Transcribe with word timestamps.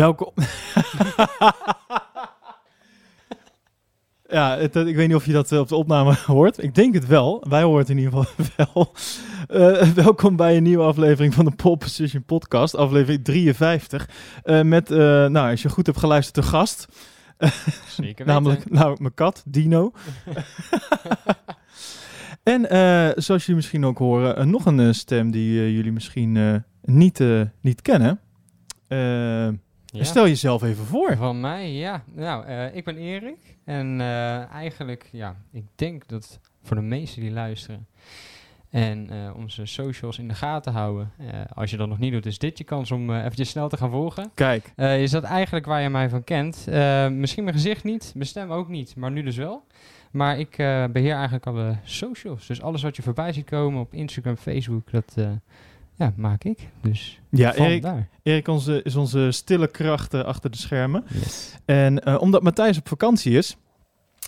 Welkom. 0.00 0.32
ja, 4.28 4.58
het, 4.58 4.76
ik 4.76 4.96
weet 4.96 5.06
niet 5.06 5.16
of 5.16 5.26
je 5.26 5.32
dat 5.32 5.52
eh, 5.52 5.58
op 5.58 5.68
de 5.68 5.76
opname 5.76 6.14
hoort. 6.26 6.62
Ik 6.62 6.74
denk 6.74 6.94
het 6.94 7.06
wel. 7.06 7.44
Wij 7.48 7.62
horen 7.62 7.78
het 7.78 7.88
in 7.90 7.98
ieder 7.98 8.12
geval 8.12 8.46
wel. 8.56 8.94
Uh, 9.48 9.82
welkom 9.82 10.36
bij 10.36 10.56
een 10.56 10.62
nieuwe 10.62 10.84
aflevering 10.84 11.34
van 11.34 11.44
de 11.44 11.50
Pole 11.50 11.76
Position 11.76 12.24
Podcast, 12.24 12.76
aflevering 12.76 13.24
53. 13.24 14.08
Uh, 14.44 14.62
met, 14.62 14.90
uh, 14.90 14.98
nou, 14.98 15.50
als 15.50 15.62
je 15.62 15.68
goed 15.68 15.86
hebt 15.86 15.98
geluisterd, 15.98 16.34
de 16.34 16.50
gast. 16.50 16.86
Zeker 17.86 18.26
Namelijk 18.32 18.70
nou, 18.70 18.96
mijn 19.00 19.14
kat, 19.14 19.42
Dino. 19.46 19.92
en 22.42 22.66
zoals 23.22 23.40
jullie 23.40 23.56
misschien 23.56 23.84
ook 23.84 23.98
horen, 23.98 24.50
nog 24.50 24.66
een 24.66 24.94
stem 24.94 25.30
die 25.30 25.74
jullie 25.74 25.92
misschien 25.92 26.64
niet, 26.82 27.22
niet 27.60 27.82
kennen. 27.82 28.20
Ja. 29.92 30.04
Stel 30.04 30.26
jezelf 30.26 30.62
even 30.62 30.84
voor. 30.84 31.16
Van 31.16 31.40
mij, 31.40 31.72
ja. 31.72 32.02
Nou, 32.14 32.46
uh, 32.46 32.76
ik 32.76 32.84
ben 32.84 32.96
Erik. 32.96 33.58
En 33.64 34.00
uh, 34.00 34.50
eigenlijk, 34.50 35.08
ja, 35.12 35.36
ik 35.52 35.64
denk 35.74 36.08
dat 36.08 36.40
voor 36.62 36.76
de 36.76 36.82
meesten 36.82 37.22
die 37.22 37.30
luisteren 37.30 37.86
en 38.70 39.12
uh, 39.12 39.36
onze 39.36 39.66
socials 39.66 40.18
in 40.18 40.28
de 40.28 40.34
gaten 40.34 40.72
houden. 40.72 41.12
als 41.54 41.70
je 41.70 41.76
dat 41.76 41.88
nog 41.88 41.98
niet 41.98 42.12
doet, 42.12 42.26
is 42.26 42.38
dit 42.38 42.58
je 42.58 42.64
kans 42.64 42.90
om 42.90 43.14
eventjes 43.14 43.48
snel 43.48 43.68
te 43.68 43.76
gaan 43.76 43.90
volgen. 43.90 44.30
Kijk. 44.34 44.72
is 44.76 45.10
dat 45.10 45.22
eigenlijk 45.22 45.66
waar 45.66 45.82
je 45.82 45.88
mij 45.88 46.08
van 46.08 46.24
kent? 46.24 46.66
misschien 47.10 47.44
mijn 47.44 47.56
gezicht 47.56 47.84
niet, 47.84 48.12
mijn 48.14 48.26
stem 48.26 48.50
ook 48.50 48.68
niet, 48.68 48.96
maar 48.96 49.10
nu 49.10 49.22
dus 49.22 49.36
wel. 49.36 49.66
Maar 50.10 50.38
ik 50.38 50.56
beheer 50.92 51.14
eigenlijk 51.14 51.46
alle 51.46 51.76
socials. 51.84 52.46
Dus 52.46 52.62
alles 52.62 52.82
wat 52.82 52.96
je 52.96 53.02
voorbij 53.02 53.32
ziet 53.32 53.50
komen 53.50 53.80
op 53.80 53.94
Instagram, 53.94 54.36
Facebook, 54.36 54.90
dat 54.90 55.16
ja, 56.00 56.12
maak 56.16 56.44
ik. 56.44 56.58
Dus 56.82 57.20
ja, 57.30 57.54
Erik, 57.54 57.86
Erik 58.22 58.48
onze, 58.48 58.82
is 58.82 58.96
onze 58.96 59.30
stille 59.30 59.66
kracht 59.66 60.14
uh, 60.14 60.20
achter 60.20 60.50
de 60.50 60.56
schermen. 60.56 61.04
Yes. 61.08 61.54
En 61.64 62.08
uh, 62.08 62.20
omdat 62.20 62.42
Matthijs 62.42 62.78
op 62.78 62.88
vakantie 62.88 63.36
is, 63.36 63.56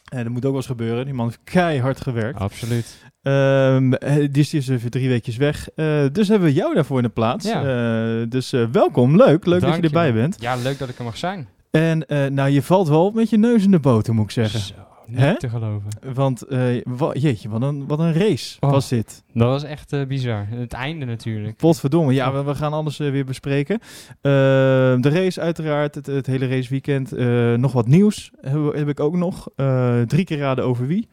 en 0.09 0.19
uh, 0.19 0.25
dat 0.25 0.33
moet 0.33 0.45
ook 0.45 0.51
wel 0.51 0.61
eens 0.61 0.67
gebeuren, 0.67 1.05
die 1.05 1.15
man 1.15 1.27
heeft 1.27 1.41
keihard 1.45 2.01
gewerkt. 2.01 2.39
Absoluut. 2.39 3.11
Um, 3.23 3.91
die 4.31 4.47
is 4.51 4.69
even 4.69 4.91
drie 4.91 5.09
weekjes 5.09 5.37
weg. 5.37 5.69
dus 6.13 6.29
hebben 6.29 6.49
we 6.49 6.55
jou 6.55 6.75
daarvoor 6.75 6.97
in 6.97 7.03
de 7.03 7.09
plaats. 7.09 7.47
Ja. 7.47 8.25
dus 8.25 8.51
welkom, 8.51 9.17
leuk. 9.17 9.47
Leuk 9.47 9.61
Dank 9.61 9.73
dat 9.73 9.83
je 9.83 9.87
erbij 9.87 10.07
je. 10.07 10.13
bent. 10.13 10.37
Ja, 10.41 10.57
leuk 10.57 10.79
dat 10.79 10.89
ik 10.89 10.99
er 10.99 11.05
mag 11.05 11.17
zijn. 11.17 11.49
En 11.71 12.05
nou, 12.35 12.51
je 12.51 12.63
valt 12.63 12.89
wel 12.89 13.11
met 13.11 13.31
je 13.31 13.39
neus 13.39 13.65
in 13.65 13.71
de 13.71 13.81
boter, 13.81 14.15
moet 14.15 14.25
ik 14.25 14.31
zeggen. 14.31 14.61
Zo. 14.61 14.75
Niet 15.15 15.41
te 15.41 15.49
geloven. 15.49 15.89
Want, 16.15 16.45
wa 16.85 17.13
jeetje, 17.13 17.49
wat 17.49 17.63
een, 17.63 17.87
wat 17.87 17.99
een 17.99 18.13
race 18.13 18.57
oh, 18.61 18.71
was 18.71 18.89
dit. 18.89 19.23
Dat 19.33 19.49
was 19.49 19.63
echt 19.63 19.93
uh, 19.93 20.07
bizar. 20.07 20.47
Het 20.49 20.73
einde 20.73 21.05
natuurlijk. 21.05 21.57
Potverdomme. 21.57 22.13
Ja, 22.13 22.33
we, 22.33 22.45
we 22.45 22.55
gaan 22.55 22.73
alles 22.73 22.99
uh, 22.99 23.11
weer 23.11 23.25
bespreken. 23.25 23.81
de 24.21 24.99
race 25.03 25.41
uiteraard, 25.41 25.95
het, 25.95 26.07
het 26.07 26.27
hele 26.27 26.49
raceweekend. 26.49 27.11
nog 27.61 27.73
wat 27.73 27.87
nieuws 27.87 28.31
heb, 28.41 28.75
heb 28.75 28.89
ik 28.89 29.01
ook 29.01 29.17
nog. 29.17 29.49
drie 30.07 30.25
keer 30.25 30.39
raden 30.39 30.65
over 30.65 30.87
wie. 30.87 31.09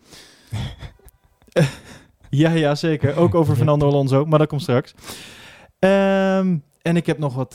ja, 2.30 2.52
ja, 2.52 2.75
zeker. 2.75 3.16
Ook 3.16 3.36
over 3.36 3.55
Fernando 3.55 3.88
Alonso, 3.88 4.25
maar 4.25 4.39
dat 4.39 4.47
komt 4.47 4.61
straks. 4.61 4.94
Um, 5.80 6.64
en 6.81 6.95
ik 6.95 7.05
heb 7.05 7.17
nog 7.17 7.36
wat, 7.36 7.53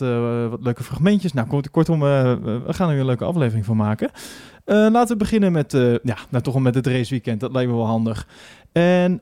wat 0.49 0.63
leuke 0.63 0.83
fragmentjes. 0.83 1.33
Nou, 1.33 1.61
kortom, 1.71 2.01
we 2.01 2.63
gaan 2.67 2.87
er 2.89 2.93
weer 2.93 3.01
een 3.01 3.07
leuke 3.07 3.25
aflevering 3.25 3.65
van 3.65 3.77
maken. 3.77 4.11
Uh, 4.67 4.77
laten 4.91 5.09
we 5.09 5.17
beginnen 5.17 5.53
met, 5.53 5.75
uh, 5.75 5.95
ja, 6.03 6.17
nou 6.31 6.43
toch 6.43 6.61
met 6.61 6.75
het 6.75 6.87
raceweekend. 6.87 7.41
Dat 7.41 7.53
lijkt 7.53 7.71
me 7.71 7.77
wel 7.77 7.87
handig. 7.87 8.29
En 8.73 9.13
uh, 9.13 9.19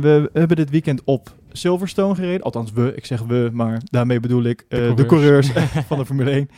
we 0.00 0.30
hebben 0.32 0.56
dit 0.56 0.70
weekend 0.70 1.04
op 1.04 1.34
Silverstone 1.52 2.14
gereden. 2.14 2.42
Althans, 2.42 2.72
we. 2.72 2.94
Ik 2.94 3.06
zeg 3.06 3.22
we, 3.22 3.50
maar 3.52 3.80
daarmee 3.84 4.20
bedoel 4.20 4.42
ik 4.42 4.64
de 4.68 4.76
coureurs, 4.76 4.96
de 4.96 5.52
coureurs 5.52 5.86
van 5.88 5.98
de 5.98 6.06
Formule 6.06 6.30
1. 6.30 6.48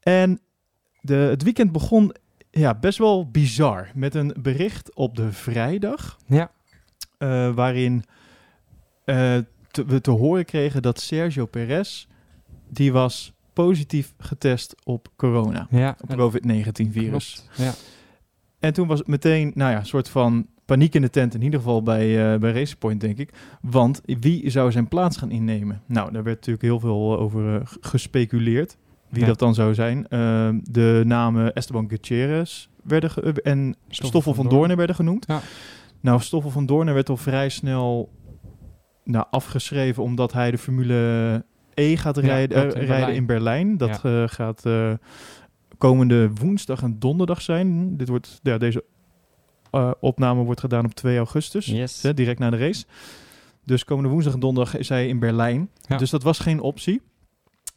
En 0.00 0.40
de, 1.00 1.14
het 1.14 1.42
weekend 1.42 1.72
begon 1.72 2.14
ja, 2.50 2.74
best 2.74 2.98
wel 2.98 3.30
bizar. 3.30 3.90
Met 3.94 4.14
een 4.14 4.34
bericht 4.38 4.94
op 4.94 5.16
de 5.16 5.32
vrijdag. 5.32 6.18
Ja. 6.26 6.50
waarin 7.54 8.04
te, 9.04 9.84
we 9.86 10.00
te 10.00 10.10
horen 10.10 10.44
kregen 10.44 10.82
dat 10.82 11.00
Sergio 11.00 11.46
Perez... 11.46 12.06
die 12.68 12.92
was 12.92 13.33
positief 13.54 14.14
getest 14.18 14.74
op 14.84 15.08
corona. 15.16 15.66
Ja, 15.70 15.96
op 16.00 16.16
COVID-19-virus. 16.16 17.48
Ja. 17.56 17.72
En 18.58 18.72
toen 18.72 18.86
was 18.86 18.98
het 18.98 19.08
meteen, 19.08 19.52
nou 19.54 19.70
ja, 19.70 19.78
een 19.78 19.86
soort 19.86 20.08
van 20.08 20.46
paniek 20.64 20.94
in 20.94 21.02
de 21.02 21.10
tent. 21.10 21.34
In 21.34 21.42
ieder 21.42 21.58
geval 21.58 21.82
bij, 21.82 22.32
uh, 22.32 22.38
bij 22.40 22.52
Race 22.52 22.76
Point, 22.76 23.00
denk 23.00 23.18
ik. 23.18 23.34
Want 23.60 24.00
wie 24.04 24.50
zou 24.50 24.72
zijn 24.72 24.88
plaats 24.88 25.16
gaan 25.16 25.30
innemen? 25.30 25.82
Nou, 25.86 26.12
daar 26.12 26.22
werd 26.22 26.36
natuurlijk 26.36 26.64
heel 26.64 26.80
veel 26.80 27.18
over 27.18 27.54
uh, 27.54 27.60
gespeculeerd. 27.80 28.76
Wie 29.08 29.20
ja. 29.20 29.26
dat 29.28 29.38
dan 29.38 29.54
zou 29.54 29.74
zijn. 29.74 29.98
Uh, 29.98 30.48
de 30.62 31.02
namen 31.04 31.54
Esteban 31.54 31.88
Gutierrez 31.88 32.68
werden 32.82 33.10
en 33.42 33.76
Stoffel, 33.88 34.08
Stoffel 34.08 34.34
van, 34.34 34.44
van 34.44 34.52
Doornen 34.52 34.76
werden 34.76 34.96
genoemd. 34.96 35.24
Ja. 35.28 35.40
Nou, 36.00 36.20
Stoffel 36.20 36.50
van 36.50 36.66
Doornen 36.66 36.94
werd 36.94 37.08
al 37.08 37.16
vrij 37.16 37.48
snel 37.48 38.12
nou, 39.04 39.26
afgeschreven... 39.30 40.02
omdat 40.02 40.32
hij 40.32 40.50
de 40.50 40.58
Formule 40.58 41.44
E 41.74 41.96
gaat 41.96 42.16
rijden, 42.16 42.58
ja, 42.58 42.64
in, 42.64 42.70
rijden 42.70 42.86
Berlijn. 42.88 43.14
in 43.14 43.26
Berlijn. 43.26 43.76
Dat 43.76 44.00
ja. 44.02 44.22
uh, 44.22 44.28
gaat 44.28 44.62
uh, 44.66 44.92
komende 45.78 46.30
woensdag 46.40 46.82
en 46.82 46.98
donderdag 46.98 47.40
zijn. 47.40 47.96
Dit 47.96 48.08
wordt, 48.08 48.40
ja, 48.42 48.58
deze 48.58 48.84
opname 50.00 50.42
wordt 50.42 50.60
gedaan 50.60 50.84
op 50.84 50.94
2 50.94 51.16
augustus, 51.16 51.66
yes. 51.66 52.02
hè, 52.02 52.14
direct 52.14 52.38
na 52.38 52.50
de 52.50 52.56
race. 52.56 52.84
Dus 53.64 53.84
komende 53.84 54.10
woensdag 54.10 54.34
en 54.34 54.40
donderdag 54.40 54.76
is 54.76 54.88
hij 54.88 55.08
in 55.08 55.18
Berlijn. 55.18 55.70
Ja. 55.88 55.96
Dus 55.96 56.10
dat 56.10 56.22
was 56.22 56.38
geen 56.38 56.60
optie. 56.60 57.02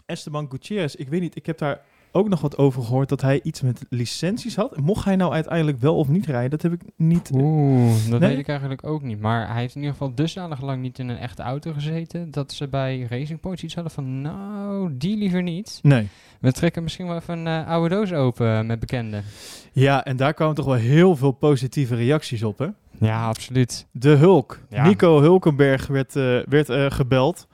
Esteban 0.05 0.49
Gutierrez, 0.49 0.93
ik 0.93 1.09
weet 1.09 1.21
niet, 1.21 1.35
ik 1.35 1.45
heb 1.45 1.57
daar 1.57 1.81
ook 2.11 2.29
nog 2.29 2.41
wat 2.41 2.57
over 2.57 2.83
gehoord 2.83 3.09
dat 3.09 3.21
hij 3.21 3.39
iets 3.43 3.61
met 3.61 3.85
licenties 3.89 4.55
had. 4.55 4.77
Mocht 4.77 5.05
hij 5.05 5.15
nou 5.15 5.33
uiteindelijk 5.33 5.79
wel 5.79 5.95
of 5.97 6.07
niet 6.07 6.25
rijden? 6.25 6.49
Dat 6.49 6.61
heb 6.61 6.73
ik 6.73 6.81
niet. 6.95 7.29
Oeh, 7.33 8.09
dat 8.09 8.19
nee? 8.19 8.29
weet 8.29 8.39
ik 8.39 8.47
eigenlijk 8.47 8.87
ook 8.87 9.01
niet. 9.01 9.19
Maar 9.19 9.47
hij 9.51 9.61
heeft 9.61 9.75
in 9.75 9.81
ieder 9.81 9.97
geval 9.97 10.15
dusdanig 10.15 10.61
lang 10.61 10.81
niet 10.81 10.99
in 10.99 11.09
een 11.09 11.17
echte 11.17 11.41
auto 11.41 11.73
gezeten 11.73 12.31
dat 12.31 12.51
ze 12.51 12.67
bij 12.67 13.07
Racing 13.09 13.39
Point 13.39 13.61
iets 13.61 13.73
hadden 13.75 13.93
van, 13.93 14.21
nou, 14.21 14.97
die 14.97 15.17
liever 15.17 15.43
niet. 15.43 15.79
Nee. 15.83 16.07
We 16.39 16.51
trekken 16.51 16.83
misschien 16.83 17.07
wel 17.07 17.15
even 17.15 17.37
een 17.37 17.61
uh, 17.61 17.67
oude 17.67 17.95
doos 17.95 18.13
open 18.13 18.65
met 18.65 18.79
bekenden. 18.79 19.23
Ja, 19.71 20.05
en 20.05 20.17
daar 20.17 20.33
kwamen 20.33 20.55
toch 20.55 20.65
wel 20.65 20.73
heel 20.73 21.15
veel 21.15 21.31
positieve 21.31 21.95
reacties 21.95 22.43
op, 22.43 22.59
hè? 22.59 22.67
Ja, 22.99 23.27
absoluut. 23.27 23.87
De 23.91 24.09
Hulk. 24.09 24.59
Ja. 24.69 24.87
Nico 24.87 25.21
Hulkenberg 25.21 25.87
werd, 25.87 26.15
uh, 26.15 26.39
werd 26.49 26.69
uh, 26.69 26.85
gebeld. 26.89 27.47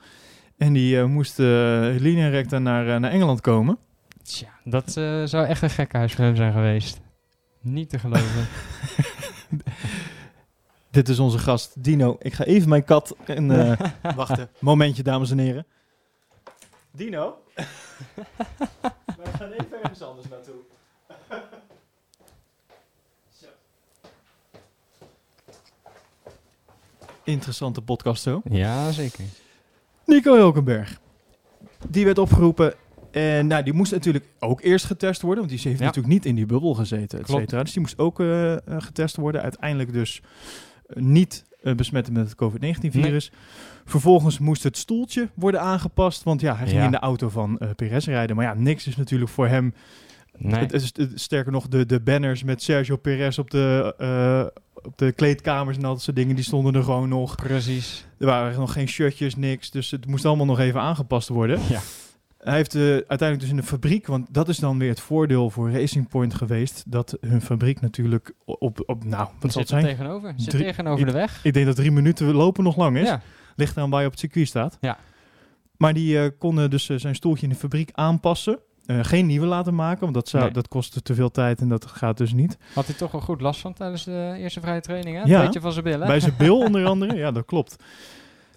En 0.56 0.72
die 0.72 1.04
moest 1.04 1.38
uh, 1.38 1.46
naar, 2.48 3.00
naar 3.00 3.10
Engeland 3.10 3.40
komen. 3.40 3.78
Tja, 4.24 4.48
dat 4.64 4.96
uh, 4.96 5.24
zou 5.24 5.46
echt 5.46 5.62
een 5.62 5.70
voor 6.14 6.24
hem 6.24 6.36
zijn 6.36 6.52
geweest. 6.52 7.00
Niet 7.60 7.90
te 7.90 7.98
geloven. 7.98 8.48
Dit 10.90 11.08
is 11.08 11.18
onze 11.18 11.38
gast 11.38 11.84
Dino. 11.84 12.16
Ik 12.18 12.32
ga 12.32 12.44
even 12.44 12.68
mijn 12.68 12.84
kat 12.84 13.16
en 13.24 13.50
uh, 13.50 13.80
wachten. 14.16 14.50
Momentje, 14.58 15.02
dames 15.02 15.30
en 15.30 15.38
heren. 15.38 15.66
Dino? 16.90 17.42
Wij 19.04 19.32
gaan 19.38 19.50
even 19.50 19.82
ergens 19.82 20.02
anders 20.02 20.28
naartoe. 20.28 20.54
zo. 23.40 23.46
Interessante 27.24 27.82
podcast 27.82 28.22
zo. 28.22 28.40
Ja, 28.44 28.90
zeker. 28.90 29.24
Nico 30.04 30.34
Hulkenberg. 30.34 31.00
Die 31.88 32.04
werd 32.04 32.18
opgeroepen 32.18 32.74
en 33.14 33.46
nou, 33.46 33.62
die 33.62 33.72
moest 33.72 33.92
natuurlijk 33.92 34.24
ook 34.38 34.60
eerst 34.60 34.84
getest 34.84 35.22
worden, 35.22 35.46
want 35.46 35.56
die 35.56 35.68
heeft 35.68 35.80
ja. 35.80 35.84
natuurlijk 35.84 36.14
niet 36.14 36.26
in 36.26 36.34
die 36.34 36.46
bubbel 36.46 36.74
gezeten, 36.74 37.18
et 37.18 37.28
cetera. 37.28 37.62
Dus 37.62 37.72
die 37.72 37.80
moest 37.80 37.98
ook 37.98 38.20
uh, 38.20 38.56
getest 38.66 39.16
worden. 39.16 39.42
Uiteindelijk 39.42 39.92
dus 39.92 40.22
uh, 40.86 41.02
niet 41.02 41.44
uh, 41.62 41.74
besmetten 41.74 42.12
met 42.12 42.24
het 42.24 42.34
COVID-19-virus. 42.34 43.30
Nee. 43.30 43.40
Vervolgens 43.84 44.38
moest 44.38 44.62
het 44.62 44.76
stoeltje 44.76 45.28
worden 45.34 45.60
aangepast, 45.60 46.22
want 46.22 46.40
ja, 46.40 46.56
hij 46.56 46.66
ging 46.66 46.78
ja. 46.78 46.84
in 46.84 46.90
de 46.90 46.98
auto 46.98 47.28
van 47.28 47.60
Perez 47.76 48.06
rijden. 48.06 48.36
Maar 48.36 48.44
ja, 48.44 48.54
niks 48.54 48.86
is 48.86 48.96
natuurlijk 48.96 49.30
voor 49.30 49.48
hem... 49.48 49.74
Nee. 50.38 50.66
Het, 50.66 51.10
sterker 51.14 51.52
nog, 51.52 51.68
de, 51.68 51.86
de 51.86 52.00
banners 52.00 52.42
met 52.42 52.62
Sergio 52.62 52.96
Perez 52.96 53.38
op 53.38 53.50
de, 53.50 54.52
op 54.82 54.98
de 54.98 55.12
kleedkamers 55.12 55.76
en 55.76 55.84
al 55.84 55.92
dat 55.92 56.02
soort 56.02 56.16
dingen, 56.16 56.34
die 56.34 56.44
stonden 56.44 56.74
er 56.74 56.82
gewoon 56.82 57.08
nog. 57.08 57.34
Precies. 57.34 58.06
Er 58.18 58.26
waren 58.26 58.58
nog 58.58 58.72
geen 58.72 58.88
shirtjes, 58.88 59.36
niks. 59.36 59.70
Dus 59.70 59.90
het 59.90 60.06
moest 60.06 60.24
allemaal 60.24 60.46
nog 60.46 60.58
even 60.58 60.80
aangepast 60.80 61.28
worden. 61.28 61.60
Ja. 61.68 61.80
Hij 62.44 62.54
heeft 62.54 62.74
uh, 62.74 62.82
uiteindelijk 62.82 63.40
dus 63.40 63.48
in 63.48 63.56
de 63.56 63.62
fabriek, 63.62 64.06
want 64.06 64.34
dat 64.34 64.48
is 64.48 64.58
dan 64.58 64.78
weer 64.78 64.88
het 64.88 65.00
voordeel 65.00 65.50
voor 65.50 65.70
Racing 65.70 66.08
Point 66.08 66.34
geweest, 66.34 66.84
dat 66.86 67.16
hun 67.20 67.40
fabriek 67.40 67.80
natuurlijk 67.80 68.32
op, 68.44 68.82
op 68.86 69.04
nou, 69.04 69.28
wat 69.40 69.52
zal 69.52 69.60
het 69.60 69.70
zijn? 69.70 69.84
tegenover, 69.84 70.34
zit 70.36 70.50
drie, 70.50 70.64
tegenover 70.64 71.06
de 71.06 71.12
weg. 71.12 71.40
Ik 71.44 71.52
denk 71.52 71.66
dat 71.66 71.76
drie 71.76 71.90
minuten 71.90 72.34
lopen 72.34 72.64
nog 72.64 72.76
lang 72.76 72.96
is. 72.96 73.06
Ja. 73.06 73.20
Ligt 73.56 73.76
eraan 73.76 73.90
waar 73.90 74.00
je 74.00 74.06
op 74.06 74.12
het 74.12 74.20
circuit 74.20 74.48
staat. 74.48 74.78
Ja. 74.80 74.98
Maar 75.76 75.92
die 75.94 76.16
uh, 76.16 76.26
konden 76.38 76.70
dus 76.70 76.88
uh, 76.88 76.98
zijn 76.98 77.14
stoeltje 77.14 77.42
in 77.46 77.52
de 77.52 77.58
fabriek 77.58 77.90
aanpassen. 77.92 78.58
Geen 78.86 79.26
nieuwe 79.26 79.46
laten 79.46 79.74
maken, 79.74 80.00
want 80.00 80.14
dat, 80.14 80.28
zou, 80.28 80.42
Nee. 80.42 80.52
dat 80.52 80.68
kostte 80.68 81.02
te 81.02 81.14
veel 81.14 81.30
tijd 81.30 81.60
en 81.60 81.68
dat 81.68 81.86
gaat 81.86 82.16
dus 82.16 82.32
niet. 82.32 82.58
Had 82.74 82.86
hij 82.86 82.94
toch 82.94 83.12
wel 83.12 83.20
goed 83.20 83.40
last 83.40 83.60
van 83.60 83.72
tijdens 83.72 84.04
de 84.04 84.34
eerste 84.38 84.60
vrije 84.60 84.80
training, 84.80 85.16
hè? 85.16 85.22
Ja. 85.22 85.44
Beetje 85.44 85.60
van 85.60 85.72
zijn 85.72 85.84
billen. 85.84 86.06
Bij 86.06 86.20
zijn 86.20 86.34
bil 86.38 86.58
onder 86.66 86.86
andere, 86.86 87.14
ja 87.14 87.30
dat 87.30 87.44
klopt. 87.44 87.76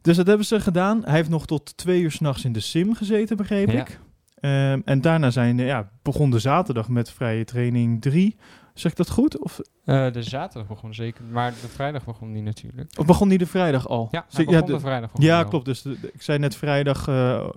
Dus 0.07 0.15
dat 0.18 0.27
hebben 0.27 0.45
ze 0.45 0.59
gedaan. 0.59 1.01
Hij 1.04 1.13
heeft 1.15 1.30
nog 1.30 1.45
tot 1.45 1.77
twee 1.77 2.01
uur 2.01 2.12
s'nachts 2.12 2.45
in 2.45 2.51
de 2.51 2.59
sim 2.59 2.94
gezeten, 2.94 3.38
begreep 3.38 3.69
Ja. 3.71 3.81
ik. 3.81 4.00
Ehm, 4.39 4.81
en 4.86 5.01
daarna 5.01 5.30
zijn, 5.30 5.57
ja, 5.57 5.89
begon 6.01 6.30
de 6.31 6.39
zaterdag 6.39 6.89
met 6.89 7.12
vrije 7.12 7.44
training 7.44 8.01
3. 8.01 8.36
Zeg 8.79 8.91
ik 8.91 8.97
dat 8.97 9.09
goed? 9.09 9.39
Of, 9.39 9.59
Eh, 9.85 10.12
de 10.12 10.24
zaterdag 10.24 10.68
begon 10.68 10.94
zeker, 10.94 11.24
maar 11.31 11.51
de 11.51 11.68
vrijdag 11.68 12.06
begon 12.06 12.33
die 12.33 12.41
natuurlijk. 12.41 12.91
of 13.00 13.06
begon 13.06 13.29
die 13.29 13.38
de 13.38 13.45
vrijdag 13.45 13.88
al? 13.88 14.07
Ja, 14.12 14.25
Zeg- 14.27 14.45
begon 14.45 14.65
de- 14.65 14.71
de 14.74 14.79
vrijdag 14.79 15.09
ja, 15.13 15.44
klopt. 15.44 15.65
Dus 15.65 15.81
de- 15.81 16.00
de- 16.00 16.12
ik 16.13 16.21
zei 16.21 16.39
net 16.39 16.56
vrijdag 16.56 17.07
eh, 17.07 17.35
eh, 17.35 17.47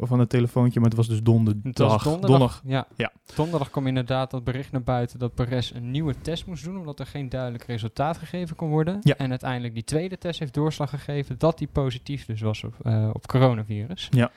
of 0.00 0.12
aan 0.12 0.18
het 0.18 0.28
telefoontje, 0.28 0.80
maar 0.80 0.88
het 0.88 0.98
was 0.98 1.08
dus 1.08 1.22
donderdag. 1.22 1.62
Het 1.64 1.78
was 1.78 2.02
donderdag. 2.02 2.62
Ja. 2.64 2.86
Ja. 2.96 3.12
Donderdag 3.34 3.70
kwam 3.70 3.86
inderdaad 3.86 4.30
dat 4.30 4.44
bericht 4.44 4.72
naar 4.72 4.82
buiten 4.82 5.18
dat 5.18 5.34
Perez 5.34 5.70
een 5.74 5.90
nieuwe 5.90 6.14
test 6.22 6.46
moest 6.46 6.64
doen, 6.64 6.78
omdat 6.78 7.00
er 7.00 7.06
geen 7.06 7.28
duidelijk 7.28 7.64
resultaat 7.64 8.18
gegeven 8.18 8.56
kon 8.56 8.68
worden. 8.68 8.98
Ja. 9.00 9.16
En 9.16 9.30
uiteindelijk 9.30 9.74
die 9.74 9.84
tweede 9.84 10.18
test 10.18 10.38
heeft 10.38 10.54
doorslag 10.54 10.90
gegeven 10.90 11.38
dat 11.38 11.58
die 11.58 11.68
positief 11.72 12.26
dus 12.26 12.40
was 12.40 12.64
op, 12.64 12.74
op 13.12 13.26
coronavirus. 13.26 14.08
Ja. 14.10 14.30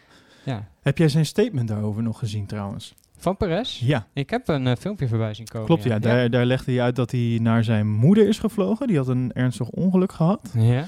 Ja. 0.43 0.67
Heb 0.81 0.97
jij 0.97 1.09
zijn 1.09 1.25
statement 1.25 1.67
daarover 1.67 2.03
nog 2.03 2.19
gezien 2.19 2.45
trouwens? 2.45 2.93
Van 3.19 3.37
Perez? 3.37 3.79
Ja, 3.79 4.07
Ik 4.13 4.29
heb 4.29 4.47
een 4.47 4.67
eh, 4.67 4.75
filmpje 4.75 5.07
voorbij 5.07 5.33
zien 5.33 5.47
komen. 5.47 5.67
klopt. 5.67 5.83
Ja, 5.83 5.99
Daar, 5.99 6.29
daar 6.29 6.45
legde 6.45 6.71
hij 6.71 6.81
uit 6.81 6.95
dat 6.95 7.11
hij 7.11 7.37
naar 7.41 7.63
zijn 7.63 7.87
moeder 7.89 8.27
is 8.27 8.39
gevlogen. 8.39 8.87
Die 8.87 8.97
had 8.97 9.07
een 9.07 9.31
ernstig 9.33 9.69
ongeluk 9.69 10.11
gehad. 10.11 10.51
Ja. 10.57 10.85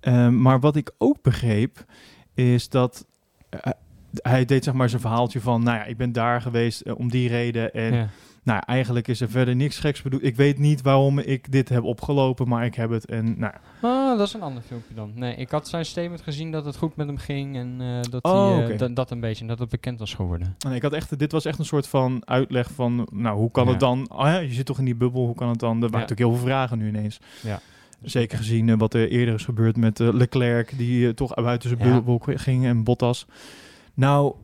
Ehm, 0.00 0.42
maar 0.42 0.60
wat 0.60 0.76
ik 0.76 0.90
ook 0.98 1.22
begreep, 1.22 1.84
is 2.34 2.68
dat 2.68 3.06
eh, 3.48 3.60
hij 4.22 4.44
deed 4.44 4.64
zeg 4.64 4.74
maar 4.74 4.88
zijn 4.88 5.00
verhaaltje 5.00 5.40
van, 5.40 5.62
nou 5.62 5.76
ja, 5.76 5.84
ik 5.84 5.96
ben 5.96 6.12
daar 6.12 6.40
geweest 6.40 6.80
eh, 6.80 6.98
om 6.98 7.10
die 7.10 7.28
reden. 7.28 7.72
En 7.72 7.94
ja. 7.94 8.08
Nou, 8.46 8.62
eigenlijk 8.66 9.08
is 9.08 9.20
er 9.20 9.30
verder 9.30 9.56
niks 9.56 9.78
geks 9.78 10.02
bedoeld. 10.02 10.24
Ik 10.24 10.36
weet 10.36 10.58
niet 10.58 10.82
waarom 10.82 11.18
ik 11.18 11.52
dit 11.52 11.68
heb 11.68 11.82
opgelopen, 11.82 12.48
maar 12.48 12.64
ik 12.64 12.74
heb 12.74 12.90
het. 12.90 13.04
En 13.06 13.34
nou. 13.38 13.52
Ah, 13.80 14.18
dat 14.18 14.26
is 14.26 14.32
een 14.34 14.42
ander 14.42 14.62
filmpje 14.62 14.94
dan. 14.94 15.12
Nee, 15.14 15.34
ik 15.36 15.50
had 15.50 15.68
zijn 15.68 15.84
statement 15.86 16.20
gezien 16.20 16.50
dat 16.50 16.64
het 16.64 16.76
goed 16.76 16.96
met 16.96 17.06
hem 17.06 17.16
ging 17.16 17.56
en 17.56 17.76
eh, 17.80 18.10
dat, 18.10 18.22
Oh, 18.24 18.56
hij, 18.56 18.76
da- 18.76 18.88
dat 18.88 19.10
een 19.10 19.20
beetje, 19.20 19.46
dat 19.46 19.58
het 19.58 19.68
bekend 19.68 19.98
was 19.98 20.14
geworden. 20.14 20.56
En 20.66 20.72
ik 20.72 20.82
had 20.82 20.92
echt, 20.92 21.18
dit 21.18 21.32
was 21.32 21.44
echt 21.44 21.58
een 21.58 21.64
soort 21.64 21.88
van 21.88 22.22
uitleg 22.28 22.70
van, 22.70 23.08
nou, 23.12 23.36
hoe 23.38 23.50
kan 23.50 23.64
Ja. 23.64 23.70
het 23.70 23.80
dan? 23.80 24.10
Oh 24.12 24.24
ja, 24.24 24.38
je 24.38 24.52
zit 24.52 24.66
toch 24.66 24.78
in 24.78 24.84
die 24.84 24.94
bubbel, 24.96 25.24
hoe 25.26 25.34
kan 25.34 25.48
het 25.48 25.58
dan? 25.60 25.74
Er 25.74 25.80
waren 25.80 25.90
Ja. 25.94 25.98
natuurlijk 26.00 26.28
heel 26.28 26.38
veel 26.38 26.46
vragen 26.46 26.78
nu 26.78 26.88
ineens. 26.88 27.18
Ja. 27.42 27.60
Zeker 28.02 28.38
gezien 28.38 28.68
eh, 28.68 28.78
wat 28.78 28.94
er 28.94 29.08
eerder 29.08 29.34
is 29.34 29.44
gebeurd 29.44 29.76
met 29.76 29.98
Leclerc, 29.98 30.78
die 30.78 31.14
toch 31.14 31.34
buiten 31.34 31.68
zijn 31.68 31.92
bubbel 31.92 32.20
ging 32.24 32.64
en 32.64 32.84
Bottas. 32.84 33.26
Nou, 33.94 34.34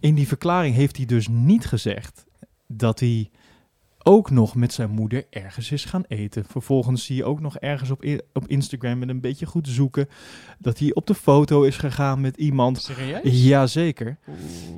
in 0.00 0.14
die 0.14 0.26
verklaring 0.28 0.74
heeft 0.74 0.96
hij 0.96 1.06
dus 1.06 1.28
niet 1.28 1.66
gezegd 1.66 2.26
dat 2.66 3.00
hij 3.00 3.30
ook 4.08 4.30
nog 4.30 4.54
met 4.54 4.72
zijn 4.72 4.90
moeder 4.90 5.26
ergens 5.30 5.70
is 5.70 5.84
gaan 5.84 6.04
eten. 6.08 6.44
Vervolgens 6.44 7.04
zie 7.04 7.16
je 7.16 7.24
ook 7.24 7.40
nog 7.40 7.58
ergens 7.58 7.90
op, 7.90 8.04
op 8.32 8.46
Instagram 8.46 8.98
met 8.98 9.08
een 9.08 9.20
beetje 9.20 9.46
goed 9.46 9.68
zoeken 9.68 10.08
dat 10.58 10.78
hij 10.78 10.94
op 10.94 11.06
de 11.06 11.14
foto 11.14 11.62
is 11.62 11.76
gegaan 11.76 12.20
met 12.20 12.36
iemand. 12.36 12.82
Serieus? 12.82 13.44
Jazeker. 13.44 14.18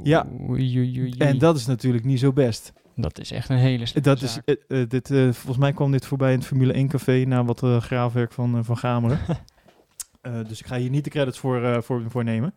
Ja. 0.02 0.26
Oei, 0.48 0.78
oei, 0.78 0.78
oei, 0.78 1.00
oei. 1.00 1.14
En 1.18 1.38
dat 1.38 1.56
is 1.56 1.66
natuurlijk 1.66 2.04
niet 2.04 2.18
zo 2.18 2.32
best. 2.32 2.72
dat 2.94 3.18
is 3.18 3.30
echt 3.30 3.48
een 3.48 3.56
hele 3.56 3.86
Dat 4.02 4.22
is, 4.22 4.38
eh, 4.44 4.54
eh, 4.68 4.88
dit, 4.88 5.10
eh, 5.10 5.22
volgens 5.22 5.58
mij 5.58 5.72
kwam 5.72 5.90
dit 5.90 6.06
voorbij 6.06 6.32
in 6.32 6.38
het 6.38 6.46
Formule 6.46 6.76
1 6.76 6.88
café 6.88 7.24
na 7.24 7.44
wat 7.44 7.60
graafwerk 7.60 8.32
van, 8.32 8.64
van 8.64 8.78
Gameren. 8.78 9.20
Dus 10.48 10.60
ik 10.60 10.66
ga 10.66 10.76
hier 10.76 10.90
niet 10.90 11.04
de 11.04 11.10
credits 11.10 11.38
voor, 11.38 11.82
voor, 11.82 12.02
voor 12.08 12.24
nemen. 12.24 12.54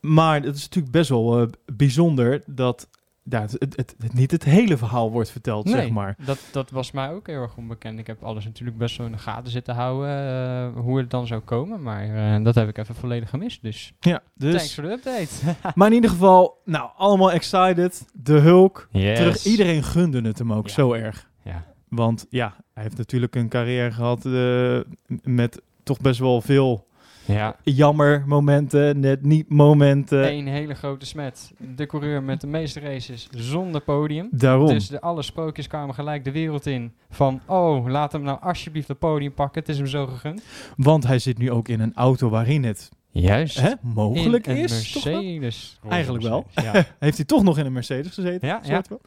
Maar 0.00 0.42
het 0.42 0.56
is 0.56 0.62
natuurlijk 0.62 0.92
best 0.92 1.08
wel 1.08 1.48
bijzonder 1.76 2.42
dat 2.46 2.88
ja, 3.30 3.40
het, 3.40 3.76
het, 3.76 4.12
niet 4.12 4.30
het 4.30 4.44
hele 4.44 4.76
verhaal 4.76 5.10
wordt 5.10 5.30
verteld, 5.30 5.64
nee, 5.64 5.74
zeg 5.74 5.90
maar. 5.90 6.16
dat, 6.24 6.38
dat 6.52 6.70
was 6.70 6.90
mij 6.90 7.10
ook 7.10 7.26
heel 7.26 7.40
erg 7.42 7.56
onbekend. 7.56 7.98
Ik 7.98 8.06
heb 8.06 8.22
alles 8.22 8.44
natuurlijk 8.44 8.78
best 8.78 8.96
wel 8.96 9.06
in 9.06 9.12
de 9.12 9.18
gaten 9.18 9.50
zitten 9.50 9.74
houden, 9.74 10.08
eh, 10.10 10.82
hoe 10.82 10.98
het 10.98 11.10
dan 11.10 11.26
zou 11.26 11.40
komen. 11.40 11.82
Maar 11.82 12.34
eh, 12.36 12.44
dat 12.44 12.54
heb 12.54 12.68
ik 12.68 12.78
even 12.78 12.94
volledig 12.94 13.30
gemist, 13.30 13.62
dus, 13.62 13.92
Ja, 14.00 14.22
thanks 14.38 14.56
dus, 14.62 14.74
voor 14.74 14.84
de 14.84 14.90
update. 14.90 15.28
maar 15.74 15.88
in 15.88 15.94
ieder 15.94 16.10
geval, 16.10 16.60
nou, 16.64 16.90
allemaal 16.96 17.32
excited. 17.32 18.04
De 18.12 18.38
Hulk, 18.38 18.88
yes. 18.90 19.18
terug. 19.18 19.44
Iedereen 19.44 19.82
gunde 19.82 20.20
het 20.20 20.38
hem 20.38 20.52
ook 20.52 20.66
Ja. 20.66 20.72
zo 20.72 20.92
erg. 20.92 21.28
Ja. 21.42 21.64
Want 21.88 22.26
ja, 22.30 22.56
hij 22.74 22.82
heeft 22.82 22.96
natuurlijk 22.96 23.34
een 23.34 23.48
carrière 23.48 23.90
gehad 23.92 24.26
eh, 24.26 24.78
met 25.22 25.62
toch 25.82 26.00
best 26.00 26.20
wel 26.20 26.40
veel 26.40 26.86
ja. 27.34 27.56
jammer 27.62 28.24
momenten, 28.26 29.00
net 29.00 29.22
niet 29.22 29.48
momenten. 29.48 30.32
Eén 30.32 30.46
hele 30.46 30.74
grote 30.74 31.06
smet. 31.06 31.52
De 31.76 31.86
coureur 31.86 32.22
met 32.22 32.40
de 32.40 32.46
meeste 32.46 32.80
races 32.80 33.28
zonder 33.30 33.80
podium. 33.80 34.28
Daarom. 34.30 34.66
Dus 34.66 34.88
de, 34.88 35.00
alle 35.00 35.22
sprookjes 35.22 35.66
kwamen 35.66 35.94
gelijk 35.94 36.24
de 36.24 36.32
wereld 36.32 36.66
in. 36.66 36.92
Van, 37.10 37.40
oh, 37.46 37.86
laat 37.86 38.12
hem 38.12 38.22
nou 38.22 38.38
alsjeblieft 38.40 38.88
het 38.88 38.98
podium 38.98 39.32
pakken. 39.32 39.60
Het 39.60 39.70
is 39.70 39.76
hem 39.76 39.86
zo 39.86 40.06
gegund. 40.06 40.42
Want 40.76 41.06
hij 41.06 41.18
zit 41.18 41.38
nu 41.38 41.50
ook 41.50 41.68
in 41.68 41.80
een 41.80 41.94
auto 41.94 42.28
waarin 42.28 42.64
het 42.64 42.88
Juist. 43.10 43.60
hè, 43.60 43.72
mogelijk 43.82 44.46
in 44.46 44.56
een 44.56 44.62
is. 44.62 44.92
toch 44.92 45.04
wel? 45.04 45.22
Mercedes. 45.22 45.78
Eigenlijk 45.88 46.24
wel. 46.24 46.46
Ja. 46.54 46.72
Heeft 46.98 47.16
hij 47.16 47.26
toch 47.26 47.42
nog 47.42 47.58
in 47.58 47.66
een 47.66 47.72
Mercedes 47.72 48.14
gezeten? 48.14 48.48
Ja, 48.48 48.60
van. 48.62 48.98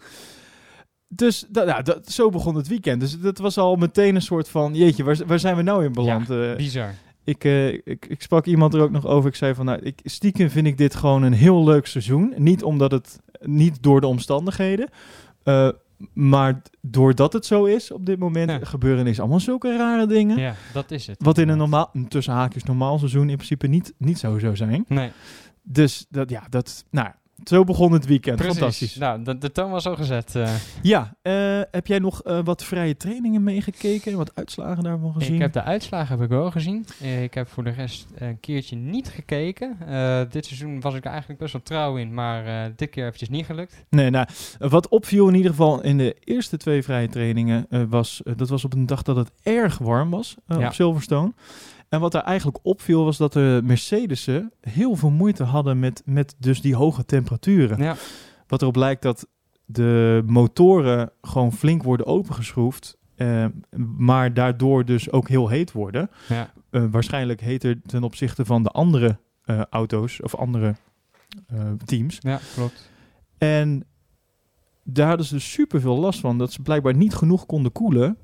Dus 1.08 1.46
da- 1.50 1.64
nou, 1.64 1.84
dat, 1.84 2.12
zo 2.12 2.30
begon 2.30 2.56
het 2.56 2.68
weekend. 2.68 3.00
Dus 3.00 3.20
dat 3.20 3.38
was 3.38 3.58
al 3.58 3.76
meteen 3.76 4.16
een 4.16 4.22
soort 4.22 4.50
van... 4.50 4.76
Jeetje, 4.76 5.04
waar, 5.04 5.18
waar 5.26 5.40
zijn 5.40 5.56
we 5.56 5.62
nou 5.62 5.86
in 5.86 5.92
beland? 5.92 6.30
Eh, 6.30 6.56
Bizar. 6.56 6.94
Ik, 7.24 7.44
eh, 7.44 7.68
ik, 7.74 8.06
ik 8.08 8.22
sprak 8.22 8.46
iemand 8.46 8.74
er 8.74 8.82
ook 8.82 8.92
nog 8.92 9.06
over. 9.08 9.30
Ik 9.30 9.36
zei 9.36 9.54
van, 9.54 9.66
nou, 9.66 9.80
ik, 9.80 10.00
stiekem 10.04 10.50
vind 10.50 10.68
ik 10.68 10.78
dit 10.78 10.96
gewoon 10.96 11.24
een 11.24 11.34
heel 11.34 11.64
leuk 11.64 11.86
seizoen. 11.88 12.34
Niet 12.38 12.64
omdat 12.64 12.92
het... 12.92 13.20
Niet 13.44 13.84
door 13.84 14.02
de 14.02 14.08
omstandigheden. 14.08 14.90
eh, 15.44 15.70
maar 16.14 16.62
doordat 16.82 17.34
het 17.34 17.46
zo 17.46 17.66
is 17.66 17.92
op 17.92 18.06
dit 18.06 18.20
moment... 18.20 18.50
Ja. 18.50 18.60
gebeuren 18.62 19.00
ineens 19.00 19.20
allemaal 19.20 19.40
zulke 19.40 19.78
rare 19.78 20.06
dingen. 20.08 20.38
Ja, 20.40 20.56
dat 20.74 20.92
is 20.92 21.08
het. 21.08 21.24
Wat 21.24 21.38
in 21.38 21.50
een 21.50 21.58
normaal, 21.58 21.92
tussen 22.08 22.34
haakjes 22.34 22.64
normaal 22.64 22.98
seizoen 22.98 23.30
in 23.30 23.36
principe 23.36 23.68
niet, 23.68 23.94
niet 23.98 24.20
zo 24.20 24.40
zou 24.40 24.56
zijn. 24.56 24.86
Nee, 24.88 25.12
Dus 25.64 26.06
dat, 26.10 26.30
ja, 26.30 26.44
dat, 26.50 26.86
nou, 26.92 27.10
zo 27.44 27.64
begon 27.64 27.92
het 27.92 28.06
weekend. 28.06 28.36
precies. 28.36 28.58
Fantastisch. 28.58 28.96
Nou, 28.96 29.24
de, 29.24 29.38
de 29.38 29.52
toon 29.52 29.72
was 29.72 29.86
al 29.88 29.96
gezet. 29.96 30.36
eh. 30.36 30.54
Ja, 30.82 31.16
eh, 31.22 31.60
heb 31.72 31.88
jij 31.88 32.00
nog 32.00 32.22
eh, 32.24 32.40
wat 32.44 32.64
vrije 32.64 32.98
trainingen 32.98 33.44
meegekeken? 33.44 34.18
Wat 34.18 34.36
uitslagen 34.36 34.84
daarvan 34.84 35.14
gezien? 35.14 35.34
ik 35.34 35.40
heb 35.42 35.54
de 35.54 35.64
uitslagen 35.64 36.16
heb 36.16 36.24
ik 36.26 36.30
wel 36.30 36.52
gezien. 36.52 36.86
Ik 37.22 37.34
heb 37.34 37.48
voor 37.48 37.64
de 37.64 37.70
rest 37.70 38.08
een 38.16 38.40
keertje 38.40 38.76
niet 38.76 39.10
gekeken. 39.10 39.78
Dit 40.30 40.46
seizoen 40.46 40.80
was 40.82 40.96
ik 40.96 41.06
eigenlijk 41.06 41.40
best 41.40 41.54
wel 41.54 41.62
trouw 41.64 41.98
in, 41.98 42.14
maar 42.14 42.72
dit 42.76 42.90
keer 42.90 43.04
eventjes 43.06 43.30
niet 43.30 43.46
gelukt. 43.46 43.84
Nee, 43.90 44.10
nou, 44.10 44.28
wat 44.60 44.88
opviel 44.90 45.28
in 45.28 45.36
ieder 45.36 45.50
geval 45.52 45.82
in 45.82 45.98
de 45.98 46.16
eerste 46.24 46.58
twee 46.58 46.84
vrije 46.84 47.08
trainingen, 47.10 47.68
was, 47.90 48.22
dat 48.38 48.50
was 48.50 48.66
op 48.66 48.74
een 48.74 48.86
dag 48.86 49.02
dat 49.02 49.16
het 49.16 49.32
erg 49.44 49.78
warm 49.78 50.10
was 50.10 50.36
Ja. 50.48 50.66
op 50.68 50.74
Silverstone. 50.74 51.32
En 51.92 52.00
wat 52.00 52.14
er 52.14 52.22
eigenlijk 52.22 52.60
opviel 52.64 53.04
was 53.04 53.18
dat 53.18 53.34
de 53.34 53.62
Mercedes'en 53.64 54.52
heel 54.62 54.96
veel 54.96 55.10
moeite 55.10 55.44
hadden 55.44 55.80
met, 55.80 56.02
met 56.06 56.36
dus 56.38 56.62
die 56.62 56.76
hoge 56.76 57.06
temperaturen. 57.06 57.78
Ja, 57.84 57.96
Wat 58.48 58.62
erop 58.62 58.76
lijkt 58.76 59.02
dat 59.02 59.28
de 59.66 60.24
motoren 60.26 61.12
gewoon 61.22 61.54
flink 61.54 61.84
worden 61.84 62.06
opengeschroefd. 62.06 62.98
eh, 63.16 63.46
maar 63.98 64.34
daardoor 64.34 64.86
dus 64.86 65.12
ook 65.12 65.28
heel 65.28 65.48
heet 65.50 65.72
worden. 65.72 66.10
ja. 66.28 66.54
Eh, 66.70 66.84
waarschijnlijk 66.92 67.42
heter 67.42 67.82
ten 67.82 68.04
opzichte 68.04 68.46
van 68.46 68.64
de 68.64 68.70
andere 68.70 69.18
eh, 69.44 69.62
auto's 69.70 70.22
of 70.24 70.36
andere 70.36 70.76
eh, 71.48 71.72
teams. 71.86 72.18
ja 72.20 72.40
klopt. 72.56 72.90
En 73.38 73.84
daar 74.84 75.08
hadden 75.08 75.26
ze 75.26 75.34
dus 75.34 75.52
super 75.52 75.82
veel 75.82 76.00
last 76.00 76.20
van. 76.20 76.38
Dat 76.38 76.52
ze 76.52 76.62
blijkbaar 76.62 76.96
niet 76.96 77.14
genoeg 77.14 77.46
konden 77.46 77.72
koelen. 77.72 78.18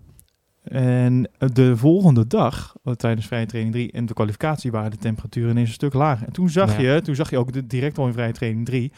En 0.69 1.27
de 1.53 1.77
volgende 1.77 2.27
dag, 2.27 2.75
eh, 2.83 2.93
tijdens 2.93 3.27
vrije 3.27 3.45
training 3.45 3.73
3 3.75 3.91
en 3.91 4.05
de 4.05 4.13
kwalificatie, 4.13 4.71
waren 4.71 4.91
de 4.91 4.97
temperaturen 4.97 5.49
ineens 5.51 5.67
een 5.67 5.73
stuk 5.73 5.93
lager. 5.93 6.27
En 6.27 6.33
toen 6.33 6.49
zag 6.49 6.81
Ja. 6.81 6.93
je, 6.93 7.01
toen 7.01 7.15
zag 7.15 7.29
je 7.29 7.37
ook 7.37 7.53
de, 7.53 7.67
direct 7.67 7.97
al 7.97 8.07
in 8.07 8.13
vrije 8.13 8.31
training 8.31 8.65
3. 8.65 8.91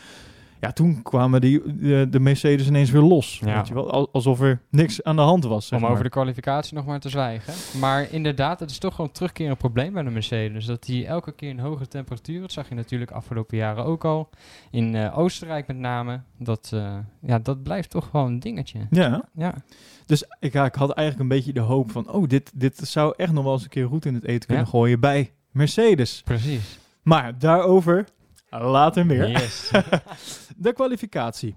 Ja, 0.61 0.71
toen 0.71 1.01
kwamen 1.01 1.41
die, 1.41 1.75
de, 1.75 2.07
de 2.09 2.19
Mercedes 2.19 2.67
ineens 2.67 2.89
weer 2.91 3.01
los. 3.01 3.39
Ja. 3.45 3.55
Weet 3.57 3.67
je 3.67 3.73
wel? 3.73 3.91
Al- 3.91 4.09
Alsof 4.11 4.41
er 4.41 4.61
niks 4.69 5.03
aan 5.03 5.15
de 5.15 5.21
hand 5.21 5.43
was. 5.43 5.67
Zeg 5.67 5.77
Om 5.77 5.83
maar. 5.83 5.91
over 5.91 6.03
de 6.03 6.09
kwalificatie 6.09 6.75
nog 6.75 6.85
maar 6.85 6.99
te 6.99 7.09
zwijgen. 7.09 7.53
Maar 7.79 8.11
inderdaad, 8.13 8.59
het 8.59 8.69
is 8.69 8.77
toch 8.77 8.91
gewoon 8.91 9.07
een 9.07 9.13
terugkerend 9.15 9.57
probleem 9.57 9.93
bij 9.93 10.03
de 10.03 10.09
Mercedes. 10.09 10.65
Dat 10.65 10.83
die 10.83 11.05
elke 11.05 11.31
keer 11.31 11.49
een 11.49 11.59
hogere 11.59 11.87
temperatuur, 11.87 12.41
dat 12.41 12.51
zag 12.51 12.69
je 12.69 12.75
natuurlijk 12.75 13.11
afgelopen 13.11 13.57
jaren 13.57 13.85
ook 13.85 14.05
al. 14.05 14.29
In 14.71 14.95
eh, 14.95 15.17
Oostenrijk 15.17 15.67
met 15.67 15.77
name. 15.77 16.21
Dat, 16.37 16.69
eh, 16.73 16.95
ja, 17.21 17.39
dat 17.39 17.63
blijft 17.63 17.89
toch 17.89 18.11
wel 18.11 18.25
een 18.25 18.39
dingetje. 18.39 18.79
Ja, 18.89 19.23
Ja, 19.33 19.53
dus 20.05 20.23
ik, 20.39 20.53
ja, 20.53 20.65
ik 20.65 20.75
had 20.75 20.91
eigenlijk 20.91 21.29
een 21.29 21.37
beetje 21.37 21.53
de 21.53 21.59
hoop 21.59 21.91
van... 21.91 22.09
oh, 22.11 22.27
dit, 22.27 22.51
dit 22.55 22.77
zou 22.77 23.13
echt 23.17 23.31
nog 23.31 23.43
wel 23.43 23.53
eens 23.53 23.63
een 23.63 23.69
keer 23.69 23.83
roet 23.83 24.05
in 24.05 24.13
het 24.13 24.25
eten 24.25 24.47
kunnen 24.47 24.65
Ja. 24.65 24.69
gooien 24.71 24.99
bij 24.99 25.31
Mercedes. 25.51 26.21
precies. 26.25 26.79
Maar 27.03 27.39
daarover 27.39 28.05
later 28.49 29.05
meer. 29.05 29.29
Yes. 29.29 29.71
De 30.57 30.73
kwalificatie. 30.73 31.55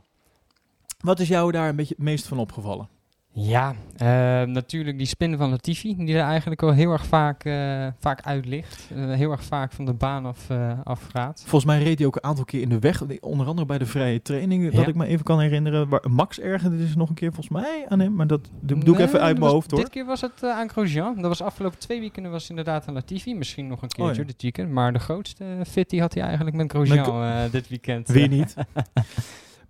Wat 1.01 1.21
is 1.21 1.29
jou 1.29 1.53
daar 1.53 1.69
een 1.69 1.77
beetje 1.77 1.95
het 1.95 2.05
meest 2.05 2.27
van 2.27 2.39
opgevallen? 2.39 2.89
Ja, 3.35 3.75
eh, 3.97 4.07
natuurlijk 4.43 4.99
die 4.99 5.07
spin 5.07 5.37
van 5.37 5.51
Latifi, 5.51 5.97
die 5.97 6.15
er 6.17 6.25
eigenlijk 6.25 6.63
al 6.63 6.73
heel 6.73 6.91
erg 6.93 7.07
vaak, 7.07 7.45
eh, 7.45 7.87
vaak 7.99 8.23
uit 8.23 8.47
ligt. 8.47 8.89
Eh, 8.97 9.13
heel 9.13 9.31
erg 9.31 9.45
vaak 9.45 9.73
van 9.73 9.85
de 9.85 9.93
baan 9.93 10.27
af, 10.27 10.49
afgaat. 10.85 11.41
Volgens 11.47 11.65
mij 11.65 11.83
reed 11.83 11.99
hij 11.99 12.07
ook 12.07 12.17
een 12.17 12.25
aantal 12.25 12.45
keer 12.45 12.61
in 12.61 12.69
de 12.69 12.79
weg. 12.79 13.03
Onder 13.21 13.47
andere 13.47 13.67
bij 13.67 13.79
de 13.79 13.87
vrije 13.87 14.23
training, 14.23 14.65
dat 14.73 14.81
Ja. 14.83 14.87
ik 14.87 14.95
me 14.95 15.07
even 15.07 15.25
kan 15.25 15.41
herinneren. 15.41 15.89
Waar 15.89 16.11
Max 16.11 16.41
ergerde 16.41 16.83
is 16.85 16.95
nog 16.95 17.09
een 17.09 17.15
keer 17.15 17.33
volgens 17.33 17.63
mij 17.63 17.85
aan 17.89 18.01
hem. 18.01 18.15
Maar 18.15 18.27
dat 18.27 18.49
doe 18.61 18.95
ik 18.95 18.99
even 18.99 19.21
uit 19.21 19.39
mijn 19.39 19.51
hoofd 19.51 19.71
hoor. 19.71 19.81
Dit 19.81 19.91
keer 19.91 20.05
was 20.05 20.21
het 20.21 20.45
aan 20.45 20.69
Grosjean. 20.69 21.15
Dat 21.15 21.25
was 21.25 21.43
afgelopen 21.43 21.79
twee 21.79 22.01
weken 22.01 22.31
was 22.31 22.49
inderdaad 22.51 22.87
aan 22.89 22.95
Latifi. 22.95 23.35
Misschien 23.35 23.67
nog 23.69 23.83
een 23.83 23.89
Oh, 23.89 24.05
keertje 24.05 24.21
ja. 24.23 24.27
dit 24.29 24.43
weekend. 24.43 24.71
Maar 24.71 24.93
de 24.93 24.99
grootste 24.99 25.45
fit 25.69 25.91
die 25.91 26.01
had 26.01 26.15
hij 26.15 26.23
eigenlijk 26.23 26.57
met 26.57 26.71
Grosjean 26.71 27.49
dit 27.51 27.69
weekend. 27.69 28.09
Wie 28.09 28.29
niet? 28.29 28.55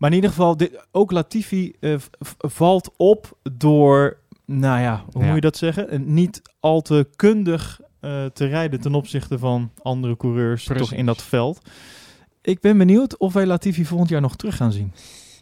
maar 0.02 0.10
in 0.10 0.16
ieder 0.16 0.30
geval, 0.30 0.56
dit, 0.56 0.86
ook 0.90 1.10
Latifi 1.10 1.72
eh, 1.80 1.94
valt 2.38 2.90
op 2.96 3.38
door, 3.52 4.16
nou 4.46 4.80
ja, 4.80 5.04
hoe 5.12 5.20
Ja. 5.20 5.26
moet 5.26 5.34
je 5.34 5.40
dat 5.40 5.56
zeggen? 5.56 5.94
Een 5.94 6.14
niet 6.14 6.42
al 6.60 6.80
te 6.80 7.08
kundig 7.16 7.80
eh, 8.00 8.24
te 8.24 8.46
rijden 8.46 8.80
ten 8.80 8.94
opzichte 8.94 9.38
van 9.38 9.70
andere 9.82 10.16
coureurs 10.16 10.64
Precies. 10.64 10.88
toch 10.88 10.98
in 10.98 11.06
dat 11.06 11.22
veld. 11.22 11.68
Ik 12.40 12.60
ben 12.60 12.78
benieuwd 12.78 13.16
of 13.18 13.32
wij 13.32 13.46
Latifi 13.46 13.84
volgend 13.84 14.08
jaar 14.10 14.20
nog 14.20 14.36
terug 14.36 14.56
gaan 14.56 14.72
zien. 14.72 14.92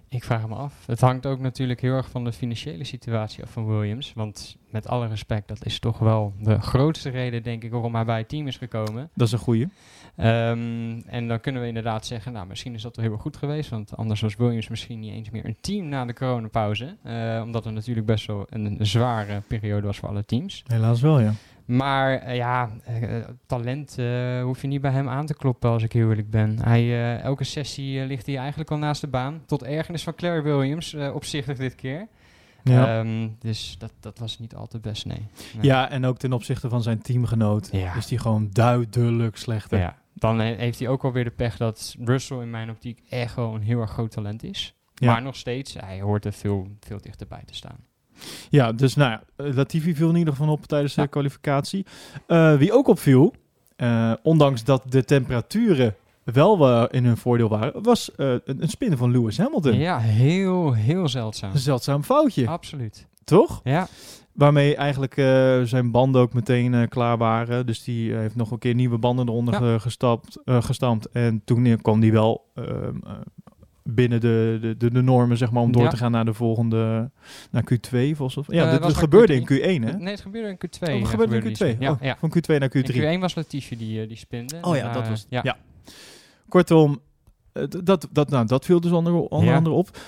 Ik 0.09 0.25
vraag 0.25 0.49
me 0.49 0.55
af. 0.55 0.75
Het 0.87 1.01
hangt 1.01 1.27
ook 1.27 1.41
natuurlijk 1.41 1.81
heel 1.81 1.93
erg 1.95 2.09
van 2.11 2.25
de 2.25 2.33
financiële 2.33 2.85
situatie 2.85 3.43
af 3.43 3.51
van 3.51 3.67
Williams. 3.67 4.13
Want 4.15 4.57
met 4.71 4.89
alle 4.89 5.07
respect, 5.07 5.49
dat 5.49 5.67
is 5.67 5.79
toch 5.79 5.99
wel 5.99 6.35
de 6.41 6.61
grootste 6.61 7.11
reden, 7.11 7.43
denk 7.43 7.65
ik, 7.65 7.71
waarom 7.71 7.95
hij 7.95 8.05
bij 8.05 8.19
het 8.19 8.29
team 8.29 8.47
is 8.47 8.57
gekomen. 8.57 9.11
Dat 9.15 9.27
is 9.27 9.33
een 9.33 9.39
goeie. 9.39 9.69
Ehm, 10.21 11.01
en 11.07 11.29
dan 11.29 11.41
kunnen 11.41 11.63
we 11.63 11.69
inderdaad 11.69 12.07
zeggen, 12.07 12.33
nou, 12.33 12.47
misschien 12.47 12.75
is 12.75 12.83
dat 12.83 12.97
wel 12.97 13.05
heel 13.05 13.15
erg 13.15 13.23
goed 13.23 13.37
geweest. 13.37 13.71
Want 13.71 13.97
anders 13.97 14.21
was 14.21 14.37
Williams 14.37 14.69
misschien 14.69 15.01
niet 15.01 15.13
eens 15.13 15.31
meer 15.31 15.45
een 15.45 15.57
team 15.61 15.89
na 15.89 16.05
de 16.05 16.13
coronapauze. 16.13 16.97
Eh, 17.03 17.41
omdat 17.45 17.65
het 17.65 17.75
natuurlijk 17.75 18.07
best 18.07 18.27
wel 18.27 18.47
een, 18.49 18.81
een 18.81 18.87
zware 18.87 19.43
periode 19.49 19.87
was 19.87 19.99
voor 19.99 20.09
alle 20.09 20.25
teams. 20.25 20.63
Helaas 20.67 21.01
wel, 21.01 21.21
ja. 21.21 21.33
Maar 21.65 22.19
eh, 22.19 22.37
ja, 22.37 22.71
eh, 22.85 23.19
talent 23.47 23.97
hoef 24.43 24.61
je 24.61 24.69
niet 24.69 24.81
bij 24.81 24.91
hem 24.91 25.09
aan 25.09 25.27
te 25.27 25.35
kloppen 25.35 25.71
als 25.71 25.83
ik 25.83 25.93
heel 25.93 26.09
eerlijk 26.09 26.31
ben. 26.31 26.59
Hij, 26.63 27.21
elke 27.21 27.45
sessie 27.45 28.07
ligt 28.07 28.27
hij 28.27 28.37
eigenlijk 28.37 28.71
al 28.71 28.79
naast 28.79 29.01
de 29.01 29.09
baan. 29.09 29.43
Tot 29.47 29.63
ergernis 29.63 30.03
van 30.03 30.15
Claire 30.15 30.43
Williams, 30.43 30.95
opzichtig 30.95 31.57
dit 31.57 31.75
keer. 31.75 32.09
Ja. 32.65 32.99
Ehm, 32.99 33.29
dus 33.39 33.77
dat, 33.79 33.93
dat 34.01 34.19
was 34.19 34.39
niet 34.39 34.55
al 34.55 34.67
te 34.67 34.79
best, 34.79 35.07
nee. 35.07 35.27
Nee. 35.55 35.65
ja, 35.65 35.91
en 35.91 36.05
ook 36.05 36.19
ten 36.19 36.33
opzichte 36.33 36.69
van 36.69 36.83
zijn 36.83 37.03
teamgenoot 37.03 37.69
Ja. 37.73 37.95
is 37.95 38.09
hij 38.09 38.19
gewoon 38.19 38.49
duidelijk 38.53 39.37
slechter. 39.37 39.79
Ja, 39.79 39.97
dan 40.15 40.39
he- 40.39 40.55
heeft 40.55 40.79
hij 40.79 40.89
ook 40.89 41.05
alweer 41.05 41.25
de 41.25 41.31
pech 41.31 41.57
dat 41.57 41.95
Russell 42.05 42.39
in 42.41 42.51
mijn 42.51 42.71
optiek 42.71 43.03
echt 43.09 43.35
wel 43.35 43.55
een 43.55 43.63
heel 43.63 43.81
erg 43.81 43.91
groot 43.91 44.11
talent 44.11 44.43
is. 44.43 44.75
Ja. 44.95 45.13
Maar 45.13 45.23
nog 45.23 45.37
steeds, 45.37 45.75
hij 45.79 46.01
hoort 46.01 46.25
er 46.25 46.33
veel, 46.33 46.67
veel 46.81 46.99
dichterbij 47.01 47.43
te 47.45 47.55
staan. 47.55 47.77
Ja, 48.51 48.73
dus 48.73 48.95
nou 48.95 49.11
ja, 49.11 49.23
eh, 49.37 49.55
Latifi 49.55 49.95
viel 49.95 50.09
in 50.09 50.17
ieder 50.17 50.35
geval 50.35 50.53
op 50.53 50.67
tijdens 50.67 50.95
de 50.95 51.09
kwalificatie. 51.09 51.87
Eh, 52.27 52.57
wie 52.57 52.73
ook 52.73 52.89
opviel, 52.89 53.35
eh, 53.77 54.13
ondanks 54.23 54.65
dat 54.65 54.83
de 54.89 55.05
temperaturen 55.05 55.95
wel 56.25 56.87
in 56.89 57.05
hun 57.05 57.17
voordeel 57.17 57.49
waren, 57.49 57.83
was 57.83 58.11
een, 58.17 58.41
een 58.45 58.69
spin 58.69 58.97
van 58.97 59.11
Lewis 59.11 59.39
Hamilton. 59.39 59.75
Ja, 59.79 59.99
heel, 59.99 60.73
heel 60.73 61.09
zeldzaam. 61.09 61.51
Een 61.53 61.59
zeldzaam 61.59 62.03
foutje, 62.03 62.49
Absoluut. 62.49 63.07
toch? 63.25 63.61
Ja, 63.65 63.89
Waarmee 64.41 64.77
eigenlijk 64.77 65.17
eh, 65.17 65.61
zijn 65.63 65.91
banden 65.91 66.21
ook 66.21 66.33
meteen 66.33 66.75
eh, 66.75 66.89
klaar 66.89 67.19
waren. 67.19 67.67
Dus 67.67 67.85
die 67.85 68.13
eh, 68.13 68.19
heeft 68.19 68.37
nog 68.37 68.51
een 68.51 68.59
keer 68.59 68.75
nieuwe 68.75 68.99
banden 68.99 69.29
eronder 69.29 69.55
Ja. 69.55 69.61
ge- 69.61 69.81
gestapt, 69.81 70.39
gestampt. 70.45 71.09
En 71.11 71.43
toen 71.45 71.79
kwam 71.83 72.01
die 72.01 72.13
wel 72.13 72.45
ehm, 72.55 72.67
eh, 73.07 73.13
binnen 73.85 74.21
de, 74.21 74.59
de, 74.61 74.77
de, 74.77 74.91
de 74.91 75.03
normen, 75.03 75.37
zeg 75.37 75.51
maar, 75.51 75.63
om 75.63 75.73
door 75.73 75.83
Ja. 75.83 75.89
te 75.89 75.97
gaan 75.97 76.11
naar 76.11 76.25
de 76.25 76.35
volgende, 76.35 77.11
naar 77.51 77.63
Q2 77.75 78.17
volgens 78.17 78.47
mij. 78.49 78.57
Ja, 78.57 78.71
dit 78.71 78.81
was 78.81 78.93
gebeurde 78.95 79.35
in 79.35 79.43
Q1, 79.43 79.85
hè? 79.85 79.93
Nee, 79.99 80.11
het 80.13 80.21
gebeurde 80.21 80.49
in 80.49 80.57
Q2. 80.57 80.89
Oh, 80.93 80.99
het 81.01 81.09
gebeurde 81.09 81.37
in 81.37 81.43
die 81.43 81.51
Q2. 81.53 81.57
spin. 81.57 81.77
Ja, 81.79 81.91
Oh, 81.91 81.97
ja. 82.01 82.17
Van 82.19 82.33
Q2 82.37 82.59
naar 82.59 82.69
Q3. 82.77 82.95
In 82.95 83.17
Q1 83.19 83.21
was 83.21 83.35
Latifi 83.35 83.77
die, 83.77 84.07
die 84.07 84.17
spinde. 84.17 84.59
Oh 84.63 84.77
ja, 84.77 84.93
dat 84.93 85.09
was 85.09 85.27
ja. 85.29 85.41
ja. 85.43 85.57
Kortom, 86.49 86.99
dat, 87.85 88.09
dat, 88.13 88.31
nou, 88.31 88.47
dat 88.47 88.65
viel 88.65 88.81
dus 88.81 88.91
onder, 88.93 89.13
onder 89.15 89.55
andere 89.55 89.75
op. 89.75 89.99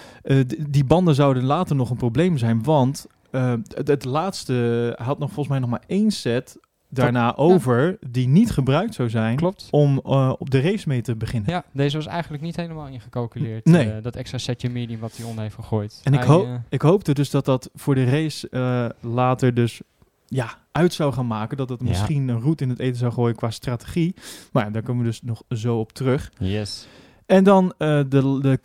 Die 0.68 0.84
banden 0.84 1.14
zouden 1.14 1.44
later 1.44 1.76
nog 1.76 1.90
een 1.90 1.96
probleem 1.96 2.38
zijn, 2.38 2.62
want 2.62 3.06
eh, 3.32 3.54
het, 3.74 3.88
het 3.88 4.04
laatste 4.04 4.94
had 5.02 5.18
nog 5.18 5.28
volgens 5.28 5.48
mij 5.48 5.58
nog 5.58 5.70
maar 5.70 5.82
één 5.86 6.10
set 6.10 6.58
daarna 6.88 7.36
over 7.36 7.98
die 8.10 8.28
niet 8.28 8.50
gebruikt 8.50 8.94
zou 8.94 9.10
zijn 9.10 9.36
Klopt. 9.36 9.68
om 9.70 10.00
eh, 10.04 10.32
op 10.38 10.50
de 10.50 10.60
race 10.60 10.88
mee 10.88 11.00
te 11.00 11.16
beginnen. 11.16 11.50
Ja, 11.50 11.64
deze 11.72 11.96
was 11.96 12.06
eigenlijk 12.06 12.42
niet 12.42 12.56
helemaal 12.56 12.86
ingecalculeerd. 12.86 13.64
Nee. 13.64 13.90
eh, 13.90 14.02
dat 14.02 14.16
extra 14.16 14.38
setje 14.38 14.70
medium 14.70 15.00
wat 15.00 15.16
hij 15.16 15.26
onder 15.26 15.42
heeft 15.42 15.54
gegooid. 15.54 16.00
En 16.04 16.14
ik, 16.14 16.22
hoop 16.22 16.44
eh, 16.44 16.54
ik 16.68 16.82
hoopte 16.82 17.14
dus 17.14 17.30
dat 17.30 17.44
dat 17.44 17.70
voor 17.74 17.94
de 17.94 18.04
race 18.04 18.94
later 19.00 19.54
dus 19.54 19.80
ja, 20.26 20.58
uit 20.72 20.92
zou 20.92 21.12
gaan 21.12 21.26
maken. 21.26 21.56
Dat 21.56 21.68
het 21.68 21.80
Ja. 21.80 21.86
misschien 21.88 22.28
een 22.28 22.40
route 22.40 22.64
in 22.64 22.70
het 22.70 22.78
eten 22.78 22.96
zou 22.98 23.12
gooien 23.12 23.36
qua 23.36 23.50
strategie. 23.50 24.14
Maar 24.52 24.64
ja, 24.64 24.70
daar 24.70 24.82
komen 24.82 25.02
we 25.04 25.08
dus 25.08 25.22
nog 25.22 25.42
zo 25.48 25.78
op 25.78 25.92
terug. 25.92 26.32
yes. 26.38 26.86
En 27.26 27.44
dan 27.44 27.74
de, 27.78 28.04
de 28.40 28.58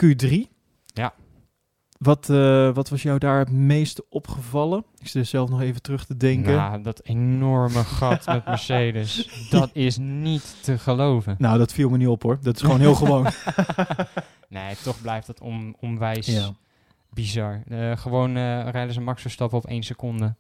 Q3. 0.46 0.56
Ja. 0.94 1.14
Wat, 1.98 2.30
eh, 2.30 2.70
wat 2.74 2.90
was 2.90 3.02
jou 3.02 3.18
daar 3.20 3.40
het 3.40 3.52
meest 3.52 4.02
opgevallen? 4.10 4.84
Ik 5.00 5.08
zit 5.08 5.22
er 5.22 5.26
zelf 5.28 5.50
nog 5.50 5.62
even 5.62 5.82
terug 5.82 6.06
te 6.06 6.18
denken. 6.18 6.56
Nou, 6.56 6.70
Nou, 6.72 6.82
dat 6.84 7.02
enorme 7.04 7.84
gat 7.84 8.26
met 8.26 8.46
Mercedes. 8.56 9.30
Dat 9.50 9.70
is 9.74 9.98
niet 9.98 10.56
te 10.62 10.78
geloven. 10.78 11.36
Nou, 11.38 11.58
dat 11.58 11.74
viel 11.74 11.90
me 11.90 11.98
niet 11.98 12.08
op 12.08 12.24
hoor. 12.24 12.38
Dat 12.42 12.56
is 12.56 12.62
gewoon 12.62 12.80
heel 12.80 12.96
gewoon. 12.96 13.28
Nee, 14.50 14.76
toch 14.84 15.02
blijft 15.02 15.28
dat 15.28 15.42
om, 15.42 15.76
onwijs 15.80 16.26
Ja. 16.26 16.50
bizar. 17.14 17.64
Eh, 17.68 17.98
gewoon 17.98 18.30
eh, 18.30 18.70
rijden 18.70 18.94
ze 18.94 19.02
Max 19.02 19.22
Verstappen 19.22 19.58
op 19.58 19.66
één 19.66 19.84
seconde. 19.84 20.36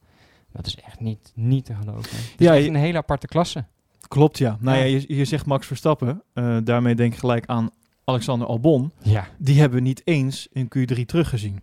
Dat 0.51 0.65
is 0.65 0.75
echt 0.75 0.99
niet, 0.99 1.31
niet 1.35 1.65
te 1.65 1.73
geloven. 1.75 2.01
Het 2.17 2.33
is 2.37 2.45
Ja, 2.45 2.53
echt 2.53 2.63
je- 2.63 2.69
een 2.69 2.75
hele 2.75 2.97
aparte 2.97 3.27
klasse. 3.27 3.65
Klopt, 4.07 4.37
ja. 4.37 4.57
Nou 4.59 4.77
ja, 4.77 4.83
Ja. 4.83 4.97
je, 5.07 5.15
je 5.15 5.25
zegt 5.25 5.45
Max 5.45 5.67
Verstappen. 5.67 6.23
Daarmee 6.63 6.95
denk 6.95 7.13
ik 7.13 7.19
gelijk 7.19 7.45
aan 7.45 7.69
Alexander 8.11 8.47
Albon. 8.47 8.91
Ja. 9.01 9.27
Die 9.37 9.59
hebben 9.59 9.77
we 9.77 9.83
niet 9.83 10.01
eens 10.03 10.47
in 10.51 10.65
Q3 10.77 11.05
teruggezien. 11.05 11.59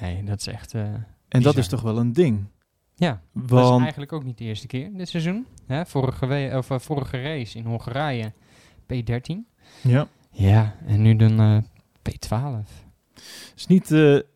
Nee, 0.00 0.24
dat 0.24 0.40
is 0.40 0.46
echt... 0.46 0.74
eh, 0.74 0.82
En 1.28 1.42
dat 1.42 1.56
is 1.56 1.68
toch 1.68 1.80
wel 1.82 1.98
een 1.98 2.12
ding. 2.12 2.44
ja, 2.94 3.20
dat 3.34 3.44
is 3.44 3.50
Want 3.50 3.80
eigenlijk 3.80 4.12
ook 4.12 4.24
niet 4.24 4.38
de 4.38 4.44
eerste 4.44 4.66
keer 4.66 4.90
dit 4.92 5.08
seizoen. 5.08 5.46
Hè, 5.66 5.86
vorige, 5.86 6.26
we- 6.26 6.52
of, 6.56 6.70
eh, 6.70 6.78
vorige 6.78 7.22
race 7.22 7.58
in 7.58 7.64
Hongarije 7.64 8.32
P13. 8.86 9.46
ja, 9.82 10.08
Ja, 10.30 10.74
en 10.86 11.02
nu 11.02 11.16
dan 11.16 11.40
eh, 11.40 11.58
P12. 12.10 12.68
is 13.56 13.66
niet, 13.66 13.94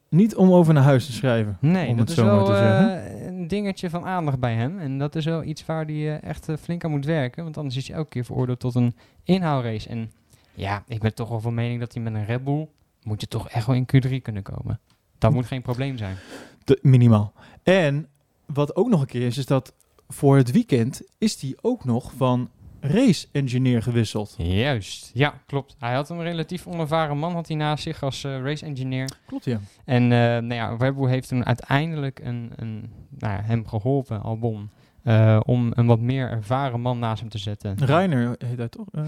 niet 0.09 0.37
om 0.37 0.51
over 0.53 0.75
naar 0.75 0.83
huis 0.83 1.07
te 1.07 1.13
schrijven. 1.13 1.57
Nee, 1.61 1.89
Om 1.89 1.97
dat 1.97 2.09
het 2.09 2.19
is 2.19 2.25
zo 2.25 2.31
wel 2.37 2.45
te 2.45 2.55
zeggen. 2.57 3.27
een 3.27 3.49
dingetje 3.49 3.91
van 3.91 4.05
aandacht 4.05 4.39
bij 4.39 4.55
hem. 4.55 4.79
En 4.79 4.99
dat 4.99 5.15
is 5.15 5.25
wel 5.25 5.43
iets 5.43 5.67
waar 5.67 5.85
hij 5.85 6.21
echt 6.21 6.49
flink 6.61 6.85
aan 6.85 6.91
moet 6.91 7.05
werken. 7.05 7.43
Want 7.45 7.57
anders 7.57 7.77
is 7.77 7.87
hij 7.89 7.97
elke 7.97 8.09
keer 8.09 8.25
veroordeeld 8.25 8.61
tot 8.61 8.75
een 8.75 8.95
inhaalrace. 9.25 9.89
En 9.89 10.11
ja, 10.55 10.85
ik 10.87 11.01
ben 11.01 11.15
toch 11.15 11.29
wel 11.29 11.41
van 11.41 11.55
mening 11.55 11.81
dat 11.81 11.95
hij 11.95 12.03
met 12.03 12.15
een 12.15 12.25
Red 12.25 12.45
Bull... 12.45 12.69
moet 13.03 13.21
je 13.21 13.29
toch 13.29 13.49
echt 13.49 13.67
wel 13.67 13.77
in 13.77 13.89
Q3 13.97 14.23
kunnen 14.23 14.43
komen. 14.43 14.81
Dat 15.19 15.33
moet 15.33 15.47
geen 15.47 15.63
probleem 15.63 15.97
zijn. 15.97 16.17
De, 16.65 16.79
minimaal. 16.83 17.33
En 17.63 18.09
wat 18.47 18.77
ook 18.77 18.89
nog 18.89 19.01
een 19.01 19.07
keer 19.07 19.27
is, 19.27 19.39
is 19.39 19.47
dat 19.47 19.75
voor 20.09 20.37
het 20.37 20.51
weekend 20.51 21.03
is 21.19 21.39
die 21.39 21.57
ook 21.61 21.85
nog 21.85 22.13
van 22.17 22.51
race 22.81 23.27
engineer 23.33 23.83
gewisseld. 23.83 24.35
Juist, 24.39 25.11
ja, 25.15 25.41
klopt. 25.47 25.77
Hij 25.79 25.95
had 25.95 26.11
een 26.11 26.23
relatief 26.23 26.67
onervaren 26.67 27.19
man 27.19 27.33
had 27.33 27.49
hij 27.49 27.57
naast 27.57 27.83
zich 27.83 28.03
als 28.03 28.25
eh, 28.25 28.43
race 28.43 28.65
engineer. 28.65 29.11
Klopt, 29.27 29.45
ja. 29.45 29.61
En 29.85 30.03
eh 30.03 30.19
nou 30.19 30.55
ja, 30.55 30.77
Red 30.79 30.97
Bull 30.97 31.09
heeft 31.09 31.29
toen 31.29 31.47
uiteindelijk 31.47 32.21
een, 32.23 32.53
een, 32.57 32.91
nou 33.09 33.33
ja, 33.33 33.43
hem 33.43 33.67
geholpen, 33.67 34.23
Albon... 34.23 34.71
eh, 35.03 35.41
om 35.45 35.71
een 35.75 35.87
wat 35.87 36.01
meer 36.01 36.31
ervaren 36.31 36.81
man 36.81 36.99
naast 36.99 37.21
hem 37.21 37.29
te 37.29 37.39
zetten. 37.39 37.77
Reiner 37.85 38.35
heet 38.39 38.59
hij 38.59 38.69
toch? 38.69 38.87
Eh, 38.93 39.03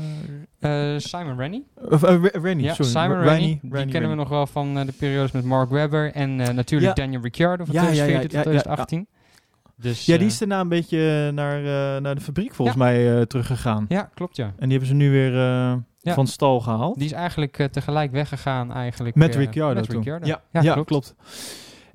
Eh, 0.94 0.98
Simon 1.00 1.36
Rennie. 1.38 1.66
of 1.90 2.02
Rennie, 2.32 2.64
Ja, 2.64 2.74
sorry. 2.74 2.90
Simon 2.90 3.08
Rennie, 3.08 3.28
Rennie. 3.30 3.58
Die 3.62 3.70
Rennie, 3.72 3.92
kennen 3.92 4.10
we 4.10 4.16
nog 4.16 4.28
wel 4.28 4.46
van 4.46 4.74
de 4.74 4.92
periodes 4.98 5.32
met 5.32 5.44
Mark 5.44 5.70
Webber. 5.70 6.12
En 6.12 6.36
natuurlijk 6.36 6.96
Ja. 6.96 7.04
Daniel 7.04 7.20
Ricciardo 7.22 7.64
van 7.64 7.74
Ja, 7.74 7.82
ja, 7.82 7.88
ja, 8.04 8.18
2014 8.18 8.28
tot 8.28 8.32
ja, 8.32 8.38
ja, 8.38 8.42
2018. 8.44 9.06
Dus, 9.76 10.06
Ja, 10.06 10.16
die 10.18 10.26
is 10.26 10.38
daarna 10.38 10.60
een 10.60 10.68
beetje 10.68 11.30
naar, 11.32 11.60
naar 12.00 12.14
de 12.14 12.20
fabriek 12.20 12.54
volgens 12.54 12.76
mij 12.76 13.26
teruggegaan. 13.26 13.84
ja, 13.88 14.10
klopt 14.14 14.36
ja. 14.36 14.44
En 14.46 14.68
die 14.68 14.70
hebben 14.70 14.88
ze 14.88 14.94
nu 14.94 15.10
weer 15.10 15.32
van 16.02 16.26
stal 16.26 16.60
gehaald. 16.60 16.96
Die 16.98 17.04
is 17.06 17.12
eigenlijk 17.12 17.68
tegelijk 17.70 18.12
weggegaan 18.12 18.72
eigenlijk. 18.72 19.14
Met 19.16 19.34
Ricciardo 19.36 19.74
met 19.74 19.84
toen. 19.84 19.94
Ricciardo. 19.94 20.26
Ja, 20.26 20.40
ja, 20.52 20.62
ja, 20.62 20.72
klopt. 20.72 20.88
klopt. 20.88 21.14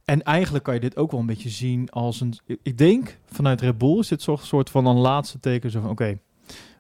En 0.09 0.23
eigenlijk 0.23 0.63
kan 0.63 0.73
je 0.73 0.79
dit 0.79 0.97
ook 0.97 1.11
wel 1.11 1.19
een 1.19 1.25
beetje 1.25 1.49
zien 1.49 1.89
als 1.89 2.21
een... 2.21 2.33
Ik 2.63 2.77
denk, 2.77 3.17
vanuit 3.25 3.61
Red 3.61 3.77
Bull 3.77 3.99
is 3.99 4.07
dit 4.07 4.21
zo'n 4.21 4.37
soort 4.37 4.69
van 4.69 4.85
een 4.85 4.97
laatste 4.97 5.39
teken. 5.39 5.71
Zo 5.71 5.81
van, 5.81 5.89
oké, 5.89 6.19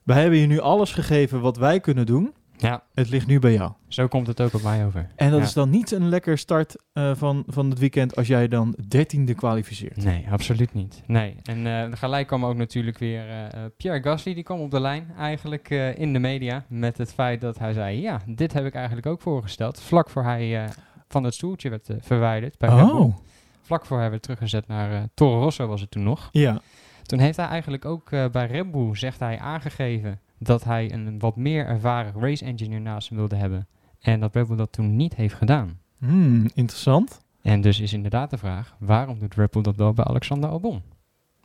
wij 0.03 0.21
hebben 0.21 0.39
je 0.39 0.47
nu 0.47 0.59
alles 0.59 0.91
gegeven 0.93 1.41
wat 1.41 1.57
wij 1.57 1.79
kunnen 1.79 2.05
doen. 2.05 2.33
Ja, 2.57 2.83
Het 2.93 3.09
ligt 3.09 3.27
nu 3.27 3.39
bij 3.39 3.53
jou. 3.53 3.71
zo 3.87 4.07
komt 4.07 4.27
het 4.27 4.41
ook 4.41 4.53
op 4.53 4.61
mij 4.61 4.85
over. 4.85 5.07
En 5.15 5.29
dat 5.29 5.39
Ja. 5.39 5.45
is 5.45 5.53
dan 5.53 5.69
niet 5.69 5.91
een 5.91 6.09
lekker 6.09 6.37
start 6.37 6.75
eh, 6.93 7.15
van, 7.15 7.43
van 7.47 7.69
het 7.69 7.79
weekend 7.79 8.15
als 8.15 8.27
jij 8.27 8.47
dan 8.47 8.75
dertiende 8.87 9.33
kwalificeert. 9.33 10.03
Nee, 10.03 10.25
absoluut 10.31 10.73
niet. 10.73 11.03
Nee. 11.07 11.35
En 11.43 11.67
eh 11.67 11.97
gelijk 11.97 12.27
kwam 12.27 12.45
ook 12.45 12.55
natuurlijk 12.55 12.97
weer 12.97 13.29
eh, 13.29 13.61
Pierre 13.77 14.01
Gasly, 14.01 14.33
die 14.33 14.43
kwam 14.43 14.59
op 14.59 14.71
de 14.71 14.79
lijn 14.79 15.11
eigenlijk 15.17 15.69
in 15.97 16.13
de 16.13 16.19
media 16.19 16.65
met 16.69 16.97
het 16.97 17.13
feit 17.13 17.41
dat 17.41 17.59
hij 17.59 17.73
zei, 17.73 18.01
ja, 18.01 18.21
dit 18.25 18.53
heb 18.53 18.65
ik 18.65 18.73
eigenlijk 18.73 19.05
ook 19.07 19.21
voorgesteld. 19.21 19.81
Vlak 19.81 20.09
voor 20.09 20.23
hij 20.23 20.69
van 21.09 21.23
het 21.23 21.33
stoeltje 21.33 21.69
werd 21.69 21.89
eh, 21.89 21.95
verwijderd 21.99 22.57
bij. 22.57 22.69
Oh, 22.69 23.15
vlak 23.61 23.85
voor 23.85 23.99
hij 23.99 24.09
werd 24.09 24.21
teruggezet 24.21 24.67
naar 24.67 24.91
eh 24.91 25.01
Toro 25.13 25.39
Rosso 25.41 25.67
was 25.67 25.81
het 25.81 25.91
toen 25.91 26.03
nog. 26.03 26.29
Ja. 26.31 26.61
Toen 27.03 27.19
heeft 27.19 27.37
hij 27.37 27.47
eigenlijk 27.47 27.85
ook 27.85 28.11
eh, 28.11 28.29
bij 28.29 28.47
Red 28.47 28.71
Bull, 28.71 28.95
zegt 28.95 29.19
hij, 29.19 29.39
aangegeven 29.39 30.19
dat 30.37 30.63
hij 30.63 30.93
een 30.93 31.19
wat 31.19 31.35
meer 31.35 31.65
ervaren 31.65 32.13
race 32.21 32.45
engineer 32.45 32.81
naast 32.81 33.09
hem 33.09 33.17
wilde 33.17 33.35
hebben. 33.35 33.67
En 33.99 34.19
dat 34.19 34.35
Red 34.35 34.47
Bull 34.47 34.57
dat 34.57 34.71
toen 34.71 34.95
niet 34.95 35.15
heeft 35.15 35.33
gedaan. 35.33 35.79
Hmm, 35.97 36.49
interessant. 36.53 37.21
En 37.41 37.61
dus 37.61 37.79
is 37.79 37.93
inderdaad 37.93 38.29
de 38.29 38.37
vraag, 38.37 38.75
waarom 38.79 39.19
doet 39.19 39.35
Red 39.35 39.51
Bull 39.51 39.61
dat 39.61 39.75
wel 39.75 39.93
bij 39.93 40.05
Alexander 40.05 40.49
Albon? 40.49 40.81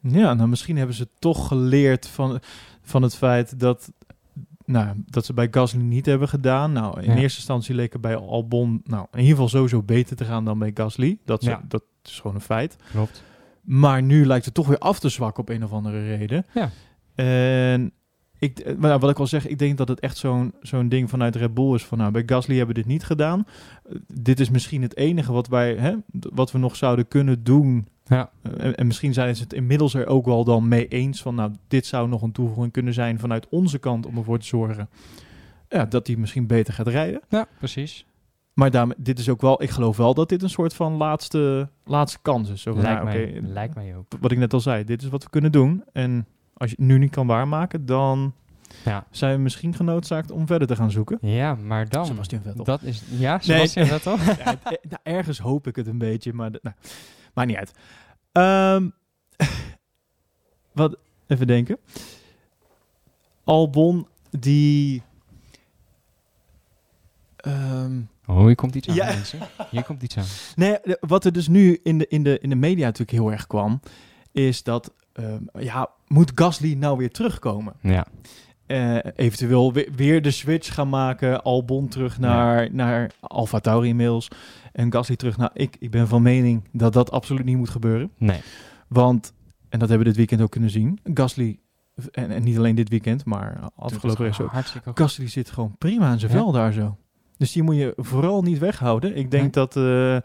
Ja, 0.02 0.35
nou 0.35 0.49
misschien 0.49 0.76
hebben 0.76 0.97
ze 0.97 1.09
toch 1.18 1.49
geleerd 1.49 2.09
van, 2.09 2.40
van 2.83 3.02
het 3.02 3.16
feit 3.16 3.61
dat, 3.61 3.92
nou, 4.64 4.97
dat 5.06 5.25
ze 5.25 5.33
bij 5.35 5.49
Gasly 5.50 5.83
niet 5.83 6.06
hebben 6.06 6.28
gedaan. 6.28 6.73
Nou, 6.73 7.00
in 7.00 7.11
Ja. 7.11 7.16
eerste 7.16 7.38
instantie 7.38 7.75
leek 7.75 7.92
het 7.92 8.02
bij 8.02 8.16
Albon 8.16 8.80
nou, 8.85 9.06
in 9.12 9.18
ieder 9.18 9.33
geval 9.35 9.49
sowieso 9.49 9.83
beter 9.83 10.16
te 10.16 10.25
gaan 10.25 10.44
dan 10.44 10.59
bij 10.59 10.71
Gasly. 10.75 11.18
Dat, 11.25 11.42
ze- 11.42 11.50
Ja. 11.50 11.62
dat 11.68 11.83
is 12.04 12.21
gewoon 12.21 12.35
een 12.37 12.42
feit. 12.42 12.76
Klopt. 12.90 13.23
Maar 13.62 14.02
nu 14.02 14.26
lijkt 14.26 14.44
het 14.44 14.54
toch 14.54 14.66
weer 14.66 14.78
af 14.78 14.99
te 14.99 15.09
zwakken 15.09 15.42
op 15.42 15.49
een 15.49 15.64
of 15.64 15.73
andere 15.73 16.16
reden. 16.16 16.47
Ja. 16.54 16.71
En 17.14 17.92
ik, 18.38 18.78
maar 18.78 18.99
wat 18.99 19.11
ik 19.11 19.18
al 19.18 19.26
zeg, 19.26 19.47
ik 19.47 19.59
denk 19.59 19.78
dat 19.78 19.88
het 19.88 20.00
echt 20.00 20.16
zo'n 20.16 20.52
zo'n 20.61 20.88
ding 20.88 21.11
vanuit 21.11 21.37
Red 21.37 21.54
Bull 21.54 21.75
is 21.75 21.85
van, 21.85 21.99
nou, 21.99 22.11
bij 22.11 22.23
Gasly 22.26 22.56
hebben 22.56 22.75
we 22.75 22.83
dit 22.83 22.90
niet 22.90 23.04
gedaan. 23.04 23.47
Eh, 23.85 23.97
dit 24.12 24.40
is 24.40 24.50
misschien 24.50 24.83
het 24.83 24.97
enige 24.97 25.33
wat 25.33 25.49
wij, 25.49 25.75
hè, 25.75 25.94
wat 26.11 26.52
we 26.52 26.59
nog 26.59 26.76
zouden 26.76 27.09
kunnen 27.09 27.44
doen. 27.44 27.87
Ja, 28.04 28.30
Eh, 28.42 28.64
en, 28.64 28.75
en 28.75 28.87
misschien 28.87 29.12
zijn 29.12 29.37
ze 29.37 29.42
het 29.42 29.52
inmiddels 29.52 29.94
er 29.94 30.06
ook 30.06 30.25
wel 30.26 30.44
dan 30.44 30.68
mee 30.68 30.88
eens 30.88 31.23
van, 31.23 31.34
nou, 31.34 31.52
dit 31.68 31.87
zou 31.87 32.08
nog 32.08 32.23
een 32.23 32.32
toevoeging 32.32 32.73
kunnen 32.73 32.94
zijn 32.94 33.18
vanuit 33.18 33.49
onze 33.49 33.78
kant 33.78 34.06
om 34.06 34.16
ervoor 34.16 34.38
te 34.38 34.46
zorgen 34.46 34.88
ja, 35.68 35.84
dat 35.84 36.06
hij 36.06 36.16
misschien 36.16 36.46
beter 36.46 36.75
gaat 36.75 36.87
rijden. 36.88 37.20
ja 37.28 37.46
precies. 37.58 38.06
Maar 38.52 38.70
daarmee, 38.70 38.96
dit 38.99 39.18
is 39.18 39.28
ook 39.28 39.40
wel, 39.40 39.62
ik 39.62 39.70
geloof 39.70 39.96
wel 39.96 40.14
dat 40.14 40.28
dit 40.28 40.42
een 40.42 40.50
soort 40.50 40.75
van 40.75 40.92
laatste, 40.92 41.68
laatste 41.84 42.18
kans 42.23 42.50
is. 42.50 42.62
Zo 42.62 42.73
Lijkt, 42.75 42.87
nou, 42.88 43.04
mij, 43.04 43.40
lijkt 43.42 43.75
mij 43.75 43.96
ook. 43.96 44.06
wat 44.20 44.30
ik 44.32 44.38
net 44.38 44.52
al 44.52 44.61
zei, 44.61 44.84
dit 44.84 45.02
is 45.02 45.08
wat 45.08 45.23
we 45.23 45.30
kunnen 45.30 45.52
doen. 45.52 45.84
En 45.92 46.26
als 46.54 46.70
je 46.70 46.76
het 46.78 46.84
nu 46.87 46.99
niet 46.99 47.11
kan 47.11 47.26
waarmaken, 47.26 47.87
dan 47.87 48.34
Ja. 48.84 49.06
zijn 49.11 49.37
we 49.37 49.42
misschien 49.42 49.75
genoodzaakt 49.75 50.30
om 50.30 50.46
verder 50.46 50.68
te 50.68 50.76
gaan 50.76 50.90
zoeken. 50.90 51.18
ja, 51.20 51.54
maar 51.54 51.88
dan... 51.88 52.06
Sebastian 52.06 52.42
Vettel. 52.42 52.64
Dat 52.64 52.82
is... 52.82 53.02
Ja, 53.18 53.38
Sebastian 53.38 53.87
Vettel? 53.87 54.16
Ja, 54.44 54.44
eh, 54.46 54.56
nou, 54.64 55.00
ergens 55.02 55.38
hoop 55.38 55.66
ik 55.66 55.76
het 55.76 55.87
een 55.87 55.99
beetje, 55.99 56.32
maar 56.32 56.50
nou, 56.50 56.75
maakt 57.34 57.48
niet 57.48 57.56
uit. 57.56 57.72
Ehm, 58.32 58.88
wat, 60.72 60.96
even 61.26 61.46
denken. 61.46 61.78
Albon, 63.44 64.06
die... 64.30 65.02
ehm, 67.36 68.00
Oh, 68.26 68.44
hier 68.46 68.54
komt 68.54 68.74
iets 68.74 68.88
aan, 68.88 68.94
Ja. 68.94 69.06
mensen. 69.06 69.40
Hier 69.70 69.84
komt 69.84 70.02
iets 70.02 70.16
aan. 70.16 70.24
Nee, 70.64 70.76
wat 71.00 71.24
er 71.24 71.32
dus 71.32 71.48
nu 71.48 71.80
in 71.82 71.98
de, 71.98 72.06
in 72.08 72.22
de, 72.22 72.38
in 72.38 72.48
de 72.48 72.54
media 72.54 72.84
natuurlijk 72.84 73.18
heel 73.18 73.32
erg 73.32 73.46
kwam, 73.46 73.80
is 74.32 74.62
dat, 74.62 74.92
ehm, 75.12 75.42
ja, 75.58 75.90
moet 76.08 76.32
Gasly 76.34 76.74
nou 76.74 76.96
weer 76.98 77.10
terugkomen? 77.10 77.74
Ja. 77.80 78.06
Eh, 78.66 78.97
eventueel 79.16 79.73
weer, 79.73 79.88
weer 79.97 80.23
de 80.23 80.30
switch 80.30 80.75
gaan 80.75 80.88
maken, 80.88 81.42
Albon 81.42 81.88
terug 81.88 82.18
naar, 82.18 82.68
naar 82.73 83.11
Alfa 83.21 83.61
Tauri 83.61 83.88
inmiddels 83.88 84.28
en 84.73 84.92
Gasly 84.92 85.16
terug 85.16 85.37
naar... 85.37 85.50
Ik, 85.54 85.76
ik 85.78 85.90
ben 85.90 86.09
van 86.09 86.23
mening 86.23 86.62
dat 86.73 86.92
dat 86.92 87.11
absoluut 87.11 87.44
niet 87.44 87.56
moet 87.56 87.68
gebeuren, 87.71 88.11
Nee. 88.18 88.40
want, 88.88 89.33
en 89.68 89.78
dat 89.78 89.88
hebben 89.88 89.99
we 89.99 90.04
dit 90.12 90.16
weekend 90.16 90.40
ook 90.40 90.50
kunnen 90.50 90.71
zien, 90.71 90.99
Gasly, 91.14 91.59
en, 92.12 92.30
en 92.30 92.42
niet 92.42 92.59
alleen 92.59 92.75
dit 92.75 92.88
weekend, 92.88 93.25
maar 93.25 93.61
afgelopen 93.76 94.26
race 94.26 94.42
ook. 94.42 94.99
Gasly 94.99 95.28
zit 95.28 95.50
gewoon 95.50 95.75
prima 95.78 96.06
aan 96.06 96.18
zijn 96.18 96.33
Ja. 96.33 96.38
vel 96.38 96.52
daar 96.52 96.73
zo. 96.73 96.97
Dus 97.37 97.52
die 97.52 97.62
moet 97.62 97.76
je 97.76 97.92
vooral 97.97 98.42
niet 98.42 98.59
weghouden. 98.59 99.16
Ik 99.16 99.30
denk 99.30 99.42
Nee. 99.42 99.50
dat, 99.50 99.76
eh, 99.76 100.16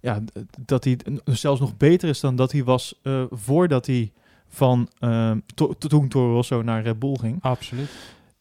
ja, 0.00 0.20
dat 0.60 0.84
hij 0.84 0.98
zelfs 1.24 1.60
nog 1.60 1.76
beter 1.76 2.08
is 2.08 2.20
dan 2.20 2.36
dat 2.36 2.52
hij 2.52 2.64
was 2.64 3.00
eh, 3.02 3.24
voordat 3.30 3.86
hij 3.86 4.12
van 4.56 4.88
eh, 4.98 5.30
to- 5.54 5.74
toen 5.78 6.08
Toro 6.08 6.32
Rosso 6.32 6.62
naar 6.62 6.82
Red 6.82 6.98
Bull 6.98 7.16
ging. 7.20 7.38
Absoluut. 7.42 7.90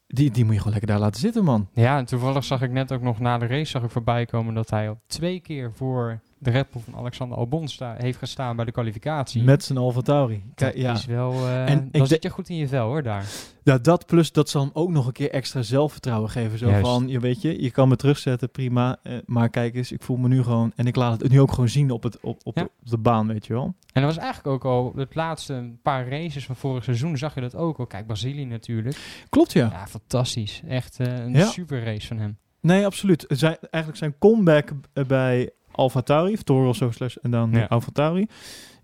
Die, 0.08 0.32
die 0.32 0.44
moet 0.44 0.54
je 0.54 0.58
gewoon 0.60 0.74
lekker 0.74 0.92
daar 0.92 1.00
laten 1.02 1.20
zitten, 1.22 1.44
man. 1.44 1.68
Ja, 1.74 1.98
en 1.98 2.06
toevallig 2.06 2.44
zag 2.44 2.62
ik 2.62 2.72
net 2.72 2.92
ook 2.92 3.02
nog 3.02 3.20
na 3.20 3.38
de 3.38 3.46
race 3.48 3.66
zag 3.72 3.84
ik 3.84 3.90
voorbij 3.90 4.26
komen 4.26 4.54
dat 4.54 4.70
hij 4.70 4.90
al 4.90 5.00
twee 5.08 5.40
keer 5.40 5.72
voor 5.74 6.20
de 6.46 6.52
Red 6.52 6.70
Bull 6.72 6.82
van 6.90 6.96
Alexander 7.00 7.38
Albon 7.38 7.68
sta, 7.68 7.96
heeft 7.98 8.18
gestaan 8.18 8.56
bij 8.56 8.66
de 8.66 8.72
kwalificatie. 8.72 9.44
Met 9.44 9.64
zijn 9.64 9.78
Alfa 9.78 10.02
Tauri. 10.02 10.44
Kijk, 10.56 10.76
ja. 10.78 10.94
is 10.94 11.06
wel... 11.06 11.32
eh 11.34 11.70
En 11.70 11.86
ik 11.92 11.98
dan 11.98 12.08
zit 12.08 12.24
je 12.24 12.30
goed 12.30 12.50
in 12.50 12.56
je 12.56 12.68
vel 12.68 12.86
hoor, 12.88 13.04
daar. 13.04 13.26
ja, 13.64 13.78
dat 13.78 14.06
plus 14.06 14.32
dat 14.32 14.50
zal 14.50 14.62
hem 14.62 14.70
ook 14.74 14.90
nog 14.90 15.06
een 15.08 15.14
keer 15.14 15.32
extra 15.32 15.62
zelfvertrouwen 15.62 16.30
geven. 16.30 16.58
Zo 16.58 16.70
Juist. 16.70 16.88
van, 16.88 17.08
je 17.08 17.20
weet 17.20 17.42
je, 17.42 17.62
je 17.62 17.72
kan 17.72 17.88
me 17.88 17.96
terugzetten, 17.96 18.52
prima. 18.52 18.98
eh, 19.04 19.18
maar 19.26 19.50
kijk 19.50 19.76
eens, 19.76 19.92
ik 19.92 20.04
voel 20.04 20.18
me 20.18 20.28
nu 20.28 20.44
gewoon... 20.44 20.72
En 20.76 20.88
ik 20.88 20.96
laat 20.96 21.22
het 21.22 21.32
nu 21.32 21.40
ook 21.42 21.50
gewoon 21.52 21.70
zien 21.70 21.92
op, 21.92 22.04
het, 22.04 22.20
op, 22.20 22.40
op, 22.44 22.56
Ja. 22.58 22.64
de, 22.64 22.70
op 22.84 22.90
de 22.90 22.98
baan, 22.98 23.28
weet 23.28 23.46
je 23.46 23.54
wel. 23.54 23.64
En 23.94 24.02
dat 24.02 24.14
was 24.14 24.18
eigenlijk 24.24 24.48
ook 24.48 24.66
al 24.66 24.94
het 24.96 25.16
laatste 25.16 25.72
paar 25.82 26.08
races 26.10 26.46
van 26.46 26.56
vorig 26.56 26.84
seizoen 26.84 27.18
zag 27.18 27.36
je 27.36 27.42
dat 27.42 27.56
ook 27.56 27.78
al. 27.78 27.86
Kijk, 27.86 28.06
Brazilië 28.06 28.46
natuurlijk. 28.46 29.26
Klopt, 29.30 29.52
ja. 29.54 29.70
Ja, 29.72 29.88
fantastisch. 29.88 30.62
Echt 30.68 31.00
eh, 31.00 31.08
een 31.14 31.34
Ja. 31.34 31.46
super 31.46 31.84
race 31.84 32.08
van 32.08 32.18
hem. 32.18 32.38
Nee, 32.62 32.86
absoluut. 32.86 33.26
Zijn, 33.28 33.58
eigenlijk 33.62 33.98
zijn 33.98 34.16
comeback 34.20 34.72
bij 35.08 35.50
Alfa 35.76 36.02
Tauri, 36.02 36.34
of 36.34 36.44
Toro 36.44 36.66
Rosso 36.66 36.92
slash 36.92 37.16
en 37.16 37.32
dan 37.32 37.52
Ja. 37.52 37.66
Alfa 37.66 37.90
Tauri, 37.94 38.28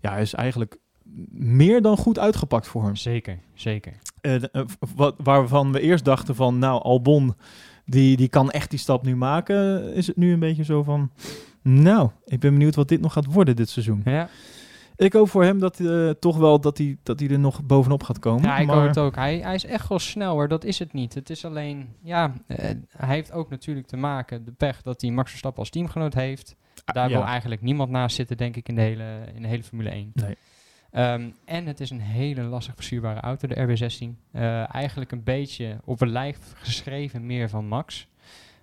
ja, 0.00 0.16
is 0.16 0.34
eigenlijk 0.34 0.76
meer 1.32 1.82
dan 1.82 1.96
goed 1.96 2.18
uitgepakt 2.18 2.66
voor 2.66 2.84
hem. 2.84 2.96
Zeker, 2.96 3.38
zeker. 3.54 3.92
Eh, 4.20 4.34
eh, 4.34 4.64
wat, 4.96 5.14
waarvan 5.22 5.72
we 5.72 5.80
eerst 5.80 6.04
dachten 6.04 6.34
van, 6.34 6.58
nou, 6.58 6.82
Albon, 6.82 7.34
die, 7.84 8.16
die 8.16 8.28
kan 8.28 8.50
echt 8.50 8.70
die 8.70 8.78
stap 8.78 9.04
nu 9.04 9.16
maken, 9.16 9.92
is 9.94 10.06
het 10.06 10.16
nu 10.16 10.32
een 10.32 10.38
beetje 10.38 10.64
zo 10.64 10.82
van, 10.82 11.10
nou, 11.62 12.10
ik 12.24 12.40
ben 12.40 12.52
benieuwd 12.52 12.74
wat 12.74 12.88
dit 12.88 13.00
nog 13.00 13.12
gaat 13.12 13.32
worden 13.32 13.56
dit 13.56 13.68
seizoen. 13.68 14.00
Ja, 14.04 14.28
Ik 14.96 15.12
hoop 15.12 15.28
voor 15.28 15.44
hem 15.44 15.58
dat 15.58 15.80
eh, 15.80 16.10
toch 16.10 16.36
wel 16.36 16.60
dat 16.60 16.78
hij, 16.78 16.98
dat 17.02 17.20
hij 17.20 17.28
er 17.28 17.38
nog 17.38 17.62
bovenop 17.62 18.02
gaat 18.02 18.18
komen. 18.18 18.42
ja 18.42 18.58
ik 18.58 18.66
maar, 18.66 18.76
hoor 18.76 18.86
het 18.86 18.98
ook. 18.98 19.14
Hij, 19.14 19.38
hij 19.38 19.54
is 19.54 19.64
echt 19.64 19.88
wel 19.88 19.98
snel 19.98 20.32
hoor, 20.32 20.48
dat 20.48 20.64
is 20.64 20.78
het 20.78 20.92
niet. 20.92 21.14
Het 21.14 21.30
is 21.30 21.44
alleen, 21.44 21.88
ja, 22.02 22.32
eh, 22.46 22.70
hij 22.96 23.14
heeft 23.14 23.32
ook 23.32 23.50
natuurlijk 23.50 23.86
te 23.86 23.96
maken, 23.96 24.44
de 24.44 24.52
pech, 24.52 24.82
dat 24.82 25.00
hij 25.00 25.10
Max 25.10 25.28
Verstappen 25.28 25.60
als 25.60 25.70
teamgenoot 25.70 26.14
heeft. 26.14 26.56
Daar 26.84 27.08
ja. 27.08 27.16
wil 27.16 27.26
eigenlijk 27.26 27.62
niemand 27.62 27.90
naast 27.90 28.16
zitten, 28.16 28.36
denk 28.36 28.56
ik, 28.56 28.68
in 28.68 28.74
de 28.74 28.80
hele, 28.80 29.24
in 29.34 29.42
de 29.42 29.48
hele 29.48 29.62
Formule 29.62 29.90
1. 29.90 30.10
Nee. 30.14 30.36
Ehm, 30.90 31.30
en 31.44 31.66
het 31.66 31.80
is 31.80 31.90
een 31.90 32.00
hele 32.00 32.42
lastig 32.42 32.74
bestuurbare 32.74 33.20
auto, 33.20 33.48
de 33.48 33.54
RB16. 33.54 34.18
Eh, 34.32 34.74
eigenlijk 34.74 35.12
een 35.12 35.22
beetje 35.22 35.80
op 35.84 36.00
een 36.00 36.10
lijf 36.10 36.38
geschreven 36.54 37.26
meer 37.26 37.48
van 37.48 37.66
Max. 37.66 38.08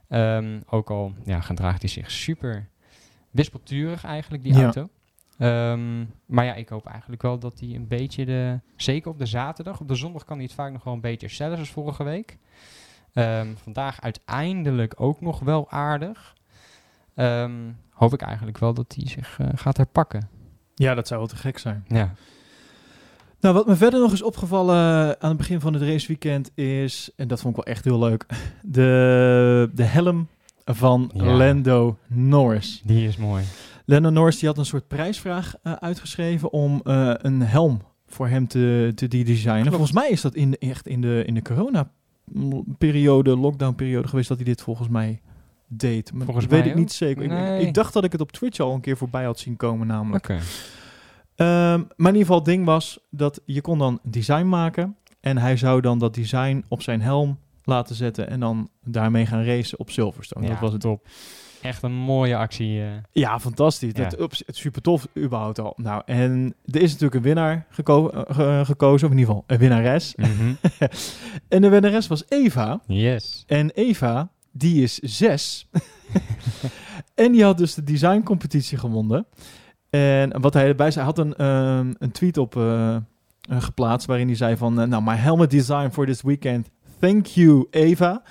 Ehm, 0.08 0.60
ook 0.70 0.90
al 0.90 1.14
ja, 1.24 1.40
gedraagt 1.42 1.82
hij 1.82 1.90
zich 1.90 2.12
super 2.12 2.70
wispelturig 3.32 4.04
eigenlijk, 4.04 4.44
die 4.44 4.54
Ja. 4.54 4.64
auto. 4.64 4.90
Ehm, 5.40 6.00
maar 6.26 6.46
ja, 6.46 6.54
ik 6.54 6.70
hoop 6.70 6.86
eigenlijk 6.86 7.22
wel 7.22 7.40
dat 7.40 7.60
hij 7.60 7.70
een 7.76 7.88
beetje 7.88 8.26
de... 8.26 8.60
Zeker 8.76 9.12
op 9.12 9.18
de 9.18 9.26
zaterdag. 9.26 9.80
Op 9.80 9.88
de 9.88 9.96
zondag 9.96 10.24
kan 10.24 10.36
hij 10.36 10.46
het 10.46 10.54
vaak 10.56 10.72
nog 10.72 10.84
wel 10.84 10.94
een 10.94 11.02
beetje 11.02 11.26
herstellen, 11.26 11.56
zoals 11.56 11.70
vorige 11.72 12.04
week. 12.04 12.38
Ehm, 13.14 13.48
vandaag 13.64 14.02
uiteindelijk 14.02 14.94
ook 14.98 15.22
nog 15.22 15.40
wel 15.40 15.72
aardig. 15.72 16.36
Ehm, 17.16 17.52
hoop 17.90 18.14
ik 18.14 18.22
eigenlijk 18.22 18.58
wel 18.58 18.74
dat 18.74 18.94
hij 18.96 19.08
zich 19.08 19.40
eh, 19.40 19.48
gaat 19.56 19.78
herpakken. 19.78 20.30
ja, 20.76 20.94
dat 20.96 21.08
zou 21.08 21.20
wel 21.20 21.30
te 21.30 21.36
gek 21.36 21.58
zijn. 21.58 21.86
Ja. 21.88 22.14
Nou, 23.40 23.56
wat 23.56 23.68
me 23.68 23.76
verder 23.76 24.00
nog 24.00 24.12
is 24.14 24.22
opgevallen 24.22 24.76
aan 25.22 25.30
het 25.30 25.38
begin 25.38 25.60
van 25.60 25.74
het 25.74 25.82
raceweekend 25.82 26.52
is, 26.58 27.12
en 27.16 27.28
dat 27.28 27.42
vond 27.42 27.58
ik 27.58 27.64
wel 27.66 27.74
echt 27.74 27.84
heel 27.86 28.00
leuk, 28.00 28.26
de, 28.62 29.70
de 29.74 29.84
helm 29.84 30.28
van 30.66 31.12
Ja. 31.14 31.24
Lando 31.24 31.98
Norris. 32.08 32.82
Die 32.86 33.08
is 33.08 33.18
mooi. 33.18 33.44
Lando 33.90 34.10
Norris 34.10 34.40
die 34.40 34.48
had 34.48 34.58
een 34.58 34.66
soort 34.66 34.88
prijsvraag 34.88 35.56
eh, 35.64 35.74
uitgeschreven 35.74 36.52
om 36.54 36.82
eh, 36.84 37.14
een 37.18 37.42
helm 37.42 37.82
voor 38.08 38.28
hem 38.28 38.48
te, 38.48 38.92
te 38.96 39.08
de- 39.08 39.24
designen. 39.24 39.54
Klopt. 39.62 39.70
Volgens 39.76 39.92
mij 39.92 40.10
is 40.10 40.22
dat 40.22 40.36
in, 40.36 40.52
de- 40.52 40.58
echt 40.58 40.88
in 40.88 41.02
de, 41.02 41.24
in 41.26 41.34
de 41.34 41.42
corona-periode, 41.42 43.38
lockdown-periode 43.38 44.08
geweest 44.08 44.28
dat 44.28 44.38
hij 44.38 44.46
dit 44.46 44.62
volgens 44.62 44.88
mij 44.88 45.22
deed. 45.68 46.14
Maar 46.14 46.26
Volgens 46.26 46.46
dat 46.46 46.56
weet 46.56 46.64
mij 46.64 46.74
ik 46.74 46.80
niet 46.80 46.92
zeker. 46.92 47.24
Ik- 47.24 47.30
Nee. 47.30 47.62
Ik, 47.62 47.68
ik 47.68 47.74
dacht 47.74 47.94
dat 47.94 48.04
ik 48.04 48.12
het 48.12 48.22
op 48.22 48.32
Twitch 48.32 48.60
al 48.60 48.74
een 48.74 48.82
keer 48.82 48.98
voorbij 48.98 49.24
had 49.24 49.40
zien 49.40 49.56
komen 49.56 49.88
namelijk. 49.88 50.30
Oké. 50.30 50.40
Ehm, 51.36 51.78
maar 51.80 51.88
in 51.98 52.06
ieder 52.06 52.20
geval, 52.20 52.36
het 52.36 52.46
ding 52.46 52.66
was 52.66 53.00
dat 53.10 53.42
je 53.46 53.62
kon 53.62 53.78
dan 53.78 54.00
design 54.04 54.46
maken. 54.48 54.96
En 55.20 55.38
hij 55.38 55.58
zou 55.58 55.82
dan 55.82 56.00
dat 56.00 56.14
design 56.14 56.64
op 56.68 56.82
zijn 56.82 57.02
helm 57.02 57.38
laten 57.64 57.96
zetten. 57.96 58.30
En 58.30 58.40
dan 58.40 58.70
daarmee 58.84 59.26
gaan 59.26 59.44
racen 59.44 59.80
op 59.80 59.90
Silverstone. 59.90 60.46
Ja, 60.46 60.52
dat 60.52 60.60
was 60.62 60.72
het. 60.72 60.82
top. 60.82 61.08
Echt 61.62 61.84
een 61.84 61.94
mooie 61.94 62.36
actie. 62.38 62.82
eh. 62.82 62.88
Ja, 63.12 63.40
fantastisch. 63.40 63.92
Ja. 63.96 64.04
Dat, 64.04 64.20
ups, 64.20 64.44
het 64.46 64.56
super 64.56 64.82
tof, 64.82 65.08
überhaupt 65.18 65.60
al. 65.60 65.74
Nou, 65.76 66.02
en 66.06 66.56
er 66.66 66.82
is 66.82 66.88
natuurlijk 66.92 67.16
een 67.16 67.22
winnaar 67.22 67.66
geko- 67.70 68.10
eh, 68.10 68.36
ge- 68.36 68.62
gekozen. 68.66 69.08
Of 69.08 69.14
in 69.14 69.20
ieder 69.20 69.34
geval 69.34 69.44
een 69.48 69.58
winnares. 69.58 70.16
en 71.48 71.62
de 71.62 71.70
winnares 71.70 72.08
was 72.08 72.24
Eva. 72.28 72.80
Yes. 72.88 73.44
En 73.48 73.70
Eva, 73.70 74.30
die 74.52 74.84
is 74.84 74.98
zes. 75.00 75.68
en 77.16 77.32
die 77.32 77.44
had 77.44 77.58
dus 77.58 77.74
de 77.74 77.84
designcompetitie 77.84 78.78
gewonnen. 78.78 79.26
En 79.90 80.42
wat 80.42 80.54
hij 80.54 80.68
erbij 80.68 80.92
zei, 80.92 81.06
hij 81.06 81.14
had 81.16 81.26
een, 81.26 81.36
ehm, 81.36 81.94
een 81.98 82.12
tweet 82.12 82.38
op 82.38 82.56
eh, 82.56 82.96
eh, 82.96 83.02
geplaatst 83.48 84.08
waarin 84.08 84.28
hij 84.28 84.36
zei 84.36 84.58
van, 84.58 84.82
eh, 84.82 84.88
nou, 84.88 85.04
my 85.04 85.16
helmet 85.16 85.50
design 85.52 85.90
for 85.90 86.06
this 86.06 86.22
weekend. 86.22 86.70
Thank 87.00 87.26
you, 87.26 87.68
Eva. 87.72 88.22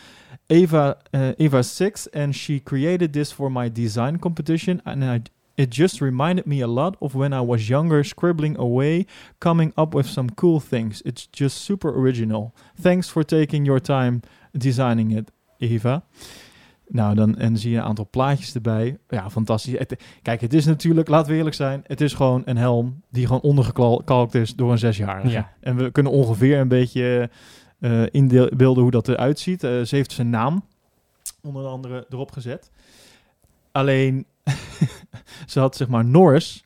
Eva, 0.49 0.97
eh, 1.11 1.29
Eva 1.37 1.63
6 1.63 2.11
and 2.11 2.35
she 2.35 2.61
created 2.63 3.13
this 3.13 3.33
for 3.33 3.51
my 3.51 3.73
design 3.73 4.19
competition 4.19 4.81
and 4.85 5.03
I 5.05 5.23
It 5.55 5.75
just 5.75 6.01
reminded 6.01 6.47
me 6.47 6.63
a 6.63 6.67
lot 6.67 6.97
of 7.01 7.15
when 7.15 7.33
I 7.33 7.41
was 7.41 7.67
younger, 7.67 8.05
scribbling 8.05 8.57
away, 8.59 9.07
coming 9.39 9.73
up 9.77 9.93
with 9.95 10.07
some 10.07 10.29
cool 10.35 10.61
things. 10.61 11.03
It's 11.03 11.29
just 11.31 11.57
super 11.57 11.91
original. 11.91 12.53
Thanks 12.81 13.09
for 13.09 13.25
taking 13.25 13.67
your 13.67 13.81
time 13.81 14.21
designing 14.53 15.17
it, 15.17 15.33
Eva. 15.59 16.05
Nou, 16.89 17.15
dan, 17.15 17.37
en 17.37 17.57
zie 17.57 17.71
je 17.71 17.77
een 17.77 17.83
aantal 17.83 18.09
plaatjes 18.11 18.55
erbij. 18.55 18.99
Ja, 19.09 19.31
fantastisch. 19.31 19.79
Het- 19.79 19.97
kijk, 20.23 20.41
het 20.41 20.55
is 20.55 20.65
natuurlijk, 20.65 21.09
laten 21.09 21.31
we 21.33 21.37
eerlijk 21.37 21.57
zijn, 21.57 21.83
het 21.87 22.01
is 22.01 22.15
gewoon 22.15 22.43
een 22.45 22.57
helm 22.57 23.03
die 23.11 23.27
gewoon 23.27 23.43
ondergekalkt 23.43 24.35
is 24.35 24.55
door 24.55 24.73
een 24.73 24.79
zesjarige. 24.79 25.29
Ja. 25.29 25.53
En 25.61 25.77
we 25.77 25.91
kunnen 25.91 26.13
ongeveer 26.13 26.59
een 26.59 26.69
beetje 26.69 27.31
inbeelden 28.11 28.83
hoe 28.83 28.91
dat 28.91 29.09
eruit 29.09 29.39
ziet. 29.39 29.65
Eh, 29.65 29.83
ze 29.83 29.97
heeft 29.97 30.13
zijn 30.13 30.31
naam 30.31 30.65
onder 31.43 31.67
andere 31.67 32.07
erop 32.11 32.33
gezet. 32.33 32.71
Alleen, 33.73 34.27
ze 35.47 35.61
had 35.61 35.77
zeg 35.77 35.89
maar 35.89 36.05
Norris. 36.05 36.65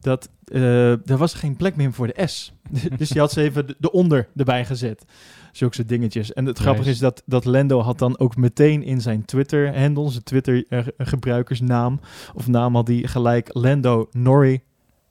Dat, 0.00 0.28
eh 0.44 1.10
er 1.10 1.16
was 1.16 1.34
geen 1.34 1.56
plek 1.56 1.76
meer 1.76 1.92
voor 1.92 2.06
de 2.06 2.26
S. 2.26 2.52
dus 2.98 3.08
die 3.08 3.20
had 3.20 3.32
ze 3.32 3.40
even 3.40 3.66
de, 3.66 3.76
de 3.78 3.92
onder 3.92 4.28
erbij 4.36 4.64
gezet. 4.64 5.04
Zulke 5.52 5.74
soort 5.74 5.88
dingetjes. 5.88 6.32
En 6.32 6.46
het 6.46 6.58
grappige 6.58 6.88
Nice. 6.88 6.94
is 6.94 6.98
dat, 6.98 7.22
dat 7.26 7.44
Lando 7.44 7.80
had 7.80 7.98
dan 7.98 8.18
ook 8.18 8.36
meteen 8.36 8.82
in 8.82 9.00
zijn 9.00 9.24
Twitter-handle, 9.24 10.10
zijn 10.10 10.22
Twitter-gebruikersnaam 10.22 12.00
of 12.34 12.48
naam 12.48 12.74
had 12.74 12.88
hij 12.88 13.02
gelijk 13.02 13.48
Lando 13.52 14.08
Norrie, 14.12 14.62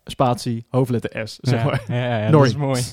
spatie, 0.06 0.66
hoofdletter 0.70 1.28
S, 1.28 1.38
zeg 1.42 1.60
ja. 1.60 1.66
maar. 1.66 1.84
Ja, 1.88 1.96
ja, 1.96 2.18
ja, 2.18 2.30
dat 2.32 2.46
is 2.46 2.56
mooi. 2.56 2.84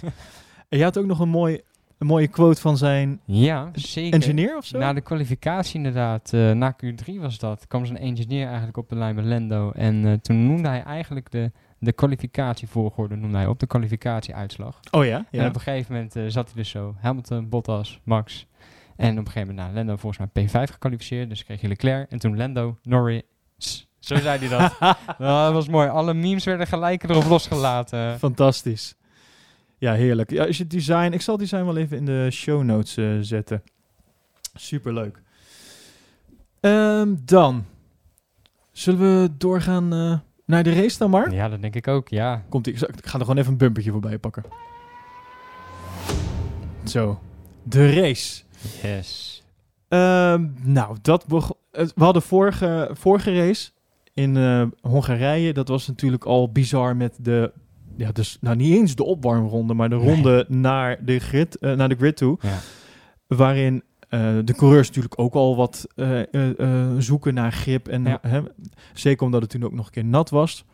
En 0.68 0.78
je 0.78 0.84
had 0.84 0.98
ook 0.98 1.06
nog 1.06 1.18
een, 1.18 1.28
mooi, 1.28 1.60
een 2.00 2.06
mooie 2.06 2.28
quote 2.28 2.60
van 2.60 2.76
zijn 2.76 3.20
Ja, 3.24 3.70
zeker. 3.72 4.12
engineer 4.14 4.56
of 4.56 4.64
zo? 4.64 4.78
Na 4.78 4.92
de 4.92 5.00
kwalificatie 5.00 5.76
inderdaad, 5.76 6.32
eh, 6.32 6.50
na 6.50 6.76
Q3 6.84 7.14
was 7.20 7.38
dat, 7.38 7.66
kwam 7.66 7.86
zijn 7.86 7.98
engineer 7.98 8.46
eigenlijk 8.46 8.76
op 8.76 8.88
de 8.88 8.94
lijn 8.94 9.14
bij 9.14 9.24
Lando. 9.24 9.70
En 9.70 10.06
eh, 10.06 10.12
toen 10.12 10.46
noemde 10.46 10.68
hij 10.68 10.82
eigenlijk 10.82 11.30
de, 11.30 11.50
de 11.78 11.92
kwalificatievolgorde 11.92 13.16
noemde 13.16 13.36
hij 13.36 13.46
op, 13.46 13.58
de 13.58 13.66
kwalificatieuitslag. 13.66 14.80
oh 14.90 15.04
ja? 15.04 15.16
En 15.16 15.40
ja. 15.40 15.46
op 15.46 15.54
een 15.54 15.60
gegeven 15.60 15.92
moment 15.94 16.16
eh, 16.16 16.22
zat 16.26 16.46
hij 16.46 16.54
dus 16.54 16.70
zo, 16.70 16.94
Hamilton, 17.00 17.48
Bottas, 17.48 18.00
Max. 18.04 18.46
En 18.96 19.10
op 19.12 19.26
een 19.26 19.32
gegeven 19.32 19.48
moment, 19.54 19.66
nou, 19.74 19.74
Lando 19.78 19.96
volgens 19.96 20.28
mij 20.32 20.46
P5 20.46 20.72
gecalificeerd, 20.72 21.28
dus 21.28 21.44
kreeg 21.44 21.60
je 21.60 21.68
Leclerc. 21.68 22.10
En 22.10 22.18
toen 22.18 22.36
Lando, 22.36 22.78
Norris, 22.82 23.22
zo 23.98 24.16
zei 24.16 24.38
hij 24.38 24.48
dat. 24.48 24.78
Nou, 25.18 25.44
dat 25.44 25.52
was 25.52 25.68
mooi. 25.68 25.88
Alle 25.88 26.14
memes 26.14 26.44
werden 26.44 26.66
gelijk 26.66 27.02
erop 27.02 27.24
losgelaten. 27.24 28.18
Fantastisch. 28.18 28.94
Ja, 29.80 29.92
heerlijk. 29.92 30.30
Ja, 30.30 30.44
je 30.44 30.54
het 30.62 30.70
design... 30.70 31.12
Ik 31.12 31.20
zal 31.20 31.34
het 31.38 31.42
design 31.48 31.64
wel 31.64 31.76
even 31.76 31.96
in 31.96 32.04
de 32.04 32.28
show 32.30 32.62
notes 32.62 32.96
eh, 32.96 33.16
zetten. 33.20 33.62
Superleuk. 34.54 35.22
Ehm, 36.60 37.14
dan 37.24 37.64
zullen 38.72 39.00
we 39.22 39.30
doorgaan 39.38 39.92
eh, 39.92 40.18
naar 40.46 40.62
de 40.62 40.72
race 40.72 40.98
dan 40.98 41.10
maar? 41.10 41.32
Ja, 41.32 41.48
dat 41.48 41.60
denk 41.60 41.74
ik 41.74 41.88
ook, 41.88 42.08
ja. 42.08 42.44
Komt 42.48 42.66
ie. 42.66 42.72
Ik 42.72 42.78
ga 43.06 43.14
er 43.18 43.20
gewoon 43.24 43.38
even 43.38 43.52
een 43.52 43.58
bumpertje 43.58 43.90
voorbij 43.90 44.18
pakken. 44.18 44.42
Zo, 46.84 47.20
de 47.62 47.92
race. 48.00 48.42
Yes. 48.82 49.42
Ehm, 49.88 50.46
nou, 50.62 50.96
dat 51.02 51.24
het- 51.70 51.92
we 51.94 52.04
hadden 52.04 52.22
vorige, 52.22 52.90
vorige 52.92 53.34
race 53.46 53.70
in 54.14 54.36
eh, 54.36 54.66
Hongarije. 54.80 55.52
Dat 55.52 55.68
was 55.68 55.86
natuurlijk 55.86 56.24
al 56.24 56.52
bizar 56.52 56.96
met 56.96 57.16
de, 57.20 57.52
ja, 58.00 58.12
dus, 58.12 58.36
nou 58.40 58.56
niet 58.56 58.74
eens 58.74 58.94
de 58.94 59.04
opwarmronde, 59.04 59.74
maar 59.74 59.88
de 59.88 59.96
Nee. 59.96 60.14
ronde 60.14 60.44
naar 60.48 61.04
de 61.04 61.18
grid, 61.18 61.58
eh, 61.58 61.72
naar 61.72 61.88
de 61.88 61.94
grid 61.96 62.16
toe, 62.16 62.38
Ja. 62.40 62.58
waarin 63.26 63.82
eh, 64.08 64.20
de 64.44 64.54
coureurs 64.54 64.86
natuurlijk 64.86 65.18
ook 65.20 65.34
al 65.34 65.56
wat 65.56 65.86
eh, 65.96 66.20
zoeken 66.98 67.34
naar 67.34 67.52
grip 67.52 67.88
en 67.88 68.04
Ja. 68.04 68.18
hè, 68.22 68.40
zeker 68.94 69.24
omdat 69.26 69.40
het 69.42 69.50
toen 69.50 69.64
ook 69.64 69.72
nog 69.72 69.86
een 69.86 69.92
keer 69.92 70.04
nat 70.04 70.30
was. 70.30 70.64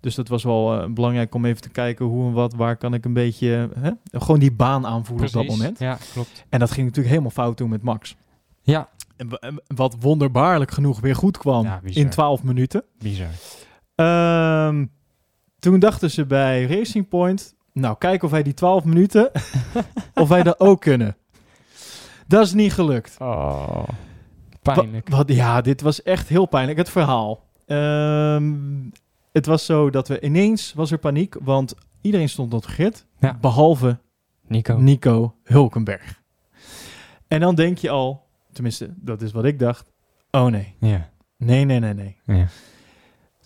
Dus 0.00 0.14
dat 0.14 0.28
was 0.28 0.44
wel 0.44 0.92
belangrijk 0.92 1.34
om 1.34 1.44
even 1.44 1.62
te 1.62 1.68
kijken 1.70 2.06
hoe 2.06 2.26
en 2.26 2.32
wat, 2.32 2.54
waar 2.54 2.76
kan 2.76 2.94
ik 2.94 3.04
een 3.04 3.12
beetje, 3.12 3.68
hè, 3.78 3.90
gewoon 4.12 4.38
die 4.40 4.52
baan 4.52 4.86
aanvoelen 4.86 5.26
op 5.26 5.32
dat 5.32 5.46
moment. 5.46 5.78
Ja, 5.78 5.98
klopt. 6.12 6.44
En 6.48 6.58
dat 6.58 6.70
ging 6.70 6.80
natuurlijk 6.86 7.08
helemaal 7.08 7.30
fout 7.30 7.56
toen 7.56 7.68
met 7.68 7.82
Max. 7.82 8.16
Ja, 8.62 8.88
En 9.16 9.28
wa- 9.28 9.36
en 9.40 9.62
Wat 9.74 9.96
wonderbaarlijk 10.00 10.70
genoeg 10.70 11.00
weer 11.00 11.16
goed 11.16 11.38
kwam 11.38 11.64
Ja, 11.64 11.80
in 11.84 12.08
12 12.10 12.42
minuten. 12.42 12.84
bizar. 12.98 13.28
Ehm, 13.94 14.86
toen 15.58 15.78
dachten 15.78 16.10
ze 16.10 16.26
bij 16.26 16.64
Racing 16.66 17.08
Point, 17.08 17.54
nou 17.72 17.96
kijk 17.98 18.22
of 18.22 18.30
wij 18.30 18.42
die 18.42 18.54
12 18.54 18.84
minuten, 18.84 19.30
of 20.14 20.28
wij 20.28 20.42
dat 20.42 20.60
ook 20.60 20.80
kunnen. 20.80 21.16
Dat 22.26 22.44
is 22.46 22.52
niet 22.52 22.72
gelukt. 22.72 23.16
Oh, 23.18 23.88
Wa- 24.62 24.74
pijnlijk. 24.74 25.08
Wat, 25.08 25.28
ja, 25.32 25.60
dit 25.60 25.80
was 25.80 26.02
echt 26.02 26.28
heel 26.28 26.46
pijnlijk. 26.46 26.78
Het 26.78 26.90
verhaal. 26.90 27.44
Ehm, 27.66 28.54
het 29.32 29.46
was 29.46 29.64
zo 29.64 29.90
dat 29.90 30.08
we 30.08 30.20
ineens 30.20 30.72
was 30.74 30.90
er 30.90 30.98
paniek, 30.98 31.36
want 31.40 31.74
iedereen 32.00 32.28
stond 32.28 32.54
op 32.54 32.64
grid, 32.64 33.06
Ja. 33.20 33.38
behalve 33.40 33.98
Nico. 34.46 34.76
Nico 34.76 35.34
Hulkenberg. 35.44 36.22
En 37.28 37.40
dan 37.40 37.54
denk 37.54 37.78
je 37.78 37.90
al, 37.90 38.26
tenminste, 38.52 38.94
dat 38.96 39.22
is 39.22 39.32
wat 39.32 39.44
ik 39.44 39.58
dacht. 39.58 39.92
Oh 40.30 40.46
nee, 40.46 40.74
Ja. 40.80 41.10
nee, 41.36 41.64
nee, 41.64 41.78
nee, 41.80 41.94
nee. 41.94 42.16
ja. 42.24 42.46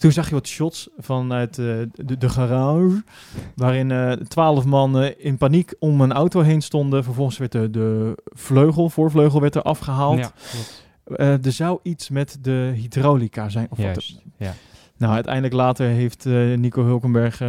Toen 0.02 0.12
zag 0.12 0.28
je 0.28 0.34
wat 0.34 0.46
shots 0.46 0.88
vanuit 0.98 1.58
eh, 1.58 1.64
de, 1.92 2.18
de 2.18 2.28
garage, 2.28 3.02
waarin 3.54 3.90
eh, 3.90 4.12
twaalf 4.12 4.64
man 4.64 4.98
eh, 5.00 5.10
in 5.18 5.36
paniek 5.36 5.74
om 5.78 6.00
een 6.00 6.12
auto 6.12 6.40
heen 6.40 6.60
stonden. 6.60 7.04
Vervolgens 7.04 7.38
werd 7.38 7.52
de, 7.52 7.70
de 7.70 8.14
vleugel, 8.24 8.90
voorvleugel 8.90 9.40
werd 9.40 9.54
er 9.54 9.62
afgehaald. 9.62 10.18
Ja. 10.18 10.32
Eh, 11.16 11.44
er 11.46 11.52
zou 11.52 11.78
iets 11.82 12.08
met 12.10 12.38
de 12.40 12.72
hydraulica 12.76 13.48
zijn. 13.48 13.66
Of 13.70 13.78
wat. 13.78 14.14
Ja. 14.36 14.54
nou, 14.96 15.14
uiteindelijk 15.14 15.54
later 15.54 15.86
heeft 15.86 16.24
Nico 16.56 16.84
Hulkenberg 16.84 17.42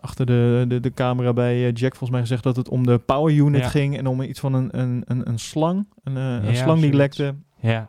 achter 0.00 0.26
de, 0.26 0.64
de, 0.68 0.80
de 0.80 0.92
camera 0.94 1.32
bij 1.32 1.70
Jack 1.70 1.90
volgens 1.90 2.10
mij 2.10 2.20
gezegd 2.20 2.42
dat 2.42 2.56
het 2.56 2.68
om 2.68 2.86
de 2.86 2.98
power 2.98 3.34
unit 3.34 3.60
Ja. 3.60 3.68
ging 3.68 3.98
en 3.98 4.06
om 4.06 4.22
iets 4.22 4.40
van 4.40 4.54
een, 4.54 4.78
een, 4.78 5.02
een, 5.06 5.28
een 5.28 5.38
slang. 5.38 5.86
Een, 6.04 6.16
een 6.16 6.56
slang 6.56 6.80
die 6.80 6.92
lekte. 6.92 7.34
ja. 7.60 7.88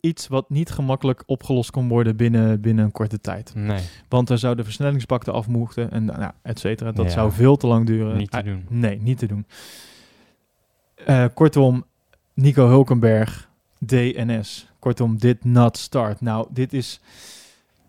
Iets 0.00 0.26
wat 0.28 0.50
niet 0.50 0.70
gemakkelijk 0.70 1.22
opgelost 1.26 1.70
kon 1.70 1.88
worden 1.88 2.16
binnen, 2.16 2.60
binnen 2.60 2.84
een 2.84 2.92
korte 2.92 3.20
tijd. 3.20 3.52
Nee, 3.54 3.82
Want 4.08 4.30
er 4.30 4.38
zou 4.38 4.54
de 4.54 4.64
versnellingsbak 4.64 5.26
eraf 5.26 5.46
en 5.76 6.04
nou, 6.04 6.30
et 6.42 6.58
cetera. 6.58 6.92
Dat 6.92 7.04
Ja. 7.04 7.10
zou 7.10 7.32
veel 7.32 7.56
te 7.56 7.66
lang 7.66 7.86
duren. 7.86 8.16
niet 8.16 8.30
te 8.30 8.36
Eh, 8.38 8.44
doen. 8.44 8.66
Nee, 8.68 9.00
niet 9.00 9.18
te 9.18 9.26
doen. 9.26 9.46
Eh, 10.94 11.24
kortom, 11.34 11.84
Nico 12.34 12.68
Hulkenberg, 12.68 13.48
DNS. 13.78 14.68
Kortom, 14.78 15.18
dit 15.18 15.44
not 15.44 15.76
start. 15.76 16.20
Nou, 16.20 16.46
dit 16.50 16.72
is, 16.72 17.00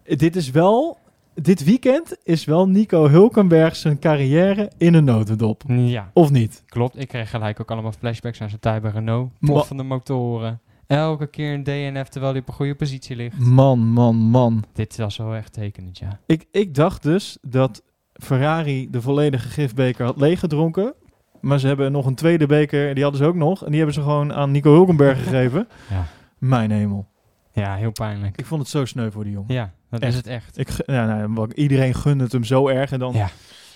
dit 0.03 0.35
is 0.35 0.49
wel... 0.49 0.97
Dit 1.33 1.63
weekend 1.63 2.17
is 2.23 2.45
wel 2.45 2.67
Nico 2.69 3.07
Hulkenberg 3.07 3.75
zijn 3.75 3.99
carrière 3.99 4.71
in 4.77 4.93
een 4.93 5.03
notendop. 5.03 5.63
Ja, 5.67 6.09
Of 6.13 6.31
niet? 6.31 6.63
klopt. 6.67 6.99
Ik 6.99 7.07
kreeg 7.07 7.29
gelijk 7.29 7.59
ook 7.61 7.71
allemaal 7.71 7.91
flashbacks 7.91 8.41
aan 8.41 8.49
zijn 8.49 8.61
tijd 8.61 8.81
bij 8.81 8.91
Renault. 8.91 9.31
Ploffende 9.39 9.83
motoren. 9.83 10.59
Elke 10.89 11.27
keer 11.27 11.53
een 11.53 11.63
DNF 11.63 12.07
terwijl 12.09 12.31
hij 12.33 12.41
op 12.41 12.47
een 12.47 12.53
goede 12.53 12.75
positie 12.75 13.15
ligt. 13.15 13.39
Man, 13.39 13.79
man, 13.79 14.15
man. 14.15 14.63
Dit 14.73 14.97
was 14.97 15.17
wel 15.17 15.35
echt 15.35 15.53
tekenend, 15.53 15.97
ja. 15.97 16.19
Ik, 16.25 16.45
ik 16.51 16.75
dacht 16.75 17.03
dus 17.03 17.37
dat 17.41 17.83
Ferrari 18.13 18.89
de 18.89 19.01
volledige 19.01 19.47
gifbeker 19.49 20.05
had 20.05 20.17
leeggedronken. 20.17 20.93
Maar 21.41 21.59
ze 21.59 21.67
hebben 21.67 21.91
nog 21.91 22.05
een 22.05 22.15
tweede 22.15 22.45
beker, 22.45 22.93
die 22.93 23.03
hadden 23.03 23.21
ze 23.21 23.27
ook 23.27 23.35
nog. 23.35 23.61
En 23.63 23.67
die 23.67 23.77
hebben 23.77 23.95
ze 23.95 24.01
gewoon 24.01 24.33
aan 24.33 24.51
Nico 24.51 24.71
Hulkenberg 24.73 25.17
gegeven. 25.23 25.67
Ja. 25.89 26.05
Mijn 26.37 26.71
hemel. 26.71 27.07
Ja, 27.53 27.75
heel 27.75 27.91
pijnlijk. 27.91 28.37
Ik 28.37 28.45
vond 28.45 28.61
het 28.61 28.69
zo 28.69 28.85
sneu 28.85 29.11
voor 29.11 29.23
die 29.23 29.33
jongen. 29.33 29.53
Ja, 29.53 29.73
dat 29.89 29.99
Echt. 29.99 30.11
is 30.11 30.17
het 30.17 30.27
echt. 30.27 30.57
Ik, 30.57 30.69
ja, 30.85 31.25
nou, 31.27 31.53
iedereen 31.53 31.93
gunde 31.93 32.23
het 32.23 32.31
hem 32.33 32.43
zo 32.43 32.67
erg. 32.67 32.91
En 32.91 32.99
dan 32.99 33.13
Ja. 33.13 33.29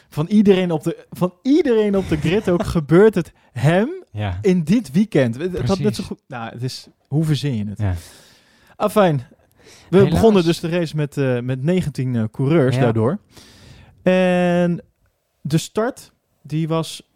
Van, 0.10 0.28
iedereen 0.28 0.72
op 0.72 0.84
de, 0.84 1.06
van 1.12 1.34
iedereen 1.42 1.98
op 1.98 2.08
de 2.10 2.18
grid 2.18 2.50
ook 2.50 2.66
gebeurt 2.78 3.16
het 3.16 3.32
hem 3.52 3.90
Ja. 4.12 4.40
in 4.42 4.64
dit 4.64 4.92
weekend. 4.92 5.36
Het 5.38 5.68
had 5.68 5.80
net 5.80 5.96
zo 5.96 6.04
goed. 6.04 6.20
Nou, 6.28 6.52
het 6.54 6.64
is, 6.64 6.88
hoe 7.08 7.24
verzin 7.26 7.56
je 7.58 7.66
het? 7.70 7.80
ja. 7.80 7.94
Afijn. 8.76 9.22
We 9.90 9.98
Helaas. 9.98 10.14
begonnen 10.14 10.44
dus 10.44 10.60
de 10.60 10.70
race 10.70 10.96
met, 10.96 11.18
eh, 11.18 11.40
met 11.40 11.64
19 11.64 12.16
eh, 12.16 12.24
coureurs 12.32 12.76
Ja. 12.76 12.82
daardoor. 12.82 13.20
En 14.04 14.82
de 15.42 15.58
start, 15.58 16.12
die 16.42 16.68
was, 16.68 17.10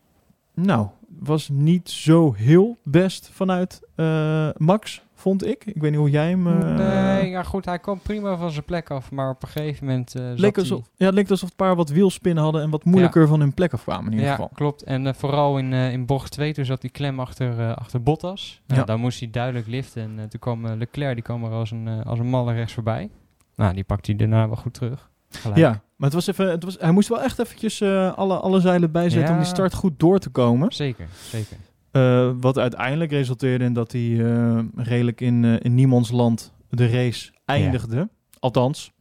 nou, 0.54 0.88
was 1.20 1.50
niet 1.50 1.90
zo 1.90 2.34
heel 2.34 2.78
best 2.84 3.30
vanuit 3.34 3.82
eh, 3.96 4.50
Max, 4.58 5.02
vond 5.28 5.46
ik. 5.46 5.66
Ik 5.66 5.82
weet 5.82 5.92
niet 5.92 6.00
hoe 6.00 6.10
jij 6.10 6.30
hem... 6.30 6.48
eh, 6.48 6.76
nee, 6.76 7.30
ja 7.30 7.44
goed, 7.44 7.66
hij 7.66 7.80
kwam 7.80 8.00
prima 8.00 8.38
van 8.38 8.52
zijn 8.52 8.66
plek 8.66 8.90
af, 8.92 9.12
maar 9.12 9.30
op 9.30 9.44
een 9.44 9.48
gegeven 9.50 9.86
moment 9.86 10.16
uh, 10.16 10.24
leek 10.36 10.56
hij- 10.56 10.64
alsof, 10.64 10.90
ja, 10.96 11.06
het 11.06 11.16
leek 11.16 11.30
alsof 11.30 11.50
een 11.50 11.56
paar 11.56 11.76
wat 11.76 11.90
wielspinnen 11.90 12.44
hadden 12.44 12.62
en 12.62 12.70
wat 12.70 12.84
moeilijker 12.84 13.28
van 13.28 13.40
hun 13.40 13.54
plek 13.54 13.74
afkwamen 13.74 14.06
in 14.06 14.12
ieder 14.12 14.26
Ja, 14.28 14.32
geval. 14.32 14.50
klopt. 14.54 14.84
En 14.84 15.08
eh, 15.08 15.14
vooral 15.14 15.58
in, 15.58 15.74
in 15.74 16.06
bocht 16.06 16.32
2, 16.32 16.54
toen 16.54 16.66
zat 16.66 16.82
hij 16.82 16.92
klem 16.92 17.20
achter, 17.20 17.76
achter 17.76 18.04
Bottas. 18.04 18.62
Nou, 18.68 18.80
Ja. 18.80 18.86
Daar 18.86 18.98
moest 19.00 19.20
hij 19.20 19.30
duidelijk 19.30 19.68
liften. 19.68 20.02
En 20.20 20.30
toen 20.30 20.40
kwam 20.40 20.68
Leclerc, 20.68 21.14
die 21.14 21.24
kwam 21.24 21.44
er 21.44 21.52
als 21.52 21.72
een, 21.72 22.04
als 22.04 22.20
een 22.20 22.30
malle 22.30 22.54
rechts 22.54 22.74
voorbij. 22.74 23.10
Nou, 23.56 23.74
die 23.74 23.84
pakt 23.84 24.06
hij 24.08 24.16
daarna 24.16 24.48
wel 24.48 24.56
goed 24.58 24.74
terug. 24.74 25.10
Gelijk. 25.30 25.60
Ja, 25.60 25.70
maar 25.70 26.10
het 26.10 26.14
was 26.14 26.28
even, 26.28 26.50
het 26.50 26.64
was, 26.64 26.78
hij 26.80 26.92
moest 26.92 27.10
wel 27.10 27.22
echt 27.22 27.40
eventjes 27.40 27.82
alle, 28.16 28.38
alle 28.40 28.60
zeilen 28.60 28.92
bijzetten 28.92 29.30
om 29.30 29.36
Ja. 29.36 29.44
die 29.44 29.54
start 29.54 29.74
goed 29.74 30.00
door 30.00 30.20
te 30.20 30.30
komen. 30.30 30.72
Zeker, 30.72 31.08
zeker. 31.24 31.58
Eh, 31.98 32.30
wat 32.40 32.58
uiteindelijk 32.58 33.12
resulteerde 33.12 33.64
in 33.64 33.74
dat 33.74 33.92
hij 33.92 34.26
eh, 34.26 34.60
redelijk 34.76 35.22
in, 35.22 35.46
eh 35.46 35.56
in 35.60 35.76
niemands 35.76 36.12
land 36.12 36.54
de 36.70 36.88
race 36.88 37.32
eindigde. 37.46 38.10
Althans, 38.40 38.92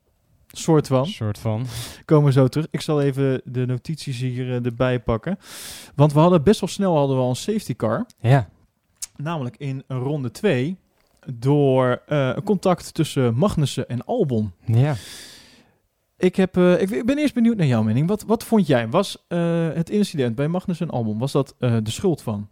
soort 0.47 0.87
van. 0.87 1.07
soort 1.07 1.39
van. 1.39 1.67
Komen 2.05 2.27
we 2.27 2.33
zo 2.33 2.49
terug. 2.49 2.67
Ik 2.71 2.81
zal 2.81 3.03
even 3.03 3.41
de 3.45 3.67
notities 3.67 4.21
hier 4.21 4.65
erbij 4.65 5.01
pakken. 5.01 5.39
Want 5.95 6.13
we 6.13 6.19
hadden 6.19 6.43
best 6.43 6.61
wel 6.61 6.69
snel 6.69 6.97
hadden 6.97 7.17
we 7.17 7.23
al 7.23 7.29
een 7.29 7.37
safety 7.37 7.77
car. 7.77 8.07
Ja. 8.21 8.49
Namelijk 9.17 9.57
in 9.57 9.83
ronde 9.89 10.31
2 10.31 10.77
door 11.35 12.03
een 12.07 12.43
contact 12.43 12.95
tussen 12.95 13.35
Magnussen 13.35 13.89
en 13.89 14.05
Albon. 14.05 14.53
Ja. 14.65 14.95
Ik, 16.17 16.37
heb, 16.37 16.57
ik, 16.57 16.91
ik 16.91 17.07
ben 17.07 17.19
eerst 17.19 17.35
benieuwd 17.35 17.57
naar 17.57 17.67
jouw 17.67 17.83
mening. 17.83 18.09
Wat, 18.09 18.23
wat 18.23 18.45
vond 18.45 18.67
jij? 18.67 18.89
Was 18.89 19.25
het 19.75 19.91
incident 19.91 20.35
bij 20.35 20.49
Magnussen 20.49 20.89
en 20.89 20.93
Albon, 20.93 21.19
was 21.19 21.33
dat 21.33 21.55
de 21.59 21.91
schuld 21.91 22.23
van 22.23 22.49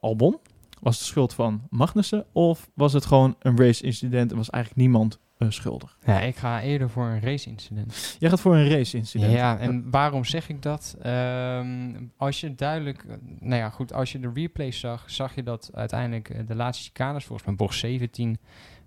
Albon? 0.00 0.38
Was 0.80 0.94
het 0.94 1.02
de 1.02 1.10
schuld 1.10 1.34
van 1.34 1.62
Magnussen? 1.70 2.24
Of 2.32 2.70
was 2.74 2.92
het 2.92 3.06
gewoon 3.06 3.36
een 3.38 3.56
race 3.56 3.84
incident 3.84 4.30
en 4.30 4.36
was 4.36 4.50
eigenlijk 4.50 4.82
niemand 4.82 5.18
eh, 5.38 5.50
schuldig? 5.50 5.98
ja, 6.06 6.20
ik 6.20 6.36
ga 6.36 6.62
eerder 6.62 6.90
voor 6.90 7.06
een 7.06 7.20
race 7.20 7.48
incident. 7.48 8.16
Jij 8.18 8.30
gaat 8.30 8.40
voor 8.40 8.56
een 8.56 8.68
race 8.68 8.96
incident. 8.96 9.32
Ja, 9.32 9.58
en 9.58 9.90
waarom 9.90 10.24
zeg 10.24 10.48
ik 10.48 10.62
dat? 10.62 10.96
Ehm, 11.02 11.94
als 12.16 12.40
je 12.40 12.54
duidelijk, 12.54 13.04
eh, 13.04 13.16
nou 13.40 13.56
ja, 13.56 13.70
goed, 13.70 13.92
als 13.92 14.12
je 14.12 14.20
de 14.20 14.30
replay 14.34 14.72
zag, 14.72 15.10
zag 15.10 15.34
je 15.34 15.42
dat 15.42 15.70
uiteindelijk 15.74 16.30
eh, 16.30 16.46
de 16.46 16.54
laatste 16.54 16.84
chicanes, 16.84 17.24
volgens 17.24 17.46
mij 17.46 17.56
bocht 17.56 17.78
17, 17.78 18.38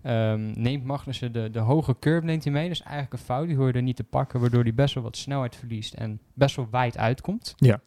ehm, 0.02 0.62
neemt 0.62 0.84
Magnussen 0.84 1.32
de, 1.32 1.50
de 1.50 1.60
hoge 1.60 1.96
curve 2.00 2.26
neemt 2.26 2.44
hij 2.44 2.54
mee. 2.54 2.68
Dus 2.68 2.82
eigenlijk 2.82 3.14
een 3.14 3.20
fout, 3.20 3.48
die 3.48 3.56
hoor 3.56 3.68
je 3.68 3.74
er 3.74 3.82
niet 3.82 3.96
te 3.96 4.04
pakken, 4.04 4.40
waardoor 4.40 4.64
hij 4.64 4.74
best 4.74 4.94
wel 4.94 5.04
wat 5.04 5.18
snelheid 5.18 5.56
verliest 5.56 5.94
en 5.94 6.20
best 6.34 6.56
wel 6.56 6.68
wijd 6.72 6.98
uitkomt. 6.98 7.54
Ja. 7.58 7.80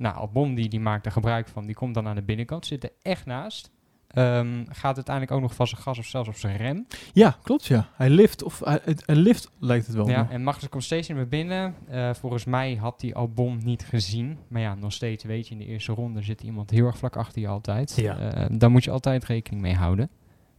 Nou, 0.00 0.16
Albon 0.16 0.54
die, 0.54 0.68
die 0.68 0.80
maakt 0.80 1.06
er 1.06 1.12
gebruik 1.12 1.48
van, 1.48 1.66
die 1.66 1.74
komt 1.74 1.94
dan 1.94 2.08
aan 2.08 2.14
de 2.14 2.22
binnenkant, 2.22 2.66
zit 2.66 2.84
er 2.84 2.92
echt 3.02 3.26
naast. 3.26 3.70
Ehm, 4.06 4.64
gaat 4.68 4.96
uiteindelijk 4.96 5.30
ook 5.36 5.40
nog 5.40 5.54
van 5.54 5.66
zijn 5.66 5.80
gas 5.80 5.98
of 5.98 6.06
zelfs 6.06 6.28
op 6.28 6.36
zijn 6.36 6.56
rem. 6.56 6.86
Ja, 7.12 7.36
klopt 7.42 7.66
ja. 7.66 7.88
Hij 7.94 8.10
lift, 8.10 8.42
of 8.42 8.60
hij, 8.64 8.80
hij 8.84 9.14
lift 9.14 9.50
lijkt 9.58 9.86
het 9.86 9.96
wel. 9.96 10.08
Ja, 10.08 10.30
en 10.30 10.42
Magnus 10.42 10.68
komt 10.68 10.84
steeds 10.84 11.08
niet 11.08 11.16
meer 11.16 11.28
binnen. 11.28 11.74
Eh, 11.88 12.14
volgens 12.14 12.44
mij 12.44 12.74
had 12.74 13.00
hij 13.00 13.14
Albon 13.14 13.60
niet 13.64 13.84
gezien. 13.84 14.38
Maar 14.48 14.60
ja, 14.60 14.74
nog 14.74 14.92
steeds 14.92 15.24
weet 15.24 15.48
je, 15.48 15.52
in 15.52 15.58
de 15.58 15.66
eerste 15.66 15.92
ronde 15.92 16.22
zit 16.22 16.42
iemand 16.42 16.70
heel 16.70 16.86
erg 16.86 16.98
vlak 16.98 17.16
achter 17.16 17.40
je 17.40 17.48
altijd. 17.48 17.96
Ja. 17.96 18.18
Eh, 18.18 18.46
daar 18.50 18.70
moet 18.70 18.84
je 18.84 18.90
altijd 18.90 19.24
rekening 19.24 19.62
mee 19.62 19.74
houden. 19.74 20.10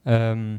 Ehm, 0.03 0.57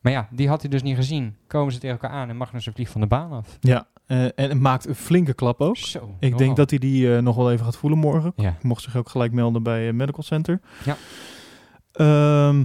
maar 0.00 0.12
ja, 0.12 0.28
die 0.30 0.48
had 0.48 0.60
hij 0.60 0.70
dus 0.70 0.82
niet 0.82 0.96
gezien. 0.96 1.36
Komen 1.46 1.72
ze 1.72 1.78
tegen 1.78 1.98
elkaar 2.00 2.16
aan 2.16 2.28
en 2.28 2.36
Magnus 2.36 2.68
vliegt 2.72 2.92
van 2.92 3.00
de 3.00 3.06
baan 3.06 3.32
af. 3.32 3.56
Ja, 3.60 3.86
eh, 4.12 4.24
en 4.24 4.48
het 4.48 4.60
maakt 4.60 4.86
een 4.86 4.94
flinke 4.94 5.34
klap 5.34 5.60
ook. 5.60 5.76
Zo. 5.76 6.16
Ik 6.18 6.38
denk 6.38 6.56
dat 6.56 6.70
hij 6.70 6.78
die 6.78 7.14
eh, 7.14 7.22
nog 7.22 7.36
wel 7.36 7.52
even 7.52 7.64
gaat 7.64 7.76
voelen 7.76 7.98
morgen. 7.98 8.32
Ja. 8.36 8.56
Mocht 8.62 8.82
zich 8.82 8.96
ook 8.96 9.08
gelijk 9.08 9.32
melden 9.32 9.62
bij 9.62 9.88
eh, 9.88 9.94
Medical 9.94 10.22
Center. 10.22 10.60
Ja. 10.84 10.96
Ehm, 11.92 12.64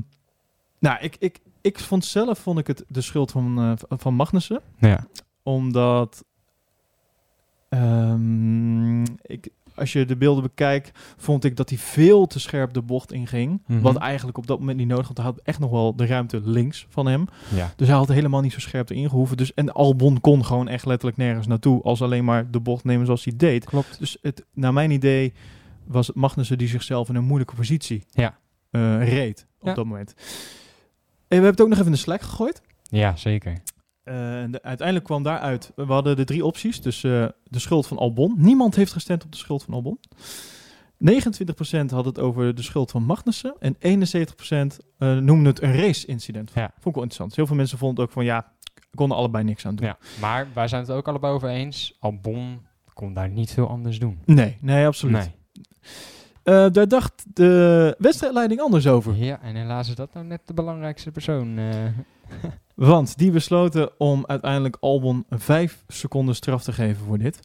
nou, 0.80 0.98
ik, 1.00 1.16
ik, 1.20 1.40
ik 1.62 1.80
vond 1.80 2.06
zelf 2.06 2.40
vond 2.40 2.60
ik 2.60 2.68
het 2.68 2.84
de 2.88 3.02
schuld 3.02 3.32
van, 3.32 3.78
van 3.90 4.14
Magnussen. 4.14 4.62
Ja. 4.80 5.08
Omdat 5.44 6.26
ehm, 7.70 9.04
ik, 9.22 9.50
als 9.78 9.94
je 9.94 10.06
de 10.06 10.16
beelden 10.18 10.44
bekijkt, 10.44 11.00
vond 11.18 11.44
ik 11.44 11.56
dat 11.56 11.70
hij 11.70 11.78
veel 11.78 12.28
te 12.28 12.40
scherp 12.40 12.74
de 12.74 12.82
bocht 12.82 13.12
inging. 13.12 13.62
Mhm. 13.68 13.80
Wat 13.82 13.96
eigenlijk 13.98 14.38
op 14.38 14.48
dat 14.48 14.60
moment 14.60 14.78
niet 14.78 14.88
nodig, 14.88 15.06
want 15.06 15.18
hij 15.18 15.28
had 15.28 15.40
echt 15.44 15.60
nog 15.60 15.70
wel 15.72 15.96
de 15.96 16.06
ruimte 16.06 16.42
links 16.44 16.86
van 16.90 17.06
hem. 17.08 17.26
ja. 17.56 17.74
Dus 17.76 17.88
hij 17.88 17.98
had 17.98 18.08
helemaal 18.08 18.42
niet 18.42 18.54
zo 18.54 18.60
scherp 18.60 18.90
erin 18.90 19.10
gehoeven. 19.10 19.38
Dus, 19.38 19.54
en 19.54 19.74
Albon 19.74 20.22
kon 20.22 20.46
gewoon 20.46 20.68
echt 20.68 20.86
letterlijk 20.86 21.18
nergens 21.18 21.48
naartoe 21.48 21.82
als 21.84 22.02
alleen 22.02 22.26
maar 22.26 22.52
de 22.52 22.60
bocht 22.60 22.84
nemen 22.84 23.06
zoals 23.06 23.24
hij 23.24 23.34
deed. 23.38 23.66
Klopt. 23.66 24.00
Dus 24.00 24.18
het, 24.22 24.46
naar 24.54 24.74
mijn 24.74 24.92
idee 24.92 25.34
was 25.86 26.08
het 26.08 26.16
Magnussen 26.16 26.58
die 26.58 26.68
zichzelf 26.68 27.10
in 27.10 27.16
een 27.16 27.24
moeilijke 27.26 27.56
positie 27.56 28.04
Ja. 28.10 28.38
eh, 28.72 29.10
reed 29.10 29.48
op 29.60 29.68
Ja. 29.68 29.74
dat 29.74 29.86
moment. 29.86 30.14
En 30.18 30.24
we 31.28 31.34
hebben 31.36 31.52
het 31.52 31.62
ook 31.62 31.68
nog 31.68 31.78
even 31.78 31.90
in 31.92 31.98
de 31.98 32.04
Slack 32.04 32.22
gegooid. 32.22 32.62
Ja, 32.84 33.16
zeker. 33.16 33.58
Eh, 34.08 34.42
en 34.42 34.52
de- 34.52 34.62
uiteindelijk 34.64 35.06
kwam 35.08 35.24
daaruit, 35.24 35.72
we 35.76 35.84
hadden 35.84 36.16
de 36.16 36.24
drie 36.24 36.46
opties, 36.46 36.82
dus 36.82 37.04
eh, 37.04 37.26
de 37.44 37.60
schuld 37.60 37.88
van 37.88 37.98
Albon. 37.98 38.34
Niemand 38.38 38.76
heeft 38.76 38.92
gestemd 38.92 39.24
op 39.24 39.32
de 39.32 39.38
schuld 39.38 39.64
van 39.64 39.74
Albon. 39.74 40.00
29% 40.98 41.92
had 41.92 42.06
het 42.06 42.20
over 42.20 42.56
de 42.56 42.62
schuld 42.62 42.92
van 42.92 43.04
Magnussen 43.04 43.56
en 43.60 43.76
71% 43.80 44.78
eh 44.98 45.18
noemde 45.18 45.50
het 45.50 45.62
een 45.62 45.74
race-incident. 45.76 46.52
Ja. 46.56 46.62
Vond 46.74 46.76
ik 46.86 46.94
wel 46.94 46.94
interessant. 47.04 47.36
Heel 47.36 47.48
veel 47.48 47.56
mensen 47.56 47.78
vonden 47.78 48.04
ook 48.04 48.12
van 48.12 48.26
ja, 48.26 48.52
konden 48.96 49.18
allebei 49.18 49.44
niks 49.44 49.66
aan 49.66 49.76
doen. 49.76 49.86
Ja. 49.88 49.98
Maar 50.22 50.48
wij 50.54 50.68
zijn 50.68 50.82
het 50.82 50.92
ook 50.92 51.08
allebei 51.08 51.34
over 51.34 51.50
eens. 51.50 51.98
Albon 52.00 52.66
kon 52.94 53.14
daar 53.14 53.30
niet 53.30 53.52
veel 53.52 53.68
anders 53.70 54.00
doen. 54.00 54.20
Nee, 54.26 54.58
nee, 54.62 54.86
absoluut. 54.86 55.30
Nee. 56.44 56.70
Daar 56.72 56.88
dacht 56.88 57.26
de 57.34 57.96
wedstrijdleiding 57.98 58.62
anders 58.62 58.88
over. 58.88 59.16
Ja, 59.16 59.42
en 59.42 59.56
helaas 59.56 59.90
is 59.90 59.96
dat 59.96 60.14
nou 60.14 60.26
net 60.26 60.42
de 60.46 60.54
belangrijkste 60.54 61.12
persoon. 61.12 61.58
eh. 61.58 61.66
Want 62.78 63.18
die 63.18 63.32
besloten 63.32 64.00
om 64.00 64.24
uiteindelijk 64.28 64.78
Albon 64.80 65.26
5 65.30 65.84
seconden 65.88 66.36
straf 66.36 66.64
te 66.64 66.74
geven 66.74 67.06
voor 67.06 67.18
dit. 67.18 67.40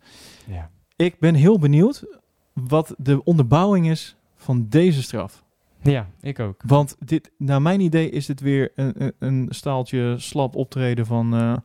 ja. 0.46 0.70
Ik 0.96 1.18
ben 1.18 1.34
heel 1.34 1.58
benieuwd 1.58 2.04
wat 2.52 2.94
de 2.98 3.24
onderbouwing 3.24 3.88
is 3.90 4.16
van 4.36 4.66
deze 4.68 5.02
straf. 5.02 5.44
ja, 5.82 6.08
ik 6.20 6.38
ook. 6.38 6.62
Want 6.66 6.96
dit, 6.98 7.30
naar 7.38 7.62
mijn 7.62 7.80
idee 7.80 8.10
is 8.10 8.26
dit 8.26 8.40
weer 8.40 8.72
een, 8.74 9.02
een, 9.02 9.12
een 9.18 9.46
staaltje 9.50 10.14
slap 10.18 10.56
optreden 10.56 11.06
van... 11.06 11.34
eh, 11.34 11.56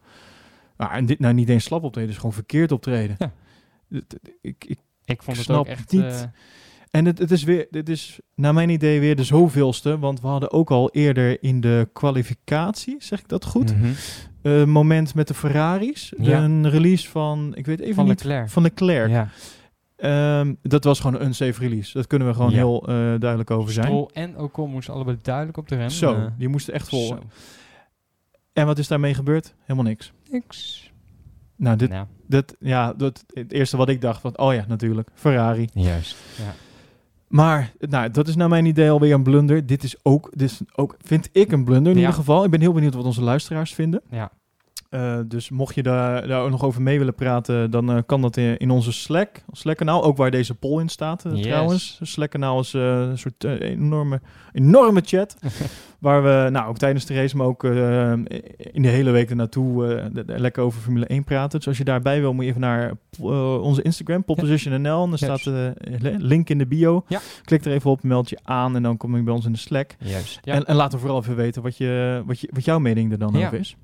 nou, 0.77 0.91
en 0.91 1.05
dit 1.05 1.19
nou 1.19 1.33
niet 1.33 1.49
eens 1.49 1.63
slap 1.63 1.83
optreden, 1.83 2.09
is 2.09 2.15
gewoon 2.15 2.33
verkeerd 2.33 2.71
optreden. 2.71 3.15
Ja. 3.19 3.31
Ik, 4.41 4.65
ik, 4.65 4.79
Ik 5.05 5.23
vond 5.23 5.37
het 5.37 5.45
snap 5.45 5.59
ook 5.59 5.67
echt... 5.67 5.91
niet. 5.91 6.01
eh, 6.03 6.21
en 6.91 7.05
het, 7.05 7.19
het 7.19 7.31
is 7.31 7.43
weer, 7.43 7.67
dit 7.69 7.89
is 7.89 8.19
naar 8.35 8.53
mijn 8.53 8.69
idee 8.69 8.99
weer 8.99 9.15
de 9.15 9.23
zoveelste. 9.23 9.99
Want 9.99 10.21
we 10.21 10.27
hadden 10.27 10.51
ook 10.51 10.71
al 10.71 10.89
eerder 10.91 11.43
in 11.43 11.61
de 11.61 11.89
kwalificatie, 11.93 12.95
zeg 12.99 13.19
ik 13.19 13.27
dat 13.27 13.45
goed? 13.45 13.75
mhm. 13.77 13.91
eh, 14.41 14.63
moment 14.63 15.15
met 15.15 15.27
de 15.27 15.33
Ferraris. 15.33 16.13
Ja. 16.17 16.43
Een 16.43 16.69
release 16.69 17.09
van, 17.09 17.51
ik 17.55 17.65
weet 17.65 17.79
even 17.79 17.95
Van 17.95 18.05
niet, 18.05 18.23
Leclerc. 18.23 18.49
van 18.49 18.63
Leclerc. 18.63 19.09
Ja. 19.09 19.29
Ehm, 19.95 20.53
dat 20.61 20.83
was 20.83 20.99
gewoon 20.99 21.19
een 21.21 21.25
unsafe 21.27 21.59
release. 21.59 21.93
Dat 21.93 22.07
kunnen 22.07 22.27
we 22.27 22.33
gewoon 22.33 22.49
Ja. 22.51 22.55
heel 22.55 22.81
eh, 22.81 22.95
duidelijk 22.95 23.51
over 23.51 23.73
zijn. 23.73 23.85
Stroll 23.85 24.09
en 24.13 24.37
Ocon 24.39 24.69
moesten 24.71 24.93
allebei 24.93 25.17
duidelijk 25.21 25.57
op 25.57 25.67
de 25.67 25.75
rem. 25.75 25.89
Zo, 25.89 26.13
eh, 26.15 26.25
die 26.37 26.47
moesten 26.47 26.73
echt 26.73 26.89
vol. 26.89 27.07
zo. 27.07 27.19
En 28.53 28.65
wat 28.65 28.77
is 28.77 28.87
daarmee 28.87 29.13
gebeurd? 29.13 29.53
Helemaal 29.61 29.83
niks. 29.89 30.11
Niks. 30.31 30.91
Nou, 31.55 31.77
dit, 31.77 31.89
Ja, 31.89 32.07
dit, 32.27 32.55
ja, 32.59 32.93
dat, 32.93 33.23
het 33.33 33.51
eerste 33.51 33.77
wat 33.77 33.89
ik 33.89 34.01
dacht 34.01 34.21
was, 34.21 34.31
oh 34.35 34.53
ja, 34.53 34.65
natuurlijk, 34.67 35.09
Ferrari. 35.13 35.69
juist. 35.73 36.15
Ja. 36.37 36.53
Maar 37.27 37.73
nou, 37.79 38.11
dat 38.11 38.27
is 38.27 38.35
naar 38.35 38.49
mijn 38.49 38.65
idee 38.65 38.89
alweer 38.91 39.13
een 39.13 39.23
blunder. 39.23 39.65
Dit 39.65 39.83
is 39.83 39.95
ook, 40.03 40.29
dit 40.35 40.51
is 40.51 40.61
ook 40.75 40.95
vind 41.01 41.29
ik 41.31 41.51
een 41.51 41.63
blunder 41.63 41.91
in 41.91 41.97
Ja. 41.97 42.03
ieder 42.03 42.19
geval. 42.19 42.43
Ik 42.43 42.51
ben 42.51 42.61
heel 42.61 42.73
benieuwd 42.73 42.93
wat 42.93 43.05
onze 43.05 43.21
luisteraars 43.23 43.73
vinden. 43.73 44.01
ja. 44.09 44.31
Eh, 44.89 45.19
dus 45.25 45.49
mocht 45.49 45.75
je 45.75 45.83
daar, 45.83 46.27
daar 46.27 46.41
ook 46.41 46.49
nog 46.49 46.63
over 46.63 46.81
mee 46.81 46.97
willen 46.97 47.15
praten, 47.15 47.71
dan 47.71 47.91
eh, 47.91 47.97
kan 48.05 48.21
dat 48.21 48.37
in, 48.37 48.57
in 48.57 48.69
onze 48.69 48.91
Slack, 48.91 49.43
Slack-kanaal, 49.51 50.03
ook 50.03 50.17
waar 50.17 50.31
deze 50.31 50.55
poll 50.55 50.81
in 50.81 50.89
staat 50.89 51.23
Yes. 51.33 51.41
trouwens. 51.41 51.99
Slack-kanaal 52.01 52.59
is 52.59 52.73
een 52.73 53.17
soort 53.17 53.43
enorme, 53.43 54.21
enorme 54.51 55.01
chat, 55.05 55.35
waar 55.99 56.23
we 56.23 56.49
nou 56.51 56.67
ook 56.67 56.77
tijdens 56.77 57.05
de 57.05 57.13
race, 57.13 57.37
maar 57.37 57.47
ook 57.47 57.63
in 57.63 58.81
de 58.81 58.87
hele 58.87 59.11
week 59.11 59.29
ernaartoe 59.29 60.09
lekker 60.25 60.63
over 60.63 60.81
Formule 60.81 61.05
1 61.05 61.23
praten. 61.23 61.57
Dus 61.57 61.67
als 61.67 61.77
je 61.77 61.83
daarbij 61.83 62.19
wil, 62.19 62.33
moet 62.33 62.43
je 62.43 62.49
even 62.49 62.61
naar 62.61 62.93
onze 63.61 63.81
Instagram, 63.81 64.23
popposition.nl, 64.23 65.03
en 65.03 65.09
daar 65.09 65.17
staat 65.17 65.43
de 65.43 65.73
link 66.17 66.49
in 66.49 66.57
de 66.57 66.67
bio. 66.67 67.03
Ja. 67.07 67.19
Klik 67.43 67.65
er 67.65 67.71
even 67.71 67.91
op, 67.91 68.03
meld 68.03 68.29
je 68.29 68.37
aan 68.43 68.75
en 68.75 68.83
dan 68.83 68.97
kom 68.97 69.15
je 69.15 69.23
bij 69.23 69.33
ons 69.33 69.45
in 69.45 69.51
de 69.51 69.57
Slack. 69.57 69.95
Juist. 69.99 70.39
Ja. 70.43 70.53
En, 70.53 70.65
en 70.65 70.75
laat 70.75 70.93
er 70.93 70.99
vooral 70.99 71.19
even 71.19 71.35
weten 71.35 71.61
wat, 71.61 71.77
je, 71.77 72.23
wat, 72.25 72.39
je, 72.39 72.49
wat 72.53 72.65
jouw 72.65 72.79
mening 72.79 73.11
er 73.11 73.17
dan 73.19 73.35
over 73.35 73.59
is. 73.59 73.75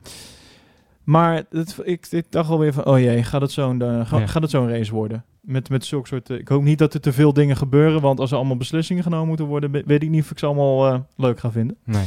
Maar 1.04 1.44
het, 1.50 1.78
ik, 1.84 2.08
ik 2.10 2.26
dacht 2.32 2.50
alweer 2.50 2.74
van, 2.74 2.86
oh 2.86 3.00
jee, 3.00 3.24
gaat 3.24 3.42
het 3.42 3.52
zo'n 3.52 3.82
eh, 3.82 4.08
ga- 4.08 4.20
Ja. 4.20 4.28
gaat 4.28 4.42
het 4.42 4.52
zo'n 4.52 4.70
race 4.70 4.94
worden? 4.94 5.26
Met, 5.42 5.70
met 5.70 5.86
zulke 5.86 6.08
soort... 6.08 6.30
eh, 6.30 6.38
ik 6.38 6.48
hoop 6.48 6.64
niet 6.64 6.78
dat 6.78 6.94
er 6.94 7.00
te 7.02 7.14
veel 7.14 7.34
dingen 7.34 7.56
gebeuren, 7.58 8.02
want 8.02 8.20
als 8.20 8.32
er 8.32 8.38
allemaal 8.38 8.58
beslissingen 8.58 9.04
genomen 9.04 9.28
moeten 9.28 9.46
worden, 9.46 9.72
weet 9.72 10.04
ik 10.04 10.10
niet 10.10 10.24
of 10.24 10.32
ik 10.32 10.40
ze 10.40 10.46
allemaal 10.46 10.88
eh, 10.94 11.00
leuk 11.16 11.40
ga 11.40 11.52
vinden. 11.52 11.78
nee. 11.84 12.06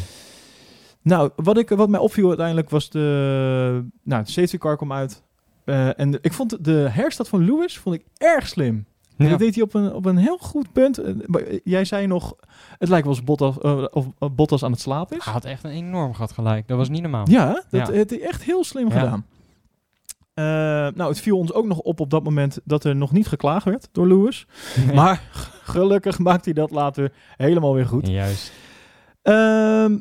Nou, 1.02 1.30
wat, 1.37 1.59
ik, 1.59 1.68
wat 1.68 1.88
mij 1.88 2.00
opviel 2.00 2.28
uiteindelijk 2.28 2.70
was 2.70 2.90
de... 2.90 3.85
Nou, 4.02 4.24
de 4.24 4.30
safety 4.30 4.59
car 4.59 4.76
kwam 4.76 4.92
uit. 4.92 5.22
En 5.96 6.11
de- 6.11 6.18
ik 6.22 6.32
vond 6.32 6.64
de 6.64 6.72
herstart 6.90 7.28
van 7.28 7.44
Lewis 7.44 7.78
vond 7.78 7.94
ik 7.94 8.04
erg 8.16 8.48
slim. 8.48 8.87
Ja. 9.16 9.29
Dat 9.29 9.38
deed 9.38 9.55
hij 9.55 9.64
op 9.64 9.74
een, 9.74 9.92
op 9.92 10.05
een 10.05 10.16
heel 10.16 10.38
goed 10.38 10.72
punt. 10.72 10.98
Eh, 10.98 11.14
maar 11.26 11.42
Jij 11.64 11.85
zei 11.85 12.07
nog, 12.07 12.35
het 12.79 12.88
lijkt 12.88 13.07
wel 13.07 13.14
als 13.14 13.24
Bottas, 13.24 13.59
eh, 13.59 13.85
of 13.90 14.07
Bottas 14.33 14.64
aan 14.64 14.70
het 14.70 14.81
slapen 14.81 15.16
is. 15.16 15.24
Hij 15.24 15.33
had 15.33 15.44
echt 15.44 15.64
een 15.64 15.70
enorm 15.70 16.14
gat 16.14 16.33
gelijk. 16.33 16.68
Dat 16.68 16.76
was 16.79 16.88
niet 16.88 17.02
normaal. 17.02 17.31
Ja, 17.31 17.52
dat 17.70 17.87
Ja. 17.87 17.92
heeft 17.92 18.11
hij 18.11 18.20
echt 18.22 18.42
heel 18.42 18.64
slim 18.64 18.88
Ja. 18.88 18.98
gedaan. 18.98 19.26
Eh, 20.35 20.44
nou, 20.96 21.09
het 21.11 21.20
viel 21.20 21.38
ons 21.38 21.52
ook 21.52 21.66
nog 21.66 21.79
op 21.79 22.00
op 22.00 22.11
dat 22.11 22.24
moment 22.24 22.59
dat 22.64 22.85
er 22.85 22.96
nog 22.96 23.12
niet 23.12 23.26
geklaagd 23.29 23.64
werd 23.64 23.88
door 23.92 24.07
Lewis. 24.07 24.46
Maar 24.94 25.22
gelukkig 25.62 26.18
maakt 26.18 26.44
hij 26.44 26.55
dat 26.55 26.70
later 26.70 27.12
helemaal 27.37 27.74
weer 27.74 27.87
goed. 27.87 28.07
Juist. 28.09 28.52
Ehm, 29.22 29.96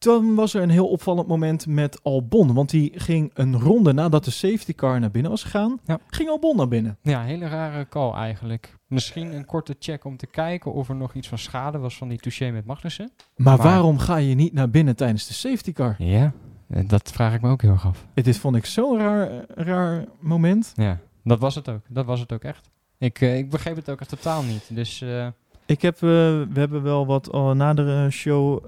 toen 0.00 0.34
was 0.34 0.54
er 0.54 0.62
een 0.62 0.70
heel 0.70 0.88
opvallend 0.88 1.26
moment 1.28 1.66
met 1.66 2.02
Albon. 2.02 2.54
Want 2.54 2.70
die 2.70 2.92
ging 2.94 3.30
een 3.34 3.58
ronde 3.60 3.92
nadat 3.92 4.24
de 4.24 4.30
safety 4.30 4.74
car 4.74 5.00
naar 5.00 5.10
binnen 5.10 5.30
was 5.30 5.42
gegaan. 5.42 5.78
Ja. 5.84 5.98
Ging 6.06 6.28
Albon 6.28 6.56
naar 6.56 6.68
binnen. 6.68 6.98
Ja, 7.02 7.22
hele 7.22 7.48
rare 7.48 7.88
call 7.88 8.12
eigenlijk. 8.12 8.76
Misschien 8.86 9.34
een 9.34 9.44
korte 9.44 9.76
check 9.78 10.04
om 10.04 10.16
te 10.16 10.26
kijken 10.26 10.72
of 10.72 10.88
er 10.88 10.94
nog 10.96 11.14
iets 11.14 11.28
van 11.28 11.38
schade 11.38 11.78
was 11.78 11.96
van 11.96 12.08
die 12.08 12.18
touché 12.18 12.50
met 12.50 12.64
Magnussen. 12.66 13.10
Maar, 13.36 13.56
Maar- 13.56 13.66
waarom 13.66 13.98
ga 13.98 14.16
je 14.16 14.34
niet 14.34 14.52
naar 14.52 14.70
binnen 14.70 14.96
tijdens 14.96 15.26
de 15.26 15.34
safety 15.34 15.72
car? 15.72 15.94
Ja. 15.98 16.32
Eh, 16.68 16.88
Dat 16.88 17.10
vraag 17.12 17.34
ik 17.34 17.40
me 17.40 17.50
ook 17.50 17.62
heel 17.62 17.70
erg 17.70 17.86
af. 17.86 18.06
Dit 18.14 18.36
vond 18.38 18.56
ik 18.56 18.66
zo'n 18.66 18.98
raar, 18.98 19.44
raar 19.54 20.04
moment. 20.20 20.72
Ja, 20.76 20.98
dat 21.24 21.38
was 21.38 21.54
het 21.54 21.68
ook. 21.68 21.80
Dat 21.88 22.04
was 22.06 22.20
het 22.20 22.32
ook 22.32 22.42
echt. 22.42 22.70
Ik, 22.98 23.20
eh, 23.20 23.36
ik 23.38 23.50
begreep 23.50 23.76
het 23.76 23.90
ook 23.90 24.00
echt 24.00 24.10
totaal 24.10 24.42
niet. 24.42 24.68
Dus 24.74 25.00
eh, 25.02 25.26
Ik 25.66 25.82
heb, 25.82 25.94
eh, 25.94 26.00
we 26.00 26.48
hebben 26.54 26.82
wel 26.82 27.06
wat 27.06 27.32
al 27.32 27.54
na 27.54 27.74
de 27.74 28.02
eh, 28.04 28.10
show, 28.12 28.64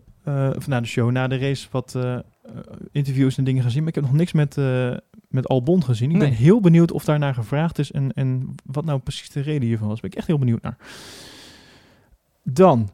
of 0.56 0.66
na 0.66 0.80
de 0.80 0.86
show, 0.86 1.10
na 1.10 1.28
de 1.28 1.38
race, 1.38 1.68
wat 1.70 1.94
eh, 1.94 2.14
eh, 2.14 2.22
interviews 2.92 3.38
en 3.38 3.44
dingen 3.44 3.62
gezien. 3.62 3.78
Maar 3.78 3.88
ik 3.88 3.94
heb 3.94 4.04
nog 4.04 4.12
niks 4.12 4.32
met, 4.32 4.56
met 5.28 5.48
Albon 5.48 5.84
gezien. 5.84 6.10
Ik 6.10 6.18
ben 6.18 6.32
heel 6.32 6.60
benieuwd 6.60 6.92
of 6.92 7.04
daarnaar 7.04 7.34
gevraagd 7.34 7.78
is 7.78 7.92
en, 7.92 8.12
en 8.12 8.54
wat 8.64 8.84
nou 8.84 8.98
precies 8.98 9.30
de 9.30 9.40
reden 9.40 9.68
hiervan 9.68 9.88
was. 9.88 10.00
Ben 10.00 10.10
ik 10.10 10.16
echt 10.16 10.26
heel 10.26 10.38
benieuwd 10.38 10.62
naar. 10.62 10.76
Dan 12.42 12.90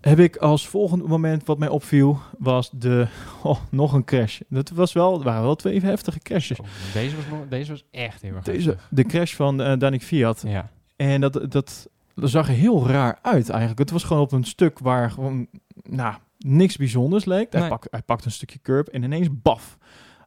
heb 0.00 0.18
ik 0.18 0.36
als 0.36 0.68
volgende 0.68 1.04
moment 1.04 1.44
wat 1.44 1.58
mij 1.58 1.68
opviel, 1.68 2.18
was 2.38 2.70
de, 2.70 3.06
oh, 3.42 3.60
nog 3.70 3.92
een 3.92 4.04
crash. 4.04 4.40
Dat 4.48 4.70
was 4.70 4.92
wel, 4.92 5.12
het 5.12 5.22
waren 5.22 5.42
wel 5.42 5.54
twee 5.54 5.80
heftige 5.80 6.18
crashes. 6.18 6.56
zo, 6.56 6.64
deze, 6.92 7.16
was 7.16 7.24
deze 7.48 7.70
was 7.70 7.84
echt 7.90 8.22
heel 8.22 8.34
erg 8.34 8.44
Deze, 8.44 8.76
de 8.90 9.04
crash 9.04 9.34
van 9.34 9.60
eh 9.60 9.78
Danik 9.78 10.02
Fiat. 10.02 10.42
Ja. 10.46 10.70
En 10.96 11.20
dat, 11.20 11.32
dat, 11.32 11.88
dat 12.14 12.30
zag 12.30 12.48
er 12.48 12.54
heel 12.54 12.86
raar 12.86 13.18
uit 13.22 13.48
eigenlijk. 13.48 13.78
Het 13.78 13.90
was 13.90 14.04
gewoon 14.04 14.22
op 14.22 14.32
een 14.32 14.44
stuk 14.44 14.78
waar 14.78 15.10
gewoon, 15.10 15.46
nou, 15.90 16.14
niks 16.38 16.76
bijzonders 16.76 17.24
leek. 17.24 17.52
Hij, 17.52 17.60
Nee. 17.60 17.70
pakt, 17.70 17.86
hij 17.90 18.02
pakt 18.02 18.24
een 18.24 18.30
stukje 18.30 18.58
curb 18.62 18.88
en 18.88 19.02
ineens 19.02 19.28
baf. 19.42 19.78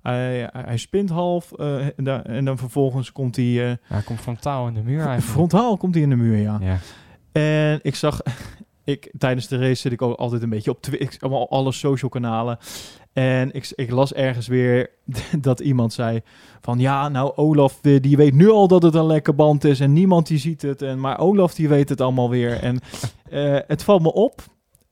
Hij, 0.02 0.50
hij, 0.54 0.78
spint 0.78 1.10
half 1.10 1.52
eh, 1.52 1.86
en, 1.86 2.04
da- 2.04 2.24
en 2.24 2.46
dan 2.46 2.58
vervolgens 2.58 3.12
komt 3.12 3.36
hij... 3.36 3.70
eh, 3.72 3.76
Hij 3.84 4.02
komt 4.02 4.20
frontaal 4.20 4.68
in 4.68 4.74
de 4.74 4.82
muur 4.82 4.98
eigenlijk. 5.06 5.24
frontaal 5.28 5.78
komt 5.78 5.94
hij 5.94 6.04
in 6.04 6.10
de 6.10 6.16
muur, 6.16 6.38
ja. 6.38 6.58
Ja. 6.62 6.78
En 7.32 7.80
ik 7.82 7.96
zag... 7.96 8.22
Ik, 8.84 9.12
tijdens 9.18 9.48
de 9.48 9.58
race 9.58 9.76
zit 9.82 9.92
ik 9.92 10.02
ook 10.02 10.18
altijd 10.18 10.42
een 10.42 10.50
beetje 10.50 10.72
op 11.22 11.34
alle 11.50 11.72
social 11.72 12.10
kanalen. 12.10 12.58
En 13.14 13.52
ik, 13.54 13.72
ik 13.76 13.92
las 13.92 14.14
ergens 14.14 14.48
weer 14.48 14.90
dat 15.42 15.60
iemand 15.60 15.94
zei 15.94 16.22
van 16.62 16.80
ja, 16.80 17.10
nou 17.10 17.32
Olaf 17.36 17.80
die, 17.82 18.18
weet 18.18 18.34
nu 18.34 18.50
al 18.50 18.68
dat 18.68 18.84
het 18.84 18.96
een 18.96 19.06
lekke 19.06 19.34
band 19.34 19.64
is 19.64 19.80
en 19.80 19.94
niemand 19.94 20.28
die 20.28 20.38
ziet 20.38 20.62
het. 20.62 20.82
En, 20.82 21.00
maar 21.00 21.20
Olaf 21.20 21.54
die 21.54 21.70
weet 21.70 21.90
het 21.90 22.02
allemaal 22.02 22.30
weer. 22.30 22.60
En 22.60 22.80
eh, 23.30 23.58
het 23.68 23.84
valt 23.84 24.02
me 24.02 24.14
op 24.14 24.42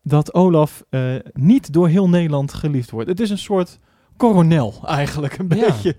dat 0.02 0.34
Olaf 0.34 0.84
eh, 0.90 1.02
niet 1.34 1.74
door 1.74 1.88
heel 1.88 2.10
Nederland 2.10 2.54
geliefd 2.54 2.92
wordt. 2.92 3.10
Het 3.10 3.20
is 3.20 3.30
een 3.30 3.38
soort 3.38 3.80
coronel 4.18 4.74
eigenlijk, 4.86 5.38
een 5.38 5.48
Ja. 5.50 5.66
beetje. 5.66 5.96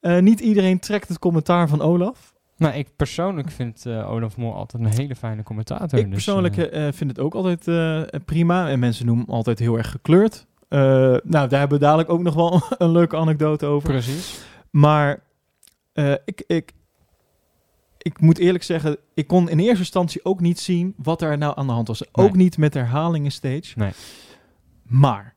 Eh, 0.00 0.18
niet 0.18 0.40
iedereen 0.40 0.78
trekt 0.78 1.08
het 1.08 1.18
commentaar 1.18 1.68
van 1.68 1.80
Olaf. 1.80 2.32
Nou, 2.56 2.74
ik 2.74 2.96
persoonlijk 2.96 3.50
vind 3.50 3.86
eh, 3.86 4.10
Olaf 4.10 4.36
Mol 4.36 4.54
altijd 4.54 4.82
een 4.84 4.90
hele 4.90 5.16
fijne 5.16 5.42
commentator. 5.42 5.98
Ik 5.98 6.04
dus, 6.04 6.12
persoonlijk 6.14 6.54
vind 6.94 7.10
het 7.10 7.18
ook 7.18 7.34
altijd 7.34 7.64
prima. 8.24 8.68
En 8.68 8.78
mensen 8.78 9.06
noemen 9.06 9.24
hem 9.24 9.34
altijd 9.34 9.58
heel 9.58 9.76
erg 9.78 9.90
gekleurd. 9.90 10.46
Nou, 10.68 11.20
daar 11.22 11.58
hebben 11.58 11.78
we 11.78 11.84
dadelijk 11.84 12.08
ook 12.10 12.22
nog 12.22 12.34
wel 12.34 12.62
een 12.78 12.90
leuke 12.90 13.16
anekdote 13.16 13.66
over. 13.66 13.88
precies. 13.88 14.44
Maar 14.70 15.22
ik, 16.24 16.44
ik, 16.46 16.72
ik 18.04 18.20
moet 18.20 18.38
eerlijk 18.38 18.64
zeggen, 18.64 18.96
ik 19.14 19.26
kon 19.26 19.48
in 19.48 19.58
eerste 19.58 19.78
instantie 19.78 20.24
ook 20.24 20.40
niet 20.40 20.60
zien 20.60 20.94
wat 20.96 21.22
er 21.22 21.38
nou 21.38 21.52
aan 21.56 21.66
de 21.66 21.72
hand 21.72 21.88
was. 21.88 22.00
Nee. 22.00 22.26
Ook 22.26 22.36
niet 22.36 22.58
met 22.58 22.74
herhalingen 22.74 23.32
steeds. 23.32 23.74
Nee. 23.74 23.90
Maar 24.82 25.34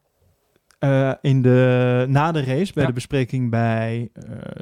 eh, 0.80 1.14
in 1.22 1.42
de, 1.42 2.06
na 2.10 2.32
de 2.32 2.44
race, 2.44 2.74
bij 2.74 2.84
Ja. 2.84 2.90
de 2.90 2.94
bespreking 2.96 3.50
bij, 3.50 4.10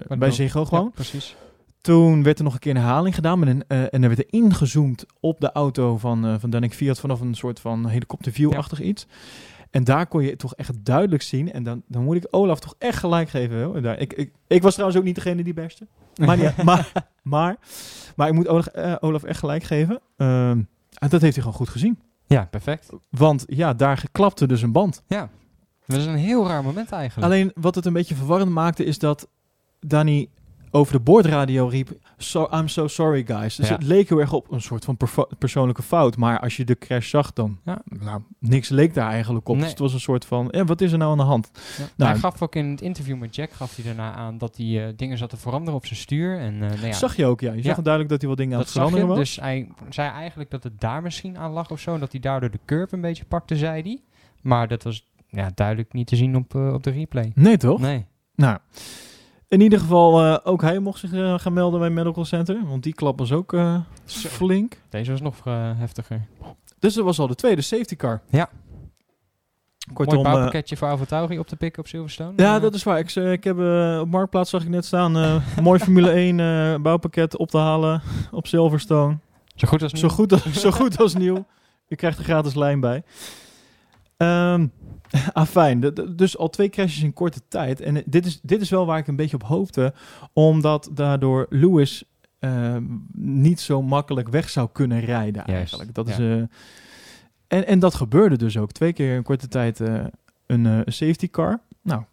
eh, 0.09 0.17
bij 0.17 0.31
Ziggo 0.31 0.65
gewoon, 0.65 0.83
Ja, 0.83 0.89
precies. 0.89 1.35
toen 1.81 2.23
werd 2.23 2.37
er 2.37 2.43
nog 2.43 2.53
een 2.53 2.59
keer 2.59 2.75
een 2.75 2.81
herhaling 2.81 3.15
gedaan 3.15 3.39
met 3.39 3.49
een, 3.49 3.63
eh, 3.67 3.79
en 3.81 4.03
er 4.03 4.07
werd 4.07 4.19
er 4.19 4.25
ingezoomd 4.29 5.05
op 5.19 5.39
de 5.39 5.51
auto 5.51 5.97
van, 5.97 6.39
van 6.39 6.49
Danik 6.49 6.73
Fiat 6.73 6.99
vanaf 6.99 7.21
een 7.21 7.35
soort 7.35 7.59
van 7.59 7.87
helikopterview-achtig 7.87 8.81
iets. 8.81 9.07
En 9.75 9.83
daar 9.83 10.07
kon 10.07 10.23
je 10.23 10.35
toch 10.35 10.55
echt 10.55 10.85
duidelijk 10.85 11.21
zien. 11.21 11.51
En 11.51 11.63
dan, 11.63 11.83
dan 11.87 12.03
moet 12.03 12.15
ik 12.15 12.27
Olaf 12.29 12.59
toch 12.59 12.75
echt 12.77 12.97
gelijk 12.97 13.29
geven. 13.29 13.83
Daar, 13.83 13.99
ik, 13.99 14.13
ik, 14.13 14.31
ik 14.47 14.61
was 14.61 14.73
trouwens 14.73 14.99
ook 14.99 15.05
niet 15.05 15.15
degene 15.15 15.43
die 15.43 15.53
beste. 15.53 15.87
Maar, 16.15 16.37
niet, 16.37 16.63
maar, 16.63 16.91
maar, 17.21 17.57
maar 18.15 18.27
ik 18.27 18.33
moet 18.33 18.47
Olaf, 18.47 18.65
eh, 18.65 18.95
Olaf 18.99 19.23
echt 19.23 19.39
gelijk 19.39 19.63
geven. 19.63 19.99
Ehm, 20.17 20.61
dat 20.89 21.21
heeft 21.21 21.21
hij 21.21 21.43
gewoon 21.43 21.53
goed 21.53 21.69
gezien. 21.69 21.99
Ja, 22.25 22.47
perfect. 22.51 22.89
Want 23.09 23.43
ja, 23.47 23.73
daar 23.73 24.03
klapte 24.11 24.47
dus 24.47 24.61
een 24.61 24.71
band. 24.71 25.03
Ja. 25.07 25.29
Dat 25.85 25.99
is 25.99 26.05
een 26.05 26.15
heel 26.15 26.47
raar 26.47 26.63
moment 26.63 26.91
eigenlijk. 26.91 27.31
Alleen 27.31 27.51
wat 27.55 27.75
het 27.75 27.85
een 27.85 27.93
beetje 27.93 28.15
verwarrend 28.15 28.51
maakte 28.51 28.83
is 28.83 28.99
dat 28.99 29.27
Danny 29.79 30.29
over 30.75 30.93
de 30.93 30.99
boordradio 30.99 31.67
riep: 31.67 31.89
so, 32.17 32.47
I'm 32.51 32.67
so 32.67 32.87
sorry, 32.87 33.23
guys. 33.25 33.55
Dus 33.55 33.67
Ja. 33.67 33.73
het 33.73 33.83
leek 33.83 34.09
heel 34.09 34.19
erg 34.19 34.33
op 34.33 34.51
een 34.51 34.61
soort 34.61 34.85
van 34.85 34.97
persoonlijke 35.39 35.81
fout. 35.81 36.17
Maar 36.17 36.39
als 36.39 36.57
je 36.57 36.65
de 36.65 36.77
crash 36.77 37.09
zag, 37.09 37.33
dan. 37.33 37.59
Ja. 37.63 37.81
Nou, 37.83 38.21
niks 38.39 38.69
leek 38.69 38.93
daar 38.93 39.09
eigenlijk 39.11 39.47
op. 39.47 39.53
Nee. 39.53 39.61
Dus 39.63 39.71
het 39.71 39.79
was 39.79 39.93
een 39.93 39.99
soort 39.99 40.25
van: 40.25 40.51
eh, 40.51 40.65
wat 40.65 40.81
is 40.81 40.91
er 40.91 40.97
nou 40.97 41.11
aan 41.11 41.17
de 41.17 41.23
hand? 41.23 41.51
Ja. 41.77 41.83
Nou, 41.97 42.11
hij 42.11 42.19
gaf 42.19 42.41
ook 42.41 42.55
in 42.55 42.65
het 42.69 42.81
interview 42.81 43.17
met 43.17 43.35
Jack 43.35 43.51
gaf 43.51 43.75
hij 43.75 43.85
daarna 43.85 44.13
aan 44.13 44.37
dat 44.37 44.57
hij 44.57 44.87
eh, 44.87 44.93
dingen 44.95 45.17
zat 45.17 45.29
te 45.29 45.37
veranderen 45.37 45.75
op 45.75 45.85
zijn 45.85 45.99
stuur. 45.99 46.39
En, 46.39 46.53
eh, 46.53 46.69
nou 46.69 46.85
ja, 46.85 46.93
Zag 46.93 47.15
je 47.15 47.25
ook, 47.25 47.41
ja. 47.41 47.53
Je 47.53 47.61
zag 47.61 47.81
duidelijk 47.81 48.09
dat 48.09 48.19
hij 48.21 48.29
wat 48.29 48.37
dingen 48.37 48.53
aan 48.53 48.61
het 48.61 48.71
veranderen 48.71 49.07
was. 49.07 49.17
Dus 49.17 49.35
hij 49.35 49.67
zei 49.89 50.09
eigenlijk 50.09 50.51
dat 50.51 50.63
het 50.63 50.79
daar 50.81 51.01
misschien 51.01 51.37
aan 51.37 51.51
lag 51.51 51.71
of 51.71 51.79
zo. 51.79 51.93
en 51.93 51.99
Dat 51.99 52.11
hij 52.11 52.21
daardoor 52.21 52.51
de 52.51 52.59
curb 52.65 52.91
een 52.91 53.01
beetje 53.01 53.25
pakte, 53.25 53.55
zei 53.55 53.81
hij. 53.81 53.99
Maar 54.41 54.67
dat 54.67 54.83
was 54.83 55.07
ja, 55.27 55.51
duidelijk 55.55 55.93
niet 55.93 56.07
te 56.07 56.15
zien 56.15 56.35
op, 56.35 56.55
eh, 56.55 56.73
op 56.73 56.83
de 56.83 56.89
replay. 56.91 57.31
Nee, 57.35 57.57
toch? 57.57 57.79
Nee. 57.79 58.05
Nou. 58.35 58.57
In 59.55 59.61
ieder 59.61 59.79
geval, 59.79 60.21
eh, 60.21 60.37
ook 60.43 60.61
hij 60.61 60.79
mocht 60.79 60.99
zich 60.99 61.13
eh, 61.13 61.39
gaan 61.39 61.53
melden 61.53 61.79
bij 61.79 61.89
Medical 61.89 62.25
Center. 62.25 62.59
Want 62.67 62.83
die 62.83 62.93
klap 62.93 63.19
was 63.19 63.31
ook 63.31 63.53
eh, 63.53 63.77
flink. 64.05 64.81
Deze 64.89 65.11
was 65.11 65.21
nog 65.21 65.43
heftiger. 65.77 66.27
Dus 66.79 66.93
dat 66.93 67.05
was 67.05 67.19
al 67.19 67.27
de 67.27 67.35
tweede 67.35 67.61
safety 67.61 67.95
car. 67.95 68.21
Ja. 68.29 68.49
Kortom, 69.93 70.15
Mooi 70.15 70.29
bouwpakketje 70.29 70.77
voor 70.77 70.87
Avatauri 70.87 71.39
op 71.39 71.47
te 71.47 71.55
pikken 71.55 71.79
op 71.81 71.87
Silverstone. 71.87 72.33
Ja, 72.35 72.59
dat 72.59 72.73
is 72.73 72.83
waar. 72.83 72.99
Ik, 72.99 73.15
ik 73.15 73.43
heb 73.43 73.57
op 74.01 74.09
Marktplaats 74.09 74.49
zag 74.49 74.61
ik 74.61 74.69
net 74.69 74.85
staan. 74.85 75.17
eh 75.17 75.35
mooi 75.61 75.79
Formule 75.79 76.09
1 76.09 76.39
eh, 76.39 76.81
bouwpakket 76.81 77.37
op 77.37 77.49
te 77.49 77.57
halen 77.57 78.01
op 78.31 78.47
Silverstone. 78.47 79.17
Zo 79.55 79.67
goed 79.67 79.83
als 79.83 79.91
Zo 79.91 80.07
goed, 80.07 80.31
als, 80.31 80.51
zo 80.65 80.71
goed 80.71 80.97
als 80.99 81.15
nieuw. 81.15 81.45
Je 81.87 81.95
krijgt 81.95 82.17
er 82.17 82.23
gratis 82.23 82.55
lijn 82.55 82.79
bij. 82.79 83.03
Ehm 84.17 84.67
afijn, 85.33 85.79
d- 85.79 86.17
dus 86.17 86.37
al 86.37 86.49
twee 86.49 86.69
crashes 86.69 87.03
in 87.03 87.13
korte 87.13 87.41
tijd. 87.47 87.81
En 87.81 88.03
dit 88.05 88.25
is, 88.25 88.39
dit 88.41 88.61
is 88.61 88.69
wel 88.69 88.85
waar 88.85 88.97
ik 88.97 89.07
een 89.07 89.15
beetje 89.15 89.35
op 89.35 89.43
hoopte. 89.43 89.93
Omdat 90.33 90.89
daardoor 90.93 91.45
Lewis 91.49 92.03
ehm, 92.39 92.83
niet 93.17 93.59
zo 93.59 93.81
makkelijk 93.81 94.29
weg 94.29 94.49
zou 94.49 94.69
kunnen 94.71 94.99
rijden 94.99 95.43
Juist, 95.45 95.49
eigenlijk. 95.49 95.93
Dat 95.93 96.07
ja. 96.07 96.13
is, 96.13 96.19
eh, 96.19 96.43
en, 97.47 97.67
en 97.67 97.79
dat 97.79 97.95
gebeurde 97.95 98.37
dus 98.37 98.57
ook. 98.57 98.71
Twee 98.71 98.93
keer 98.93 99.15
in 99.15 99.23
korte 99.23 99.47
tijd 99.47 99.79
eh, 99.79 100.03
een 100.45 100.65
eh, 100.65 100.79
safety 100.85 101.29
car. 101.29 101.59
Nou, 101.81 102.03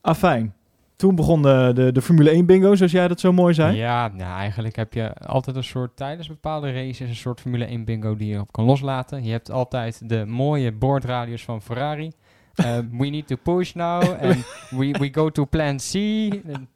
afijn. 0.00 0.54
Toen 0.98 1.14
begon 1.14 1.42
de, 1.42 1.70
de, 1.74 1.92
de 1.92 2.02
Formule 2.02 2.30
1 2.30 2.46
bingo, 2.46 2.74
zoals 2.74 2.92
jij 2.92 3.08
dat 3.08 3.20
zo 3.20 3.32
mooi 3.32 3.54
zei. 3.54 3.76
Ja, 3.76 4.08
nou, 4.08 4.38
eigenlijk 4.38 4.76
heb 4.76 4.92
je 4.92 5.14
altijd 5.14 5.56
een 5.56 5.64
soort 5.64 5.96
tijdens 5.96 6.28
bepaalde 6.28 6.72
races 6.72 7.08
een 7.08 7.16
soort 7.16 7.40
Formule 7.40 7.64
1 7.64 7.84
bingo 7.84 8.16
die 8.16 8.28
je 8.28 8.40
op 8.40 8.52
kan 8.52 8.64
loslaten. 8.64 9.24
Je 9.24 9.30
hebt 9.30 9.50
altijd 9.50 10.08
de 10.08 10.24
mooie 10.26 10.72
boordradios 10.72 11.44
van 11.44 11.62
Ferrari. 11.62 12.12
Eh, 12.54 12.78
we 13.00 13.06
need 13.06 13.26
to 13.26 13.36
push 13.42 13.72
now 13.72 14.02
and 14.22 14.36
we, 14.70 14.90
we 14.98 15.08
go 15.12 15.30
to 15.30 15.44
plan 15.44 15.76
C. 15.76 15.92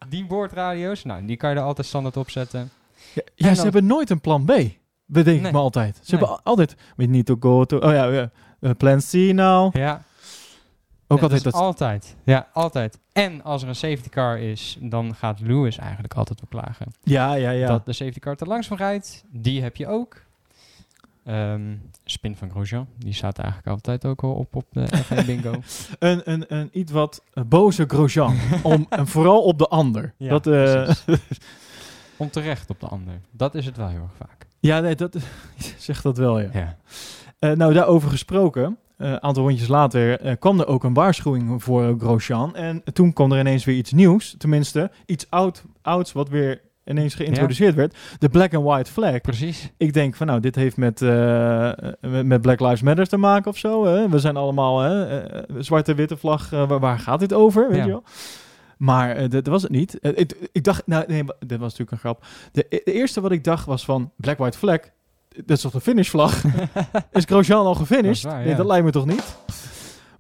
Die 0.09 0.27
boordradio's, 0.29 1.05
nou, 1.05 1.25
die 1.25 1.37
kan 1.37 1.51
je 1.51 1.57
er 1.57 1.63
altijd 1.63 1.87
standaard 1.87 2.17
op 2.17 2.31
zetten. 2.31 2.71
Ja, 3.35 3.55
ze 3.55 3.63
hebben 3.63 3.87
nooit 3.87 4.11
een 4.11 4.21
plan 4.21 4.45
B. 4.45 4.53
Bedenk 5.07 5.47
ik 5.47 5.53
me 5.53 5.59
altijd. 5.59 5.97
Ze 5.97 6.01
Nee. 6.01 6.21
hebben 6.21 6.29
al- 6.29 6.41
altijd... 6.45 6.77
We 6.97 7.05
need 7.05 7.27
to 7.27 7.37
go 7.41 7.65
to... 7.65 7.77
Oh 7.79 7.93
ja, 7.93 8.05
ja 8.05 8.31
eh, 8.61 8.71
plan 8.77 8.99
C 9.11 9.13
now. 9.13 9.77
Ja, 9.77 10.03
Ook 11.13 11.19
ja, 11.19 11.23
altijd 11.23 11.43
dat 11.43 11.53
dat... 11.53 11.63
is 11.63 11.67
altijd. 11.67 12.17
Ja, 12.25 12.49
altijd. 12.53 12.99
En 13.13 13.43
als 13.43 13.63
er 13.63 13.69
een 13.69 13.75
safety 13.75 14.09
car 14.09 14.39
is, 14.39 14.79
dan 14.81 15.15
gaat 15.15 15.41
Lewis 15.41 15.79
eigenlijk 15.79 16.15
altijd 16.15 16.41
wel 16.41 16.63
klagen. 16.63 16.87
ja, 17.03 17.35
ja, 17.35 17.51
ja. 17.51 17.67
Dat 17.67 17.87
de 17.87 17.93
safety 17.93 18.19
car 18.19 18.37
te 18.37 18.45
langzaam 18.45 18.77
rijdt, 18.77 19.25
die 19.31 19.63
heb 19.63 19.77
je 19.77 19.87
ook. 19.87 20.23
Ehm, 21.25 21.77
spin 22.05 22.37
van 22.37 22.51
Grosjean, 22.51 22.87
die 22.99 23.13
staat 23.13 23.39
eigenlijk 23.39 23.69
altijd 23.69 24.07
ook 24.07 24.23
al 24.23 24.33
op 24.33 24.57
op 24.57 24.67
de 24.71 24.87
F1 25.03 25.27
bingo. 25.27 25.55
Een, 25.99 26.21
een, 26.25 26.45
een 26.49 26.69
iets 26.73 26.93
wat 26.93 27.23
eh, 27.35 27.45
boze 27.45 27.85
Grosjean. 27.87 28.37
om, 28.63 28.87
en 28.89 29.07
vooral 29.07 29.43
op 29.43 29.59
de 29.59 29.69
ander. 29.69 30.15
Ja, 30.17 30.29
dat, 30.29 30.47
eh, 30.47 30.83
precies. 30.83 31.39
Onterecht 32.17 32.71
op 32.71 32.81
de 32.81 32.87
ander. 32.87 33.15
Dat 33.31 33.55
is 33.55 33.67
het 33.67 33.77
wel 33.77 33.89
heel 33.89 34.03
erg 34.03 34.17
vaak. 34.17 34.47
ja, 34.61 34.81
nee, 34.81 34.95
dat 34.95 35.17
zegt 35.79 36.03
dat 36.03 36.17
wel, 36.17 36.41
ja. 36.41 36.49
Ja. 36.53 36.77
Eh, 37.39 37.53
nou, 37.53 37.73
daarover 37.73 38.11
gesproken. 38.11 38.79
Eh, 38.97 39.11
Een 39.11 39.23
aantal 39.23 39.43
rondjes 39.47 39.69
later 39.69 40.21
eh, 40.21 40.33
kwam 40.39 40.61
er 40.61 40.67
ook 40.67 40.85
een 40.85 40.95
waarschuwing 40.95 41.63
voor 41.63 41.83
eh, 41.89 41.95
Grosjean. 41.99 42.57
En 42.57 42.83
toen 42.93 43.13
kwam 43.13 43.33
er 43.33 43.39
ineens 43.41 43.65
weer 43.65 43.77
iets 43.77 43.93
nieuws. 43.93 44.35
Tenminste, 44.39 44.91
iets 45.07 45.27
oud, 45.31 45.65
ouds 45.83 46.13
wat 46.13 46.29
weer 46.29 46.61
ineens 46.85 47.15
geïntroduceerd 47.15 47.75
werd. 47.75 47.97
De 48.19 48.29
black 48.29 48.55
and 48.55 48.65
white 48.65 48.91
flag. 48.93 49.21
Precies. 49.21 49.71
Ik 49.77 49.93
denk 49.93 50.15
van 50.15 50.27
nou, 50.27 50.41
dit 50.41 50.55
heeft 50.55 50.77
met, 50.77 51.03
eh, 51.03 51.73
met, 52.01 52.27
met 52.27 52.41
Black 52.41 52.61
Lives 52.61 52.83
Matter 52.83 53.07
te 53.09 53.17
maken 53.17 53.51
of 53.51 53.57
zo. 53.59 53.85
Hè? 53.87 54.09
We 54.09 54.19
zijn 54.19 54.37
allemaal 54.37 54.81
hè, 54.81 55.21
eh, 55.21 55.43
zwarte 55.59 55.95
witte 55.95 56.17
vlag. 56.17 56.53
eh, 56.53 56.69
waar, 56.69 56.81
waar 56.81 56.99
gaat 56.99 57.21
dit 57.21 57.33
over? 57.33 57.69
Weet 57.69 57.77
Ja. 57.79 57.85
je 57.85 57.91
wel? 57.91 58.03
Maar 58.79 59.17
eh, 59.17 59.29
dat 59.31 59.47
was 59.47 59.63
het 59.63 59.71
niet. 59.71 59.99
Eh, 60.01 60.13
ik, 60.15 60.49
ik 60.53 60.65
dacht, 60.65 60.87
nou 60.87 61.05
nee, 61.07 61.25
dit 61.25 61.59
was 61.59 61.61
natuurlijk 61.79 61.91
een 61.91 61.99
grap. 61.99 62.25
De, 62.53 62.67
de 62.69 62.93
eerste 62.93 63.21
wat 63.21 63.33
ik 63.33 63.45
dacht 63.45 63.67
was 63.67 63.85
van 63.85 64.13
Black 64.17 64.39
White 64.39 64.59
Flag. 64.59 64.79
Dat 65.35 65.57
is 65.57 65.61
toch 65.61 65.73
de 65.73 65.81
finishvlag? 65.81 66.43
is 67.13 67.25
Grosjean 67.25 67.67
al 67.67 67.75
gefinished? 67.75 68.23
Dat 68.23 68.45
Nee, 68.45 68.55
dat 68.55 68.67
lijkt 68.67 68.85
me 68.85 68.91
toch 68.91 69.07
niet? 69.07 69.37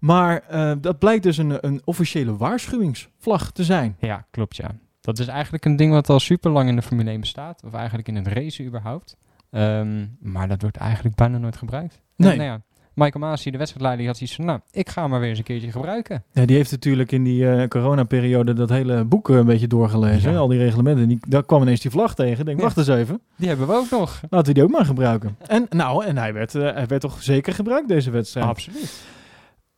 Maar 0.00 0.42
eh, 0.48 0.72
dat 0.80 0.98
blijkt 0.98 1.22
dus 1.22 1.36
een, 1.36 1.66
een 1.66 1.80
officiële 1.84 2.36
waarschuwingsvlag 2.36 3.52
te 3.52 3.64
zijn. 3.64 3.96
Ja, 3.98 4.26
klopt 4.30 4.56
ja. 4.56 4.70
Dat 5.00 5.18
is 5.18 5.26
eigenlijk 5.26 5.64
een 5.64 5.76
ding 5.76 5.92
wat 5.92 6.08
al 6.08 6.20
super 6.20 6.50
lang 6.50 6.68
in 6.68 6.76
de 6.76 6.82
Formule 6.82 7.10
1 7.10 7.20
bestaat. 7.20 7.62
Of 7.64 7.74
eigenlijk 7.74 8.08
in 8.08 8.16
het 8.16 8.26
racen 8.26 8.64
überhaupt. 8.64 9.16
Ehm, 9.50 10.06
maar 10.20 10.48
dat 10.48 10.62
wordt 10.62 10.76
eigenlijk 10.76 11.16
bijna 11.16 11.38
nooit 11.38 11.56
gebruikt. 11.56 12.00
Nee. 12.16 12.36
nou 12.36 12.48
ja, 12.48 12.60
Michael 12.95 13.24
Masi, 13.24 13.51
de 13.51 13.59
wedstrijdleider, 13.59 14.03
die 14.05 14.12
had 14.12 14.20
iets 14.22 14.34
van... 14.34 14.45
Nou, 14.45 14.61
ik 14.70 14.88
ga 14.88 15.01
hem 15.01 15.11
maar 15.11 15.20
weer 15.20 15.28
eens 15.28 15.38
een 15.38 15.45
keertje 15.45 15.70
gebruiken. 15.70 16.24
Ja, 16.32 16.45
die 16.45 16.57
heeft 16.57 16.70
natuurlijk 16.70 17.12
in 17.12 17.24
die 17.24 17.49
eh 17.51 17.68
coronaperiode 17.68 18.53
dat 18.53 18.68
hele 18.68 19.05
boek 19.05 19.30
eh, 19.30 19.36
een 19.36 19.47
beetje 19.47 19.66
doorgelezen. 19.66 20.32
Ja. 20.32 20.38
Al 20.38 20.49
die 20.49 20.59
reglementen. 20.59 21.09
Die, 21.09 21.18
daar 21.28 21.45
kwam 21.45 21.62
ineens 21.62 21.80
die 21.80 21.90
vlag 21.90 22.14
tegen. 22.14 22.45
Denk, 22.45 22.57
Ja. 22.59 22.64
wacht 22.64 22.76
eens 22.76 22.88
even. 22.88 23.20
Die 23.36 23.49
hebben 23.49 23.66
we 23.66 23.74
ook 23.74 23.90
nog. 23.90 24.20
Laten 24.30 24.47
we 24.49 24.55
die 24.55 24.62
ook 24.62 24.70
maar 24.70 24.84
gebruiken. 24.84 25.36
En, 25.47 25.66
nou, 25.70 26.05
en 26.05 26.16
hij 26.18 26.32
werd, 26.32 26.55
eh, 26.55 26.62
hij 26.72 26.86
werd 26.86 27.01
toch 27.01 27.22
zeker 27.22 27.53
gebruikt 27.55 27.88
deze 27.88 28.11
wedstrijd. 28.11 28.47
Absoluut. 28.47 29.03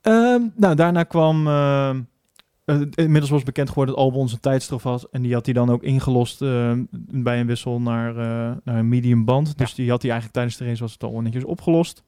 Ehm, 0.01 0.41
nou, 0.57 0.75
daarna 0.75 1.03
kwam... 1.03 1.47
ehm, 1.47 2.01
eh, 2.65 2.81
inmiddels 2.95 3.31
was 3.31 3.43
bekend 3.43 3.69
geworden 3.69 3.95
dat 3.95 4.05
Albon 4.05 4.29
zijn 4.29 4.41
tijdstraf 4.41 4.83
had. 4.83 5.09
En 5.11 5.23
die 5.23 5.35
had 5.35 5.45
hij 5.45 5.55
dan 5.55 5.71
ook 5.71 5.83
ingelost 5.83 6.43
ehm, 6.43 6.83
bij 6.99 7.41
een 7.41 7.47
wissel 7.47 7.81
naar, 7.81 8.15
naar 8.65 8.77
een 8.79 8.89
medium 8.89 9.25
band. 9.25 9.59
Dus 9.59 9.75
die 9.75 9.91
had 9.91 10.03
hij 10.03 10.11
eigenlijk 10.11 10.39
tijdens 10.39 10.57
de 10.57 10.65
race 10.67 10.83
was 10.83 10.93
het 10.93 11.03
al 11.05 11.21
netjes 11.21 11.45
opgelost. 11.45 12.03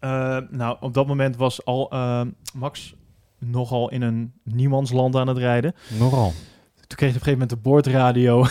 Eh, 0.00 0.36
nou, 0.50 0.76
op 0.80 0.94
dat 0.94 1.06
moment 1.06 1.36
was 1.36 1.64
al 1.64 1.90
ehm, 1.90 2.28
Max 2.54 2.94
nogal 3.38 3.90
in 3.90 4.02
een 4.02 4.32
niemandsland 4.42 5.16
aan 5.16 5.28
het 5.28 5.38
rijden. 5.38 5.74
Nogal. 5.98 6.32
Toen 6.86 6.96
kreeg 6.96 7.10
hij 7.12 7.20
op 7.20 7.26
een 7.26 7.32
gegeven 7.32 7.32
moment 7.32 7.50
de 7.50 7.56
boordradio. 7.56 8.44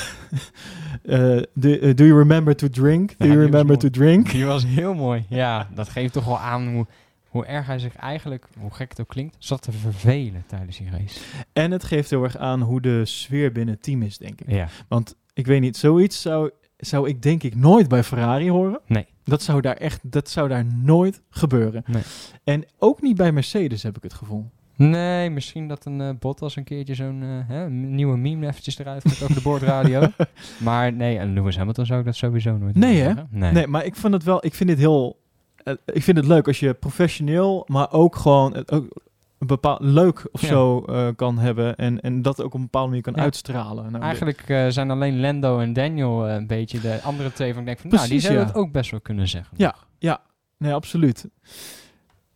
Eh, 1.03 1.37
do, 1.53 1.69
eh, 1.71 1.95
do 1.95 2.05
you 2.05 2.17
remember 2.17 2.55
to 2.55 2.67
drink? 2.67 3.13
Do 3.17 3.25
Ja, 3.25 3.31
you 3.33 3.45
remember 3.45 3.77
to 3.77 3.89
drink? 3.89 4.31
Die 4.31 4.45
was 4.45 4.65
heel 4.65 4.93
mooi. 4.93 5.25
Ja, 5.29 5.67
dat 5.75 5.89
geeft 5.89 6.13
toch 6.13 6.25
wel 6.25 6.37
aan 6.39 6.67
hoe, 6.67 6.85
hoe 7.27 7.45
erg 7.45 7.65
hij 7.65 7.79
zich 7.79 7.95
eigenlijk, 7.95 8.47
hoe 8.59 8.73
gek 8.73 8.89
het 8.89 8.99
ook 9.01 9.07
klinkt, 9.07 9.35
zat 9.39 9.61
te 9.61 9.71
vervelen 9.71 10.43
tijdens 10.47 10.77
die 10.77 10.89
race. 10.91 11.19
En 11.53 11.71
het 11.71 11.83
geeft 11.83 12.09
heel 12.09 12.23
erg 12.23 12.37
aan 12.37 12.61
hoe 12.61 12.81
de 12.81 13.05
sfeer 13.05 13.51
binnen 13.51 13.73
het 13.73 13.83
team 13.83 14.01
is, 14.01 14.17
denk 14.17 14.41
ik. 14.41 14.51
Ja. 14.51 14.67
Want 14.87 15.15
ik 15.33 15.45
weet 15.45 15.61
niet, 15.61 15.77
zoiets 15.77 16.21
zou, 16.21 16.49
zou 16.77 17.09
ik 17.09 17.21
denk 17.21 17.43
ik 17.43 17.55
nooit 17.55 17.87
bij 17.87 18.03
Ferrari 18.03 18.49
horen. 18.49 18.79
Nee. 18.85 19.05
Dat 19.23 19.41
zou 19.41 19.61
daar 19.61 19.75
echt, 19.75 20.11
dat 20.11 20.29
zou 20.29 20.49
daar 20.49 20.65
nooit 20.65 21.21
gebeuren. 21.29 21.83
Nee. 21.85 22.03
En 22.43 22.65
ook 22.77 23.01
niet 23.01 23.17
bij 23.17 23.31
Mercedes 23.31 23.83
heb 23.83 23.97
ik 23.97 24.03
het 24.03 24.13
gevoel. 24.13 24.49
Nee, 24.75 25.29
misschien 25.29 25.67
dat 25.67 25.85
een 25.85 26.01
eh 26.01 26.09
Bottas 26.19 26.55
een 26.55 26.63
keertje 26.63 26.95
zo'n 26.95 27.45
eh, 27.49 27.65
nieuwe 27.65 28.17
meme 28.17 28.47
eventjes 28.47 28.77
eruit 28.77 29.03
gaat 29.07 29.23
over 29.23 29.35
de 29.35 29.41
boordradio. 29.41 30.01
maar 30.63 30.93
nee, 30.93 31.17
en 31.17 31.33
Lewis 31.33 31.57
Hamilton 31.57 31.85
zou 31.85 31.99
ik 31.99 32.05
dat 32.05 32.15
sowieso 32.15 32.57
nooit 32.57 32.75
Nee, 32.75 32.99
hè? 32.99 33.13
Nee. 33.29 33.51
Nee, 33.51 33.67
maar 33.67 33.85
ik 33.85 33.95
vind 33.95 34.13
het 34.13 34.23
wel, 34.23 34.45
ik 34.45 34.53
vind 34.53 34.69
het 34.69 34.79
heel, 34.79 35.19
eh, 35.63 35.73
ik 35.85 36.03
vind 36.03 36.17
het 36.17 36.25
leuk 36.25 36.47
als 36.47 36.59
je 36.59 36.73
professioneel, 36.73 37.63
maar 37.67 37.91
ook 37.91 38.15
gewoon 38.15 38.63
ook 38.67 39.01
een 39.39 39.47
bepaald 39.47 39.81
leuk 39.81 40.27
of 40.31 40.41
Ja. 40.41 40.47
zo 40.47 40.81
eh, 40.85 41.07
kan 41.15 41.37
hebben 41.37 41.75
en, 41.75 42.01
en 42.01 42.21
dat 42.21 42.39
ook 42.41 42.45
op 42.45 42.53
een 42.53 42.61
bepaalde 42.61 42.87
manier 42.87 43.03
kan 43.03 43.13
Ja. 43.15 43.21
uitstralen. 43.21 43.91
Nou, 43.91 44.03
Eigenlijk 44.03 44.41
eh, 44.49 44.67
zijn 44.67 44.91
alleen 44.91 45.19
Lando 45.19 45.59
en 45.59 45.73
Daniel 45.73 46.27
eh, 46.27 46.33
een 46.33 46.47
beetje 46.47 46.79
de 46.79 46.99
andere 47.03 47.31
twee 47.33 47.51
van 47.51 47.59
ik 47.61 47.65
denk 47.67 47.79
van, 47.79 47.89
nou, 47.89 48.01
die 48.01 48.09
Precies, 48.09 48.27
zouden 48.27 48.47
ja. 48.47 48.53
het 48.53 48.61
ook 48.65 48.71
best 48.71 48.91
wel 48.91 49.01
kunnen 49.01 49.27
zeggen. 49.27 49.57
Ja. 49.99 50.19
Nee, 50.57 50.73
absoluut. 50.73 51.29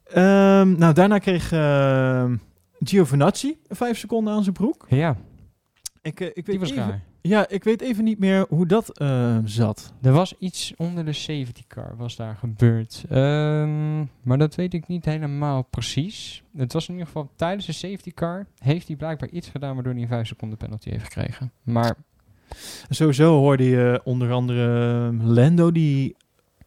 Ehm, 0.03 0.77
nou, 0.77 0.93
daarna 0.93 1.17
kreeg 1.17 1.51
ehm 1.51 2.35
Giovinazzi 2.79 3.57
vijf 3.69 3.97
seconden 3.97 4.33
aan 4.33 4.43
zijn 4.43 4.55
broek. 4.55 4.85
Ja, 4.89 5.15
Ik, 6.01 6.19
eh, 6.19 6.27
ik 6.33 6.45
weet 6.45 6.59
was 6.59 6.71
even, 6.71 6.83
raar. 6.83 7.03
Ja, 7.21 7.49
ik 7.49 7.63
weet 7.63 7.81
even 7.81 8.03
niet 8.03 8.19
meer 8.19 8.45
hoe 8.49 8.65
dat 8.65 8.97
eh, 8.97 9.37
zat. 9.43 9.93
Er 10.01 10.11
was 10.11 10.33
iets 10.39 10.73
onder 10.77 11.05
de 11.05 11.13
safety 11.13 11.61
car 11.67 11.97
was 11.97 12.15
daar 12.15 12.35
gebeurd. 12.35 13.03
Ehm, 13.09 13.99
maar 14.21 14.37
dat 14.37 14.55
weet 14.55 14.73
ik 14.73 14.87
niet 14.87 15.05
helemaal 15.05 15.61
precies. 15.61 16.43
Het 16.57 16.73
was 16.73 16.87
in 16.87 16.91
ieder 16.91 17.07
geval 17.07 17.31
tijdens 17.35 17.65
de 17.65 17.71
safety 17.71 18.11
car 18.11 18.47
heeft 18.57 18.87
hij 18.87 18.95
blijkbaar 18.95 19.29
iets 19.29 19.49
gedaan 19.49 19.73
waardoor 19.73 19.93
hij 19.93 20.01
een 20.01 20.07
5 20.07 20.27
seconden 20.27 20.57
penalty 20.57 20.89
heeft 20.89 21.03
gekregen. 21.03 21.51
Maar 21.63 21.97
Sowieso 22.89 23.37
hoorde 23.37 23.63
je 23.63 24.01
onder 24.03 24.31
andere 24.31 25.09
eh, 25.09 25.27
Lando 25.27 25.71
die 25.71 26.15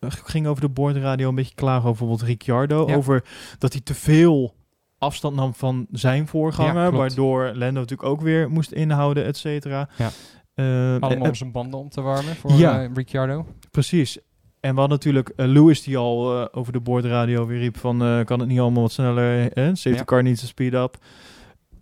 eh, 0.00 0.10
ging 0.10 0.46
over 0.46 0.62
de 0.62 0.68
boordradio 0.68 1.28
een 1.28 1.34
beetje 1.34 1.54
klagen 1.54 1.88
over 1.88 2.06
bijvoorbeeld 2.06 2.28
Ricciardo. 2.28 2.88
Ja. 2.88 2.94
Over 2.94 3.24
dat 3.58 3.72
hij 3.72 3.82
te 3.82 3.94
veel 3.94 4.54
afstand 4.98 5.36
nam 5.36 5.54
van 5.54 5.86
zijn 5.90 6.26
voorganger. 6.28 6.82
Ja, 6.82 6.90
waardoor 6.92 7.44
Lando 7.44 7.80
natuurlijk 7.80 8.08
ook 8.08 8.20
weer 8.20 8.50
moest 8.50 8.72
inhouden, 8.72 9.24
et 9.24 9.36
cetera. 9.36 9.88
Ja. 9.96 10.10
Eh, 10.54 11.00
allemaal 11.00 11.28
om 11.28 11.34
zijn 11.34 11.52
banden 11.52 11.80
om 11.80 11.88
te 11.88 12.00
warmen 12.00 12.36
voor 12.36 12.52
Ja. 12.52 12.82
eh, 12.82 12.90
Ricciardo. 12.94 13.46
Precies. 13.70 14.18
En 14.60 14.74
we 14.74 14.80
hadden 14.80 14.96
natuurlijk 14.98 15.28
eh, 15.28 15.46
Lewis 15.46 15.82
die 15.82 15.96
al 15.96 16.52
over 16.54 16.72
de 16.72 16.80
boordradio 16.80 17.46
weer 17.46 17.58
riep 17.58 17.76
van... 17.76 18.22
kan 18.24 18.40
het 18.40 18.48
niet 18.48 18.60
allemaal 18.60 18.82
wat 18.82 18.92
sneller, 18.92 19.52
eh? 19.52 19.64
safety 19.64 19.88
Ja. 19.88 20.04
car 20.04 20.22
needs 20.22 20.40
to 20.40 20.46
speed 20.46 20.74
up. 20.74 20.96